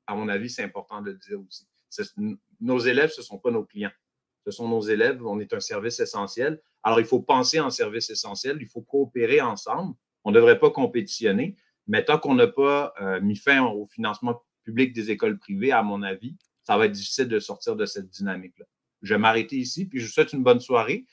À 0.08 0.16
mon 0.16 0.28
avis, 0.28 0.50
c'est 0.50 0.64
important 0.64 1.02
de 1.02 1.12
le 1.12 1.18
dire 1.18 1.40
aussi. 1.40 1.68
Nos 2.60 2.80
élèves, 2.80 3.12
ce 3.12 3.22
ne 3.22 3.26
sont 3.26 3.38
pas 3.38 3.52
nos 3.52 3.64
clients. 3.64 3.92
Ce 4.46 4.52
sont 4.52 4.68
nos 4.68 4.82
élèves, 4.82 5.26
on 5.26 5.40
est 5.40 5.54
un 5.54 5.60
service 5.60 6.00
essentiel. 6.00 6.62
Alors, 6.84 7.00
il 7.00 7.06
faut 7.06 7.22
penser 7.22 7.60
en 7.60 7.70
service 7.70 8.10
essentiel, 8.10 8.58
il 8.60 8.68
faut 8.68 8.82
coopérer 8.82 9.40
ensemble. 9.40 9.96
On 10.26 10.32
ne 10.32 10.36
devrait 10.36 10.60
pas 10.60 10.70
compétitionner, 10.70 11.56
mais 11.88 12.04
tant 12.04 12.18
qu'on 12.18 12.36
n'a 12.36 12.48
pas 12.48 12.94
euh, 13.00 13.22
mis 13.22 13.36
fin 13.36 13.64
au 13.66 13.88
financement 13.88 14.42
public 14.64 14.94
des 14.94 15.12
écoles 15.12 15.38
privées, 15.38 15.72
à 15.72 15.84
mon 15.84 16.02
avis, 16.02 16.36
ça 16.64 16.78
va 16.78 16.86
être 16.86 16.92
difficile 16.92 17.28
de 17.28 17.40
sortir 17.40 17.76
de 17.76 17.86
cette 17.86 18.10
dynamique-là. 18.10 18.66
Je 19.02 19.14
vais 19.14 19.20
m'arrêter 19.20 19.58
ici, 19.58 19.86
puis 19.86 20.00
je 20.00 20.06
vous 20.06 20.12
souhaite 20.12 20.34
une 20.34 20.44
bonne 20.44 20.62
soirée. 20.62 21.06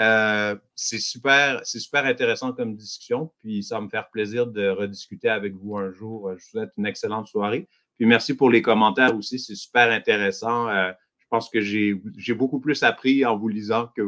Euh, 0.00 0.56
c'est 0.76 1.00
super, 1.00 1.60
c'est 1.64 1.80
super 1.80 2.04
intéressant 2.04 2.52
comme 2.52 2.76
discussion, 2.76 3.32
puis 3.40 3.64
ça 3.64 3.76
va 3.76 3.80
me 3.80 3.88
faire 3.88 4.08
plaisir 4.10 4.46
de 4.46 4.68
rediscuter 4.68 5.28
avec 5.28 5.54
vous 5.54 5.76
un 5.76 5.90
jour. 5.90 6.30
Je 6.30 6.34
vous 6.34 6.50
souhaite 6.50 6.70
une 6.76 6.86
excellente 6.86 7.26
soirée. 7.26 7.68
Puis 7.96 8.06
merci 8.06 8.36
pour 8.36 8.48
les 8.48 8.62
commentaires 8.62 9.16
aussi, 9.16 9.40
c'est 9.40 9.56
super 9.56 9.90
intéressant. 9.90 10.68
Euh, 10.68 10.92
je 11.18 11.26
pense 11.28 11.50
que 11.50 11.60
j'ai, 11.60 12.00
j'ai 12.16 12.34
beaucoup 12.34 12.60
plus 12.60 12.82
appris 12.84 13.26
en 13.26 13.36
vous 13.36 13.48
lisant 13.48 13.88
que, 13.88 14.02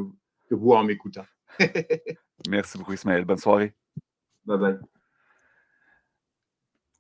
que 0.49 0.55
vous 0.55 0.73
en 0.73 0.85
m'écoutant. 0.85 1.27
merci 2.49 2.79
beaucoup, 2.79 2.93
Ismaël. 2.93 3.25
Bonne 3.25 3.39
soirée. 3.39 3.75
Bye 4.45 4.59
bye. 4.59 4.79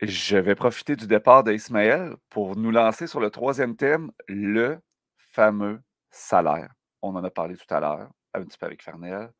Je 0.03 0.37
vais 0.37 0.55
profiter 0.55 0.97
du 0.97 1.07
départ 1.07 1.45
d'Ismaël 1.45 2.17
pour 2.29 2.57
nous 2.57 2.71
lancer 2.71 3.07
sur 3.07 3.21
le 3.21 3.31
troisième 3.31 3.77
thème, 3.77 4.11
le 4.27 4.79
fameux 5.17 5.81
salaire. 6.11 6.73
On 7.03 7.15
en 7.15 7.23
a 7.23 7.31
parlé 7.31 7.57
tout 7.57 7.73
à 7.73 7.81
l'heure 7.81 8.11
un 8.35 8.45
petit 8.45 8.59
peu 8.59 8.67
avec 8.67 8.83
Fernel. 8.83 9.33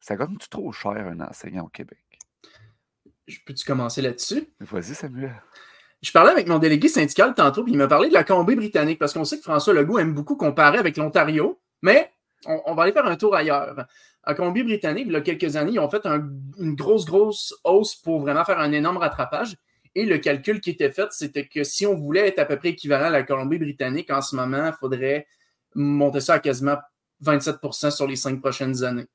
Ça 0.00 0.16
gagne-tu 0.16 0.48
trop 0.48 0.72
cher 0.72 0.92
un 0.92 1.20
enseignant 1.20 1.64
au 1.64 1.68
Québec? 1.68 1.98
Je 3.26 3.38
peux-tu 3.44 3.64
commencer 3.64 4.00
là-dessus? 4.00 4.48
Vas-y, 4.60 4.94
Samuel. 4.94 5.42
Je 6.00 6.12
parlais 6.12 6.30
avec 6.30 6.46
mon 6.46 6.58
délégué 6.58 6.88
syndical 6.88 7.34
tantôt, 7.34 7.64
puis 7.64 7.72
il 7.72 7.78
m'a 7.78 7.88
parlé 7.88 8.08
de 8.08 8.14
la 8.14 8.24
Colombie-Britannique, 8.24 8.98
parce 8.98 9.12
qu'on 9.12 9.24
sait 9.24 9.38
que 9.38 9.42
François 9.42 9.74
Legault 9.74 9.98
aime 9.98 10.14
beaucoup 10.14 10.36
comparer 10.36 10.78
avec 10.78 10.96
l'Ontario, 10.96 11.60
mais 11.82 12.12
on, 12.46 12.74
va 12.74 12.84
aller 12.84 12.92
faire 12.92 13.06
un 13.06 13.16
tour 13.16 13.34
ailleurs. 13.34 13.86
À 14.22 14.34
Colombie-Britannique, 14.34 15.06
il 15.08 15.12
y 15.12 15.16
a 15.16 15.20
quelques 15.20 15.56
années, 15.56 15.72
ils 15.72 15.80
ont 15.80 15.90
fait 15.90 16.06
une 16.06 16.74
grosse, 16.74 17.04
grosse 17.04 17.54
hausse 17.64 17.96
pour 17.96 18.20
vraiment 18.20 18.44
faire 18.44 18.60
un 18.60 18.70
énorme 18.70 18.98
rattrapage. 18.98 19.56
Et 19.94 20.04
le 20.04 20.18
calcul 20.18 20.60
qui 20.60 20.70
était 20.70 20.92
fait, 20.92 21.08
c'était 21.10 21.48
que 21.48 21.64
si 21.64 21.84
on 21.84 21.94
voulait 21.94 22.28
être 22.28 22.38
à 22.38 22.44
peu 22.44 22.56
près 22.56 22.68
équivalent 22.68 23.06
à 23.06 23.10
la 23.10 23.24
Colombie-Britannique 23.24 24.10
en 24.10 24.20
ce 24.20 24.36
moment, 24.36 24.66
il 24.66 24.76
faudrait 24.78 25.26
monter 25.74 26.20
ça 26.20 26.34
à 26.34 26.38
quasiment 26.38 26.76
27% 27.24 27.90
sur 27.90 28.06
les 28.06 28.16
cinq 28.16 28.40
prochaines 28.40 28.84
années. 28.84 29.06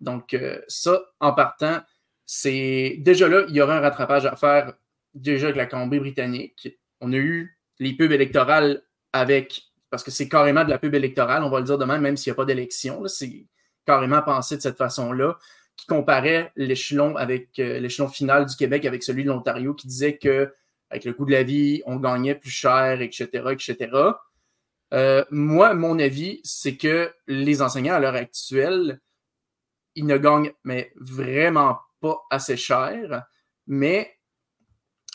Donc, 0.00 0.34
euh, 0.34 0.60
ça, 0.68 1.00
en 1.20 1.32
partant, 1.32 1.80
c'est 2.26 2.96
déjà 3.00 3.28
là, 3.28 3.44
il 3.48 3.54
y 3.54 3.60
aura 3.60 3.76
un 3.76 3.80
rattrapage 3.80 4.26
à 4.26 4.36
faire 4.36 4.74
déjà 5.14 5.46
avec 5.46 5.56
la 5.56 5.66
Colombie-Britannique. 5.66 6.78
On 7.00 7.12
a 7.12 7.16
eu 7.16 7.58
les 7.78 7.94
pubs 7.94 8.12
électorales 8.12 8.82
avec, 9.12 9.62
parce 9.90 10.02
que 10.02 10.10
c'est 10.10 10.28
carrément 10.28 10.64
de 10.64 10.70
la 10.70 10.78
pub 10.78 10.94
électorale, 10.94 11.42
on 11.44 11.50
va 11.50 11.58
le 11.58 11.66
dire 11.66 11.78
demain, 11.78 11.98
même 11.98 12.16
s'il 12.16 12.30
n'y 12.30 12.34
a 12.34 12.36
pas 12.36 12.44
d'élection, 12.44 13.06
c'est 13.06 13.46
carrément 13.84 14.22
pensé 14.22 14.56
de 14.56 14.62
cette 14.62 14.78
façon-là, 14.78 15.38
qui 15.76 15.86
comparait 15.86 16.52
l'échelon 16.56 17.16
avec 17.16 17.58
euh, 17.58 17.80
l'échelon 17.80 18.08
final 18.08 18.46
du 18.46 18.56
Québec 18.56 18.84
avec 18.84 19.02
celui 19.02 19.24
de 19.24 19.28
l'Ontario, 19.28 19.74
qui 19.74 19.86
disait 19.86 20.16
que 20.16 20.52
avec 20.90 21.04
le 21.04 21.14
coût 21.14 21.24
de 21.24 21.32
la 21.32 21.42
vie, 21.42 21.82
on 21.86 21.96
gagnait 21.96 22.34
plus 22.34 22.50
cher, 22.50 23.00
etc., 23.00 23.26
etc. 23.50 23.90
Euh, 24.92 25.24
moi, 25.30 25.74
mon 25.74 25.98
avis, 25.98 26.40
c'est 26.44 26.76
que 26.76 27.12
les 27.26 27.62
enseignants 27.62 27.94
à 27.94 28.00
l'heure 28.00 28.14
actuelle, 28.14 29.00
ils 29.94 30.06
ne 30.06 30.18
gagnent 30.18 30.52
mais 30.64 30.92
vraiment 30.96 31.78
pas 32.00 32.22
assez 32.30 32.56
cher. 32.56 33.24
Mais 33.66 34.14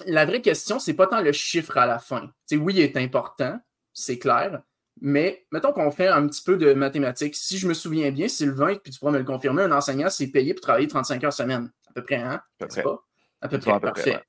la 0.06 0.26
vraie 0.26 0.42
question, 0.42 0.80
c'est 0.80 0.94
pas 0.94 1.08
tant 1.08 1.22
le 1.22 1.32
chiffre 1.32 1.78
à 1.78 1.86
la 1.86 2.00
fin. 2.00 2.32
oui, 2.52 2.74
il 2.76 2.80
est 2.82 2.98
important, 2.98 3.60
c'est 3.94 4.20
clair. 4.20 4.62
Mais 5.00 5.46
mettons 5.52 5.74
qu'on 5.74 5.92
fait 5.92 6.08
un 6.08 6.26
petit 6.28 6.42
peu 6.42 6.58
de 6.58 6.74
mathématiques. 6.74 7.36
Si 7.36 7.60
je 7.60 7.68
me 7.68 7.76
souviens 7.76 8.10
bien, 8.12 8.28
Sylvain, 8.28 8.76
puis 8.76 8.92
tu 8.92 9.00
pourras 9.00 9.12
me 9.12 9.20
le 9.20 9.24
confirmer, 9.24 9.64
un 9.64 9.72
enseignant, 9.72 10.10
c'est 10.10 10.28
payé 10.28 10.56
pour 10.56 10.62
travailler 10.62 10.88
35 10.88 11.24
heures 11.24 11.34
semaine. 11.34 11.72
À 11.88 11.94
peu 11.94 12.04
près, 12.04 12.16
hein? 12.16 12.42
À 12.60 12.66
peu 12.66 12.68
près. 12.68 12.82
Pas? 12.82 13.04
À 13.42 13.48
peu 13.48 13.60
près, 13.60 13.80
parfait. 13.80 14.20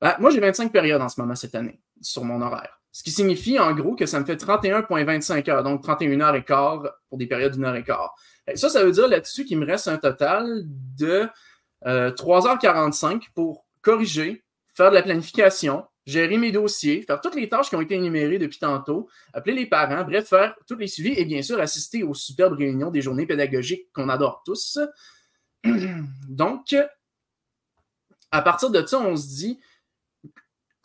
Ben, 0.00 0.16
moi, 0.18 0.30
j'ai 0.30 0.40
25 0.40 0.72
périodes 0.72 1.02
en 1.02 1.08
ce 1.08 1.20
moment 1.20 1.36
cette 1.36 1.54
année 1.54 1.80
sur 2.00 2.24
mon 2.24 2.40
horaire. 2.40 2.77
Ce 2.98 3.04
qui 3.04 3.12
signifie 3.12 3.60
en 3.60 3.72
gros 3.74 3.94
que 3.94 4.06
ça 4.06 4.18
me 4.18 4.24
fait 4.24 4.34
31,25 4.34 5.48
heures, 5.48 5.62
donc 5.62 5.84
31 5.84 6.20
heures 6.20 6.34
et 6.34 6.42
quart 6.42 6.82
pour 7.08 7.16
des 7.16 7.28
périodes 7.28 7.52
d'une 7.52 7.64
heure 7.64 7.76
et 7.76 7.84
quart. 7.84 8.12
ça, 8.56 8.68
ça 8.68 8.82
veut 8.82 8.90
dire 8.90 9.06
là-dessus 9.06 9.44
qu'il 9.44 9.56
me 9.56 9.64
reste 9.64 9.86
un 9.86 9.98
total 9.98 10.64
de 10.98 11.28
3h45 11.84 13.14
euh, 13.14 13.18
pour 13.36 13.66
corriger, 13.82 14.42
faire 14.74 14.90
de 14.90 14.96
la 14.96 15.02
planification, 15.02 15.84
gérer 16.06 16.38
mes 16.38 16.50
dossiers, 16.50 17.02
faire 17.02 17.20
toutes 17.20 17.36
les 17.36 17.48
tâches 17.48 17.68
qui 17.68 17.76
ont 17.76 17.80
été 17.80 17.94
énumérées 17.94 18.38
depuis 18.38 18.58
tantôt, 18.58 19.08
appeler 19.32 19.54
les 19.54 19.66
parents, 19.66 20.02
bref, 20.02 20.26
faire 20.26 20.56
tous 20.66 20.74
les 20.74 20.88
suivis 20.88 21.14
et 21.16 21.24
bien 21.24 21.40
sûr 21.40 21.60
assister 21.60 22.02
aux 22.02 22.14
superbes 22.14 22.58
réunions 22.58 22.90
des 22.90 23.00
journées 23.00 23.26
pédagogiques 23.26 23.92
qu'on 23.92 24.08
adore 24.08 24.42
tous. 24.44 24.76
Donc, 26.28 26.74
à 28.32 28.42
partir 28.42 28.70
de 28.70 28.84
ça, 28.84 28.98
on 28.98 29.14
se 29.14 29.28
dit, 29.28 29.60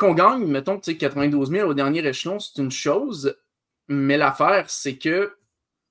qu'on 0.03 0.13
gagne, 0.13 0.45
mettons, 0.45 0.79
92 0.79 1.49
000 1.49 1.69
au 1.69 1.73
dernier 1.73 2.05
échelon, 2.05 2.39
c'est 2.39 2.61
une 2.61 2.71
chose, 2.71 3.37
mais 3.87 4.17
l'affaire, 4.17 4.69
c'est 4.69 4.97
que 4.97 5.35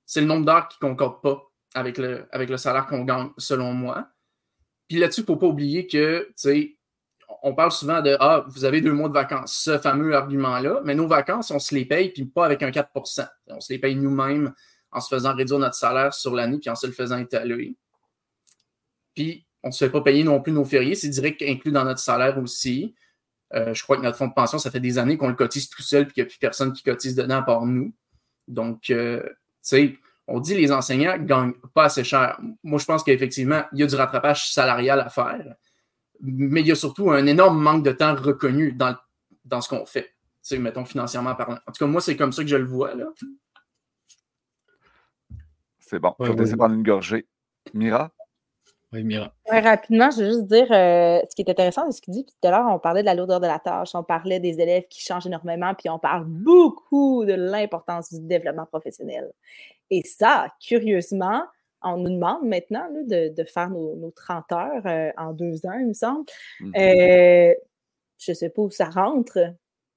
c'est 0.05 0.21
le 0.21 0.27
nombre 0.27 0.45
d'heures 0.45 0.67
qui 0.67 0.77
ne 0.81 0.89
concorde 0.89 1.21
pas 1.21 1.51
avec 1.73 1.97
le, 1.97 2.27
avec 2.31 2.49
le 2.49 2.57
salaire 2.57 2.85
qu'on 2.85 3.03
gagne, 3.03 3.29
selon 3.37 3.73
moi. 3.73 4.07
Puis 4.87 4.99
là-dessus, 4.99 5.21
il 5.21 5.23
ne 5.23 5.27
faut 5.27 5.37
pas 5.37 5.47
oublier 5.47 5.87
que, 5.87 6.27
tu 6.27 6.33
sais, 6.35 6.77
on 7.41 7.55
parle 7.55 7.71
souvent 7.71 8.01
de 8.01 8.15
Ah, 8.19 8.45
vous 8.49 8.65
avez 8.65 8.81
deux 8.81 8.93
mois 8.93 9.09
de 9.09 9.13
vacances, 9.13 9.55
ce 9.55 9.79
fameux 9.79 10.13
argument-là, 10.13 10.81
mais 10.83 10.93
nos 10.93 11.07
vacances, 11.07 11.49
on 11.49 11.59
se 11.59 11.73
les 11.73 11.85
paye, 11.85 12.09
puis 12.09 12.25
pas 12.25 12.45
avec 12.45 12.61
un 12.61 12.69
4 12.69 12.91
On 13.47 13.59
se 13.59 13.73
les 13.73 13.79
paye 13.79 13.95
nous-mêmes 13.95 14.53
en 14.91 14.99
se 14.99 15.13
faisant 15.13 15.33
réduire 15.33 15.57
notre 15.57 15.75
salaire 15.75 16.13
sur 16.13 16.35
l'année, 16.35 16.59
puis 16.59 16.69
en 16.69 16.75
se 16.75 16.85
le 16.85 16.93
faisant 16.93 17.17
étaler. 17.17 17.75
Puis, 19.15 19.47
on 19.63 19.69
ne 19.69 19.73
se 19.73 19.85
fait 19.85 19.91
pas 19.91 20.01
payer 20.01 20.23
non 20.23 20.39
plus 20.39 20.51
nos 20.51 20.65
fériés, 20.65 20.93
c'est 20.93 21.09
direct 21.09 21.41
inclus 21.41 21.71
dans 21.71 21.83
notre 21.83 21.99
salaire 21.99 22.37
aussi. 22.37 22.93
Euh, 23.53 23.73
je 23.73 23.83
crois 23.83 23.97
que 23.97 24.01
notre 24.01 24.17
fonds 24.17 24.27
de 24.27 24.33
pension, 24.33 24.57
ça 24.57 24.71
fait 24.71 24.79
des 24.79 24.97
années 24.97 25.17
qu'on 25.17 25.27
le 25.27 25.35
cotise 25.35 25.69
tout 25.69 25.81
seul 25.81 26.05
puis 26.05 26.13
qu'il 26.15 26.23
n'y 26.23 26.27
a 26.27 26.29
plus 26.29 26.39
personne 26.39 26.73
qui 26.73 26.83
cotise 26.83 27.15
dedans 27.15 27.37
à 27.37 27.41
part 27.43 27.65
nous. 27.65 27.93
Donc, 28.47 28.89
euh, 28.89 29.21
tu 29.21 29.29
sais, 29.61 29.97
on 30.27 30.39
dit 30.39 30.55
les 30.55 30.71
enseignants 30.71 31.17
ne 31.17 31.25
gagnent 31.25 31.53
pas 31.73 31.85
assez 31.85 32.03
cher. 32.03 32.39
Moi, 32.63 32.79
je 32.79 32.85
pense 32.85 33.03
qu'effectivement, 33.03 33.63
il 33.73 33.79
y 33.79 33.83
a 33.83 33.87
du 33.87 33.95
rattrapage 33.95 34.51
salarial 34.51 34.99
à 34.99 35.09
faire, 35.09 35.55
mais 36.21 36.61
il 36.61 36.67
y 36.67 36.71
a 36.71 36.75
surtout 36.75 37.11
un 37.11 37.25
énorme 37.25 37.61
manque 37.61 37.83
de 37.83 37.91
temps 37.91 38.15
reconnu 38.15 38.71
dans, 38.71 38.95
dans 39.45 39.61
ce 39.61 39.69
qu'on 39.69 39.85
fait, 39.85 40.03
tu 40.03 40.09
sais, 40.41 40.57
mettons 40.57 40.85
financièrement 40.85 41.35
parlant. 41.35 41.59
En 41.67 41.71
tout 41.71 41.85
cas, 41.85 41.87
moi, 41.87 42.01
c'est 42.01 42.15
comme 42.15 42.31
ça 42.31 42.43
que 42.43 42.49
je 42.49 42.55
le 42.55 42.65
vois. 42.65 42.95
là. 42.95 43.05
C'est 45.79 45.99
bon. 45.99 46.15
je 46.19 46.31
vais 46.31 46.55
prendre 46.55 46.75
une 46.75 46.83
gorgée. 46.83 47.27
Mira? 47.73 48.11
Oui, 48.93 49.03
Mira. 49.03 49.33
rapidement, 49.49 50.11
je 50.11 50.21
veux 50.21 50.27
juste 50.27 50.45
dire 50.45 50.71
euh, 50.71 51.19
ce 51.27 51.35
qui 51.35 51.41
est 51.41 51.49
intéressant 51.49 51.87
de 51.87 51.91
ce 51.91 51.99
qu'il 51.99 52.13
dit. 52.13 52.25
Tout 52.25 52.47
à 52.47 52.51
l'heure, 52.51 52.67
on 52.69 52.77
parlait 52.77 53.01
de 53.01 53.07
la 53.07 53.15
lourdeur 53.15 53.39
de 53.39 53.47
la 53.47 53.57
tâche, 53.57 53.89
on 53.95 54.03
parlait 54.03 54.39
des 54.39 54.61
élèves 54.61 54.83
qui 54.87 55.01
changent 55.01 55.25
énormément, 55.25 55.73
puis 55.73 55.89
on 55.89 55.97
parle 55.97 56.25
beaucoup 56.25 57.25
de 57.25 57.33
l'importance 57.33 58.13
du 58.13 58.19
développement 58.27 58.67
professionnel. 58.67 59.31
Et 59.89 60.03
ça, 60.03 60.47
curieusement, 60.61 61.43
on 61.81 61.97
nous 61.97 62.11
demande 62.11 62.45
maintenant 62.45 62.87
de, 63.07 63.43
faire 63.45 63.71
nos, 63.71 64.11
30 64.15 64.51
heures 64.51 64.85
euh, 64.85 65.11
en 65.17 65.33
deux 65.33 65.65
ans, 65.65 65.77
il 65.79 65.87
me 65.87 65.93
semble. 65.93 66.25
Mm-hmm. 66.61 67.49
Euh, 67.51 67.53
je 68.19 68.31
ne 68.31 68.35
sais 68.35 68.49
pas 68.49 68.61
où 68.61 68.69
ça 68.69 68.85
rentre. 68.85 69.39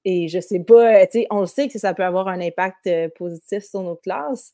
Et 0.05 0.27
je 0.27 0.37
ne 0.37 0.41
sais 0.41 0.59
pas, 0.59 1.05
tu 1.05 1.19
sais, 1.19 1.27
on 1.29 1.41
le 1.41 1.45
sait 1.47 1.67
que 1.67 1.77
ça 1.77 1.93
peut 1.93 2.03
avoir 2.03 2.29
un 2.29 2.39
impact 2.39 2.89
positif 3.15 3.63
sur 3.63 3.83
nos 3.83 3.95
classes. 3.95 4.53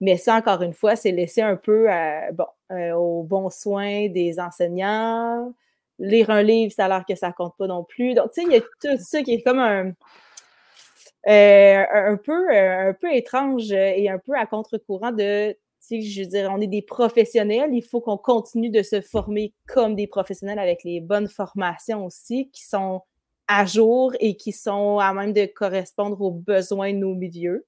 Mais 0.00 0.16
ça, 0.16 0.36
encore 0.36 0.62
une 0.62 0.72
fois, 0.72 0.96
c'est 0.96 1.12
laisser 1.12 1.42
un 1.42 1.56
peu 1.56 1.90
euh, 1.92 2.32
bon, 2.32 2.46
euh, 2.72 2.92
aux 2.92 3.22
bons 3.22 3.50
soins 3.50 4.08
des 4.08 4.40
enseignants. 4.40 5.52
Lire 5.98 6.30
un 6.30 6.42
livre, 6.42 6.72
ça 6.72 6.86
a 6.86 6.88
l'air 6.88 7.04
que 7.06 7.14
ça 7.14 7.32
compte 7.32 7.54
pas 7.58 7.66
non 7.66 7.84
plus. 7.84 8.14
Donc, 8.14 8.32
tu 8.32 8.40
sais, 8.40 8.46
il 8.48 8.52
y 8.54 8.56
a 8.56 8.60
tout 8.60 9.02
ça 9.02 9.22
qui 9.22 9.34
est 9.34 9.42
comme 9.42 9.58
un, 9.58 9.92
euh, 11.28 11.84
un, 11.92 12.16
peu, 12.16 12.50
un 12.50 12.94
peu 12.94 13.12
étrange 13.12 13.70
et 13.72 14.08
un 14.08 14.18
peu 14.18 14.34
à 14.34 14.46
contre-courant 14.46 15.12
de, 15.12 15.52
tu 15.52 15.58
sais, 15.80 16.00
je 16.00 16.22
veux 16.22 16.28
dire, 16.28 16.50
on 16.50 16.60
est 16.60 16.66
des 16.66 16.80
professionnels, 16.80 17.70
il 17.74 17.82
faut 17.82 18.00
qu'on 18.00 18.16
continue 18.16 18.70
de 18.70 18.82
se 18.82 19.02
former 19.02 19.52
comme 19.66 19.94
des 19.94 20.06
professionnels 20.06 20.58
avec 20.58 20.82
les 20.84 21.00
bonnes 21.00 21.28
formations 21.28 22.06
aussi 22.06 22.50
qui 22.50 22.64
sont 22.64 23.02
à 23.48 23.66
jour 23.66 24.12
et 24.20 24.36
qui 24.36 24.52
sont 24.52 24.98
à 24.98 25.12
même 25.12 25.34
de 25.34 25.44
correspondre 25.44 26.20
aux 26.22 26.30
besoins 26.30 26.92
de 26.92 26.98
nos 26.98 27.14
milieux. 27.14 27.66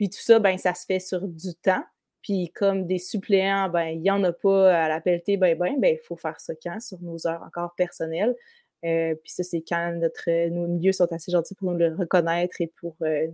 Puis 0.00 0.08
tout 0.08 0.22
ça, 0.22 0.38
ben, 0.38 0.56
ça 0.56 0.72
se 0.72 0.86
fait 0.86 0.98
sur 0.98 1.28
du 1.28 1.54
temps. 1.62 1.84
Puis 2.22 2.50
comme 2.54 2.86
des 2.86 2.98
suppléants, 2.98 3.68
ben, 3.68 3.88
il 3.88 4.00
n'y 4.00 4.10
en 4.10 4.24
a 4.24 4.32
pas 4.32 4.84
à 4.84 4.88
la 4.88 4.98
pelleter, 4.98 5.36
ben, 5.36 5.58
ben, 5.58 5.78
ben, 5.78 5.94
il 5.94 6.02
faut 6.02 6.16
faire 6.16 6.40
ça 6.40 6.54
quand, 6.54 6.80
sur 6.80 6.98
nos 7.02 7.26
heures 7.26 7.42
encore 7.42 7.74
personnelles. 7.74 8.34
Euh, 8.82 9.14
puis 9.16 9.30
ça, 9.30 9.42
c'est 9.42 9.60
quand 9.60 9.92
notre, 9.92 10.48
nos 10.48 10.68
milieux 10.68 10.92
sont 10.92 11.12
assez 11.12 11.30
gentils 11.30 11.54
pour 11.54 11.70
nous 11.70 11.76
le 11.76 11.94
reconnaître 11.94 12.62
et 12.62 12.72
pour, 12.80 12.96
euh, 13.02 13.26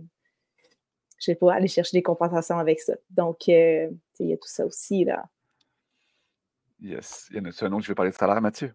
je 1.17 1.23
sais 1.23 1.35
pas, 1.35 1.53
aller 1.53 1.69
chercher 1.69 1.99
des 1.99 2.03
compensations 2.03 2.59
avec 2.59 2.81
ça. 2.81 2.95
Donc, 3.11 3.47
euh, 3.47 3.89
il 4.19 4.27
y 4.27 4.33
a 4.33 4.35
tout 4.35 4.49
ça 4.49 4.65
aussi, 4.65 5.05
là. 5.05 5.23
Yes. 6.81 7.27
Il 7.31 7.37
y 7.37 7.39
en 7.39 7.45
a 7.45 7.65
un 7.65 7.71
autre 7.71 7.83
qui 7.83 7.87
veut 7.87 7.95
parler 7.95 8.11
de 8.11 8.17
salaire, 8.17 8.41
Mathieu? 8.41 8.73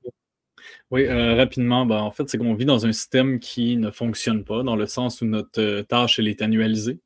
Oui, 0.90 1.06
rapidement, 1.10 1.84
ben, 1.84 1.98
en 1.98 2.10
fait, 2.10 2.26
c'est 2.30 2.38
qu'on 2.38 2.54
vit 2.54 2.64
dans 2.64 2.86
un 2.86 2.92
système 2.92 3.38
qui 3.38 3.76
ne 3.76 3.90
fonctionne 3.90 4.44
pas, 4.44 4.62
dans 4.62 4.76
le 4.76 4.86
sens 4.86 5.20
où 5.20 5.26
notre 5.26 5.82
tâche, 5.82 6.18
elle 6.18 6.28
est 6.28 6.40
annualisée 6.40 6.98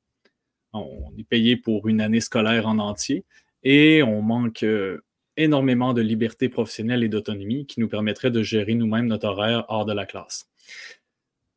on 0.76 1.12
est 1.18 1.28
payé 1.28 1.56
pour 1.56 1.88
une 1.88 2.00
année 2.00 2.20
scolaire 2.20 2.66
en 2.66 2.78
entier 2.78 3.24
et 3.62 4.02
on 4.02 4.22
manque 4.22 4.62
euh, 4.62 5.02
énormément 5.36 5.92
de 5.92 6.00
liberté 6.00 6.48
professionnelle 6.48 7.02
et 7.02 7.08
d'autonomie 7.08 7.66
qui 7.66 7.80
nous 7.80 7.88
permettrait 7.88 8.30
de 8.30 8.42
gérer 8.42 8.74
nous-mêmes 8.74 9.06
notre 9.06 9.28
horaire 9.28 9.64
hors 9.68 9.84
de 9.84 9.92
la 9.92 10.06
classe. 10.06 10.48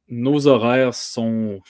Nos 0.09 0.47
horaires 0.47 0.95
sont 0.95 1.61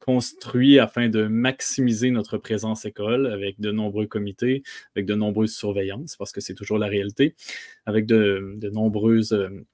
construits 0.00 0.78
afin 0.78 1.10
de 1.10 1.26
maximiser 1.26 2.10
notre 2.10 2.38
présence 2.38 2.86
école 2.86 3.26
avec 3.26 3.60
de 3.60 3.70
nombreux 3.70 4.06
comités, 4.06 4.62
avec 4.96 5.04
de 5.04 5.14
nombreuses 5.14 5.54
surveillances, 5.54 6.16
parce 6.16 6.32
que 6.32 6.40
c'est 6.40 6.54
toujours 6.54 6.78
la 6.78 6.86
réalité, 6.86 7.34
avec 7.84 8.06
de, 8.06 8.54
de 8.56 8.70
nombreuses 8.70 9.34
euh, 9.34 9.66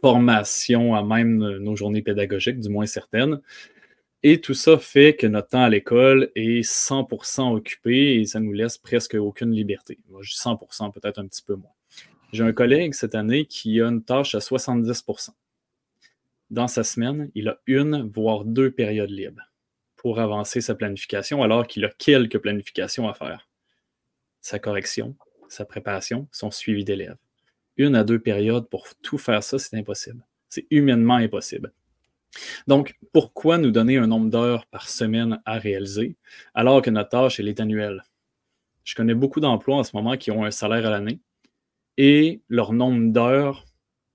formations 0.00 0.94
à 0.94 1.02
même 1.02 1.58
nos 1.58 1.74
journées 1.74 2.02
pédagogiques, 2.02 2.60
du 2.60 2.68
moins 2.68 2.86
certaines. 2.86 3.40
Et 4.28 4.40
tout 4.40 4.54
ça 4.54 4.76
fait 4.76 5.14
que 5.14 5.28
notre 5.28 5.50
temps 5.50 5.62
à 5.62 5.68
l'école 5.68 6.32
est 6.34 6.68
100% 6.68 7.54
occupé 7.54 8.14
et 8.16 8.26
ça 8.26 8.40
nous 8.40 8.52
laisse 8.52 8.76
presque 8.76 9.14
aucune 9.14 9.52
liberté. 9.52 10.00
Moi, 10.08 10.20
je 10.24 10.30
dis 10.32 10.36
100%, 10.36 10.92
peut-être 10.92 11.20
un 11.20 11.28
petit 11.28 11.44
peu 11.44 11.54
moins. 11.54 11.70
J'ai 12.32 12.42
un 12.42 12.52
collègue 12.52 12.92
cette 12.92 13.14
année 13.14 13.46
qui 13.46 13.80
a 13.80 13.86
une 13.86 14.02
tâche 14.02 14.34
à 14.34 14.40
70%. 14.40 15.28
Dans 16.50 16.66
sa 16.66 16.82
semaine, 16.82 17.30
il 17.36 17.46
a 17.46 17.60
une, 17.68 18.10
voire 18.12 18.44
deux 18.44 18.72
périodes 18.72 19.12
libres 19.12 19.48
pour 19.94 20.18
avancer 20.18 20.60
sa 20.60 20.74
planification, 20.74 21.44
alors 21.44 21.68
qu'il 21.68 21.84
a 21.84 21.90
quelques 21.96 22.38
planifications 22.38 23.08
à 23.08 23.14
faire. 23.14 23.48
Sa 24.40 24.58
correction, 24.58 25.14
sa 25.48 25.64
préparation, 25.64 26.26
son 26.32 26.50
suivi 26.50 26.82
d'élèves. 26.82 27.16
Une 27.76 27.94
à 27.94 28.02
deux 28.02 28.18
périodes 28.18 28.68
pour 28.68 28.88
tout 29.02 29.18
faire 29.18 29.44
ça, 29.44 29.60
c'est 29.60 29.76
impossible. 29.76 30.26
C'est 30.48 30.66
humainement 30.72 31.14
impossible. 31.14 31.72
Donc, 32.66 32.94
pourquoi 33.12 33.58
nous 33.58 33.70
donner 33.70 33.96
un 33.98 34.06
nombre 34.06 34.30
d'heures 34.30 34.66
par 34.66 34.88
semaine 34.88 35.40
à 35.44 35.58
réaliser 35.58 36.16
alors 36.54 36.82
que 36.82 36.90
notre 36.90 37.10
tâche 37.10 37.40
est 37.40 37.60
annuelle? 37.60 38.04
Je 38.84 38.94
connais 38.94 39.14
beaucoup 39.14 39.40
d'emplois 39.40 39.76
en 39.76 39.84
ce 39.84 39.96
moment 39.96 40.16
qui 40.16 40.30
ont 40.30 40.44
un 40.44 40.50
salaire 40.50 40.86
à 40.86 40.90
l'année 40.90 41.20
et 41.96 42.40
leur 42.48 42.72
nombre 42.72 43.12
d'heures 43.12 43.64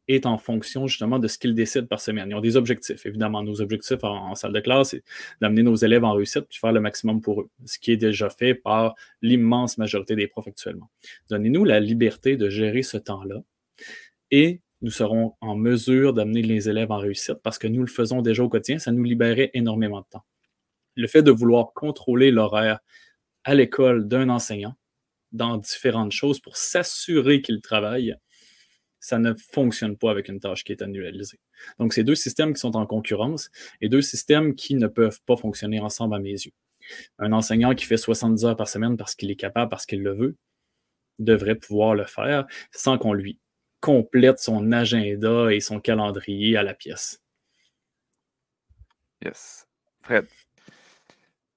est 0.08 0.26
en 0.26 0.38
fonction 0.38 0.88
justement 0.88 1.20
de 1.20 1.28
ce 1.28 1.38
qu'ils 1.38 1.56
décident 1.56 1.88
par 1.88 2.02
semaine. 2.02 2.30
Ils 2.30 2.36
ont 2.36 2.42
des 2.42 2.58
objectifs. 2.58 3.06
Évidemment, 3.06 3.44
nos 3.44 3.62
objectifs 3.62 4.04
en, 4.04 4.36
salle 4.36 4.54
de 4.54 4.60
classe, 4.60 4.90
c'est 4.90 5.04
d'amener 5.40 5.64
nos 5.64 5.76
élèves 5.76 6.04
en 6.04 6.14
réussite 6.14 6.46
puis 6.50 6.60
faire 6.60 6.72
le 6.72 6.82
maximum 6.82 7.22
pour 7.22 7.42
eux, 7.42 7.50
ce 7.66 7.80
qui 7.80 7.92
est 7.92 7.98
déjà 7.98 8.30
fait 8.30 8.54
par 8.54 8.96
l'immense 9.22 9.78
majorité 9.78 10.16
des 10.16 10.28
profs 10.28 10.48
actuellement. 10.48 10.90
Donnez-nous 11.30 11.64
la 11.66 11.80
liberté 11.80 12.38
de 12.38 12.50
gérer 12.50 12.84
ce 12.84 12.98
temps-là 12.98 13.42
et 14.32 14.62
nous 14.82 14.92
serons 14.92 15.36
en 15.42 15.56
mesure 15.56 16.14
d'amener 16.14 16.42
les 16.42 16.70
élèves 16.70 16.92
en 16.92 16.98
réussite 16.98 17.36
parce 17.44 17.60
que 17.60 17.68
nous 17.68 17.82
le 17.82 17.88
faisons 17.88 18.22
déjà 18.22 18.44
au 18.44 18.50
quotidien, 18.50 18.80
ça 18.80 18.92
nous 18.92 19.04
libérait 19.04 19.52
énormément 19.54 20.02
de 20.02 20.06
temps. 20.10 20.26
Le 20.96 21.08
fait 21.08 21.24
de 21.24 21.32
vouloir 21.32 21.74
contrôler 21.74 22.32
l'horaire 22.32 22.80
à 23.44 23.54
l'école 23.56 24.08
d'un 24.08 24.30
enseignant 24.30 24.76
dans 25.32 25.58
différentes 25.58 26.12
choses 26.12 26.40
pour 26.40 26.58
s'assurer 26.58 27.42
qu'il 27.42 27.62
travaille, 27.62 28.16
ça 29.00 29.18
ne 29.18 29.34
fonctionne 29.34 29.98
pas 29.98 30.12
avec 30.12 30.28
une 30.30 30.40
tâche 30.40 30.64
qui 30.64 30.72
est 30.72 30.82
annualisée. 30.82 31.40
Donc, 31.80 31.94
c'est 31.94 32.04
deux 32.04 32.16
systèmes 32.16 32.54
qui 32.54 32.60
sont 32.60 32.76
en 32.76 32.86
concurrence 32.86 33.50
et 33.80 33.90
deux 33.90 34.02
systèmes 34.02 34.56
qui 34.56 34.76
ne 34.76 34.88
peuvent 34.88 35.22
pas 35.26 35.38
fonctionner 35.38 35.80
ensemble 35.80 36.16
à 36.16 36.20
mes 36.20 36.32
yeux. 36.32 36.52
Un 37.18 37.32
enseignant 37.32 37.74
qui 37.74 37.86
fait 37.86 37.98
70 37.98 38.46
heures 38.46 38.56
par 38.58 38.68
semaine 38.68 38.98
parce 38.98 39.16
qu'il 39.16 39.32
est 39.32 39.36
capable, 39.36 39.70
parce 39.70 39.86
qu'il 39.86 40.04
le 40.04 40.14
veut, 40.14 40.36
devrait 41.20 41.56
pouvoir 41.56 41.96
le 41.96 42.06
faire 42.06 42.46
sans 42.72 42.98
qu'on 42.98 43.14
lui 43.14 43.40
complète 43.82 44.40
son 44.40 44.72
agenda 44.72 45.52
et 45.52 45.60
son 45.60 45.80
calendrier 45.80 46.56
à 46.58 46.64
la 46.64 46.74
pièce. 46.74 47.22
Yes. 49.24 49.68
Fred. 50.02 50.26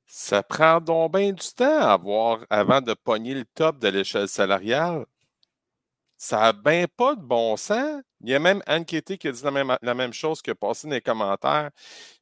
Ça 0.07 0.43
prend 0.43 0.81
donc 0.81 1.13
bien 1.15 1.33
du 1.33 1.47
temps 1.55 1.81
à 1.81 1.93
avoir 1.93 2.45
avant 2.51 2.81
de 2.81 2.95
pogner 2.95 3.35
le 3.35 3.45
top 3.45 3.79
de 3.79 3.89
l'échelle 3.89 4.29
salariale. 4.29 5.07
Ça 6.17 6.39
n'a 6.41 6.53
bien 6.53 6.87
pas 6.97 7.17
de 7.17 7.21
bon 7.21 7.57
sens. 7.57 8.03
Il 8.23 8.31
y 8.31 8.35
a 8.35 8.39
même 8.39 8.63
Anne 8.67 8.85
qui 8.85 8.97
a 8.97 9.01
dit 9.01 9.19
la 9.43 9.51
même, 9.51 9.77
la 9.83 9.95
même 9.95 10.13
chose 10.13 10.41
que 10.41 10.53
passé 10.53 10.87
dans 10.87 10.95
les 10.95 11.01
commentaires. 11.01 11.71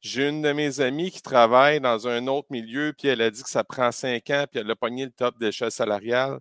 J'ai 0.01 0.27
une 0.27 0.41
de 0.41 0.51
mes 0.51 0.81
amies 0.81 1.11
qui 1.11 1.21
travaille 1.21 1.79
dans 1.79 2.07
un 2.07 2.27
autre 2.27 2.47
milieu, 2.49 2.93
puis 2.97 3.07
elle 3.07 3.21
a 3.21 3.29
dit 3.29 3.43
que 3.43 3.49
ça 3.49 3.63
prend 3.63 3.91
cinq 3.91 4.29
ans, 4.29 4.45
puis 4.51 4.59
elle 4.59 4.71
a 4.71 4.75
pogné 4.75 5.05
le 5.05 5.11
top 5.11 5.37
d'échelle 5.39 5.71
salariale. 5.71 6.39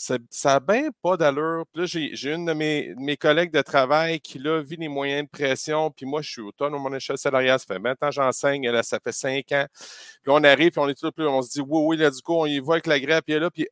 Ça 0.00 0.18
n'a 0.44 0.60
bien 0.60 0.88
pas 1.02 1.18
d'allure. 1.18 1.66
Là, 1.74 1.84
j'ai 1.84 2.32
une 2.32 2.46
de 2.46 2.54
mes, 2.54 2.94
mes, 2.96 3.18
collègues 3.18 3.52
de 3.52 3.60
travail 3.60 4.18
qui, 4.18 4.38
là, 4.38 4.62
vit 4.62 4.76
les 4.76 4.88
moyens 4.88 5.24
de 5.24 5.28
pression. 5.28 5.90
Puis 5.90 6.06
moi, 6.06 6.22
je 6.22 6.30
suis 6.30 6.40
autonome 6.40 6.82
mon 6.82 6.94
échelle 6.94 7.18
salariale. 7.18 7.58
Ça 7.58 7.66
fait 7.66 7.78
20 7.78 8.02
ans 8.02 8.10
j'enseigne. 8.10 8.70
Là, 8.70 8.82
ça 8.82 8.98
fait 8.98 9.12
5 9.12 9.52
ans. 9.52 9.66
Puis 9.74 10.28
on 10.28 10.42
arrive, 10.42 10.70
puis 10.70 10.80
on 10.80 10.88
est 10.88 10.98
tout 10.98 11.12
on 11.18 11.42
se 11.42 11.50
dit, 11.50 11.60
oui, 11.60 11.82
oui, 11.84 11.96
là, 11.98 12.10
du 12.10 12.22
coup, 12.22 12.32
on 12.32 12.46
y 12.46 12.60
va 12.60 12.74
avec 12.74 12.86
la 12.86 12.98
grève. 12.98 13.22
Puis 13.22 13.38
là, 13.38 13.50
puis 13.50 13.68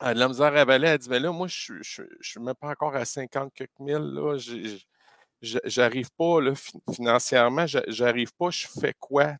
elle 0.00 0.08
a 0.08 0.14
la 0.14 0.28
misère 0.28 0.54
à 0.54 0.60
avaler. 0.60 0.86
Elle 0.86 0.98
dit, 0.98 1.08
mais 1.10 1.18
là, 1.18 1.32
moi, 1.32 1.48
je 1.48 1.72
ne 1.72 1.82
suis 2.20 2.40
même 2.40 2.54
pas 2.54 2.68
encore 2.68 2.94
à 2.94 3.04
50 3.04 3.52
quelques 3.54 3.80
mille. 3.80 3.96
Là. 3.96 4.36
J'arrive 5.42 6.10
pas, 6.16 6.40
là, 6.40 6.52
financièrement, 6.94 7.66
j'arrive 7.66 8.32
pas, 8.38 8.50
je 8.50 8.68
fais 8.68 8.94
quoi, 9.00 9.34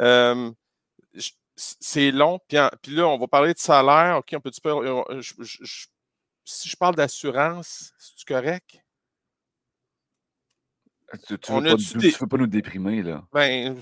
euh, 0.00 0.50
c'est 1.56 2.10
long. 2.10 2.38
Puis, 2.48 2.58
puis, 2.82 2.94
là, 2.94 3.06
on 3.06 3.18
va 3.18 3.26
parler 3.26 3.54
de 3.54 3.58
salaire. 3.58 4.18
OK, 4.18 4.34
euh, 4.34 5.22
si 6.44 6.68
je 6.68 6.76
parle 6.76 6.94
d'assurance, 6.94 7.92
c'est 7.98 8.26
correct? 8.26 8.80
Tu 11.26 11.34
ne 11.34 12.18
veux, 12.20 12.26
pas 12.26 12.36
nous 12.36 12.46
déprimer, 12.46 13.02
là? 13.02 13.24
Ben, 13.32 13.76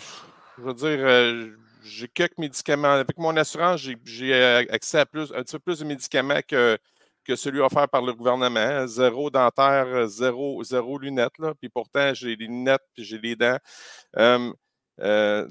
je 0.58 0.62
veux 0.62 0.74
dire, 0.74 0.98
euh, 0.98 1.56
j'ai 1.82 2.08
quelques 2.08 2.36
médicaments. 2.36 2.92
Avec 2.92 3.16
mon 3.16 3.34
assurance, 3.36 3.80
j'ai 4.04 4.34
euh, 4.34 4.64
accès 4.70 4.98
à 4.98 5.06
plus, 5.06 5.32
un 5.32 5.42
petit 5.42 5.52
peu 5.52 5.60
plus 5.60 5.78
de 5.78 5.84
médicaments 5.84 6.40
que, 6.46 6.76
que 7.24 7.36
celui 7.36 7.60
offert 7.60 7.88
par 7.88 8.02
le 8.02 8.12
gouvernement. 8.12 8.86
Zéro 8.86 9.30
dentaire, 9.30 10.06
zéro, 10.08 10.62
zéro 10.62 10.98
lunettes. 10.98 11.38
Là. 11.38 11.54
Puis 11.54 11.70
pourtant, 11.70 12.12
j'ai 12.12 12.36
les 12.36 12.46
lunettes 12.46 12.82
puis 12.94 13.04
j'ai 13.04 13.18
les 13.18 13.34
dents. 13.34 13.58
Euh, 15.00 15.48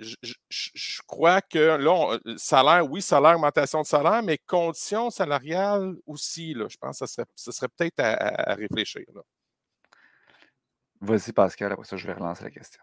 je, 0.00 1.02
crois 1.06 1.40
que 1.40 1.76
là, 1.76 2.18
salaire, 2.36 2.90
oui, 2.90 3.00
salaire, 3.02 3.36
augmentation 3.36 3.82
de 3.82 3.86
salaire, 3.86 4.22
mais 4.22 4.38
conditions 4.46 5.10
salariales 5.10 5.94
aussi. 6.06 6.54
Là, 6.54 6.66
je 6.68 6.76
pense 6.76 6.98
que 6.98 7.06
ça 7.06 7.52
serait, 7.52 7.68
peut-être 7.68 8.00
à, 8.00 8.54
réfléchir. 8.54 9.02
Vas-y, 11.00 11.32
Pascal, 11.32 11.72
après 11.72 11.86
ça, 11.86 11.96
je 11.96 12.06
vais 12.06 12.12
relancer 12.12 12.44
la 12.44 12.50
question. 12.50 12.82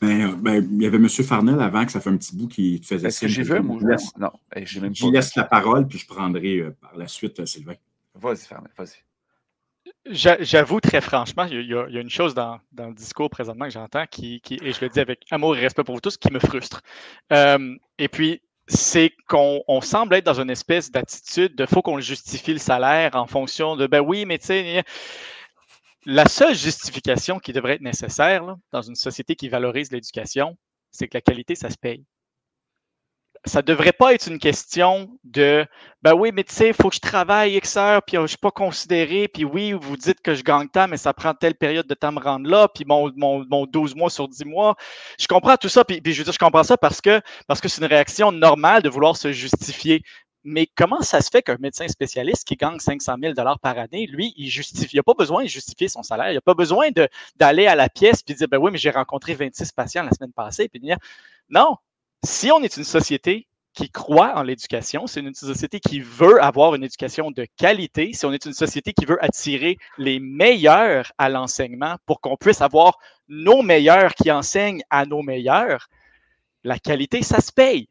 Ben, 0.00 0.34
ben, 0.34 0.68
il 0.70 0.82
y 0.82 0.86
avait 0.86 0.98
M. 0.98 1.08
Farnell 1.08 1.60
avant 1.60 1.84
que 1.84 1.92
ça 1.92 2.00
fait 2.00 2.10
un 2.10 2.16
petit 2.16 2.36
bout 2.36 2.48
qui 2.48 2.80
te 2.80 2.86
faisait 2.86 3.08
Est-ce 3.08 3.22
que 3.22 3.28
j'ai 3.28 3.42
vu 3.42 3.60
moi? 3.60 3.80
Non, 4.18 4.30
j'ai 4.56 4.80
même 4.80 4.90
pas. 4.90 4.94
Je 4.94 5.06
laisse 5.06 5.34
la 5.34 5.44
parole, 5.44 5.86
puis 5.88 5.98
je 5.98 6.06
prendrai 6.06 6.58
euh, 6.58 6.76
par 6.80 6.96
la 6.96 7.08
suite 7.08 7.40
euh, 7.40 7.46
Sylvain. 7.46 7.74
Vas-y, 8.14 8.46
Farnell, 8.46 8.70
vas-y. 8.76 9.09
J'avoue 10.06 10.80
très 10.80 11.00
franchement, 11.00 11.44
il 11.44 11.66
y, 11.66 11.74
a, 11.74 11.86
une 11.86 12.08
chose 12.08 12.34
dans, 12.34 12.58
le 12.76 12.94
discours 12.94 13.28
présentement 13.28 13.66
que 13.66 13.72
j'entends 13.72 14.06
qui, 14.06 14.40
et 14.50 14.72
je 14.72 14.80
le 14.80 14.88
dis 14.88 15.00
avec 15.00 15.24
amour 15.30 15.56
et 15.56 15.60
respect 15.60 15.84
pour 15.84 15.94
vous 15.94 16.00
tous, 16.00 16.16
qui 16.16 16.32
me 16.32 16.38
frustre. 16.38 16.80
Euh, 17.32 17.76
et 17.98 18.08
puis, 18.08 18.40
c'est 18.66 19.12
qu'on 19.28 19.80
semble 19.82 20.14
être 20.14 20.24
dans 20.24 20.40
une 20.40 20.50
espèce 20.50 20.90
d'attitude 20.90 21.54
de 21.54 21.66
faut 21.66 21.82
qu'on 21.82 22.00
justifie 22.00 22.52
le 22.52 22.58
salaire 22.58 23.14
en 23.14 23.26
fonction 23.26 23.76
de 23.76 23.86
ben 23.86 24.00
oui, 24.00 24.24
mais 24.24 24.38
tu 24.38 24.46
sais, 24.46 24.84
la 26.06 26.26
seule 26.26 26.54
justification 26.54 27.38
qui 27.38 27.52
devrait 27.52 27.74
être 27.74 27.82
nécessaire 27.82 28.56
dans 28.72 28.82
une 28.82 28.94
société 28.94 29.36
qui 29.36 29.48
valorise 29.48 29.92
l'éducation, 29.92 30.56
c'est 30.90 31.08
que 31.08 31.16
la 31.16 31.20
qualité, 31.20 31.54
ça 31.54 31.68
se 31.68 31.76
paye. 31.76 32.04
Ça 33.46 33.62
devrait 33.62 33.92
pas 33.92 34.12
être 34.12 34.26
une 34.28 34.38
question 34.38 35.08
de 35.24 35.66
ben 36.02 36.12
oui, 36.14 36.30
mais 36.32 36.44
tu 36.44 36.54
sais, 36.54 36.68
il 36.68 36.74
faut 36.74 36.90
que 36.90 36.96
je 36.96 37.00
travaille 37.00 37.56
X 37.56 37.76
heures, 37.78 38.02
puis 38.02 38.16
je 38.16 38.22
ne 38.22 38.26
suis 38.26 38.36
pas 38.36 38.50
considéré, 38.50 39.28
puis 39.28 39.44
oui, 39.44 39.72
vous 39.72 39.96
dites 39.96 40.20
que 40.20 40.34
je 40.34 40.42
gagne 40.42 40.68
tant, 40.68 40.88
mais 40.88 40.98
ça 40.98 41.14
prend 41.14 41.32
telle 41.32 41.54
période 41.54 41.86
de 41.86 41.94
temps 41.94 42.08
à 42.08 42.12
me 42.12 42.20
rendre 42.20 42.48
là, 42.50 42.68
puis 42.68 42.84
mon, 42.86 43.10
mon, 43.16 43.66
12 43.66 43.94
mois 43.94 44.10
sur 44.10 44.28
10 44.28 44.44
mois. 44.44 44.76
Je 45.18 45.26
comprends 45.26 45.56
tout 45.56 45.70
ça, 45.70 45.84
puis, 45.84 46.02
puis 46.02 46.12
je 46.12 46.18
veux 46.18 46.24
dire, 46.24 46.34
je 46.34 46.38
comprends 46.38 46.64
ça 46.64 46.76
parce 46.76 47.00
que 47.00 47.20
parce 47.46 47.60
que 47.60 47.68
c'est 47.68 47.80
une 47.80 47.86
réaction 47.88 48.30
normale 48.30 48.82
de 48.82 48.90
vouloir 48.90 49.16
se 49.16 49.32
justifier. 49.32 50.02
Mais 50.44 50.66
comment 50.74 51.02
ça 51.02 51.20
se 51.20 51.28
fait 51.30 51.42
qu'un 51.42 51.58
médecin 51.58 51.86
spécialiste 51.88 52.46
qui 52.46 52.56
gagne 52.56 52.78
500 52.78 53.16
000 53.22 53.34
par 53.34 53.78
année, 53.78 54.06
lui, 54.06 54.32
il 54.36 54.48
justifie, 54.48 54.96
il 54.96 54.98
n'a 54.98 55.02
pas 55.02 55.14
besoin 55.14 55.42
de 55.44 55.48
justifier 55.48 55.88
son 55.88 56.02
salaire, 56.02 56.30
il 56.30 56.34
n'a 56.34 56.40
pas 56.40 56.54
besoin 56.54 56.88
d'aller 57.36 57.66
à 57.66 57.74
la 57.74 57.88
pièce 57.90 58.22
et 58.26 58.34
dire, 58.34 58.48
ben 58.48 58.58
oui, 58.58 58.70
mais 58.72 58.78
j'ai 58.78 58.90
rencontré 58.90 59.34
26 59.34 59.72
patients 59.72 60.02
la 60.02 60.12
semaine 60.12 60.32
passée, 60.32 60.68
puis 60.68 60.80
dire, 60.80 60.96
non, 61.50 61.76
si 62.24 62.50
on 62.50 62.62
est 62.62 62.76
une 62.76 62.84
société 62.84 63.46
qui 63.72 63.88
croit 63.90 64.36
en 64.36 64.42
l'éducation, 64.42 65.06
c'est 65.06 65.20
une 65.20 65.34
société 65.34 65.80
qui 65.80 66.00
veut 66.00 66.42
avoir 66.42 66.74
une 66.74 66.84
éducation 66.84 67.30
de 67.30 67.46
qualité, 67.56 68.12
si 68.12 68.26
on 68.26 68.32
est 68.32 68.44
une 68.44 68.52
société 68.52 68.92
qui 68.92 69.04
veut 69.04 69.22
attirer 69.24 69.78
les 69.96 70.18
meilleurs 70.18 71.12
à 71.18 71.28
l'enseignement 71.28 71.96
pour 72.04 72.20
qu'on 72.20 72.36
puisse 72.36 72.60
avoir 72.60 72.98
nos 73.28 73.62
meilleurs 73.62 74.14
qui 74.14 74.30
enseignent 74.30 74.82
à 74.90 75.06
nos 75.06 75.22
meilleurs, 75.22 75.88
la 76.64 76.78
qualité, 76.78 77.22
ça 77.22 77.40
se 77.40 77.52
paye 77.52 77.88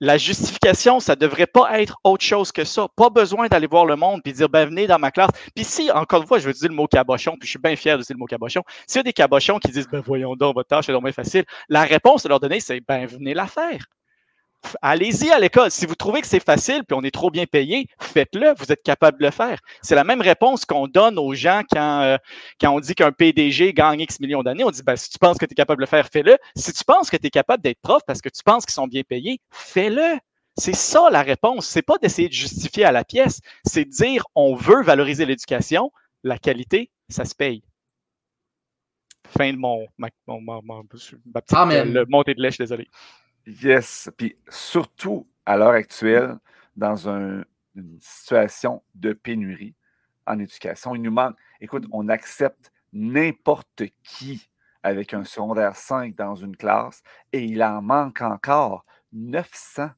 la 0.00 0.16
justification, 0.16 0.98
ça 0.98 1.14
devrait 1.14 1.46
pas 1.46 1.80
être 1.80 1.98
autre 2.04 2.24
chose 2.24 2.52
que 2.52 2.64
ça. 2.64 2.88
Pas 2.96 3.10
besoin 3.10 3.48
d'aller 3.48 3.66
voir 3.66 3.84
le 3.84 3.96
monde 3.96 4.22
puis 4.22 4.32
dire, 4.32 4.48
ben, 4.48 4.66
venez 4.66 4.86
dans 4.86 4.98
ma 4.98 5.10
classe. 5.10 5.30
Puis 5.54 5.64
si, 5.64 5.90
encore 5.90 6.22
une 6.22 6.26
fois, 6.26 6.38
je 6.38 6.46
veux 6.46 6.52
dire 6.52 6.68
le 6.68 6.74
mot 6.74 6.86
cabochon, 6.86 7.36
puis 7.38 7.46
je 7.46 7.50
suis 7.50 7.58
bien 7.58 7.76
fier 7.76 7.98
de 7.98 8.02
dire 8.02 8.16
le 8.16 8.18
mot 8.18 8.26
cabochon. 8.26 8.62
S'il 8.86 8.98
y 8.98 9.00
a 9.00 9.02
des 9.04 9.12
cabochons 9.12 9.58
qui 9.58 9.70
disent, 9.70 9.88
ben, 9.88 10.00
voyons 10.00 10.34
donc, 10.36 10.54
votre 10.54 10.68
tâche 10.68 10.88
est 10.88 10.92
donc 10.92 11.10
facile, 11.12 11.44
la 11.68 11.82
réponse 11.82 12.24
à 12.24 12.28
leur 12.28 12.40
donner, 12.40 12.60
c'est, 12.60 12.80
ben, 12.80 13.06
venez 13.06 13.34
la 13.34 13.46
faire. 13.46 13.84
Allez-y 14.82 15.30
à 15.30 15.38
l'école. 15.38 15.70
Si 15.70 15.86
vous 15.86 15.94
trouvez 15.94 16.20
que 16.20 16.26
c'est 16.26 16.44
facile 16.44 16.84
puis 16.84 16.96
on 16.98 17.02
est 17.02 17.10
trop 17.10 17.30
bien 17.30 17.46
payé, 17.46 17.86
faites-le. 18.00 18.54
Vous 18.58 18.70
êtes 18.70 18.82
capable 18.82 19.18
de 19.18 19.24
le 19.24 19.30
faire. 19.30 19.58
C'est 19.82 19.94
la 19.94 20.04
même 20.04 20.20
réponse 20.20 20.64
qu'on 20.64 20.86
donne 20.86 21.18
aux 21.18 21.34
gens 21.34 21.62
quand, 21.70 22.02
euh, 22.02 22.18
quand 22.60 22.70
on 22.70 22.80
dit 22.80 22.94
qu'un 22.94 23.12
PDG 23.12 23.72
gagne 23.72 24.00
X 24.00 24.20
millions 24.20 24.42
d'années. 24.42 24.64
On 24.64 24.70
dit 24.70 24.82
ben, 24.82 24.96
si 24.96 25.10
tu 25.10 25.18
penses 25.18 25.38
que 25.38 25.46
tu 25.46 25.52
es 25.52 25.54
capable 25.54 25.78
de 25.78 25.84
le 25.84 25.88
faire, 25.88 26.06
fais-le. 26.06 26.36
Si 26.56 26.72
tu 26.72 26.84
penses 26.84 27.10
que 27.10 27.16
tu 27.16 27.26
es 27.26 27.30
capable 27.30 27.62
d'être 27.62 27.80
prof 27.80 28.02
parce 28.06 28.20
que 28.20 28.28
tu 28.28 28.42
penses 28.42 28.66
qu'ils 28.66 28.74
sont 28.74 28.86
bien 28.86 29.02
payés, 29.02 29.40
fais-le. 29.50 30.18
C'est 30.56 30.76
ça 30.76 31.08
la 31.10 31.22
réponse. 31.22 31.66
C'est 31.66 31.82
pas 31.82 31.98
d'essayer 31.98 32.28
de 32.28 32.34
justifier 32.34 32.84
à 32.84 32.92
la 32.92 33.04
pièce. 33.04 33.40
C'est 33.64 33.86
de 33.86 33.90
dire 33.90 34.24
on 34.34 34.54
veut 34.54 34.82
valoriser 34.82 35.24
l'éducation. 35.24 35.90
La 36.22 36.38
qualité, 36.38 36.90
ça 37.08 37.24
se 37.24 37.34
paye. 37.34 37.62
Fin 39.26 39.52
de 39.52 39.58
mon, 39.58 39.86
ma, 39.96 40.10
petite 40.88 41.16
montée 42.08 42.34
de 42.34 42.42
lait, 42.42 42.50
désolé. 42.58 42.88
Yes. 43.46 44.10
Puis 44.16 44.36
surtout 44.48 45.26
à 45.46 45.56
l'heure 45.56 45.70
actuelle, 45.70 46.38
dans 46.76 47.08
une 47.08 47.44
situation 48.00 48.82
de 48.94 49.12
pénurie 49.12 49.74
en 50.26 50.38
éducation, 50.38 50.94
il 50.94 51.02
nous 51.02 51.10
manque. 51.10 51.36
Écoute, 51.60 51.86
on 51.92 52.08
accepte 52.08 52.72
n'importe 52.92 53.84
qui 54.02 54.48
avec 54.82 55.14
un 55.14 55.24
secondaire 55.24 55.76
5 55.76 56.14
dans 56.14 56.34
une 56.34 56.56
classe 56.56 57.02
et 57.32 57.44
il 57.44 57.62
en 57.62 57.82
manque 57.82 58.22
encore 58.22 58.84
900 59.12 59.90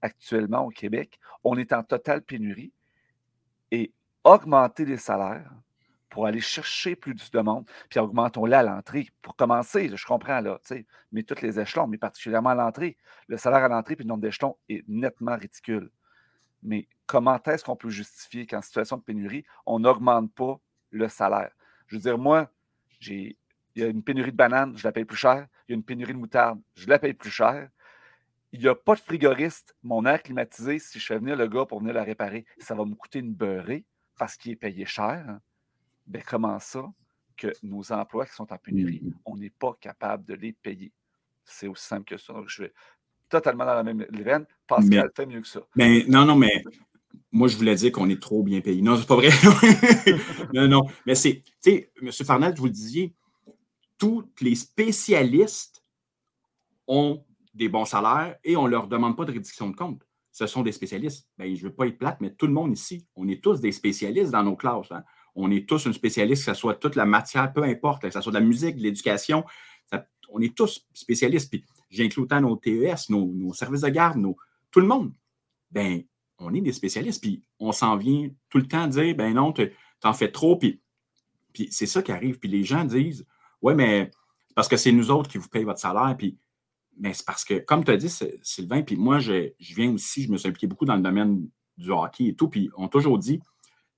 actuellement 0.00 0.66
au 0.66 0.70
Québec. 0.70 1.18
On 1.44 1.56
est 1.58 1.72
en 1.72 1.82
totale 1.82 2.22
pénurie 2.22 2.72
et 3.70 3.92
augmenter 4.24 4.84
les 4.84 4.96
salaires 4.96 5.50
pour 6.10 6.26
aller 6.26 6.40
chercher 6.40 6.96
plus 6.96 7.30
de 7.30 7.40
monde, 7.40 7.64
puis 7.88 8.00
augmentons-le 8.00 8.52
à 8.52 8.62
l'entrée. 8.62 9.08
Pour 9.22 9.36
commencer, 9.36 9.90
je 9.94 10.06
comprends, 10.06 10.40
là, 10.40 10.60
mais 11.12 11.22
tous 11.22 11.40
les 11.40 11.58
échelons, 11.58 11.86
mais 11.86 11.98
particulièrement 11.98 12.50
à 12.50 12.54
l'entrée. 12.54 12.96
Le 13.28 13.36
salaire 13.36 13.64
à 13.64 13.68
l'entrée 13.68 13.96
puis 13.96 14.04
le 14.04 14.08
nombre 14.08 14.22
d'échelons 14.22 14.56
est 14.68 14.84
nettement 14.88 15.36
ridicule. 15.36 15.90
Mais 16.62 16.88
comment 17.06 17.40
est-ce 17.44 17.64
qu'on 17.64 17.76
peut 17.76 17.88
justifier 17.88 18.46
qu'en 18.46 18.60
situation 18.60 18.98
de 18.98 19.02
pénurie, 19.02 19.44
on 19.64 19.78
n'augmente 19.78 20.32
pas 20.34 20.60
le 20.90 21.08
salaire? 21.08 21.52
Je 21.86 21.96
veux 21.96 22.02
dire, 22.02 22.18
moi, 22.18 22.50
j'ai, 22.98 23.38
il 23.74 23.82
y 23.82 23.84
a 23.84 23.88
une 23.88 24.02
pénurie 24.02 24.32
de 24.32 24.36
bananes, 24.36 24.76
je 24.76 24.84
la 24.84 24.92
paye 24.92 25.04
plus 25.04 25.16
cher. 25.16 25.46
Il 25.68 25.72
y 25.72 25.74
a 25.74 25.76
une 25.76 25.84
pénurie 25.84 26.12
de 26.12 26.18
moutarde, 26.18 26.60
je 26.74 26.88
la 26.88 26.98
paye 26.98 27.14
plus 27.14 27.30
cher. 27.30 27.68
Il 28.52 28.60
n'y 28.60 28.68
a 28.68 28.74
pas 28.74 28.96
de 28.96 29.00
frigoriste. 29.00 29.76
Mon 29.84 30.04
air 30.04 30.22
climatisé, 30.22 30.80
si 30.80 30.98
je 30.98 31.06
fais 31.06 31.18
venir 31.18 31.36
le 31.36 31.46
gars 31.46 31.64
pour 31.66 31.78
venir 31.78 31.94
la 31.94 32.02
réparer, 32.02 32.44
ça 32.58 32.74
va 32.74 32.84
me 32.84 32.96
coûter 32.96 33.20
une 33.20 33.32
beurrée 33.32 33.84
parce 34.18 34.36
qu'il 34.36 34.52
est 34.52 34.56
payé 34.56 34.84
cher, 34.84 35.38
ben 36.10 36.22
comment 36.26 36.58
ça 36.58 36.84
que 37.36 37.48
nos 37.62 37.90
emplois 37.92 38.26
qui 38.26 38.34
sont 38.34 38.52
en 38.52 38.58
pénurie, 38.58 39.00
Mm. 39.02 39.12
on 39.24 39.36
n'est 39.36 39.50
pas 39.50 39.74
capable 39.80 40.24
de 40.26 40.34
les 40.34 40.52
payer? 40.52 40.92
C'est 41.44 41.66
aussi 41.68 41.86
simple 41.86 42.04
que 42.04 42.18
ça. 42.18 42.32
Donc, 42.32 42.48
je 42.48 42.62
suis 42.64 42.72
totalement 43.28 43.64
dans 43.64 43.74
la 43.74 43.82
même 43.82 44.04
veine. 44.10 44.46
Pascal 44.66 44.88
Mais- 45.06 45.10
fait 45.16 45.26
mieux 45.26 45.40
que 45.40 45.48
ça. 45.48 45.60
Mais 45.76 46.04
non, 46.08 46.24
non, 46.24 46.36
mais 46.36 46.62
moi, 47.32 47.48
je 47.48 47.56
voulais 47.56 47.74
dire 47.76 47.92
qu'on 47.92 48.08
est 48.10 48.20
trop 48.20 48.42
bien 48.42 48.60
payé. 48.60 48.82
Non, 48.82 48.96
c'est 48.96 49.06
pas 49.06 49.16
vrai. 49.16 49.30
non, 50.52 50.68
non. 50.68 50.82
Mais 51.06 51.14
c'est, 51.14 51.42
tu 51.44 51.52
sais, 51.60 51.92
M. 52.02 52.10
Farnell, 52.12 52.54
vous 52.56 52.64
le 52.66 52.70
disiez, 52.70 53.14
tous 53.98 54.28
les 54.40 54.54
spécialistes 54.54 55.82
ont 56.86 57.24
des 57.54 57.68
bons 57.68 57.84
salaires 57.84 58.36
et 58.44 58.56
on 58.56 58.64
ne 58.64 58.70
leur 58.70 58.86
demande 58.88 59.16
pas 59.16 59.24
de 59.24 59.32
réduction 59.32 59.70
de 59.70 59.76
compte. 59.76 60.06
Ce 60.32 60.46
sont 60.46 60.62
des 60.62 60.72
spécialistes. 60.72 61.28
Ben, 61.38 61.54
je 61.54 61.64
ne 61.64 61.68
veux 61.68 61.74
pas 61.74 61.86
être 61.86 61.98
plate, 61.98 62.20
mais 62.20 62.32
tout 62.32 62.46
le 62.46 62.52
monde 62.52 62.72
ici, 62.72 63.06
on 63.16 63.28
est 63.28 63.42
tous 63.42 63.60
des 63.60 63.72
spécialistes 63.72 64.30
dans 64.30 64.42
nos 64.44 64.56
classes. 64.56 64.90
hein. 64.92 65.04
On 65.34 65.50
est 65.50 65.68
tous 65.68 65.86
un 65.86 65.92
spécialiste, 65.92 66.44
que 66.46 66.52
ce 66.52 66.58
soit 66.58 66.74
toute 66.74 66.96
la 66.96 67.06
matière, 67.06 67.52
peu 67.52 67.62
importe, 67.62 68.02
que 68.02 68.10
ce 68.10 68.20
soit 68.20 68.32
de 68.32 68.38
la 68.38 68.44
musique, 68.44 68.76
de 68.76 68.82
l'éducation. 68.82 69.44
On 70.32 70.40
est 70.40 70.54
tous 70.54 70.86
spécialistes. 70.92 71.50
Puis 71.50 71.64
j'inclus 71.90 72.22
autant 72.22 72.40
nos 72.40 72.56
TES, 72.56 73.08
nos, 73.08 73.52
services 73.52 73.80
de 73.80 73.88
garde, 73.88 74.22
tout 74.70 74.80
le 74.80 74.86
monde. 74.86 75.12
Ben, 75.70 76.02
on 76.38 76.54
est 76.54 76.60
des 76.60 76.72
spécialistes, 76.72 77.20
puis 77.20 77.42
on 77.58 77.72
s'en 77.72 77.96
vient 77.96 78.30
tout 78.48 78.58
le 78.58 78.66
temps 78.66 78.86
dire, 78.86 79.14
ben 79.14 79.34
non, 79.34 79.52
tu 79.52 79.70
en 80.02 80.12
fais 80.12 80.30
trop, 80.30 80.56
puis, 80.56 80.80
c'est 81.70 81.86
ça 81.86 82.02
qui 82.02 82.12
arrive. 82.12 82.38
Puis 82.38 82.48
les 82.48 82.64
gens 82.64 82.84
disent, 82.84 83.26
ouais, 83.60 83.74
mais 83.74 84.10
c'est 84.48 84.54
parce 84.54 84.68
que 84.68 84.76
c'est 84.76 84.92
nous 84.92 85.10
autres 85.10 85.28
qui 85.28 85.38
vous 85.38 85.48
payez 85.48 85.64
votre 85.64 85.80
salaire, 85.80 86.16
puis 86.16 86.38
mais 86.98 87.14
c'est 87.14 87.24
parce 87.24 87.44
que, 87.44 87.54
comme 87.54 87.82
tu 87.82 87.90
as 87.90 87.96
dit, 87.96 88.10
Sylvain, 88.42 88.82
puis 88.82 88.96
moi, 88.96 89.20
je, 89.20 89.52
je 89.58 89.74
viens 89.74 89.90
aussi, 89.92 90.24
je 90.24 90.30
me 90.30 90.36
suis 90.36 90.48
impliqué 90.48 90.66
beaucoup 90.66 90.84
dans 90.84 90.96
le 90.96 91.02
domaine 91.02 91.48
du 91.78 91.90
hockey 91.90 92.26
et 92.26 92.34
tout, 92.34 92.48
puis 92.48 92.70
on 92.76 92.88
toujours 92.88 93.18
dit, 93.18 93.40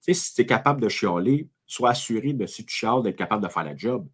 si 0.02 0.34
tu 0.34 0.42
es 0.42 0.46
capable 0.46 0.80
de 0.80 0.88
chialer, 0.88 1.48
sois 1.66 1.90
assuré 1.90 2.32
de, 2.32 2.46
si 2.46 2.66
tu 2.66 2.74
chiales, 2.74 3.02
d'être 3.02 3.16
capable 3.16 3.42
de 3.42 3.48
faire 3.48 3.64
la 3.64 3.76
job. 3.76 4.06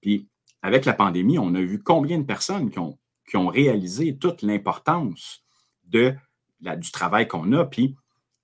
Puis 0.00 0.28
avec 0.62 0.84
la 0.84 0.94
pandémie, 0.94 1.38
on 1.38 1.54
a 1.54 1.60
vu 1.60 1.82
combien 1.82 2.18
de 2.18 2.24
personnes 2.24 2.70
qui 2.70 2.78
ont, 2.78 2.98
qui 3.28 3.36
ont 3.36 3.48
réalisé 3.48 4.16
toute 4.16 4.42
l'importance 4.42 5.44
de 5.84 6.14
du 6.60 6.90
travail 6.90 7.28
qu'on 7.28 7.52
a. 7.52 7.64
Puis, 7.66 7.94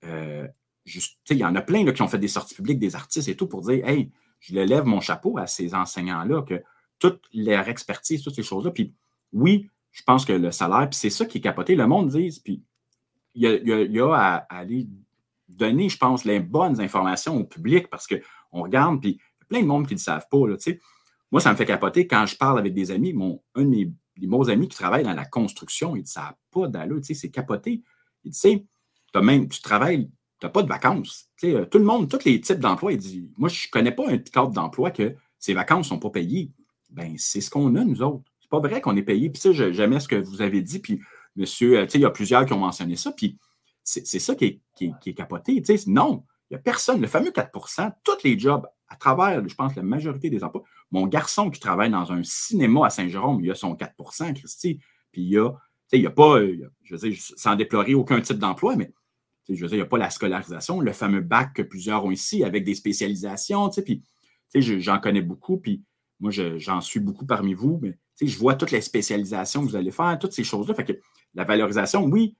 euh, 0.05 0.47
il 0.85 1.37
y 1.37 1.45
en 1.45 1.55
a 1.55 1.61
plein 1.61 1.83
là, 1.83 1.91
qui 1.91 2.01
ont 2.01 2.07
fait 2.07 2.19
des 2.19 2.27
sorties 2.27 2.55
publiques, 2.55 2.79
des 2.79 2.95
artistes 2.95 3.27
et 3.27 3.35
tout, 3.35 3.47
pour 3.47 3.61
dire 3.61 3.87
Hey, 3.87 4.11
je 4.39 4.55
lève 4.55 4.85
mon 4.85 4.99
chapeau 4.99 5.37
à 5.37 5.47
ces 5.47 5.73
enseignants-là, 5.73 6.43
que 6.43 6.61
toute 6.99 7.21
leur 7.33 7.67
expertise, 7.67 8.23
toutes 8.23 8.35
ces 8.35 8.43
choses-là. 8.43 8.71
Puis, 8.71 8.93
oui, 9.33 9.69
je 9.91 10.03
pense 10.03 10.25
que 10.25 10.33
le 10.33 10.51
salaire, 10.51 10.89
puis 10.89 10.97
c'est 10.97 11.09
ça 11.09 11.25
qui 11.25 11.39
est 11.39 11.41
capoté. 11.41 11.75
Le 11.75 11.87
monde 11.87 12.09
dit, 12.09 12.39
puis 12.43 12.63
il 13.33 13.43
y 13.43 13.99
a, 13.99 14.13
à 14.13 14.35
aller 14.49 14.87
donner, 15.61 15.89
je 15.89 15.97
pense, 15.97 16.25
les 16.25 16.39
bonnes 16.39 16.79
informations 16.81 17.37
au 17.37 17.43
public 17.43 17.89
parce 17.89 18.07
qu'on 18.07 18.61
regarde, 18.61 19.01
puis 19.01 19.11
il 19.11 19.15
y 19.15 19.43
a 19.43 19.45
plein 19.47 19.61
de 19.61 19.67
monde 19.67 19.87
qui 19.87 19.93
ne 19.93 19.99
le 19.99 20.03
savent 20.03 20.27
pas. 20.29 20.47
Là. 20.47 20.55
Moi, 21.31 21.39
ça 21.39 21.51
me 21.51 21.55
fait 21.55 21.65
capoter 21.65 22.07
quand 22.07 22.25
je 22.25 22.35
parle 22.35 22.59
avec 22.59 22.73
des 22.73 22.91
amis. 22.91 23.13
Mon, 23.13 23.41
un 23.55 23.63
de 23.63 23.69
mes, 23.69 23.91
des 24.17 24.49
amis 24.49 24.67
qui 24.67 24.77
travaille 24.77 25.03
dans 25.03 25.13
la 25.13 25.25
construction, 25.25 25.95
il 25.95 26.03
dit 26.03 26.11
Ça 26.11 26.21
n'a 26.21 26.37
pas 26.51 26.67
d'allure, 26.67 26.99
c'est 27.03 27.29
capoté. 27.29 27.83
Il 28.23 28.31
dit, 28.31 28.39
tu 28.39 28.49
sais, 28.49 28.65
tu 29.49 29.61
travailles, 29.61 30.09
tu 30.39 30.45
n'as 30.45 30.49
pas 30.49 30.63
de 30.63 30.67
vacances. 30.67 31.29
Euh, 31.43 31.65
tout 31.65 31.77
le 31.77 31.85
monde, 31.85 32.09
tous 32.09 32.25
les 32.25 32.41
types 32.41 32.59
d'emplois, 32.59 32.93
il 32.93 32.97
dit 32.97 33.29
Moi, 33.37 33.49
je 33.49 33.67
ne 33.67 33.71
connais 33.71 33.91
pas 33.91 34.09
un 34.09 34.17
cadre 34.17 34.51
d'emploi 34.51 34.91
que 34.91 35.15
ses 35.39 35.53
vacances 35.53 35.87
ne 35.87 35.95
sont 35.95 35.99
pas 35.99 36.09
payées. 36.09 36.51
Ben, 36.89 37.15
c'est 37.17 37.41
ce 37.41 37.49
qu'on 37.49 37.75
a, 37.75 37.83
nous 37.83 38.01
autres. 38.01 38.23
C'est 38.41 38.49
pas 38.49 38.59
vrai 38.59 38.81
qu'on 38.81 38.97
est 38.97 39.03
payé. 39.03 39.29
Puis 39.29 39.53
j'aimais 39.53 39.99
ce 39.99 40.07
que 40.07 40.17
vous 40.17 40.41
avez 40.41 40.61
dit. 40.61 40.79
Puis, 40.79 41.01
monsieur, 41.37 41.79
euh, 41.79 41.85
tu 41.85 41.91
sais, 41.91 41.97
il 41.99 42.01
y 42.01 42.05
a 42.05 42.11
plusieurs 42.11 42.45
qui 42.45 42.53
ont 42.53 42.59
mentionné 42.59 42.97
ça. 42.97 43.11
Puis, 43.11 43.37
c'est 43.83 44.19
ça 44.19 44.35
qui 44.35 44.45
est, 44.45 44.61
qui 44.75 44.93
qui 45.01 45.13
capoté. 45.15 45.61
Non, 45.87 46.23
il 46.49 46.53
n'y 46.53 46.57
a 46.57 46.59
personne. 46.59 47.01
Le 47.01 47.07
fameux 47.07 47.31
4% 47.31 47.93
tous 48.03 48.23
les 48.23 48.37
jobs, 48.37 48.65
à 48.87 48.95
travers, 48.95 49.47
je 49.47 49.55
pense, 49.55 49.75
la 49.75 49.83
majorité 49.83 50.29
des 50.29 50.43
emplois. 50.43 50.63
Mon 50.91 51.07
garçon 51.07 51.49
qui 51.49 51.59
travaille 51.59 51.89
dans 51.89 52.11
un 52.11 52.23
cinéma 52.23 52.87
à 52.87 52.89
Saint-Jérôme, 52.89 53.43
il 53.43 53.49
a 53.51 53.55
son 53.55 53.73
4% 53.75 54.33
Christy. 54.33 54.79
Puis, 55.11 55.21
il 55.21 55.29
y 55.29 55.37
a, 55.37 55.49
il 55.93 56.01
n'y 56.01 56.05
a 56.05 56.11
pas, 56.11 56.39
je 56.83 56.95
veux 56.95 57.09
dire, 57.09 57.17
sans 57.37 57.55
déplorer 57.55 57.93
aucun 57.93 58.19
type 58.21 58.37
d'emploi, 58.37 58.75
mais 58.75 58.91
je 59.49 59.53
veux 59.53 59.67
dire, 59.67 59.73
il 59.73 59.77
n'y 59.77 59.81
a 59.81 59.87
pas 59.87 59.97
la 59.97 60.09
scolarisation, 60.09 60.79
le 60.81 60.93
fameux 60.93 61.21
bac 61.21 61.53
que 61.53 61.61
plusieurs 61.61 62.05
ont 62.05 62.11
ici 62.11 62.43
avec 62.43 62.63
des 62.63 62.75
spécialisations. 62.75 63.69
Puis, 63.69 64.03
j'en 64.53 64.99
connais 64.99 65.21
beaucoup. 65.21 65.57
Puis, 65.57 65.83
moi, 66.19 66.31
je- 66.31 66.57
j'en 66.59 66.81
suis 66.81 66.99
beaucoup 66.99 67.25
parmi 67.25 67.53
vous, 67.53 67.79
mais 67.81 67.97
je 68.21 68.37
vois 68.37 68.55
toutes 68.55 68.71
les 68.71 68.81
spécialisations 68.81 69.65
que 69.65 69.69
vous 69.69 69.75
allez 69.75 69.91
faire, 69.91 70.17
toutes 70.19 70.33
ces 70.33 70.43
choses-là. 70.43 70.75
Fait 70.75 70.85
que 70.85 70.93
la 71.33 71.43
valorisation, 71.45 72.03
oui, 72.05 72.35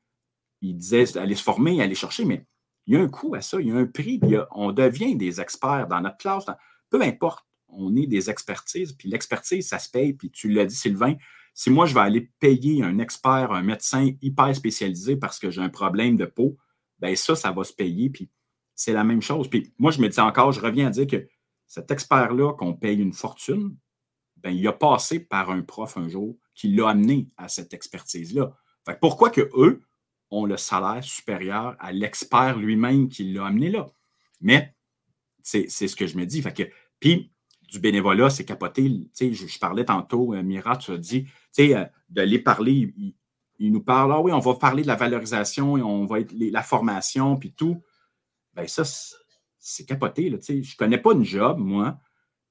il 0.61 0.75
disait 0.75 1.17
aller 1.17 1.35
se 1.35 1.43
former, 1.43 1.81
aller 1.81 1.95
chercher, 1.95 2.25
mais 2.25 2.45
il 2.87 2.95
y 2.95 2.97
a 2.97 3.01
un 3.01 3.07
coût 3.07 3.35
à 3.35 3.41
ça, 3.41 3.59
il 3.59 3.67
y 3.67 3.71
a 3.71 3.75
un 3.75 3.85
prix, 3.85 4.19
puis 4.19 4.35
on 4.51 4.71
devient 4.71 5.15
des 5.15 5.39
experts 5.39 5.87
dans 5.87 6.01
notre 6.01 6.17
classe. 6.17 6.45
peu 6.89 7.01
importe, 7.01 7.45
on 7.67 7.95
est 7.95 8.07
des 8.07 8.29
expertises, 8.29 8.93
puis 8.93 9.09
l'expertise, 9.09 9.67
ça 9.67 9.79
se 9.79 9.89
paye, 9.89 10.13
puis 10.13 10.29
tu 10.29 10.49
l'as 10.49 10.65
dit, 10.65 10.75
Sylvain, 10.75 11.15
si 11.53 11.69
moi, 11.69 11.85
je 11.85 11.93
vais 11.93 12.01
aller 12.01 12.31
payer 12.39 12.83
un 12.83 12.99
expert, 12.99 13.51
un 13.51 13.61
médecin 13.61 14.09
hyper 14.21 14.55
spécialisé 14.55 15.15
parce 15.17 15.39
que 15.39 15.51
j'ai 15.51 15.61
un 15.61 15.69
problème 15.69 16.15
de 16.15 16.25
peau, 16.25 16.57
bien 16.99 17.15
ça, 17.15 17.35
ça 17.35 17.51
va 17.51 17.63
se 17.63 17.73
payer, 17.73 18.09
puis 18.09 18.29
c'est 18.75 18.93
la 18.93 19.03
même 19.03 19.21
chose. 19.21 19.49
Puis 19.49 19.73
moi, 19.77 19.91
je 19.91 20.01
me 20.01 20.07
dis 20.07 20.19
encore, 20.19 20.51
je 20.51 20.61
reviens 20.61 20.87
à 20.87 20.89
dire 20.89 21.07
que 21.07 21.27
cet 21.67 21.91
expert-là, 21.91 22.53
qu'on 22.53 22.73
paye 22.73 22.99
une 22.99 23.13
fortune, 23.13 23.75
ben, 24.37 24.49
il 24.49 24.67
a 24.67 24.73
passé 24.73 25.19
par 25.19 25.51
un 25.51 25.61
prof 25.61 25.97
un 25.97 26.07
jour 26.07 26.37
qui 26.55 26.73
l'a 26.73 26.89
amené 26.89 27.27
à 27.37 27.47
cette 27.47 27.73
expertise-là. 27.73 28.55
Fait 28.85 28.95
que 28.95 28.99
pourquoi 28.99 29.29
que 29.29 29.49
eux 29.53 29.83
ont 30.31 30.45
le 30.45 30.57
salaire 30.57 31.03
supérieur 31.03 31.75
à 31.79 31.91
l'expert 31.91 32.57
lui-même 32.57 33.09
qui 33.09 33.31
l'a 33.31 33.45
amené 33.45 33.69
là? 33.69 33.87
Mais 34.39 34.73
c'est 35.43 35.67
ce 35.69 35.95
que 35.95 36.07
je 36.07 36.17
me 36.17 36.25
dis. 36.25 36.43
Puis, 36.99 37.31
du 37.69 37.79
bénévolat, 37.79 38.29
c'est 38.29 38.45
capoté. 38.45 38.91
Je, 39.19 39.33
je 39.33 39.59
parlais 39.59 39.85
tantôt, 39.85 40.33
euh, 40.33 40.43
Mira, 40.43 40.77
tu 40.77 40.91
as 40.91 40.97
dit, 40.97 41.27
euh, 41.59 41.85
de 42.09 42.21
les 42.21 42.39
parler, 42.39 42.93
ils 43.59 43.71
nous 43.71 43.81
parlent, 43.81 44.11
ah 44.11 44.21
oui, 44.21 44.31
on 44.31 44.39
va 44.39 44.55
parler 44.55 44.81
de 44.81 44.87
la 44.87 44.95
valorisation 44.95 45.77
et 45.77 45.81
on 45.81 46.05
va 46.05 46.19
être 46.19 46.33
la 46.33 46.63
formation, 46.63 47.37
puis 47.37 47.53
tout. 47.53 47.81
Ben 48.53 48.67
ça, 48.67 48.83
c'est- 48.83 49.85
capoté. 49.85 50.29
Je 50.29 50.53
ne 50.53 50.77
connais 50.77 50.97
pas 50.97 51.13
une 51.13 51.23
job, 51.23 51.59
moi, 51.59 51.99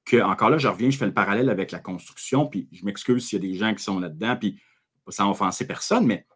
que, 0.04 0.16
encore 0.22 0.50
là, 0.50 0.58
je 0.58 0.68
reviens, 0.68 0.90
je 0.90 0.96
fais 0.96 1.06
le 1.06 1.14
parallèle 1.14 1.50
avec 1.50 1.72
la 1.72 1.80
construction, 1.80 2.46
puis 2.46 2.68
je 2.72 2.84
m'excuse 2.84 3.26
s'il 3.26 3.42
y 3.42 3.46
a 3.46 3.52
des 3.52 3.58
gens 3.58 3.74
qui 3.74 3.82
sont 3.82 3.98
là-dedans, 3.98 4.36
puis 4.36 4.60
sans 5.08 5.30
offenser 5.30 5.66
personne, 5.66 6.06
mais 6.06 6.26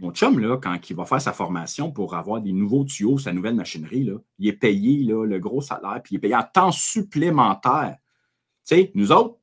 mon 0.00 0.12
chum, 0.12 0.38
là, 0.38 0.56
quand 0.56 0.78
il 0.88 0.94
va 0.94 1.04
faire 1.04 1.20
sa 1.20 1.32
formation 1.32 1.90
pour 1.90 2.14
avoir 2.14 2.40
des 2.40 2.52
nouveaux 2.52 2.84
tuyaux, 2.84 3.18
sa 3.18 3.32
nouvelle 3.32 3.54
machinerie, 3.54 4.04
là, 4.04 4.14
il 4.38 4.48
est 4.48 4.52
payé 4.52 5.02
là, 5.04 5.24
le 5.24 5.38
gros 5.40 5.60
salaire, 5.60 6.00
puis 6.02 6.14
il 6.14 6.18
est 6.18 6.20
payé 6.20 6.36
en 6.36 6.44
temps 6.44 6.70
supplémentaire. 6.70 7.96
Tu 8.66 8.76
sais, 8.76 8.92
nous 8.94 9.10
autres, 9.10 9.38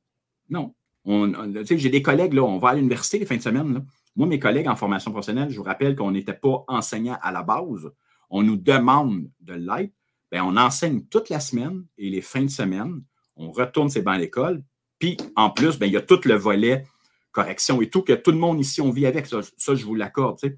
non. 0.48 0.74
J'ai 1.04 1.90
des 1.90 2.02
collègues, 2.02 2.32
là, 2.32 2.42
on 2.42 2.58
va 2.58 2.70
à 2.70 2.74
l'université 2.74 3.18
les 3.18 3.26
fins 3.26 3.36
de 3.36 3.42
semaine. 3.42 3.84
Moi, 4.16 4.26
mes 4.26 4.38
collègues 4.38 4.66
en 4.66 4.76
formation 4.76 5.10
professionnelle, 5.10 5.50
je 5.50 5.58
vous 5.58 5.62
rappelle 5.62 5.94
qu'on 5.94 6.10
n'était 6.10 6.32
pas 6.32 6.64
enseignants 6.68 7.18
à 7.20 7.30
la 7.32 7.42
base. 7.42 7.90
On 8.30 8.42
nous 8.42 8.56
demande 8.56 9.30
de 9.40 9.52
l'être. 9.52 9.92
Bien, 10.32 10.44
on 10.44 10.56
enseigne 10.56 11.02
toute 11.04 11.28
la 11.28 11.38
semaine 11.38 11.84
et 11.98 12.10
les 12.10 12.22
fins 12.22 12.42
de 12.42 12.50
semaine, 12.50 13.02
on 13.36 13.52
retourne 13.52 13.90
ses 13.90 14.02
bancs 14.02 14.16
à 14.16 14.18
l'école. 14.18 14.64
Puis, 14.98 15.16
en 15.36 15.50
plus, 15.50 15.78
bien, 15.78 15.86
il 15.86 15.92
y 15.92 15.96
a 15.98 16.02
tout 16.02 16.20
le 16.24 16.34
volet 16.34 16.84
correction 17.36 17.82
et 17.82 17.90
tout, 17.90 18.00
que 18.00 18.14
tout 18.14 18.30
le 18.30 18.38
monde 18.38 18.58
ici, 18.58 18.80
on 18.80 18.90
vit 18.90 19.04
avec. 19.04 19.26
Ça, 19.26 19.40
ça, 19.58 19.74
je 19.74 19.84
vous 19.84 19.94
l'accorde. 19.94 20.40
Fait 20.40 20.56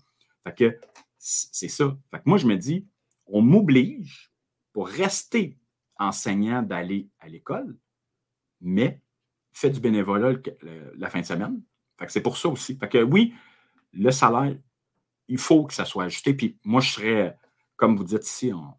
que 0.57 0.79
c'est 1.19 1.69
ça. 1.69 1.97
Fait 2.13 2.19
que 2.19 2.23
moi, 2.27 2.39
je 2.39 2.47
me 2.47 2.57
dis, 2.57 2.87
on 3.27 3.43
m'oblige 3.43 4.31
pour 4.73 4.87
rester 4.87 5.59
enseignant 5.99 6.63
d'aller 6.63 7.09
à 7.19 7.29
l'école, 7.29 7.77
mais 8.61 9.03
fais 9.53 9.71
du 9.71 9.81
bénévolat 9.81 10.35
la 10.97 11.11
fin 11.11 11.21
de 11.21 11.27
semaine. 11.27 11.61
Fait 11.99 12.07
que 12.07 12.13
c'est 12.13 12.23
pour 12.23 12.39
ça 12.39 12.49
aussi. 12.49 12.77
Fait 12.77 12.89
que 12.89 13.03
oui, 13.03 13.35
le 13.93 14.13
salaire, 14.13 14.57
il 15.27 15.39
faut 15.39 15.65
que 15.65 15.75
ça 15.75 15.85
soit 15.85 16.05
ajusté. 16.05 16.33
Puis 16.33 16.59
moi, 16.63 16.81
je 16.81 16.91
serais, 16.93 17.37
comme 17.75 17.97
vous 17.97 18.05
dites 18.05 18.25
ici, 18.25 18.53
on, 18.53 18.73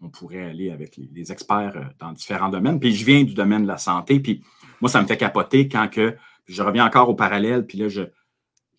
on, 0.00 0.10
pourrait 0.10 0.44
aller 0.44 0.70
avec 0.70 0.96
les, 0.96 1.10
les 1.12 1.32
experts 1.32 1.76
euh, 1.76 1.84
dans 1.98 2.12
différents 2.12 2.50
domaines. 2.50 2.78
Puis 2.78 2.94
je 2.94 3.04
viens 3.04 3.24
du 3.24 3.34
domaine 3.34 3.62
de 3.62 3.66
la 3.66 3.78
santé. 3.78 4.20
Puis 4.20 4.44
moi, 4.80 4.88
ça 4.88 5.02
me 5.02 5.08
fait 5.08 5.16
capoter 5.16 5.68
quand 5.68 5.88
que, 5.88 6.16
je 6.46 6.62
reviens 6.62 6.86
encore 6.86 7.08
au 7.08 7.14
parallèle, 7.14 7.66
puis 7.66 7.78
là, 7.78 7.88
je, 7.88 8.02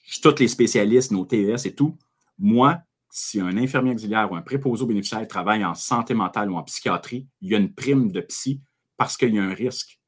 je 0.05 0.21
tous 0.21 0.39
les 0.39 0.47
spécialistes, 0.47 1.11
nos 1.11 1.25
TES 1.25 1.65
et 1.65 1.75
tout. 1.75 1.97
Moi, 2.39 2.79
si 3.09 3.39
un 3.39 3.57
infirmier 3.57 3.93
auxiliaire 3.93 4.31
ou 4.31 4.35
un 4.35 4.41
préposé 4.41 4.83
aux 4.83 4.87
bénéficiaires 4.87 5.27
travaille 5.27 5.63
en 5.65 5.73
santé 5.75 6.13
mentale 6.13 6.51
ou 6.51 6.55
en 6.55 6.63
psychiatrie, 6.63 7.27
il 7.41 7.51
y 7.51 7.55
a 7.55 7.57
une 7.57 7.73
prime 7.73 8.11
de 8.11 8.21
psy 8.21 8.61
parce 8.95 9.17
qu'il 9.17 9.33
y 9.33 9.39
a 9.39 9.43
un 9.43 9.53
risque. 9.53 9.99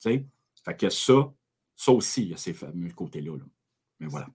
Tu 0.00 0.10
sais? 0.10 0.24
Fait 0.64 0.76
que 0.76 0.88
ça, 0.90 1.32
ça 1.76 1.92
aussi, 1.92 2.22
il 2.22 2.28
y 2.30 2.34
a 2.34 2.36
ces 2.36 2.52
fameux 2.52 2.90
côtés-là. 2.90 3.36
là. 3.36 3.44
Mais 4.00 4.06
voilà. 4.06 4.26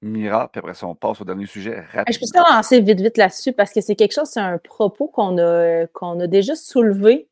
Mira, 0.00 0.48
puis 0.48 0.60
après 0.60 0.74
ça, 0.74 0.86
on 0.86 0.94
passe 0.94 1.20
au 1.20 1.24
dernier 1.24 1.46
sujet 1.46 1.72
Hey, 1.78 1.84
Je 1.92 1.96
rapide. 1.96 2.20
peux 2.20 2.26
se 2.26 2.54
lancer 2.54 2.80
vite, 2.80 3.00
vite 3.00 3.16
là-dessus 3.16 3.52
parce 3.52 3.72
que 3.72 3.80
c'est 3.80 3.96
quelque 3.96 4.14
chose, 4.14 4.28
c'est 4.28 4.40
un 4.40 4.58
propos 4.58 5.08
qu'on 5.08 5.38
a, 5.38 5.86
qu'on 5.88 6.20
a 6.20 6.26
déjà 6.28 6.54
soulevé, 6.54 7.28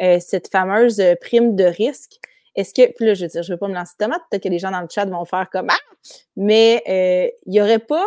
euh, 0.00 0.18
cette 0.20 0.50
fameuse 0.50 1.00
euh, 1.00 1.14
prime 1.20 1.56
de 1.56 1.64
risque. 1.64 2.18
Est-ce 2.56 2.74
que, 2.74 2.92
puis 2.94 3.06
là, 3.06 3.14
je 3.14 3.24
veux 3.24 3.28
dire, 3.28 3.42
je 3.42 3.52
veux 3.52 3.58
pas 3.58 3.68
me 3.68 3.74
lancer 3.74 3.94
de 3.98 4.04
tomate, 4.04 4.22
peut-être 4.30 4.42
que 4.42 4.48
les 4.48 4.58
gens 4.58 4.70
dans 4.70 4.80
le 4.80 4.88
chat 4.90 5.04
vont 5.04 5.24
faire 5.24 5.48
comme 5.50 5.68
Ah! 5.70 5.94
Mais 6.36 6.82
euh, 6.88 7.30
il 7.46 7.52
n'y 7.52 7.60
aurait 7.60 7.78
pas 7.78 8.04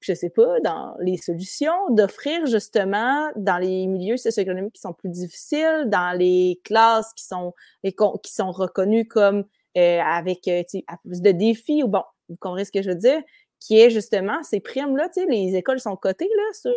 je 0.00 0.14
sais 0.14 0.30
pas, 0.30 0.60
dans 0.60 0.96
les 1.00 1.16
solutions, 1.16 1.90
d'offrir 1.90 2.46
justement 2.46 3.30
dans 3.36 3.58
les 3.58 3.86
milieux 3.86 4.16
socio-économiques 4.16 4.74
qui 4.74 4.80
sont 4.80 4.92
plus 4.92 5.08
difficiles, 5.08 5.84
dans 5.86 6.16
les 6.16 6.60
classes 6.64 7.12
qui 7.14 7.24
sont, 7.24 7.52
qui 7.82 8.32
sont 8.32 8.52
reconnues 8.52 9.06
comme 9.06 9.44
euh, 9.76 10.00
avec 10.00 10.46
euh, 10.48 10.62
plus 11.04 11.20
de 11.20 11.32
défis, 11.32 11.82
ou 11.82 11.88
bon, 11.88 12.02
vous 12.28 12.36
comprenez 12.36 12.64
ce 12.64 12.72
que 12.72 12.82
je 12.82 12.90
veux 12.90 12.96
dire, 12.96 13.20
qui 13.60 13.78
est 13.80 13.90
justement 13.90 14.42
ces 14.42 14.60
primes-là, 14.60 15.08
les 15.28 15.56
écoles 15.56 15.80
sont 15.80 15.96
cotées 15.96 16.30
là, 16.36 16.52
sur 16.52 16.72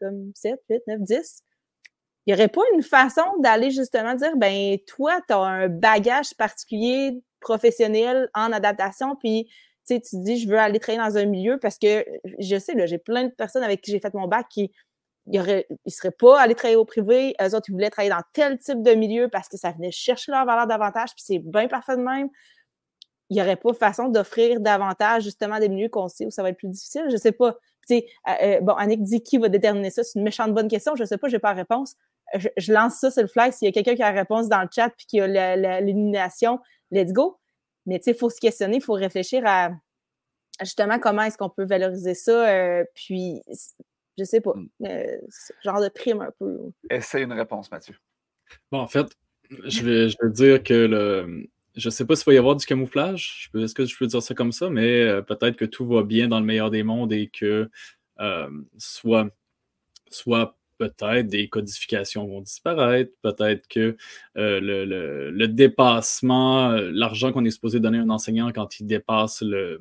comme 0.00 0.32
7, 0.34 0.60
8, 0.68 0.82
9, 0.86 1.00
10. 1.00 1.42
Il 2.26 2.34
n'y 2.34 2.40
aurait 2.40 2.48
pas 2.48 2.62
une 2.74 2.82
façon 2.82 3.22
d'aller 3.38 3.70
justement 3.70 4.14
dire, 4.14 4.36
ben 4.36 4.78
toi, 4.86 5.20
tu 5.28 5.32
as 5.34 5.38
un 5.38 5.68
bagage 5.68 6.34
particulier 6.34 7.22
professionnel 7.40 8.28
en 8.34 8.52
adaptation, 8.52 9.14
puis 9.16 9.48
tu 9.86 10.00
tu 10.00 10.16
dis, 10.16 10.38
je 10.38 10.48
veux 10.48 10.58
aller 10.58 10.80
travailler 10.80 11.08
dans 11.08 11.16
un 11.16 11.26
milieu 11.26 11.58
parce 11.58 11.78
que 11.78 12.04
je 12.40 12.58
sais, 12.58 12.74
j'ai 12.86 12.98
plein 12.98 13.24
de 13.24 13.30
personnes 13.30 13.62
avec 13.62 13.80
qui 13.80 13.92
j'ai 13.92 14.00
fait 14.00 14.12
mon 14.14 14.26
bac 14.26 14.46
qui 14.50 14.72
ne 15.26 15.62
seraient 15.86 16.10
pas 16.10 16.40
allés 16.40 16.56
travailler 16.56 16.76
au 16.76 16.84
privé. 16.84 17.34
Eux 17.40 17.54
autres, 17.54 17.68
ils 17.68 17.72
voulaient 17.72 17.90
travailler 17.90 18.10
dans 18.10 18.22
tel 18.32 18.58
type 18.58 18.82
de 18.82 18.92
milieu 18.94 19.28
parce 19.28 19.48
que 19.48 19.56
ça 19.56 19.70
venait 19.70 19.92
chercher 19.92 20.32
leur 20.32 20.44
valeur 20.44 20.66
davantage, 20.66 21.10
puis 21.10 21.22
c'est 21.24 21.38
bien 21.38 21.68
parfait 21.68 21.96
de 21.96 22.02
même. 22.02 22.28
Il 23.30 23.36
n'y 23.36 23.42
aurait 23.42 23.56
pas 23.56 23.72
façon 23.74 24.08
d'offrir 24.08 24.60
davantage, 24.60 25.24
justement, 25.24 25.58
des 25.58 25.68
milieux 25.68 25.88
qu'on 25.88 26.08
sait 26.08 26.26
où 26.26 26.30
ça 26.30 26.42
va 26.42 26.50
être 26.50 26.58
plus 26.58 26.68
difficile. 26.68 27.04
Je 27.08 27.14
ne 27.14 27.18
sais 27.20 27.32
pas. 27.32 27.56
Euh, 27.90 28.00
euh, 28.42 28.60
bon, 28.60 28.74
Annick 28.74 29.02
dit 29.02 29.22
qui 29.22 29.38
va 29.38 29.48
déterminer 29.48 29.90
ça? 29.90 30.04
C'est 30.04 30.18
une 30.18 30.24
méchante 30.24 30.52
bonne 30.54 30.68
question. 30.68 30.94
Je 30.96 31.02
ne 31.02 31.06
sais 31.06 31.18
pas, 31.18 31.28
je 31.28 31.34
n'ai 31.34 31.40
pas 31.40 31.50
la 31.50 31.58
réponse. 31.58 31.96
Je, 32.34 32.72
lance 32.72 32.98
ça 32.98 33.10
sur 33.10 33.22
le 33.22 33.28
fly. 33.28 33.52
S'il 33.52 33.66
y 33.66 33.68
a 33.68 33.72
quelqu'un 33.72 33.94
qui 33.94 34.02
a 34.02 34.12
la 34.12 34.18
réponse 34.20 34.48
dans 34.48 34.62
le 34.62 34.68
chat 34.74 34.90
puis 34.90 35.06
qui 35.06 35.20
a 35.20 35.26
l'élimination, 35.26 36.60
let's 36.90 37.12
go. 37.12 37.38
Mais 37.86 37.98
tu 37.98 38.04
sais, 38.04 38.10
il 38.12 38.18
faut 38.18 38.30
se 38.30 38.40
questionner, 38.40 38.76
il 38.76 38.82
faut 38.82 38.94
réfléchir 38.94 39.42
à 39.46 39.70
justement 40.60 40.98
comment 40.98 41.22
est-ce 41.22 41.38
qu'on 41.38 41.50
peut 41.50 41.64
valoriser 41.64 42.14
ça. 42.14 42.48
Euh, 42.48 42.84
puis, 42.94 43.42
je 44.18 44.24
sais 44.24 44.40
pas, 44.40 44.54
hmm. 44.54 44.68
euh, 44.86 45.18
genre 45.64 45.80
de 45.80 45.88
prime 45.88 46.20
un 46.20 46.32
peu. 46.38 46.58
Essaye 46.90 47.24
une 47.24 47.32
réponse, 47.32 47.70
Mathieu. 47.70 47.94
Bon, 48.70 48.78
en 48.78 48.88
fait, 48.88 49.06
je 49.64 49.84
vais, 49.84 50.08
je 50.08 50.16
vais 50.20 50.30
dire 50.30 50.62
que 50.62 50.74
le. 50.74 51.48
Je 51.76 51.88
ne 51.88 51.90
sais 51.90 52.06
pas 52.06 52.16
s'il 52.16 52.24
va 52.24 52.32
y 52.32 52.38
avoir 52.38 52.56
du 52.56 52.64
camouflage. 52.64 53.50
Est-ce 53.54 53.74
que 53.74 53.84
je 53.84 53.94
peux 53.98 54.06
dire 54.06 54.22
ça 54.22 54.34
comme 54.34 54.50
ça? 54.50 54.70
Mais 54.70 55.02
euh, 55.02 55.20
peut-être 55.20 55.56
que 55.56 55.66
tout 55.66 55.86
va 55.86 56.02
bien 56.02 56.26
dans 56.26 56.40
le 56.40 56.46
meilleur 56.46 56.70
des 56.70 56.82
mondes 56.82 57.12
et 57.12 57.28
que 57.28 57.68
soit, 58.78 59.28
soit 60.08 60.56
peut-être 60.78 61.26
des 61.26 61.48
codifications 61.48 62.26
vont 62.26 62.40
disparaître, 62.40 63.12
peut-être 63.22 63.66
que 63.68 63.96
euh, 64.36 65.30
le, 65.32 65.48
dépassement, 65.48 66.70
euh, 66.70 66.90
l'argent 66.92 67.32
qu'on 67.32 67.44
est 67.44 67.50
supposé 67.50 67.80
donner 67.80 67.98
à 67.98 68.02
un 68.02 68.10
enseignant 68.10 68.50
quand 68.52 68.80
il 68.80 68.86
dépasse 68.86 69.42
le, 69.42 69.78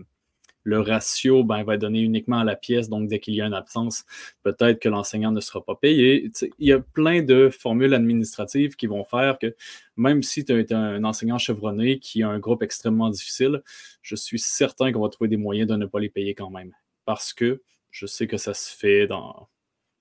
ratio, 0.67 1.43
ben, 1.43 1.59
il 1.59 1.65
va 1.65 1.75
être 1.75 1.81
donné 1.81 2.01
uniquement 2.01 2.39
à 2.39 2.43
la 2.43 2.55
pièce, 2.55 2.89
donc 2.89 3.07
dès 3.07 3.19
qu'il 3.19 3.35
y 3.35 3.41
a 3.41 3.45
une 3.45 3.53
absence, 3.53 4.03
peut-être 4.43 4.79
que 4.79 4.89
l'enseignant 4.89 5.31
ne 5.31 5.39
sera 5.39 5.63
pas 5.63 5.75
payé. 5.75 6.31
il 6.59 6.67
y 6.67 6.71
a 6.71 6.79
plein 6.79 7.21
de 7.21 7.49
formules 7.49 7.93
administratives 7.93 8.75
qui 8.75 8.87
vont 8.87 9.03
faire 9.03 9.37
que 9.37 9.55
même 9.95 10.23
si 10.23 10.43
tu 10.43 10.59
es 10.59 10.73
un 10.73 11.03
enseignant 11.03 11.37
chevronné 11.37 11.99
qui 11.99 12.23
a 12.23 12.29
un 12.29 12.39
groupe 12.39 12.63
extrêmement 12.63 13.09
difficile, 13.09 13.61
je 14.01 14.15
suis 14.15 14.39
certain 14.39 14.91
qu'on 14.91 15.01
va 15.01 15.09
trouver 15.09 15.29
des 15.29 15.37
moyens 15.37 15.69
de 15.69 15.75
ne 15.75 15.85
pas 15.85 15.99
les 15.99 16.09
payer 16.09 16.33
quand 16.33 16.49
même. 16.49 16.73
Parce 17.05 17.33
que 17.33 17.61
je 17.91 18.07
sais 18.07 18.27
que 18.27 18.37
ça 18.37 18.53
se 18.53 18.75
fait 18.75 19.07
dans, 19.07 19.47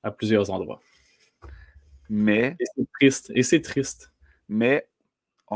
à 0.05 0.11
plusieurs 0.11 0.51
endroits. 0.51 0.81
Mais. 2.09 2.57
Et 2.61 2.65
c'est 2.77 2.89
triste. 2.93 3.33
Et 3.35 3.43
c'est 3.43 3.61
triste. 3.63 4.13
Mais, 4.49 4.87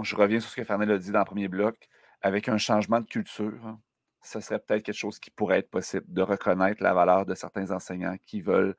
je 0.02 0.16
reviens 0.16 0.40
sur 0.40 0.50
ce 0.50 0.56
que 0.56 0.64
Fernand 0.64 0.88
a 0.88 0.98
dit 0.98 1.10
dans 1.10 1.20
le 1.20 1.24
premier 1.24 1.48
bloc, 1.48 1.88
avec 2.22 2.48
un 2.48 2.58
changement 2.58 3.00
de 3.00 3.06
culture, 3.06 3.64
hein, 3.66 3.80
ce 4.22 4.40
serait 4.40 4.58
peut-être 4.58 4.82
quelque 4.82 4.96
chose 4.96 5.18
qui 5.18 5.30
pourrait 5.30 5.58
être 5.58 5.70
possible, 5.70 6.04
de 6.08 6.22
reconnaître 6.22 6.82
la 6.82 6.94
valeur 6.94 7.26
de 7.26 7.34
certains 7.34 7.70
enseignants 7.70 8.16
qui 8.26 8.40
veulent 8.40 8.76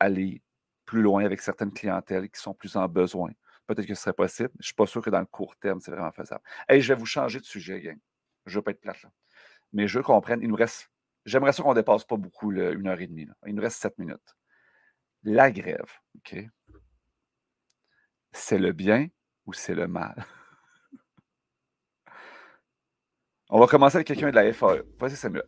aller 0.00 0.42
plus 0.84 1.02
loin 1.02 1.24
avec 1.24 1.40
certaines 1.40 1.72
clientèles 1.72 2.28
qui 2.30 2.40
sont 2.40 2.54
plus 2.54 2.76
en 2.76 2.88
besoin. 2.88 3.30
Peut-être 3.66 3.86
que 3.86 3.94
ce 3.94 4.02
serait 4.02 4.12
possible. 4.12 4.50
Je 4.54 4.60
ne 4.60 4.64
suis 4.64 4.74
pas 4.74 4.86
sûr 4.86 5.02
que 5.02 5.10
dans 5.10 5.20
le 5.20 5.26
court 5.26 5.56
terme, 5.56 5.80
c'est 5.80 5.90
vraiment 5.90 6.12
faisable. 6.12 6.42
Hey, 6.68 6.80
je 6.80 6.92
vais 6.92 6.98
vous 6.98 7.06
changer 7.06 7.40
de 7.40 7.44
sujet, 7.44 7.80
gang. 7.80 7.98
Je 8.46 8.52
ne 8.52 8.58
veux 8.58 8.62
pas 8.62 8.70
être 8.70 8.80
plate. 8.80 9.02
Là. 9.02 9.10
Mais 9.72 9.88
je 9.88 9.98
veux 9.98 10.04
qu'on 10.04 10.20
prenne. 10.20 10.40
Il 10.42 10.48
nous 10.48 10.56
reste. 10.56 10.90
J'aimerais 11.24 11.52
ça 11.52 11.64
qu'on 11.64 11.70
ne 11.70 11.74
dépasse 11.74 12.04
pas 12.04 12.16
beaucoup 12.16 12.52
une 12.52 12.86
heure 12.86 13.00
et 13.00 13.06
demie. 13.08 13.26
Il 13.46 13.54
nous 13.56 13.62
reste 13.62 13.80
sept 13.80 13.98
minutes 13.98 14.35
la 15.26 15.50
grève, 15.50 15.90
OK? 16.16 16.36
C'est 18.32 18.58
le 18.58 18.72
bien 18.72 19.08
ou 19.44 19.52
c'est 19.52 19.74
le 19.74 19.88
mal? 19.88 20.24
On 23.50 23.60
va 23.60 23.66
commencer 23.66 23.96
avec 23.96 24.06
quelqu'un 24.06 24.30
de 24.30 24.36
la 24.36 24.52
FAE. 24.52 24.82
Vas-y, 24.98 25.16
Samuel. 25.16 25.44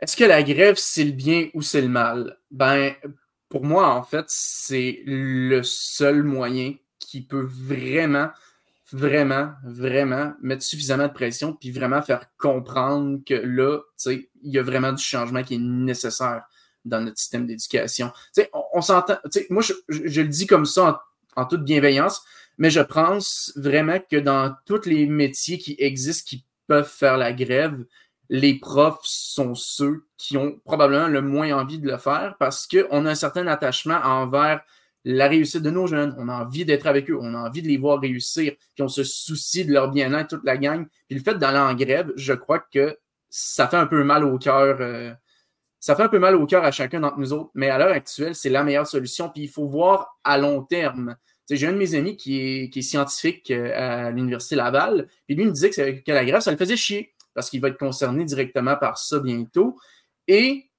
Est-ce 0.00 0.16
que 0.16 0.24
la 0.24 0.42
grève, 0.42 0.74
c'est 0.76 1.04
le 1.04 1.12
bien 1.12 1.48
ou 1.54 1.62
c'est 1.62 1.80
le 1.80 1.88
mal? 1.88 2.38
Ben, 2.50 2.94
pour 3.48 3.64
moi, 3.64 3.94
en 3.94 4.02
fait, 4.02 4.24
c'est 4.28 5.02
le 5.06 5.62
seul 5.62 6.24
moyen 6.24 6.74
qui 6.98 7.22
peut 7.22 7.46
vraiment, 7.48 8.30
vraiment, 8.90 9.52
vraiment 9.64 10.34
mettre 10.40 10.64
suffisamment 10.64 11.06
de 11.06 11.12
pression 11.12 11.52
puis 11.52 11.70
vraiment 11.70 12.02
faire 12.02 12.34
comprendre 12.36 13.20
que 13.24 13.34
là, 13.34 13.78
tu 13.96 14.28
il 14.42 14.52
y 14.52 14.58
a 14.58 14.62
vraiment 14.62 14.92
du 14.92 15.02
changement 15.02 15.44
qui 15.44 15.54
est 15.54 15.60
nécessaire 15.60 16.42
dans 16.84 17.00
notre 17.00 17.18
système 17.18 17.46
d'éducation. 17.46 18.12
On, 18.52 18.62
on 18.74 18.80
s'entend, 18.80 19.16
moi, 19.50 19.62
je, 19.62 19.72
je, 19.88 20.20
le 20.20 20.28
dis 20.28 20.46
comme 20.46 20.66
ça 20.66 21.02
en, 21.36 21.44
toute 21.44 21.64
bienveillance, 21.64 22.22
mais 22.58 22.70
je 22.70 22.80
pense 22.80 23.52
vraiment 23.56 23.98
que 23.98 24.16
dans 24.16 24.54
tous 24.66 24.86
les 24.86 25.06
métiers 25.06 25.58
qui 25.58 25.76
existent, 25.78 26.28
qui 26.28 26.44
peuvent 26.66 26.88
faire 26.88 27.16
la 27.16 27.32
grève, 27.32 27.84
les 28.28 28.58
profs 28.58 29.00
sont 29.02 29.54
ceux 29.54 30.04
qui 30.16 30.36
ont 30.36 30.58
probablement 30.64 31.08
le 31.08 31.20
moins 31.20 31.52
envie 31.52 31.78
de 31.78 31.86
le 31.86 31.98
faire 31.98 32.36
parce 32.38 32.66
qu'on 32.66 33.04
a 33.04 33.10
un 33.10 33.14
certain 33.14 33.46
attachement 33.46 34.00
envers 34.02 34.62
la 35.04 35.28
réussite 35.28 35.62
de 35.62 35.70
nos 35.70 35.86
jeunes. 35.86 36.14
On 36.18 36.28
a 36.28 36.44
envie 36.44 36.64
d'être 36.64 36.86
avec 36.86 37.10
eux, 37.10 37.18
on 37.20 37.34
a 37.34 37.38
envie 37.38 37.62
de 37.62 37.68
les 37.68 37.76
voir 37.76 38.00
réussir, 38.00 38.52
puis 38.74 38.82
on 38.82 38.88
se 38.88 39.04
soucie 39.04 39.64
de 39.64 39.72
leur 39.72 39.90
bien-être, 39.90 40.28
toute 40.28 40.44
la 40.44 40.56
gang. 40.56 40.86
Puis 41.08 41.18
le 41.18 41.22
fait 41.22 41.34
d'aller 41.34 41.58
en 41.58 41.74
grève, 41.74 42.12
je 42.16 42.32
crois 42.32 42.60
que 42.60 42.96
ça 43.28 43.66
fait 43.68 43.76
un 43.76 43.86
peu 43.86 44.04
mal 44.04 44.24
au 44.24 44.38
cœur 44.38 44.76
euh, 44.80 45.12
ça 45.82 45.96
fait 45.96 46.04
un 46.04 46.08
peu 46.08 46.20
mal 46.20 46.36
au 46.36 46.46
cœur 46.46 46.62
à 46.62 46.70
chacun 46.70 47.00
d'entre 47.00 47.18
nous 47.18 47.32
autres, 47.32 47.50
mais 47.54 47.68
à 47.68 47.76
l'heure 47.76 47.90
actuelle, 47.90 48.36
c'est 48.36 48.48
la 48.48 48.62
meilleure 48.62 48.86
solution. 48.86 49.28
Puis 49.28 49.42
il 49.42 49.48
faut 49.48 49.66
voir 49.66 50.16
à 50.22 50.38
long 50.38 50.62
terme. 50.62 51.16
J'ai 51.50 51.66
un 51.66 51.72
de 51.72 51.76
mes 51.76 51.96
amis 51.96 52.16
qui 52.16 52.70
est, 52.72 52.82
scientifique 52.82 53.50
euh, 53.50 54.06
à 54.06 54.10
l'Université 54.12 54.54
Laval, 54.54 55.08
puis 55.26 55.34
lui 55.34 55.44
me 55.44 55.50
disait 55.50 55.70
que, 55.70 56.12
la 56.12 56.24
grève, 56.24 56.40
ça 56.40 56.52
le 56.52 56.56
faisait 56.56 56.76
chier 56.76 57.12
parce 57.34 57.50
qu'il 57.50 57.60
va 57.60 57.68
être 57.68 57.78
concerné 57.78 58.24
directement 58.24 58.76
par 58.76 58.96
ça 58.96 59.18
bientôt. 59.18 59.76
Et 60.28 60.70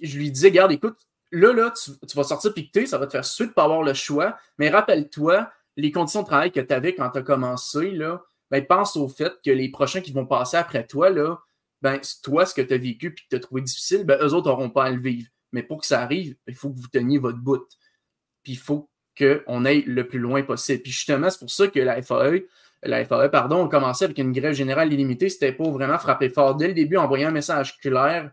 je 0.00 0.16
lui 0.16 0.30
disais, 0.30 0.52
garde, 0.52 0.70
écoute, 0.70 0.96
là, 1.32 1.52
là, 1.52 1.72
tu, 1.72 2.16
vas 2.16 2.22
sortir 2.22 2.54
piqueté, 2.54 2.86
ça 2.86 2.98
va 2.98 3.06
te 3.06 3.12
faire 3.12 3.24
suite 3.24 3.52
pas 3.52 3.64
avoir 3.64 3.82
le 3.82 3.94
choix, 3.94 4.38
mais 4.58 4.70
rappelle-toi, 4.70 5.50
les 5.76 5.90
conditions 5.90 6.22
de 6.22 6.26
travail 6.26 6.52
que 6.52 6.60
tu 6.60 6.72
avais 6.72 6.94
quand 6.94 7.10
tu 7.10 7.18
as 7.18 7.22
commencé, 7.22 7.90
là, 7.90 8.22
ben, 8.52 8.64
pense 8.64 8.96
au 8.96 9.08
fait 9.08 9.32
que 9.44 9.50
les 9.50 9.70
prochains 9.70 10.02
qui 10.02 10.12
vont 10.12 10.24
passer 10.24 10.56
après 10.56 10.86
toi, 10.86 11.10
là, 11.10 11.40
ben, 11.82 12.00
toi, 12.22 12.46
ce 12.46 12.54
que 12.54 12.62
tu 12.62 12.74
as 12.74 12.78
vécu 12.78 13.08
et 13.08 13.14
que 13.14 13.20
tu 13.30 13.36
as 13.36 13.40
trouvé 13.40 13.62
difficile, 13.62 14.04
ben, 14.04 14.18
eux 14.20 14.34
autres 14.34 14.48
n'auront 14.48 14.70
pas 14.70 14.84
à 14.84 14.90
le 14.90 15.00
vivre. 15.00 15.28
Mais 15.52 15.62
pour 15.62 15.80
que 15.80 15.86
ça 15.86 16.00
arrive, 16.02 16.36
il 16.46 16.54
faut 16.54 16.70
que 16.70 16.78
vous 16.78 16.88
teniez 16.88 17.18
votre 17.18 17.38
bout. 17.38 17.66
Puis 18.42 18.52
il 18.52 18.58
faut 18.58 18.90
qu'on 19.16 19.64
aille 19.64 19.82
le 19.82 20.06
plus 20.06 20.18
loin 20.18 20.42
possible. 20.42 20.82
Puis 20.82 20.92
justement, 20.92 21.30
c'est 21.30 21.38
pour 21.38 21.50
ça 21.50 21.68
que 21.68 21.80
la 21.80 22.02
FAE, 22.02 22.44
la 22.82 23.04
FAE, 23.04 23.28
pardon, 23.30 23.66
a 23.66 23.68
commencé 23.68 24.04
avec 24.04 24.18
une 24.18 24.32
grève 24.32 24.54
générale 24.54 24.92
illimitée. 24.92 25.28
C'était 25.28 25.52
pour 25.52 25.72
vraiment 25.72 25.98
frapper 25.98 26.28
fort 26.28 26.54
dès 26.54 26.68
le 26.68 26.74
début, 26.74 26.96
envoyer 26.96 27.24
un 27.24 27.30
message 27.30 27.78
clair 27.78 28.30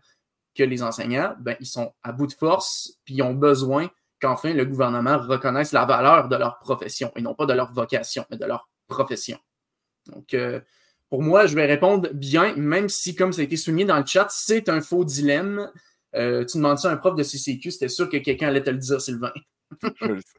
que 0.54 0.62
les 0.62 0.82
enseignants, 0.82 1.34
ben, 1.40 1.56
ils 1.60 1.66
sont 1.66 1.92
à 2.02 2.12
bout 2.12 2.26
de 2.26 2.32
force, 2.32 2.98
puis 3.04 3.14
ils 3.14 3.22
ont 3.22 3.34
besoin 3.34 3.90
qu'enfin 4.20 4.54
le 4.54 4.64
gouvernement 4.64 5.18
reconnaisse 5.18 5.72
la 5.72 5.84
valeur 5.84 6.28
de 6.28 6.36
leur 6.36 6.58
profession, 6.58 7.12
et 7.14 7.20
non 7.20 7.34
pas 7.34 7.46
de 7.46 7.52
leur 7.52 7.72
vocation, 7.72 8.24
mais 8.30 8.38
de 8.38 8.46
leur 8.46 8.70
profession. 8.88 9.38
Donc, 10.06 10.32
euh, 10.32 10.60
pour 11.10 11.22
moi, 11.22 11.46
je 11.46 11.54
vais 11.54 11.66
répondre 11.66 12.08
bien, 12.12 12.54
même 12.56 12.88
si, 12.88 13.14
comme 13.14 13.32
ça 13.32 13.40
a 13.40 13.44
été 13.44 13.56
souligné 13.56 13.84
dans 13.84 13.98
le 13.98 14.06
chat, 14.06 14.26
c'est 14.30 14.68
un 14.68 14.80
faux 14.80 15.04
dilemme. 15.04 15.70
Euh, 16.14 16.44
tu 16.44 16.56
demandes 16.56 16.78
ça 16.78 16.90
à 16.90 16.92
un 16.92 16.96
prof 16.96 17.14
de 17.14 17.22
CCQ, 17.22 17.70
c'était 17.70 17.88
sûr 17.88 18.08
que 18.08 18.16
quelqu'un 18.16 18.48
allait 18.48 18.62
te 18.62 18.70
le 18.70 18.78
dire, 18.78 19.00
Sylvain. 19.00 19.32
je 20.00 20.06
le 20.06 20.20
sais. 20.20 20.38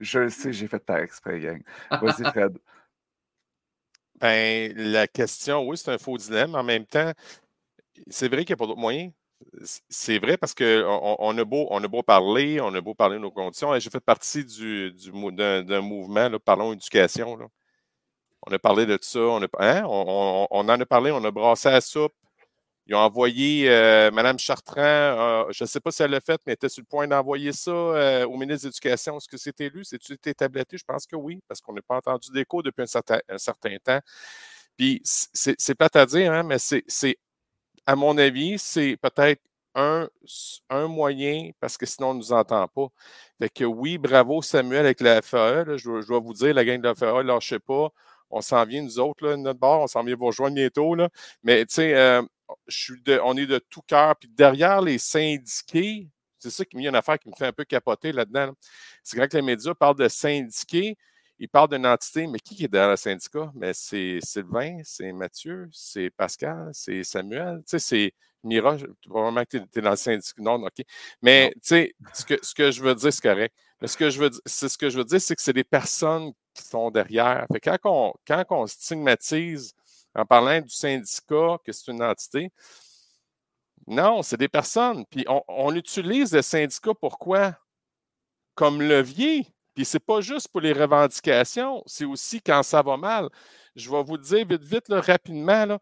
Je 0.00 0.18
le 0.20 0.30
sais, 0.30 0.52
j'ai 0.52 0.68
fait 0.68 0.78
ta 0.80 1.02
exprès, 1.02 1.40
gang. 1.40 1.62
Vas-y, 1.90 2.24
Fred. 2.32 2.58
Ben, 4.20 4.72
la 4.76 5.06
question, 5.06 5.66
oui, 5.66 5.76
c'est 5.76 5.90
un 5.90 5.98
faux 5.98 6.16
dilemme. 6.18 6.54
En 6.54 6.64
même 6.64 6.86
temps, 6.86 7.12
c'est 8.08 8.28
vrai 8.28 8.44
qu'il 8.44 8.54
n'y 8.54 8.54
a 8.54 8.56
pas 8.56 8.66
d'autre 8.66 8.80
moyen. 8.80 9.10
C'est 9.88 10.18
vrai 10.18 10.36
parce 10.36 10.54
qu'on 10.54 11.16
on 11.20 11.38
a, 11.38 11.44
beau, 11.44 11.68
on 11.70 11.82
a 11.82 11.88
beau 11.88 12.02
parler, 12.02 12.60
on 12.60 12.74
a 12.74 12.80
beau 12.80 12.94
parler 12.94 13.16
de 13.16 13.22
nos 13.22 13.30
conditions. 13.30 13.78
J'ai 13.78 13.90
fait 13.90 14.00
partie 14.00 14.44
du, 14.44 14.92
d'un, 15.32 15.80
mouvement, 15.80 16.28
là, 16.28 16.38
Parlons 16.40 16.72
éducation. 16.72 17.36
Là. 17.36 17.46
On 18.46 18.52
a 18.52 18.58
parlé 18.58 18.86
de 18.86 18.98
ça. 19.00 19.20
On, 19.20 19.42
hein? 19.42 19.82
on, 19.86 20.46
en 20.50 20.68
a 20.68 20.86
parlé, 20.86 21.10
on 21.10 21.24
a 21.24 21.30
brassé 21.30 21.70
la 21.70 21.80
soupe. 21.80 22.12
Ils 22.88 22.94
ont 22.94 22.98
envoyé 23.00 23.68
euh, 23.68 24.10
Mme 24.10 24.38
Chartrand, 24.38 24.80
euh, 24.80 25.44
je 25.50 25.64
ne 25.64 25.68
sais 25.68 25.78
pas 25.78 25.90
si 25.90 26.02
elle 26.02 26.10
l'a 26.10 26.22
fait, 26.22 26.40
mais 26.46 26.54
était 26.54 26.70
sur 26.70 26.80
le 26.80 26.86
point 26.86 27.06
d'envoyer 27.06 27.52
ça 27.52 27.70
euh, 27.70 28.26
au 28.26 28.38
ministre 28.38 28.64
de 28.64 28.68
l'Éducation. 28.68 29.18
Est-ce 29.18 29.28
que 29.28 29.36
c'est 29.36 29.60
élu? 29.60 29.84
C'est-tu 29.84 30.14
été 30.14 30.32
tabletté? 30.32 30.78
Je 30.78 30.84
pense 30.84 31.06
que 31.06 31.14
oui, 31.14 31.42
parce 31.46 31.60
qu'on 31.60 31.74
n'a 31.74 31.82
pas 31.82 31.96
entendu 31.96 32.30
d'écho 32.32 32.62
depuis 32.62 32.82
un 32.82 32.86
certain, 32.86 33.18
temps. 33.84 34.00
Puis 34.78 35.02
c'est 35.04 35.74
pas 35.74 35.90
à 35.92 36.06
dire, 36.06 36.32
hein, 36.32 36.44
mais 36.44 36.56
c'est, 36.58 37.18
à 37.84 37.94
mon 37.94 38.16
avis, 38.16 38.58
c'est 38.58 38.96
peut-être 38.96 39.42
un, 39.74 40.08
un 40.70 40.88
moyen 40.88 41.50
parce 41.60 41.76
que 41.76 41.84
sinon 41.84 42.10
on 42.10 42.14
ne 42.14 42.18
nous 42.20 42.32
entend 42.32 42.66
pas. 42.68 42.88
Fait 43.38 43.50
que 43.50 43.64
oui, 43.64 43.98
bravo 43.98 44.40
Samuel 44.40 44.86
avec 44.86 45.00
la 45.00 45.20
FAE. 45.20 45.76
je, 45.76 46.06
dois 46.06 46.20
vous 46.20 46.32
dire, 46.32 46.54
la 46.54 46.64
gang 46.64 46.80
de 46.80 46.88
la 46.88 46.94
FAE, 46.94 47.22
lâchez 47.22 47.58
pas. 47.58 47.90
On 48.30 48.40
s'en 48.40 48.64
vient, 48.64 48.82
nous 48.82 48.98
autres, 48.98 49.26
là, 49.26 49.36
notre 49.36 49.58
bord, 49.58 49.82
on 49.82 49.86
s'en 49.86 50.02
vient 50.04 50.16
vous 50.16 50.26
rejoindre 50.26 50.54
bientôt. 50.54 50.94
Là. 50.94 51.08
Mais 51.42 51.64
tu 51.66 51.74
sais, 51.74 51.94
euh, 51.94 52.22
on 53.22 53.36
est 53.36 53.46
de 53.46 53.58
tout 53.70 53.82
cœur. 53.86 54.16
Puis 54.16 54.28
derrière 54.28 54.80
les 54.80 54.98
syndiqués, 54.98 56.08
c'est 56.38 56.50
ça 56.50 56.64
qui 56.64 56.76
me 56.76 56.82
une 56.82 56.94
affaire 56.94 57.18
qui 57.18 57.28
me 57.28 57.34
fait 57.34 57.46
un 57.46 57.52
peu 57.52 57.64
capoter 57.64 58.12
là-dedans. 58.12 58.52
C'est 59.02 59.16
quand 59.16 59.32
les 59.34 59.42
médias 59.42 59.74
parlent 59.74 59.96
de 59.96 60.08
syndiqués, 60.08 60.96
ils 61.38 61.48
parlent 61.48 61.68
d'une 61.68 61.86
entité, 61.86 62.26
mais 62.26 62.38
qui 62.38 62.64
est 62.64 62.68
derrière 62.68 62.90
le 62.90 62.96
syndicat? 62.96 63.50
Mais 63.54 63.72
c'est 63.72 64.18
Sylvain, 64.22 64.78
c'est 64.84 65.12
Mathieu, 65.12 65.68
c'est 65.72 66.10
Pascal, 66.10 66.70
c'est 66.72 67.04
Samuel. 67.04 67.58
Tu 67.58 67.70
sais, 67.70 67.78
c'est 67.78 68.12
Mira, 68.44 68.76
probablement 69.04 69.44
que 69.44 69.58
tu 69.58 69.78
es, 69.78 69.82
dans 69.82 69.90
le 69.90 69.96
syndicat. 69.96 70.34
Non, 70.38 70.54
OK. 70.54 70.84
Mais 71.22 71.52
tu 71.54 71.60
sais, 71.62 71.94
ce 72.14 72.24
que, 72.24 72.34
ce 72.40 72.54
que 72.54 72.70
je 72.70 72.82
veux 72.82 72.94
dire, 72.94 73.12
c'est 73.12 73.22
correct. 73.22 73.54
Mais 73.80 73.88
ce 73.88 73.96
que 73.96 74.10
je 74.10 74.20
veux 74.20 74.30
c'est 74.46 74.68
ce 74.68 74.78
que 74.78 74.90
je 74.90 74.98
veux 74.98 75.04
dire, 75.04 75.20
c'est 75.20 75.34
que 75.34 75.42
c'est 75.42 75.52
des 75.52 75.64
personnes 75.64 76.32
qui 76.58 76.68
sont 76.68 76.90
derrière. 76.90 77.46
Fait 77.52 77.60
quand 77.60 77.78
on, 77.84 78.12
quand 78.26 78.44
on 78.50 78.66
stigmatise 78.66 79.74
en 80.14 80.24
parlant 80.24 80.60
du 80.60 80.70
syndicat, 80.70 81.58
que 81.64 81.72
c'est 81.72 81.90
une 81.90 82.02
entité, 82.02 82.50
non, 83.86 84.22
c'est 84.22 84.36
des 84.36 84.48
personnes. 84.48 85.04
Puis 85.06 85.24
on, 85.28 85.74
utilise 85.74 86.32
le 86.34 86.42
syndicat 86.42 86.92
pourquoi? 87.00 87.56
Comme 88.54 88.82
levier. 88.82 89.46
Puis 89.74 89.84
c'est 89.84 90.00
pas 90.00 90.20
juste 90.20 90.48
pour 90.48 90.60
les 90.60 90.72
revendications, 90.72 91.82
c'est 91.86 92.04
aussi 92.04 92.42
quand 92.42 92.62
ça 92.64 92.82
va 92.82 92.96
mal. 92.96 93.28
Je 93.78 93.88
vais 93.90 94.02
vous 94.02 94.18
dire 94.18 94.44
vite, 94.44 94.64
vite, 94.64 94.86
rapidement. 94.88 95.64
Là, 95.64 95.78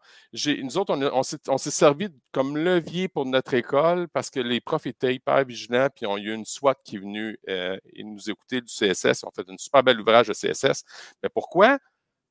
nous 0.61 0.77
autres, 0.77 0.93
on, 0.93 1.57
s'est 1.57 1.71
servi 1.71 2.09
comme 2.31 2.55
levier 2.55 3.07
pour 3.07 3.25
notre 3.25 3.55
école 3.55 4.07
parce 4.09 4.29
que 4.29 4.39
les 4.39 4.61
profs 4.61 4.85
étaient 4.85 5.15
hyper 5.15 5.43
vigilants, 5.43 5.87
puis 5.93 6.05
il 6.05 6.23
y 6.23 6.29
a 6.29 6.31
eu 6.31 6.35
une 6.35 6.45
SWAT 6.45 6.75
qui 6.83 6.97
est 6.97 6.99
venue 6.99 7.39
euh, 7.49 7.77
nous 7.97 8.29
écouter 8.29 8.61
du 8.61 8.71
CSS. 8.71 9.23
On 9.23 9.31
fait 9.31 9.47
une 9.47 9.57
super 9.57 9.81
belle 9.81 9.99
ouvrage 9.99 10.27
de 10.27 10.33
CSS. 10.33 10.83
Mais 11.23 11.29
pourquoi? 11.29 11.79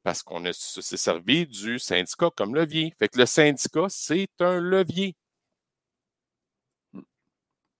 Parce 0.04 0.22
qu'on 0.22 0.40
s'est 0.52 0.96
servi 0.96 1.46
du 1.48 1.80
syndicat 1.80 2.30
comme 2.36 2.54
levier. 2.54 2.94
Fait 2.96 3.08
que 3.08 3.18
le 3.18 3.26
syndicat, 3.26 3.86
c'est 3.88 4.28
un 4.38 4.60
levier. 4.60 5.16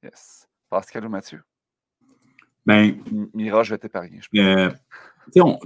Yes. 0.02 0.48
Pascal 0.68 1.06
ou 1.06 1.08
Mathieu? 1.08 1.40
Ben, 2.66 3.00
Mirage, 3.32 3.66
je 3.66 3.74
vais 3.74 3.78
t'épargner. 3.78 4.20
Euh, 4.34 4.70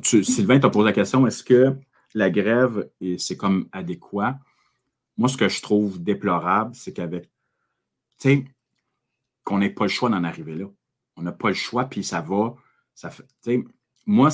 Sylvain 0.02 0.60
t'a 0.60 0.68
posé 0.68 0.84
la 0.84 0.92
question 0.92 1.26
est-ce 1.26 1.42
que 1.42 1.74
la 2.14 2.30
grève, 2.30 2.90
c'est 3.18 3.36
comme 3.36 3.68
adéquat? 3.72 4.38
Moi, 5.16 5.28
ce 5.28 5.36
que 5.36 5.48
je 5.48 5.60
trouve 5.60 6.02
déplorable, 6.02 6.74
c'est 6.74 6.92
qu'avec. 6.92 7.28
Tu 8.18 8.48
qu'on 9.44 9.58
n'ait 9.58 9.70
pas 9.70 9.84
le 9.84 9.90
choix 9.90 10.10
d'en 10.10 10.24
arriver 10.24 10.54
là. 10.54 10.66
On 11.16 11.22
n'a 11.22 11.32
pas 11.32 11.48
le 11.48 11.54
choix, 11.54 11.84
puis 11.86 12.04
ça 12.04 12.20
va. 12.20 12.54
Moi, 14.06 14.28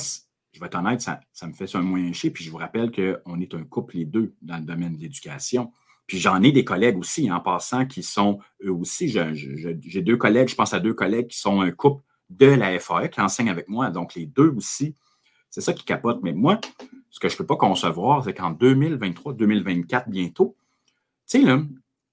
je 0.51 0.59
vais 0.59 0.65
être 0.67 1.01
ça 1.01 1.47
me 1.47 1.53
fait 1.53 1.75
un 1.75 1.81
moyen 1.81 2.11
chier. 2.13 2.31
Puis 2.31 2.43
je 2.43 2.51
vous 2.51 2.57
rappelle 2.57 2.91
qu'on 2.91 3.39
est 3.39 3.53
un 3.53 3.63
couple, 3.63 3.97
les 3.97 4.05
deux, 4.05 4.33
dans 4.41 4.57
le 4.57 4.63
domaine 4.63 4.95
de 4.95 5.01
l'éducation. 5.01 5.71
Puis 6.05 6.19
j'en 6.19 6.41
ai 6.41 6.51
des 6.51 6.63
collègues 6.63 6.97
aussi, 6.97 7.29
en 7.31 7.39
passant, 7.39 7.85
qui 7.85 8.03
sont 8.03 8.39
eux 8.63 8.71
aussi. 8.71 9.09
J'ai 9.09 10.01
deux 10.01 10.17
collègues, 10.17 10.47
je 10.47 10.55
pense 10.55 10.73
à 10.73 10.79
deux 10.79 10.93
collègues 10.93 11.27
qui 11.27 11.37
sont 11.37 11.61
un 11.61 11.71
couple 11.71 12.03
de 12.29 12.47
la 12.47 12.79
FAE 12.79 13.09
qui 13.09 13.21
enseignent 13.21 13.49
avec 13.49 13.67
moi. 13.67 13.89
Donc 13.89 14.15
les 14.15 14.25
deux 14.25 14.49
aussi, 14.49 14.95
c'est 15.49 15.61
ça 15.61 15.73
qui 15.73 15.83
capote. 15.83 16.19
Mais 16.23 16.33
moi, 16.33 16.59
ce 17.17 17.19
que 17.19 17.29
je 17.29 17.33
ne 17.33 17.37
peux 17.39 17.47
pas 17.47 17.55
concevoir, 17.55 18.23
c'est 18.23 18.35
qu'en 18.35 18.51
2023, 18.51 19.33
2024, 19.33 20.07
bientôt, 20.07 20.55
tu 21.27 21.39
sais, 21.39 21.41
là, 21.41 21.63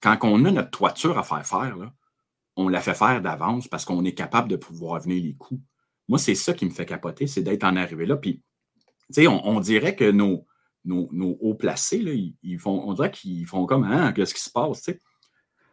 quand 0.01 0.17
on 0.23 0.47
a 0.47 0.51
notre 0.51 0.71
toiture 0.71 1.19
à 1.19 1.23
faire 1.23 1.47
faire, 1.47 1.77
on 2.57 2.71
la 2.71 2.81
fait 2.81 2.95
faire 2.95 3.21
d'avance 3.21 3.69
parce 3.69 3.85
qu'on 3.85 4.03
est 4.07 4.15
capable 4.15 4.49
de 4.49 4.57
pouvoir 4.57 5.03
venir 5.03 5.23
les 5.23 5.35
coûts. 5.35 5.61
Moi, 6.09 6.19
c'est 6.19 6.35
ça 6.35 6.55
qui 6.55 6.65
me 6.65 6.71
fait 6.71 6.87
capoter, 6.87 7.27
c'est 7.27 7.43
d'être 7.43 7.65
en 7.65 7.77
arrivé 7.77 8.07
là. 8.07 8.17
Puis, 8.17 8.41
tu 9.13 9.21
sais, 9.21 9.27
on, 9.27 9.61
dirait 9.61 9.95
que 9.95 10.11
nos, 10.11 10.47
nos, 10.87 11.37
hauts 11.39 11.55
placés, 11.55 12.01
là, 12.01 12.13
ils, 12.43 12.59
font, 12.59 12.89
on 12.89 12.95
dirait 12.95 13.11
qu'ils 13.11 13.45
font 13.45 13.67
comme 13.67 13.85
hein, 13.85 14.11
qu'est-ce 14.15 14.33
qui 14.33 14.43
se 14.43 14.51
passe? 14.51 14.89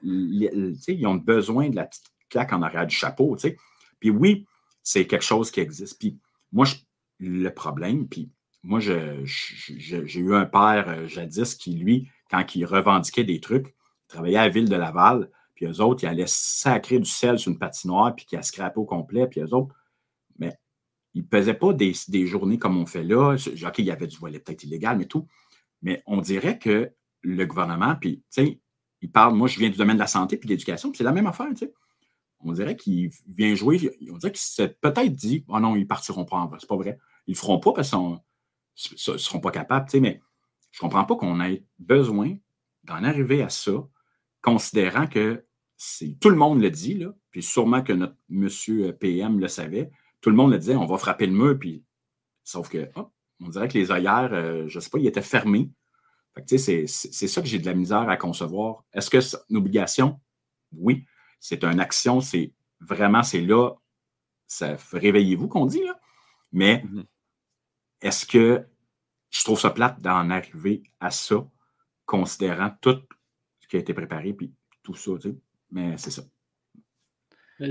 Ils, 0.03 0.75
ils 0.89 1.07
ont 1.07 1.15
besoin 1.15 1.69
de 1.69 1.77
la 1.77 1.85
petite 1.85 2.11
claque 2.29 2.51
en 2.51 2.63
arrière 2.63 2.85
du 2.85 2.95
chapeau. 2.97 3.37
Puis 4.01 4.09
oui, 4.09 4.45
c'est 4.83 5.07
quelque 5.07 5.23
chose 5.23 5.51
qui 5.51 5.61
existe. 5.61 5.99
Puis 5.99 6.19
moi, 6.51 6.65
le 7.19 7.49
problème, 7.49 8.09
puis 8.09 8.29
moi, 8.63 8.79
j'ai 8.79 10.19
eu 10.19 10.35
un 10.35 10.45
père 10.45 10.85
euh, 10.87 11.07
jadis 11.07 11.55
qui, 11.55 11.75
lui, 11.75 12.09
quand 12.29 12.55
il 12.55 12.65
revendiquait 12.65 13.23
des 13.23 13.39
trucs, 13.39 13.67
il 13.69 14.07
travaillait 14.07 14.37
à 14.37 14.43
la 14.43 14.49
ville 14.49 14.69
de 14.69 14.75
Laval, 14.75 15.29
puis 15.55 15.65
eux 15.65 15.81
autres, 15.81 16.03
ils 16.03 16.07
allaient 16.07 16.25
sacrer 16.27 16.99
du 16.99 17.09
sel 17.09 17.39
sur 17.39 17.51
une 17.51 17.59
patinoire, 17.59 18.15
puis 18.15 18.25
qui 18.25 18.35
a 18.35 18.43
scrapé 18.43 18.79
au 18.79 18.85
complet, 18.85 19.27
puis 19.27 19.41
eux 19.41 19.53
autres, 19.53 19.75
il 21.13 21.23
ne 21.23 21.27
pesait 21.27 21.53
pas 21.53 21.73
des, 21.73 21.93
journées 22.25 22.57
comme 22.57 22.77
on 22.77 22.85
fait 22.85 23.03
là. 23.03 23.33
OK, 23.35 23.79
il 23.79 23.85
y 23.85 23.91
avait 23.91 24.07
du 24.07 24.17
volet 24.17 24.39
peut-être 24.39 24.63
illégal, 24.63 24.97
mais 24.97 25.05
tout. 25.05 25.27
Mais 25.81 26.01
on 26.05 26.21
dirait 26.21 26.57
que 26.57 26.91
le 27.21 27.45
gouvernement, 27.45 27.95
puis, 27.99 28.17
tu 28.17 28.23
sais, 28.29 28.59
il 29.01 29.11
parle, 29.11 29.35
moi, 29.35 29.47
je 29.47 29.59
viens 29.59 29.69
du 29.69 29.77
domaine 29.77 29.97
de 29.97 30.01
la 30.01 30.07
santé 30.07 30.37
puis 30.37 30.47
de 30.47 30.53
l'éducation, 30.53 30.89
puis 30.89 30.99
c'est 30.99 31.03
la 31.03 31.11
même 31.11 31.27
affaire, 31.27 31.47
tu 31.49 31.65
sais. 31.65 31.73
On 32.43 32.53
dirait 32.53 32.75
qu'il 32.75 33.11
vient 33.27 33.53
jouer, 33.53 33.91
on 34.11 34.17
dirait 34.17 34.31
qu'il 34.31 34.41
s'est 34.41 34.75
peut-être 34.81 35.13
dit, 35.13 35.45
oh 35.47 35.59
non, 35.59 35.75
ils 35.75 35.85
partiront 35.85 36.25
pas 36.25 36.37
en 36.37 36.47
vrai. 36.47 36.57
C'est 36.59 36.69
pas 36.69 36.75
vrai. 36.75 36.97
Ils 37.27 37.33
le 37.33 37.37
feront 37.37 37.59
pas 37.59 37.71
parce 37.71 37.91
qu'ils 37.91 38.17
ne 39.07 39.17
seront 39.17 39.39
pas 39.39 39.51
capables, 39.51 39.87
mais 39.99 40.21
je 40.71 40.77
ne 40.77 40.81
comprends 40.81 41.05
pas 41.05 41.15
qu'on 41.15 41.41
ait 41.41 41.63
besoin 41.79 42.35
d'en 42.83 43.03
arriver 43.03 43.43
à 43.43 43.49
ça, 43.49 43.73
considérant 44.41 45.07
que 45.07 45.45
tout 46.19 46.29
le 46.29 46.35
monde 46.35 46.61
le 46.61 46.69
dit, 46.69 46.95
là, 46.95 47.13
puis 47.31 47.41
sûrement 47.41 47.81
que 47.81 47.93
notre 47.93 48.15
monsieur 48.29 48.93
PM 48.93 49.39
le 49.39 49.47
savait, 49.47 49.89
tout 50.21 50.29
le 50.29 50.35
monde 50.35 50.51
le 50.51 50.59
disait, 50.59 50.75
on 50.75 50.85
va 50.85 50.97
frapper 50.97 51.25
le 51.25 51.33
mur, 51.33 51.57
puis 51.57 51.83
sauf 52.43 52.69
que, 52.69 52.89
on 53.39 53.49
dirait 53.49 53.67
que 53.67 53.77
les 53.77 53.91
œillères, 53.91 54.29
euh, 54.33 54.67
je 54.67 54.77
ne 54.77 54.81
sais 54.81 54.89
pas, 54.89 54.99
ils 54.99 55.07
étaient 55.07 55.21
fermés. 55.21 55.69
c'est 56.45 56.87
ça 56.87 57.41
que 57.41 57.47
j'ai 57.47 57.59
de 57.59 57.65
la 57.65 57.73
misère 57.73 58.07
à 58.07 58.17
concevoir. 58.17 58.83
Est-ce 58.93 59.09
que 59.09 59.19
c'est 59.19 59.37
une 59.49 59.57
obligation? 59.57 60.19
Oui. 60.71 61.05
C'est 61.39 61.63
une 61.63 61.79
action, 61.79 62.21
c'est 62.21 62.53
vraiment, 62.79 63.23
c'est 63.23 63.41
là, 63.41 63.71
ça 64.45 64.75
réveillez-vous 64.93 65.47
qu'on 65.47 65.65
dit, 65.65 65.83
là. 65.83 65.99
Mais 66.51 66.83
mm-hmm. 66.85 67.05
Est-ce 68.01 68.25
que 68.25 68.65
je 69.29 69.43
trouve 69.43 69.59
ça 69.59 69.69
plate 69.69 70.01
d'en 70.01 70.29
arriver 70.29 70.83
à 70.99 71.11
ça, 71.11 71.47
considérant 72.05 72.71
tout 72.81 73.01
ce 73.59 73.67
qui 73.67 73.77
a 73.77 73.79
été 73.79 73.93
préparé, 73.93 74.33
puis 74.33 74.53
tout 74.83 74.95
ça, 74.95 75.11
tu 75.19 75.29
sais? 75.29 75.35
Mais 75.71 75.97
c'est 75.97 76.11
ça. 76.11 76.23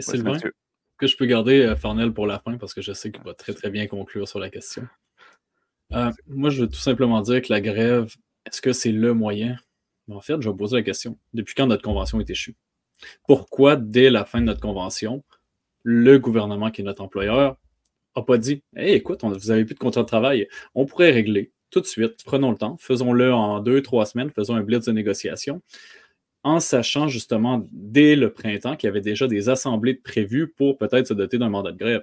C'est 0.00 0.16
le 0.16 0.52
que 1.00 1.06
je 1.06 1.16
peux 1.16 1.24
garder 1.24 1.62
euh, 1.62 1.76
Farnell 1.76 2.12
pour 2.12 2.26
la 2.26 2.38
fin 2.38 2.58
parce 2.58 2.74
que 2.74 2.82
je 2.82 2.92
sais 2.92 3.10
qu'il 3.10 3.24
va 3.24 3.34
très 3.34 3.54
très 3.54 3.70
bien 3.70 3.86
conclure 3.86 4.28
sur 4.28 4.38
la 4.38 4.50
question. 4.50 4.86
Euh, 5.92 6.12
moi, 6.26 6.50
je 6.50 6.62
veux 6.62 6.68
tout 6.68 6.78
simplement 6.78 7.20
dire 7.22 7.40
que 7.42 7.50
la 7.50 7.60
grève, 7.60 8.14
est-ce 8.44 8.60
que 8.60 8.72
c'est 8.72 8.92
le 8.92 9.14
moyen? 9.14 9.56
En 10.10 10.20
fait, 10.20 10.40
je 10.40 10.48
vais 10.48 10.56
poser 10.56 10.76
la 10.76 10.82
question. 10.82 11.18
Depuis 11.32 11.54
quand 11.54 11.66
notre 11.66 11.82
convention 11.82 12.20
est 12.20 12.28
échue? 12.28 12.54
Pourquoi, 13.26 13.76
dès 13.76 14.10
la 14.10 14.24
fin 14.24 14.40
de 14.40 14.44
notre 14.44 14.60
convention, 14.60 15.24
le 15.82 16.18
gouvernement 16.18 16.70
qui 16.70 16.82
est 16.82 16.84
notre 16.84 17.02
employeur 17.02 17.56
n'a 18.16 18.22
pas 18.22 18.38
dit 18.38 18.62
écoute, 18.76 19.22
vous 19.22 19.48
n'avez 19.48 19.64
plus 19.64 19.74
de 19.74 19.78
contrat 19.78 20.02
de 20.02 20.06
travail, 20.06 20.48
on 20.74 20.86
pourrait 20.86 21.10
régler 21.10 21.52
tout 21.70 21.80
de 21.80 21.86
suite, 21.86 22.24
prenons 22.24 22.50
le 22.50 22.56
temps, 22.56 22.76
faisons-le 22.78 23.32
en 23.32 23.60
deux, 23.60 23.80
trois 23.80 24.04
semaines, 24.04 24.30
faisons 24.30 24.56
un 24.56 24.62
blitz 24.62 24.86
de 24.86 24.92
négociation 24.92 25.62
en 26.42 26.60
sachant 26.60 27.08
justement 27.08 27.66
dès 27.72 28.16
le 28.16 28.32
printemps 28.32 28.76
qu'il 28.76 28.88
y 28.88 28.90
avait 28.90 29.00
déjà 29.00 29.26
des 29.26 29.48
assemblées 29.48 29.94
prévues 29.94 30.48
pour 30.48 30.78
peut-être 30.78 31.06
se 31.06 31.14
doter 31.14 31.38
d'un 31.38 31.50
mandat 31.50 31.72
de 31.72 31.78
grève. 31.78 32.02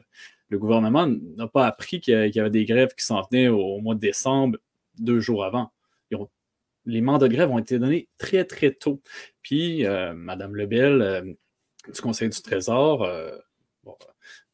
Le 0.49 0.59
gouvernement 0.59 1.07
n'a 1.07 1.47
pas 1.47 1.65
appris 1.65 1.99
qu'il 1.99 2.31
y 2.33 2.39
avait 2.39 2.49
des 2.49 2.65
grèves 2.65 2.93
qui 2.95 3.03
s'en 3.03 3.21
venaient 3.29 3.47
au 3.47 3.79
mois 3.79 3.95
de 3.95 3.99
décembre, 3.99 4.57
deux 4.99 5.19
jours 5.19 5.43
avant. 5.43 5.71
les 6.85 7.01
mandats 7.01 7.27
de 7.27 7.33
grève 7.33 7.51
ont 7.51 7.57
été 7.57 7.79
donnés 7.79 8.07
très, 8.17 8.45
très 8.45 8.71
tôt. 8.71 9.01
Puis, 9.41 9.85
euh, 9.85 10.13
Mme 10.13 10.55
Lebel, 10.55 11.01
euh, 11.01 11.21
du 11.93 12.01
Conseil 12.01 12.29
du 12.29 12.41
Trésor, 12.41 13.03
euh, 13.03 13.37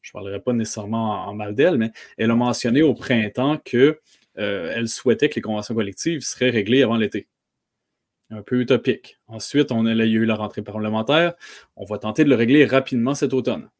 je 0.04 0.10
ne 0.10 0.12
parlerai 0.12 0.40
pas 0.40 0.52
nécessairement 0.52 1.26
en, 1.26 1.34
mal 1.34 1.54
d'elle, 1.54 1.78
mais 1.78 1.90
elle 2.18 2.30
a 2.30 2.34
mentionné 2.34 2.82
au 2.82 2.94
printemps 2.94 3.56
qu'elle 3.56 3.98
souhaitait 4.86 5.30
que 5.30 5.36
les 5.36 5.40
conventions 5.40 5.74
collectives 5.74 6.20
seraient 6.20 6.50
réglées 6.50 6.82
avant 6.82 6.96
l'été 6.96 7.26
un 8.30 8.42
peu 8.42 8.60
utopique. 8.60 9.18
Ensuite, 9.26 9.72
on 9.72 9.86
il 9.86 9.96
y 9.96 10.00
a 10.02 10.04
eu 10.04 10.24
la 10.24 10.34
rentrée 10.34 10.62
parlementaire. 10.62 11.34
On 11.76 11.84
va 11.84 11.98
tenter 11.98 12.24
de 12.24 12.30
le 12.30 12.34
régler 12.34 12.64
rapidement 12.64 13.14
cet 13.14 13.32
automne. 13.32 13.70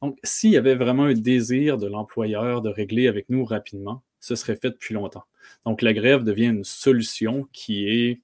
Donc, 0.00 0.18
s'il 0.22 0.50
y 0.50 0.56
avait 0.56 0.76
vraiment 0.76 1.04
un 1.04 1.14
désir 1.14 1.76
de 1.76 1.86
l'employeur 1.86 2.62
de 2.62 2.70
régler 2.70 3.08
avec 3.08 3.28
nous 3.28 3.44
rapidement, 3.44 4.02
ce 4.20 4.34
serait 4.34 4.56
fait 4.56 4.70
depuis 4.70 4.94
longtemps. 4.94 5.24
Donc, 5.64 5.82
la 5.82 5.92
grève 5.92 6.22
devient 6.22 6.46
une 6.46 6.64
solution 6.64 7.48
qui 7.52 7.88
est 7.88 8.20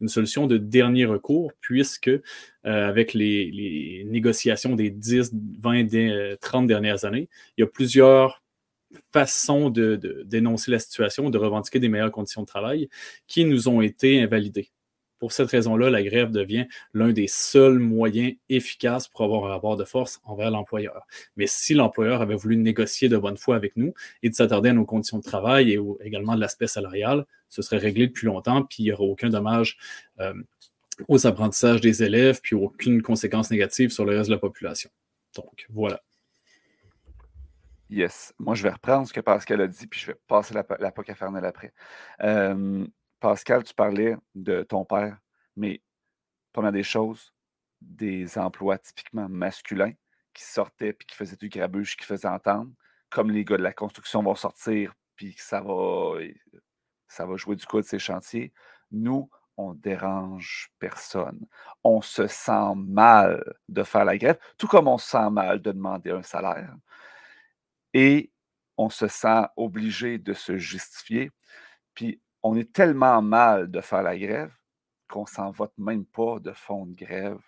une 0.00 0.08
solution 0.08 0.46
de 0.46 0.58
dernier 0.58 1.04
recours, 1.04 1.52
puisque 1.60 2.08
euh, 2.08 2.20
avec 2.64 3.14
les, 3.14 4.04
négociations 4.06 4.74
des 4.74 4.90
10, 4.90 5.32
20, 5.60 6.36
30 6.40 6.66
dernières 6.66 7.04
années, 7.04 7.28
il 7.56 7.62
y 7.62 7.64
a 7.64 7.66
plusieurs 7.66 8.42
façons 9.12 9.70
de, 9.70 9.96
dénoncer 10.26 10.70
la 10.70 10.78
situation, 10.78 11.30
de 11.30 11.38
revendiquer 11.38 11.80
des 11.80 11.88
meilleures 11.88 12.12
conditions 12.12 12.42
de 12.42 12.46
travail 12.46 12.88
qui 13.26 13.44
nous 13.44 13.68
ont 13.68 13.80
été 13.80 14.20
invalidées. 14.20 14.70
Pour 15.18 15.32
cette 15.32 15.50
raison-là, 15.50 15.90
la 15.90 16.02
grève 16.02 16.30
devient 16.30 16.66
l'un 16.92 17.12
des 17.12 17.26
seuls 17.26 17.78
moyens 17.78 18.34
efficaces 18.48 19.08
pour 19.08 19.22
avoir 19.22 19.46
un 19.46 19.48
rapport 19.48 19.76
de 19.76 19.84
force 19.84 20.20
envers 20.24 20.50
l'employeur. 20.50 21.06
Mais 21.36 21.46
si 21.46 21.74
l'employeur 21.74 22.20
avait 22.20 22.34
voulu 22.34 22.56
négocier 22.56 23.08
de 23.08 23.16
bonne 23.16 23.36
foi 23.36 23.56
avec 23.56 23.76
nous 23.76 23.94
et 24.22 24.30
de 24.30 24.34
s'attarder 24.34 24.70
à 24.70 24.72
nos 24.72 24.84
conditions 24.84 25.18
de 25.18 25.22
travail 25.22 25.72
et 25.72 25.80
également 26.04 26.34
de 26.34 26.40
l'aspect 26.40 26.66
salarial, 26.66 27.24
ce 27.48 27.62
serait 27.62 27.78
réglé 27.78 28.06
depuis 28.08 28.26
longtemps, 28.26 28.62
puis 28.62 28.82
il 28.82 28.84
n'y 28.84 28.92
aurait 28.92 29.04
aucun 29.04 29.30
dommage 29.30 29.78
euh, 30.20 30.34
aux 31.08 31.26
apprentissages 31.26 31.80
des 31.80 32.02
élèves, 32.02 32.40
puis 32.42 32.54
aucune 32.54 33.02
conséquence 33.02 33.50
négative 33.50 33.90
sur 33.90 34.04
le 34.04 34.16
reste 34.16 34.28
de 34.28 34.34
la 34.34 34.40
population. 34.40 34.90
Donc, 35.34 35.66
voilà. 35.70 36.00
Yes. 37.88 38.34
Moi, 38.38 38.54
je 38.54 38.62
vais 38.62 38.70
reprendre 38.70 39.06
ce 39.06 39.12
que 39.12 39.20
Pascal 39.20 39.60
a 39.60 39.66
dit, 39.66 39.86
puis 39.86 40.00
je 40.00 40.06
vais 40.08 40.18
passer 40.26 40.54
la, 40.54 40.66
la 40.80 40.90
POC 40.90 41.10
à 41.10 41.14
Fernel 41.14 41.44
après. 41.44 41.72
Euh, 42.22 42.84
Pascal, 43.20 43.64
tu 43.64 43.74
parlais 43.74 44.16
de 44.34 44.62
ton 44.62 44.84
père, 44.84 45.18
mais 45.56 45.82
première 46.52 46.72
des 46.72 46.82
choses, 46.82 47.32
des 47.80 48.38
emplois 48.38 48.78
typiquement 48.78 49.28
masculins 49.28 49.92
qui 50.34 50.44
sortaient 50.44 50.92
puis 50.92 51.06
qui 51.06 51.16
faisaient 51.16 51.36
du 51.36 51.48
grabuge, 51.48 51.96
qui 51.96 52.04
faisaient 52.04 52.28
entendre, 52.28 52.70
comme 53.10 53.30
les 53.30 53.44
gars 53.44 53.56
de 53.56 53.62
la 53.62 53.72
construction 53.72 54.22
vont 54.22 54.34
sortir 54.34 54.94
puis 55.16 55.34
ça 55.38 55.60
va, 55.60 56.18
ça 57.08 57.26
va 57.26 57.36
jouer 57.36 57.56
du 57.56 57.66
coup 57.66 57.80
de 57.80 57.86
ces 57.86 57.98
chantiers. 57.98 58.52
Nous, 58.90 59.28
on 59.56 59.74
dérange 59.74 60.70
personne. 60.78 61.46
On 61.82 62.02
se 62.02 62.26
sent 62.26 62.74
mal 62.76 63.42
de 63.68 63.82
faire 63.82 64.04
la 64.04 64.18
grève, 64.18 64.38
tout 64.58 64.68
comme 64.68 64.86
on 64.86 64.98
se 64.98 65.10
sent 65.10 65.30
mal 65.30 65.60
de 65.62 65.72
demander 65.72 66.10
un 66.10 66.22
salaire. 66.22 66.74
Et 67.94 68.30
on 68.76 68.90
se 68.90 69.08
sent 69.08 69.44
obligé 69.56 70.18
de 70.18 70.34
se 70.34 70.58
justifier. 70.58 71.30
Puis 71.94 72.20
on 72.48 72.54
est 72.54 72.72
tellement 72.72 73.22
mal 73.22 73.68
de 73.72 73.80
faire 73.80 74.04
la 74.04 74.16
grève 74.16 74.54
qu'on 75.08 75.26
s'en 75.26 75.50
vote 75.50 75.72
même 75.78 76.06
pas 76.06 76.38
de 76.38 76.52
fond 76.52 76.86
de 76.86 76.94
grève 76.94 77.42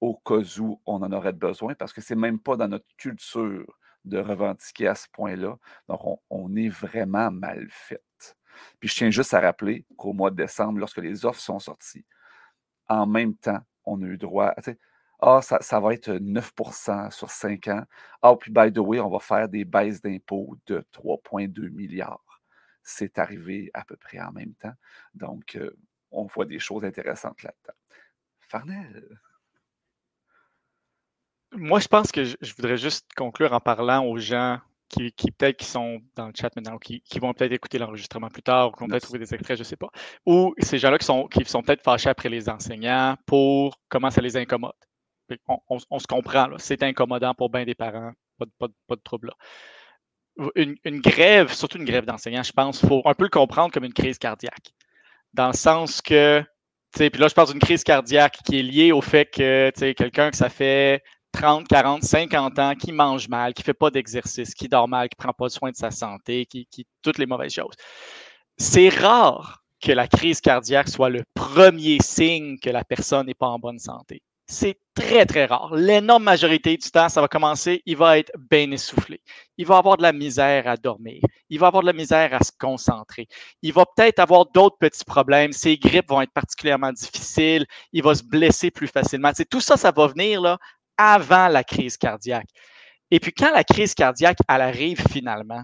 au 0.00 0.16
cas 0.16 0.40
où 0.58 0.80
on 0.86 1.02
en 1.02 1.12
aurait 1.12 1.34
besoin, 1.34 1.74
parce 1.74 1.92
que 1.92 2.00
c'est 2.00 2.14
même 2.14 2.38
pas 2.38 2.56
dans 2.56 2.68
notre 2.68 2.86
culture 2.96 3.66
de 4.06 4.18
revendiquer 4.18 4.88
à 4.88 4.94
ce 4.94 5.08
point-là. 5.12 5.56
Donc, 5.88 6.20
on, 6.30 6.56
est 6.56 6.70
vraiment 6.70 7.30
mal 7.30 7.66
fait. 7.70 8.02
Puis 8.80 8.88
je 8.88 8.96
tiens 8.96 9.10
juste 9.10 9.34
à 9.34 9.40
rappeler 9.40 9.84
qu'au 9.98 10.14
mois 10.14 10.30
de 10.30 10.36
décembre, 10.36 10.78
lorsque 10.78 10.98
les 10.98 11.26
offres 11.26 11.40
sont 11.40 11.58
sorties, 11.58 12.06
en 12.88 13.06
même 13.06 13.34
temps, 13.34 13.60
on 13.84 14.02
a 14.02 14.06
eu 14.06 14.16
droit 14.16 14.54
à. 14.56 14.62
Ah, 15.20 15.42
ça, 15.42 15.58
ça, 15.60 15.80
va 15.80 15.94
être 15.94 16.10
9% 16.10 17.10
sur 17.10 17.30
5 17.30 17.68
ans. 17.68 17.84
Ah, 18.22 18.34
puis 18.36 18.50
by 18.50 18.72
the 18.72 18.78
way, 18.78 19.00
on 19.00 19.10
va 19.10 19.20
faire 19.20 19.48
des 19.48 19.64
baisses 19.64 20.00
d'impôts 20.02 20.56
de 20.66 20.84
3,2 20.92 21.70
milliards 21.70 22.23
c'est 22.84 23.18
arrivé 23.18 23.70
à 23.74 23.84
peu 23.84 23.96
près 23.96 24.20
en 24.20 24.30
même 24.30 24.54
temps. 24.54 24.74
Donc, 25.14 25.56
euh, 25.56 25.76
on 26.10 26.26
voit 26.26 26.44
des 26.44 26.58
choses 26.58 26.84
intéressantes 26.84 27.42
là-dedans. 27.42 27.78
Farnell? 28.40 29.18
Moi, 31.52 31.80
je 31.80 31.88
pense 31.88 32.12
que 32.12 32.24
je, 32.24 32.54
voudrais 32.56 32.76
juste 32.76 33.08
conclure 33.16 33.52
en 33.52 33.60
parlant 33.60 34.04
aux 34.04 34.18
gens 34.18 34.60
qui, 34.88 35.10
peut-être 35.10 35.56
qui 35.56 35.64
sont 35.64 36.00
dans 36.14 36.28
le 36.28 36.32
chat 36.36 36.54
maintenant, 36.54 36.74
ou 36.74 36.78
qui, 36.78 37.02
vont 37.18 37.32
peut-être 37.32 37.52
écouter 37.52 37.78
l'enregistrement 37.78 38.28
plus 38.28 38.42
tard, 38.42 38.68
ou 38.68 38.72
qui 38.72 38.80
vont 38.80 38.88
peut-être 38.88 39.04
trouver 39.04 39.18
des 39.18 39.34
extraits, 39.34 39.56
je 39.56 39.62
ne 39.62 39.66
sais 39.66 39.76
pas. 39.76 39.88
Ou 40.26 40.54
ces 40.58 40.78
gens-là 40.78 40.98
qui 40.98 41.06
sont, 41.06 41.26
qui 41.26 41.44
sont 41.46 41.62
peut-être 41.62 41.82
fâchés 41.82 42.10
après 42.10 42.28
les 42.28 42.48
enseignants 42.48 43.16
pour 43.26 43.80
comment 43.88 44.10
ça 44.10 44.20
les 44.20 44.36
incommode. 44.36 44.72
On, 45.48 45.98
se 45.98 46.06
comprend, 46.06 46.48
c'est 46.58 46.82
incommodant 46.82 47.34
pour 47.34 47.50
bien 47.50 47.64
des 47.64 47.74
parents, 47.74 48.12
pas, 48.38 48.68
pas 48.86 48.96
de 48.96 49.00
trouble 49.00 49.28
là 49.28 49.34
une, 50.54 51.00
grève, 51.00 51.52
surtout 51.52 51.78
une 51.78 51.84
grève 51.84 52.04
d'enseignants, 52.04 52.42
je 52.42 52.52
pense, 52.52 52.84
faut 52.84 53.02
un 53.04 53.14
peu 53.14 53.24
le 53.24 53.30
comprendre 53.30 53.72
comme 53.72 53.84
une 53.84 53.92
crise 53.92 54.18
cardiaque. 54.18 54.72
Dans 55.32 55.48
le 55.48 55.54
sens 55.54 56.00
que, 56.00 56.40
tu 56.92 56.98
sais, 56.98 57.10
puis 57.10 57.20
là, 57.20 57.28
je 57.28 57.34
parle 57.34 57.50
d'une 57.50 57.60
crise 57.60 57.84
cardiaque 57.84 58.38
qui 58.44 58.58
est 58.58 58.62
liée 58.62 58.92
au 58.92 59.00
fait 59.00 59.26
que, 59.26 59.70
tu 59.74 59.80
sais, 59.80 59.94
quelqu'un 59.94 60.30
que 60.30 60.36
ça 60.36 60.48
fait 60.48 61.02
30, 61.32 61.66
40, 61.68 62.02
50 62.02 62.58
ans, 62.58 62.74
qui 62.74 62.92
mange 62.92 63.28
mal, 63.28 63.54
qui 63.54 63.62
fait 63.62 63.74
pas 63.74 63.90
d'exercice, 63.90 64.54
qui 64.54 64.68
dort 64.68 64.88
mal, 64.88 65.08
qui 65.08 65.16
prend 65.16 65.32
pas 65.32 65.48
soin 65.48 65.70
de 65.70 65.76
sa 65.76 65.90
santé, 65.90 66.46
qui, 66.46 66.66
qui 66.70 66.86
toutes 67.02 67.18
les 67.18 67.26
mauvaises 67.26 67.54
choses. 67.54 67.74
C'est 68.56 68.88
rare 68.88 69.62
que 69.80 69.92
la 69.92 70.06
crise 70.06 70.40
cardiaque 70.40 70.88
soit 70.88 71.10
le 71.10 71.24
premier 71.34 71.98
signe 72.00 72.58
que 72.58 72.70
la 72.70 72.84
personne 72.84 73.26
n'est 73.26 73.34
pas 73.34 73.48
en 73.48 73.58
bonne 73.58 73.78
santé 73.78 74.22
c'est 74.46 74.78
très, 74.94 75.24
très 75.26 75.46
rare. 75.46 75.74
L'énorme 75.74 76.24
majorité 76.24 76.76
du 76.76 76.90
temps, 76.90 77.08
ça 77.08 77.20
va 77.20 77.28
commencer, 77.28 77.82
il 77.86 77.96
va 77.96 78.18
être 78.18 78.30
bien 78.50 78.70
essoufflé. 78.70 79.20
Il 79.56 79.66
va 79.66 79.78
avoir 79.78 79.96
de 79.96 80.02
la 80.02 80.12
misère 80.12 80.68
à 80.68 80.76
dormir. 80.76 81.20
Il 81.48 81.58
va 81.58 81.68
avoir 81.68 81.82
de 81.82 81.86
la 81.86 81.92
misère 81.92 82.34
à 82.34 82.40
se 82.42 82.52
concentrer. 82.58 83.26
Il 83.62 83.72
va 83.72 83.86
peut-être 83.86 84.18
avoir 84.18 84.46
d'autres 84.46 84.76
petits 84.78 85.04
problèmes. 85.04 85.52
Ses 85.52 85.78
grippes 85.78 86.10
vont 86.10 86.20
être 86.20 86.32
particulièrement 86.32 86.92
difficiles. 86.92 87.66
Il 87.92 88.02
va 88.02 88.14
se 88.14 88.22
blesser 88.22 88.70
plus 88.70 88.88
facilement. 88.88 89.32
Tout 89.50 89.60
ça, 89.60 89.76
ça 89.76 89.90
va 89.90 90.06
venir 90.08 90.40
là, 90.40 90.58
avant 90.98 91.48
la 91.48 91.64
crise 91.64 91.96
cardiaque. 91.96 92.48
Et 93.10 93.20
puis, 93.20 93.32
quand 93.32 93.52
la 93.52 93.64
crise 93.64 93.94
cardiaque, 93.94 94.38
elle 94.48 94.60
arrive 94.60 95.02
finalement, 95.10 95.62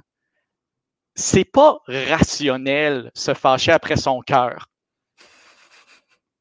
c'est 1.14 1.44
pas 1.44 1.78
rationnel 1.86 3.10
se 3.14 3.34
fâcher 3.34 3.72
après 3.72 3.96
son 3.96 4.20
cœur. 4.20 4.69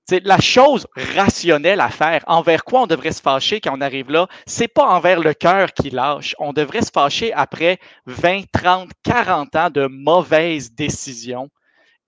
C'est 0.09 0.25
la 0.25 0.41
chose 0.41 0.87
rationnelle 1.13 1.79
à 1.79 1.89
faire. 1.89 2.23
Envers 2.25 2.63
quoi 2.63 2.81
on 2.81 2.87
devrait 2.87 3.11
se 3.11 3.21
fâcher 3.21 3.61
quand 3.61 3.77
on 3.77 3.79
arrive 3.81 4.09
là? 4.09 4.27
C'est 4.47 4.67
pas 4.67 4.87
envers 4.87 5.19
le 5.19 5.35
cœur 5.35 5.71
qui 5.71 5.91
lâche. 5.91 6.35
On 6.39 6.51
devrait 6.51 6.81
se 6.81 6.89
fâcher 6.91 7.31
après 7.31 7.77
20, 8.07 8.45
30, 8.51 8.89
40 9.03 9.55
ans 9.55 9.69
de 9.69 9.85
mauvaises 9.85 10.73
décisions 10.73 11.51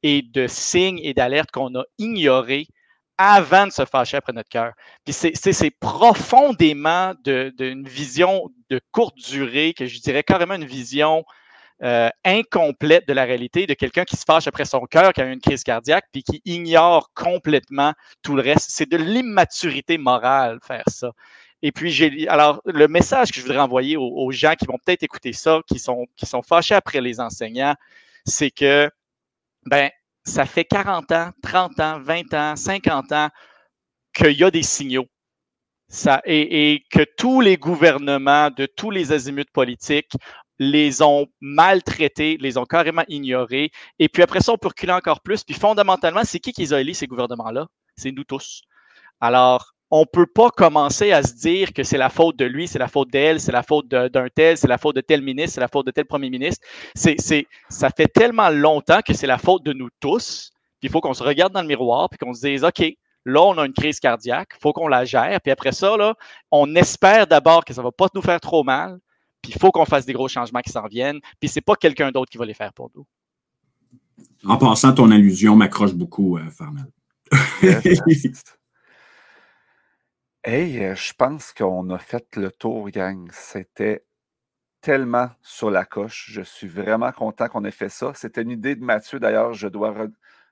et 0.02 0.24
de 0.24 0.48
signes 0.48 1.00
et 1.04 1.14
d'alertes 1.14 1.52
qu'on 1.52 1.76
a 1.76 1.84
ignorés 2.00 2.66
avant 3.20 3.68
de 3.68 3.72
se 3.72 3.86
fâcher 3.86 4.18
après 4.18 4.34
notre 4.34 4.50
cœur. 4.50 4.74
Puis 5.06 5.14
c'est 5.14 5.80
profondément 5.80 7.14
d'une 7.24 7.88
vision 7.88 8.50
de 8.72 8.82
courte 8.92 9.20
durée 9.30 9.76
que 9.78 9.86
je 9.86 10.00
dirais 10.00 10.24
carrément 10.24 10.56
une 10.56 10.66
vision 10.66 11.24
euh, 11.84 12.10
incomplète 12.24 13.08
de 13.08 13.14
la 13.14 13.24
réalité 13.24 13.66
de 13.66 13.74
quelqu'un 13.74 14.04
qui 14.04 14.16
se 14.16 14.24
fâche 14.24 14.48
après 14.48 14.66
son 14.66 14.82
cœur, 14.82 15.14
qui 15.14 15.22
a 15.22 15.26
eu 15.26 15.34
une 15.34 15.42
crise 15.42 15.64
cardiaque, 15.64 16.06
puis 16.12 16.22
qui 16.22 16.42
ignore 16.46 17.12
complètement 17.16 17.94
tout 18.22 18.36
le 18.36 18.44
reste. 18.44 18.70
C'est 18.70 18.90
de 18.90 18.98
l'immaturité 18.98 19.98
morale 19.98 20.60
faire 20.62 20.84
ça. 20.88 21.12
Et 21.64 21.72
puis, 21.72 21.92
j'ai 21.92 22.28
alors 22.28 22.62
le 22.66 22.88
message 22.88 23.32
que 23.32 23.38
je 23.38 23.42
voudrais 23.42 23.60
envoyer 23.60 23.98
aux, 23.98 24.32
gens 24.32 24.54
qui 24.56 24.66
vont 24.66 24.78
peut-être 24.84 25.04
écouter 25.04 25.34
ça, 25.34 25.62
qui 25.68 25.80
sont, 25.80 26.08
qui 26.16 26.26
sont 26.26 26.42
fâchés 26.42 26.76
après 26.76 27.02
les 27.02 27.20
enseignants, 27.20 27.76
c'est 28.26 28.52
que, 28.52 28.90
ben, 29.66 29.90
ça 30.24 30.46
fait 30.46 30.66
40 30.66 31.12
ans, 31.12 31.32
30 31.42 31.80
ans, 31.80 32.00
20 32.00 32.34
ans, 32.34 32.56
50 32.56 33.12
ans 33.12 33.30
qu'il 34.14 34.34
y 34.34 34.44
a 34.44 34.52
des 34.52 34.64
signaux. 34.64 35.08
Ça, 35.88 36.22
et, 36.26 36.74
et, 36.74 36.86
que 36.90 37.04
tous 37.18 37.42
les 37.42 37.58
gouvernements 37.58 38.50
de 38.50 38.66
tous 38.66 38.92
les 38.92 39.12
azimuts 39.12 39.52
politiques 39.52 40.14
les 40.64 41.02
ont 41.02 41.26
maltraités, 41.40 42.38
les 42.40 42.60
ont 42.60 42.66
carrément 42.66 43.02
ignorés. 43.08 43.72
Et 43.98 44.08
puis 44.10 44.22
après 44.22 44.42
ça, 44.42 44.54
on 44.54 44.60
peut 44.60 44.68
reculer 44.68 44.92
encore 44.92 45.22
plus. 45.22 45.44
Puis 45.44 45.56
fondamentalement, 45.56 46.22
c'est 46.24 46.40
qui 46.40 46.54
qui 46.54 46.62
les 46.62 46.72
a 46.72 46.80
élus, 46.80 46.94
ces 46.94 47.08
gouvernements-là? 47.08 47.66
C'est 47.96 48.12
nous 48.12 48.24
tous. 48.24 48.62
Alors, 49.20 49.74
on 49.90 50.02
ne 50.02 50.06
peut 50.06 50.28
pas 50.28 50.52
commencer 50.52 51.12
à 51.14 51.24
se 51.24 51.34
dire 51.34 51.74
que 51.74 51.82
c'est 51.82 51.98
la 51.98 52.10
faute 52.10 52.36
de 52.36 52.46
lui, 52.46 52.68
c'est 52.68 52.78
la 52.78 52.88
faute 52.88 53.10
d'elle, 53.10 53.42
c'est 53.42 53.52
la 53.52 53.64
faute 53.64 53.88
d'un 53.88 54.28
tel, 54.30 54.56
c'est 54.56 54.68
la 54.68 54.78
faute 54.78 54.96
de 54.96 55.02
tel 55.02 55.24
ministre, 55.24 55.56
c'est 55.56 55.62
la 55.62 55.68
faute 55.68 55.88
de 55.88 55.92
tel 55.92 56.06
premier 56.06 56.30
ministre. 56.30 56.64
C'est, 56.94 57.48
ça 57.70 57.90
fait 57.90 58.08
tellement 58.08 58.52
longtemps 58.52 59.02
que 59.02 59.14
c'est 59.14 59.26
la 59.26 59.40
faute 59.40 59.64
de 59.64 59.74
nous 59.74 59.90
tous. 60.00 60.52
Puis 60.80 60.90
il 60.90 60.92
faut 60.92 61.02
qu'on 61.02 61.16
se 61.16 61.24
regarde 61.24 61.54
dans 61.54 61.62
le 61.64 61.68
miroir 61.68 62.08
puis 62.08 62.20
qu'on 62.20 62.36
se 62.36 62.42
dise, 62.42 62.64
OK, 62.64 62.84
là, 63.26 63.42
on 63.42 63.58
a 63.58 63.66
une 63.66 63.74
crise 63.74 64.00
cardiaque, 64.00 64.50
il 64.56 64.62
faut 64.62 64.74
qu'on 64.74 64.88
la 64.88 65.06
gère. 65.06 65.42
Puis 65.42 65.52
après 65.52 65.72
ça, 65.72 65.98
on 66.52 66.76
espère 66.76 67.26
d'abord 67.26 67.66
que 67.66 67.74
ça 67.74 67.82
ne 67.82 67.86
va 67.86 67.92
pas 67.92 68.10
nous 68.14 68.22
faire 68.22 68.40
trop 68.40 68.64
mal. 68.64 69.00
Puis 69.42 69.54
il 69.56 69.60
faut 69.60 69.72
qu'on 69.72 69.86
fasse 69.86 70.06
des 70.06 70.14
gros 70.14 70.28
changements 70.28 70.62
qui 70.62 70.72
s'en 70.72 70.88
viennent. 70.88 71.20
Puis 71.40 71.50
c'est 71.50 71.62
pas 71.62 71.76
quelqu'un 71.76 72.12
d'autre 72.12 72.30
qui 72.30 72.38
va 72.38 72.46
les 72.46 72.54
faire 72.54 72.74
pour 72.74 72.92
nous. 72.96 73.06
En 74.46 74.58
passant, 74.58 74.94
ton 74.94 75.12
allusion 75.12 75.56
m'accroche 75.56 75.94
beaucoup, 75.94 76.38
euh, 76.38 76.50
Farmel. 76.50 76.86
hey, 80.44 80.84
euh, 80.84 80.96
je 80.96 81.14
pense 81.14 81.54
qu'on 81.54 81.90
a 81.90 81.98
fait 81.98 82.36
le 82.36 82.52
tour, 82.52 82.90
gang. 82.90 83.30
C'était 83.32 84.06
tellement 84.82 85.30
sur 85.42 85.70
la 85.70 85.86
coche. 85.86 86.30
Je 86.32 86.42
suis 86.42 86.68
vraiment 86.68 87.12
content 87.12 87.48
qu'on 87.48 87.64
ait 87.66 87.72
fait 87.72 87.90
ça. 87.90 88.14
C'était 88.16 88.42
une 88.42 88.52
idée 88.52 88.76
de 88.76 88.84
Mathieu. 88.84 89.20
D'ailleurs, 89.20 89.54
je 89.54 89.68
dois 89.68 89.96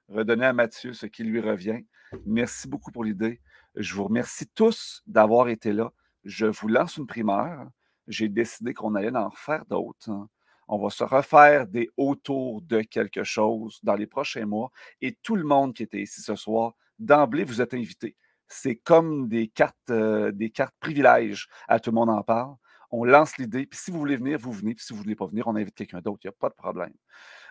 redonner 0.07 0.45
à 0.45 0.53
Mathieu 0.53 0.93
ce 0.93 1.07
qui 1.07 1.23
lui 1.23 1.41
revient. 1.41 1.79
Merci 2.25 2.67
beaucoup 2.67 2.91
pour 2.91 3.03
l'idée. 3.03 3.41
Je 3.75 3.93
vous 3.95 4.05
remercie 4.05 4.47
tous 4.47 5.01
d'avoir 5.07 5.49
été 5.49 5.73
là. 5.73 5.91
Je 6.23 6.45
vous 6.45 6.67
lance 6.67 6.97
une 6.97 7.07
primeur 7.07 7.67
j'ai 8.09 8.27
décidé 8.27 8.73
qu'on 8.73 8.95
allait 8.95 9.15
en 9.15 9.29
refaire 9.29 9.63
d'autres. 9.65 10.09
Hein. 10.09 10.27
On 10.67 10.77
va 10.77 10.89
se 10.89 11.03
refaire 11.03 11.67
des 11.67 11.89
autour 11.95 12.61
de 12.63 12.81
quelque 12.81 13.23
chose 13.23 13.79
dans 13.83 13.95
les 13.95 14.07
prochains 14.07 14.45
mois. 14.45 14.71
Et 15.01 15.15
tout 15.23 15.35
le 15.35 15.43
monde 15.43 15.73
qui 15.73 15.83
était 15.83 16.01
ici 16.01 16.21
ce 16.21 16.35
soir, 16.35 16.73
d'emblée, 16.99 17.43
vous 17.43 17.61
êtes 17.61 17.73
invités. 17.73 18.15
C'est 18.47 18.75
comme 18.75 19.27
des 19.27 19.47
cartes, 19.47 19.77
euh, 19.89 20.31
des 20.31 20.49
cartes 20.49 20.75
privilèges. 20.79 21.47
À 21.67 21.79
tout 21.79 21.91
le 21.91 21.95
monde 21.95 22.09
en 22.09 22.23
parle. 22.23 22.55
On 22.91 23.03
lance 23.03 23.37
l'idée. 23.37 23.67
Puis 23.67 23.79
si 23.79 23.91
vous 23.91 23.99
voulez 23.99 24.17
venir, 24.17 24.39
vous 24.39 24.51
venez. 24.51 24.73
Puis 24.75 24.85
si 24.85 24.93
vous 24.93 24.99
ne 24.99 25.03
voulez 25.03 25.15
pas 25.15 25.27
venir, 25.27 25.47
on 25.47 25.55
invite 25.55 25.75
quelqu'un 25.75 26.01
d'autre. 26.01 26.19
Il 26.23 26.27
n'y 26.27 26.33
a 26.33 26.37
pas 26.39 26.49
de 26.49 26.55
problème. 26.55 26.93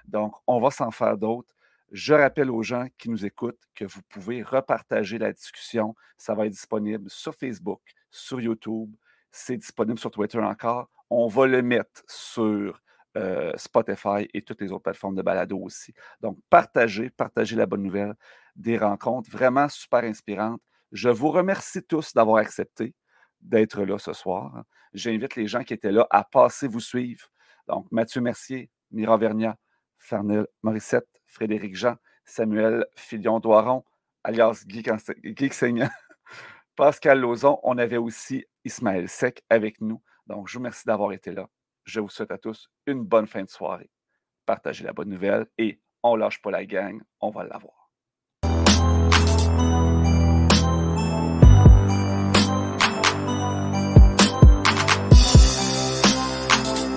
Donc, 0.06 0.35
on 0.47 0.60
va 0.60 0.70
s'en 0.70 0.90
faire 0.90 1.16
d'autres. 1.16 1.55
Je 1.90 2.14
rappelle 2.14 2.51
aux 2.51 2.62
gens 2.62 2.86
qui 2.98 3.09
nous 3.09 3.24
écoutent 3.24 3.62
que 3.74 3.85
vous 3.85 4.02
pouvez 4.09 4.43
repartager 4.43 5.18
la 5.18 5.32
discussion. 5.32 5.94
Ça 6.18 6.35
va 6.35 6.47
être 6.47 6.52
disponible 6.52 7.09
sur 7.09 7.35
Facebook, 7.35 7.80
sur 8.10 8.40
YouTube. 8.40 8.94
C'est 9.30 9.56
disponible 9.56 9.98
sur 9.98 10.10
Twitter 10.10 10.38
encore. 10.38 10.88
On 11.10 11.26
va 11.26 11.46
le 11.46 11.62
mettre 11.62 12.02
sur 12.06 12.80
euh, 13.16 13.52
Spotify 13.56 14.28
et 14.34 14.42
toutes 14.42 14.60
les 14.60 14.70
autres 14.70 14.82
plateformes 14.82 15.14
de 15.14 15.22
balado 15.22 15.59
aussi. 15.59 15.94
Donc, 16.20 16.38
partagez, 16.50 17.10
partagez 17.10 17.56
la 17.56 17.66
bonne 17.66 17.82
nouvelle 17.82 18.14
des 18.55 18.76
rencontres 18.76 19.30
vraiment 19.30 19.68
super 19.68 20.05
inspirantes. 20.05 20.60
Je 20.92 21.09
vous 21.09 21.30
remercie 21.30 21.82
tous 21.82 22.12
d'avoir 22.12 22.38
accepté 22.38 22.94
d'être 23.40 23.82
là 23.84 23.98
ce 23.98 24.12
soir. 24.12 24.64
J'invite 24.92 25.36
les 25.36 25.46
gens 25.46 25.64
qui 25.64 25.74
étaient 25.74 25.92
là 25.92 26.06
à 26.10 26.24
passer 26.24 26.66
vous 26.66 26.80
suivre. 26.80 27.28
Donc, 27.66 27.86
Mathieu 27.90 28.20
Mercier, 28.20 28.70
Mira 28.90 29.16
Vernia, 29.16 29.56
Fernel 29.96 30.46
Morissette, 30.62 31.09
Frédéric 31.26 31.76
Jean, 31.76 31.96
Samuel 32.24 32.86
Filion-Doiron, 32.96 33.84
alias 34.24 34.64
Guy, 34.66 34.82
Guy 35.24 35.50
Pascal 36.78 37.18
Lauzon. 37.18 37.59
On 37.64 37.76
avait 37.76 37.96
aussi 37.96 38.46
Ismaël 38.64 39.09
Sec 39.09 39.42
avec 39.50 39.80
nous. 39.80 40.00
Donc, 40.28 40.46
je 40.46 40.52
vous 40.52 40.60
remercie 40.60 40.86
d'avoir 40.86 41.10
été 41.10 41.32
là. 41.32 41.48
Je 41.82 41.98
vous 41.98 42.09
souhaite 42.09 42.30
à 42.30 42.38
tous 42.38 42.70
une 42.86 43.02
bonne 43.02 43.26
fin 43.26 43.42
de 43.42 43.48
soirée. 43.48 43.90
Partagez 44.46 44.84
la 44.84 44.92
bonne 44.92 45.09
nouvelle 45.09 45.46
et 45.59 45.80
on 46.05 46.14
lâche 46.14 46.40
pas 46.40 46.52
la 46.52 46.64
gang, 46.64 47.02
on 47.20 47.30
va 47.30 47.42
l'avoir. 47.42 47.77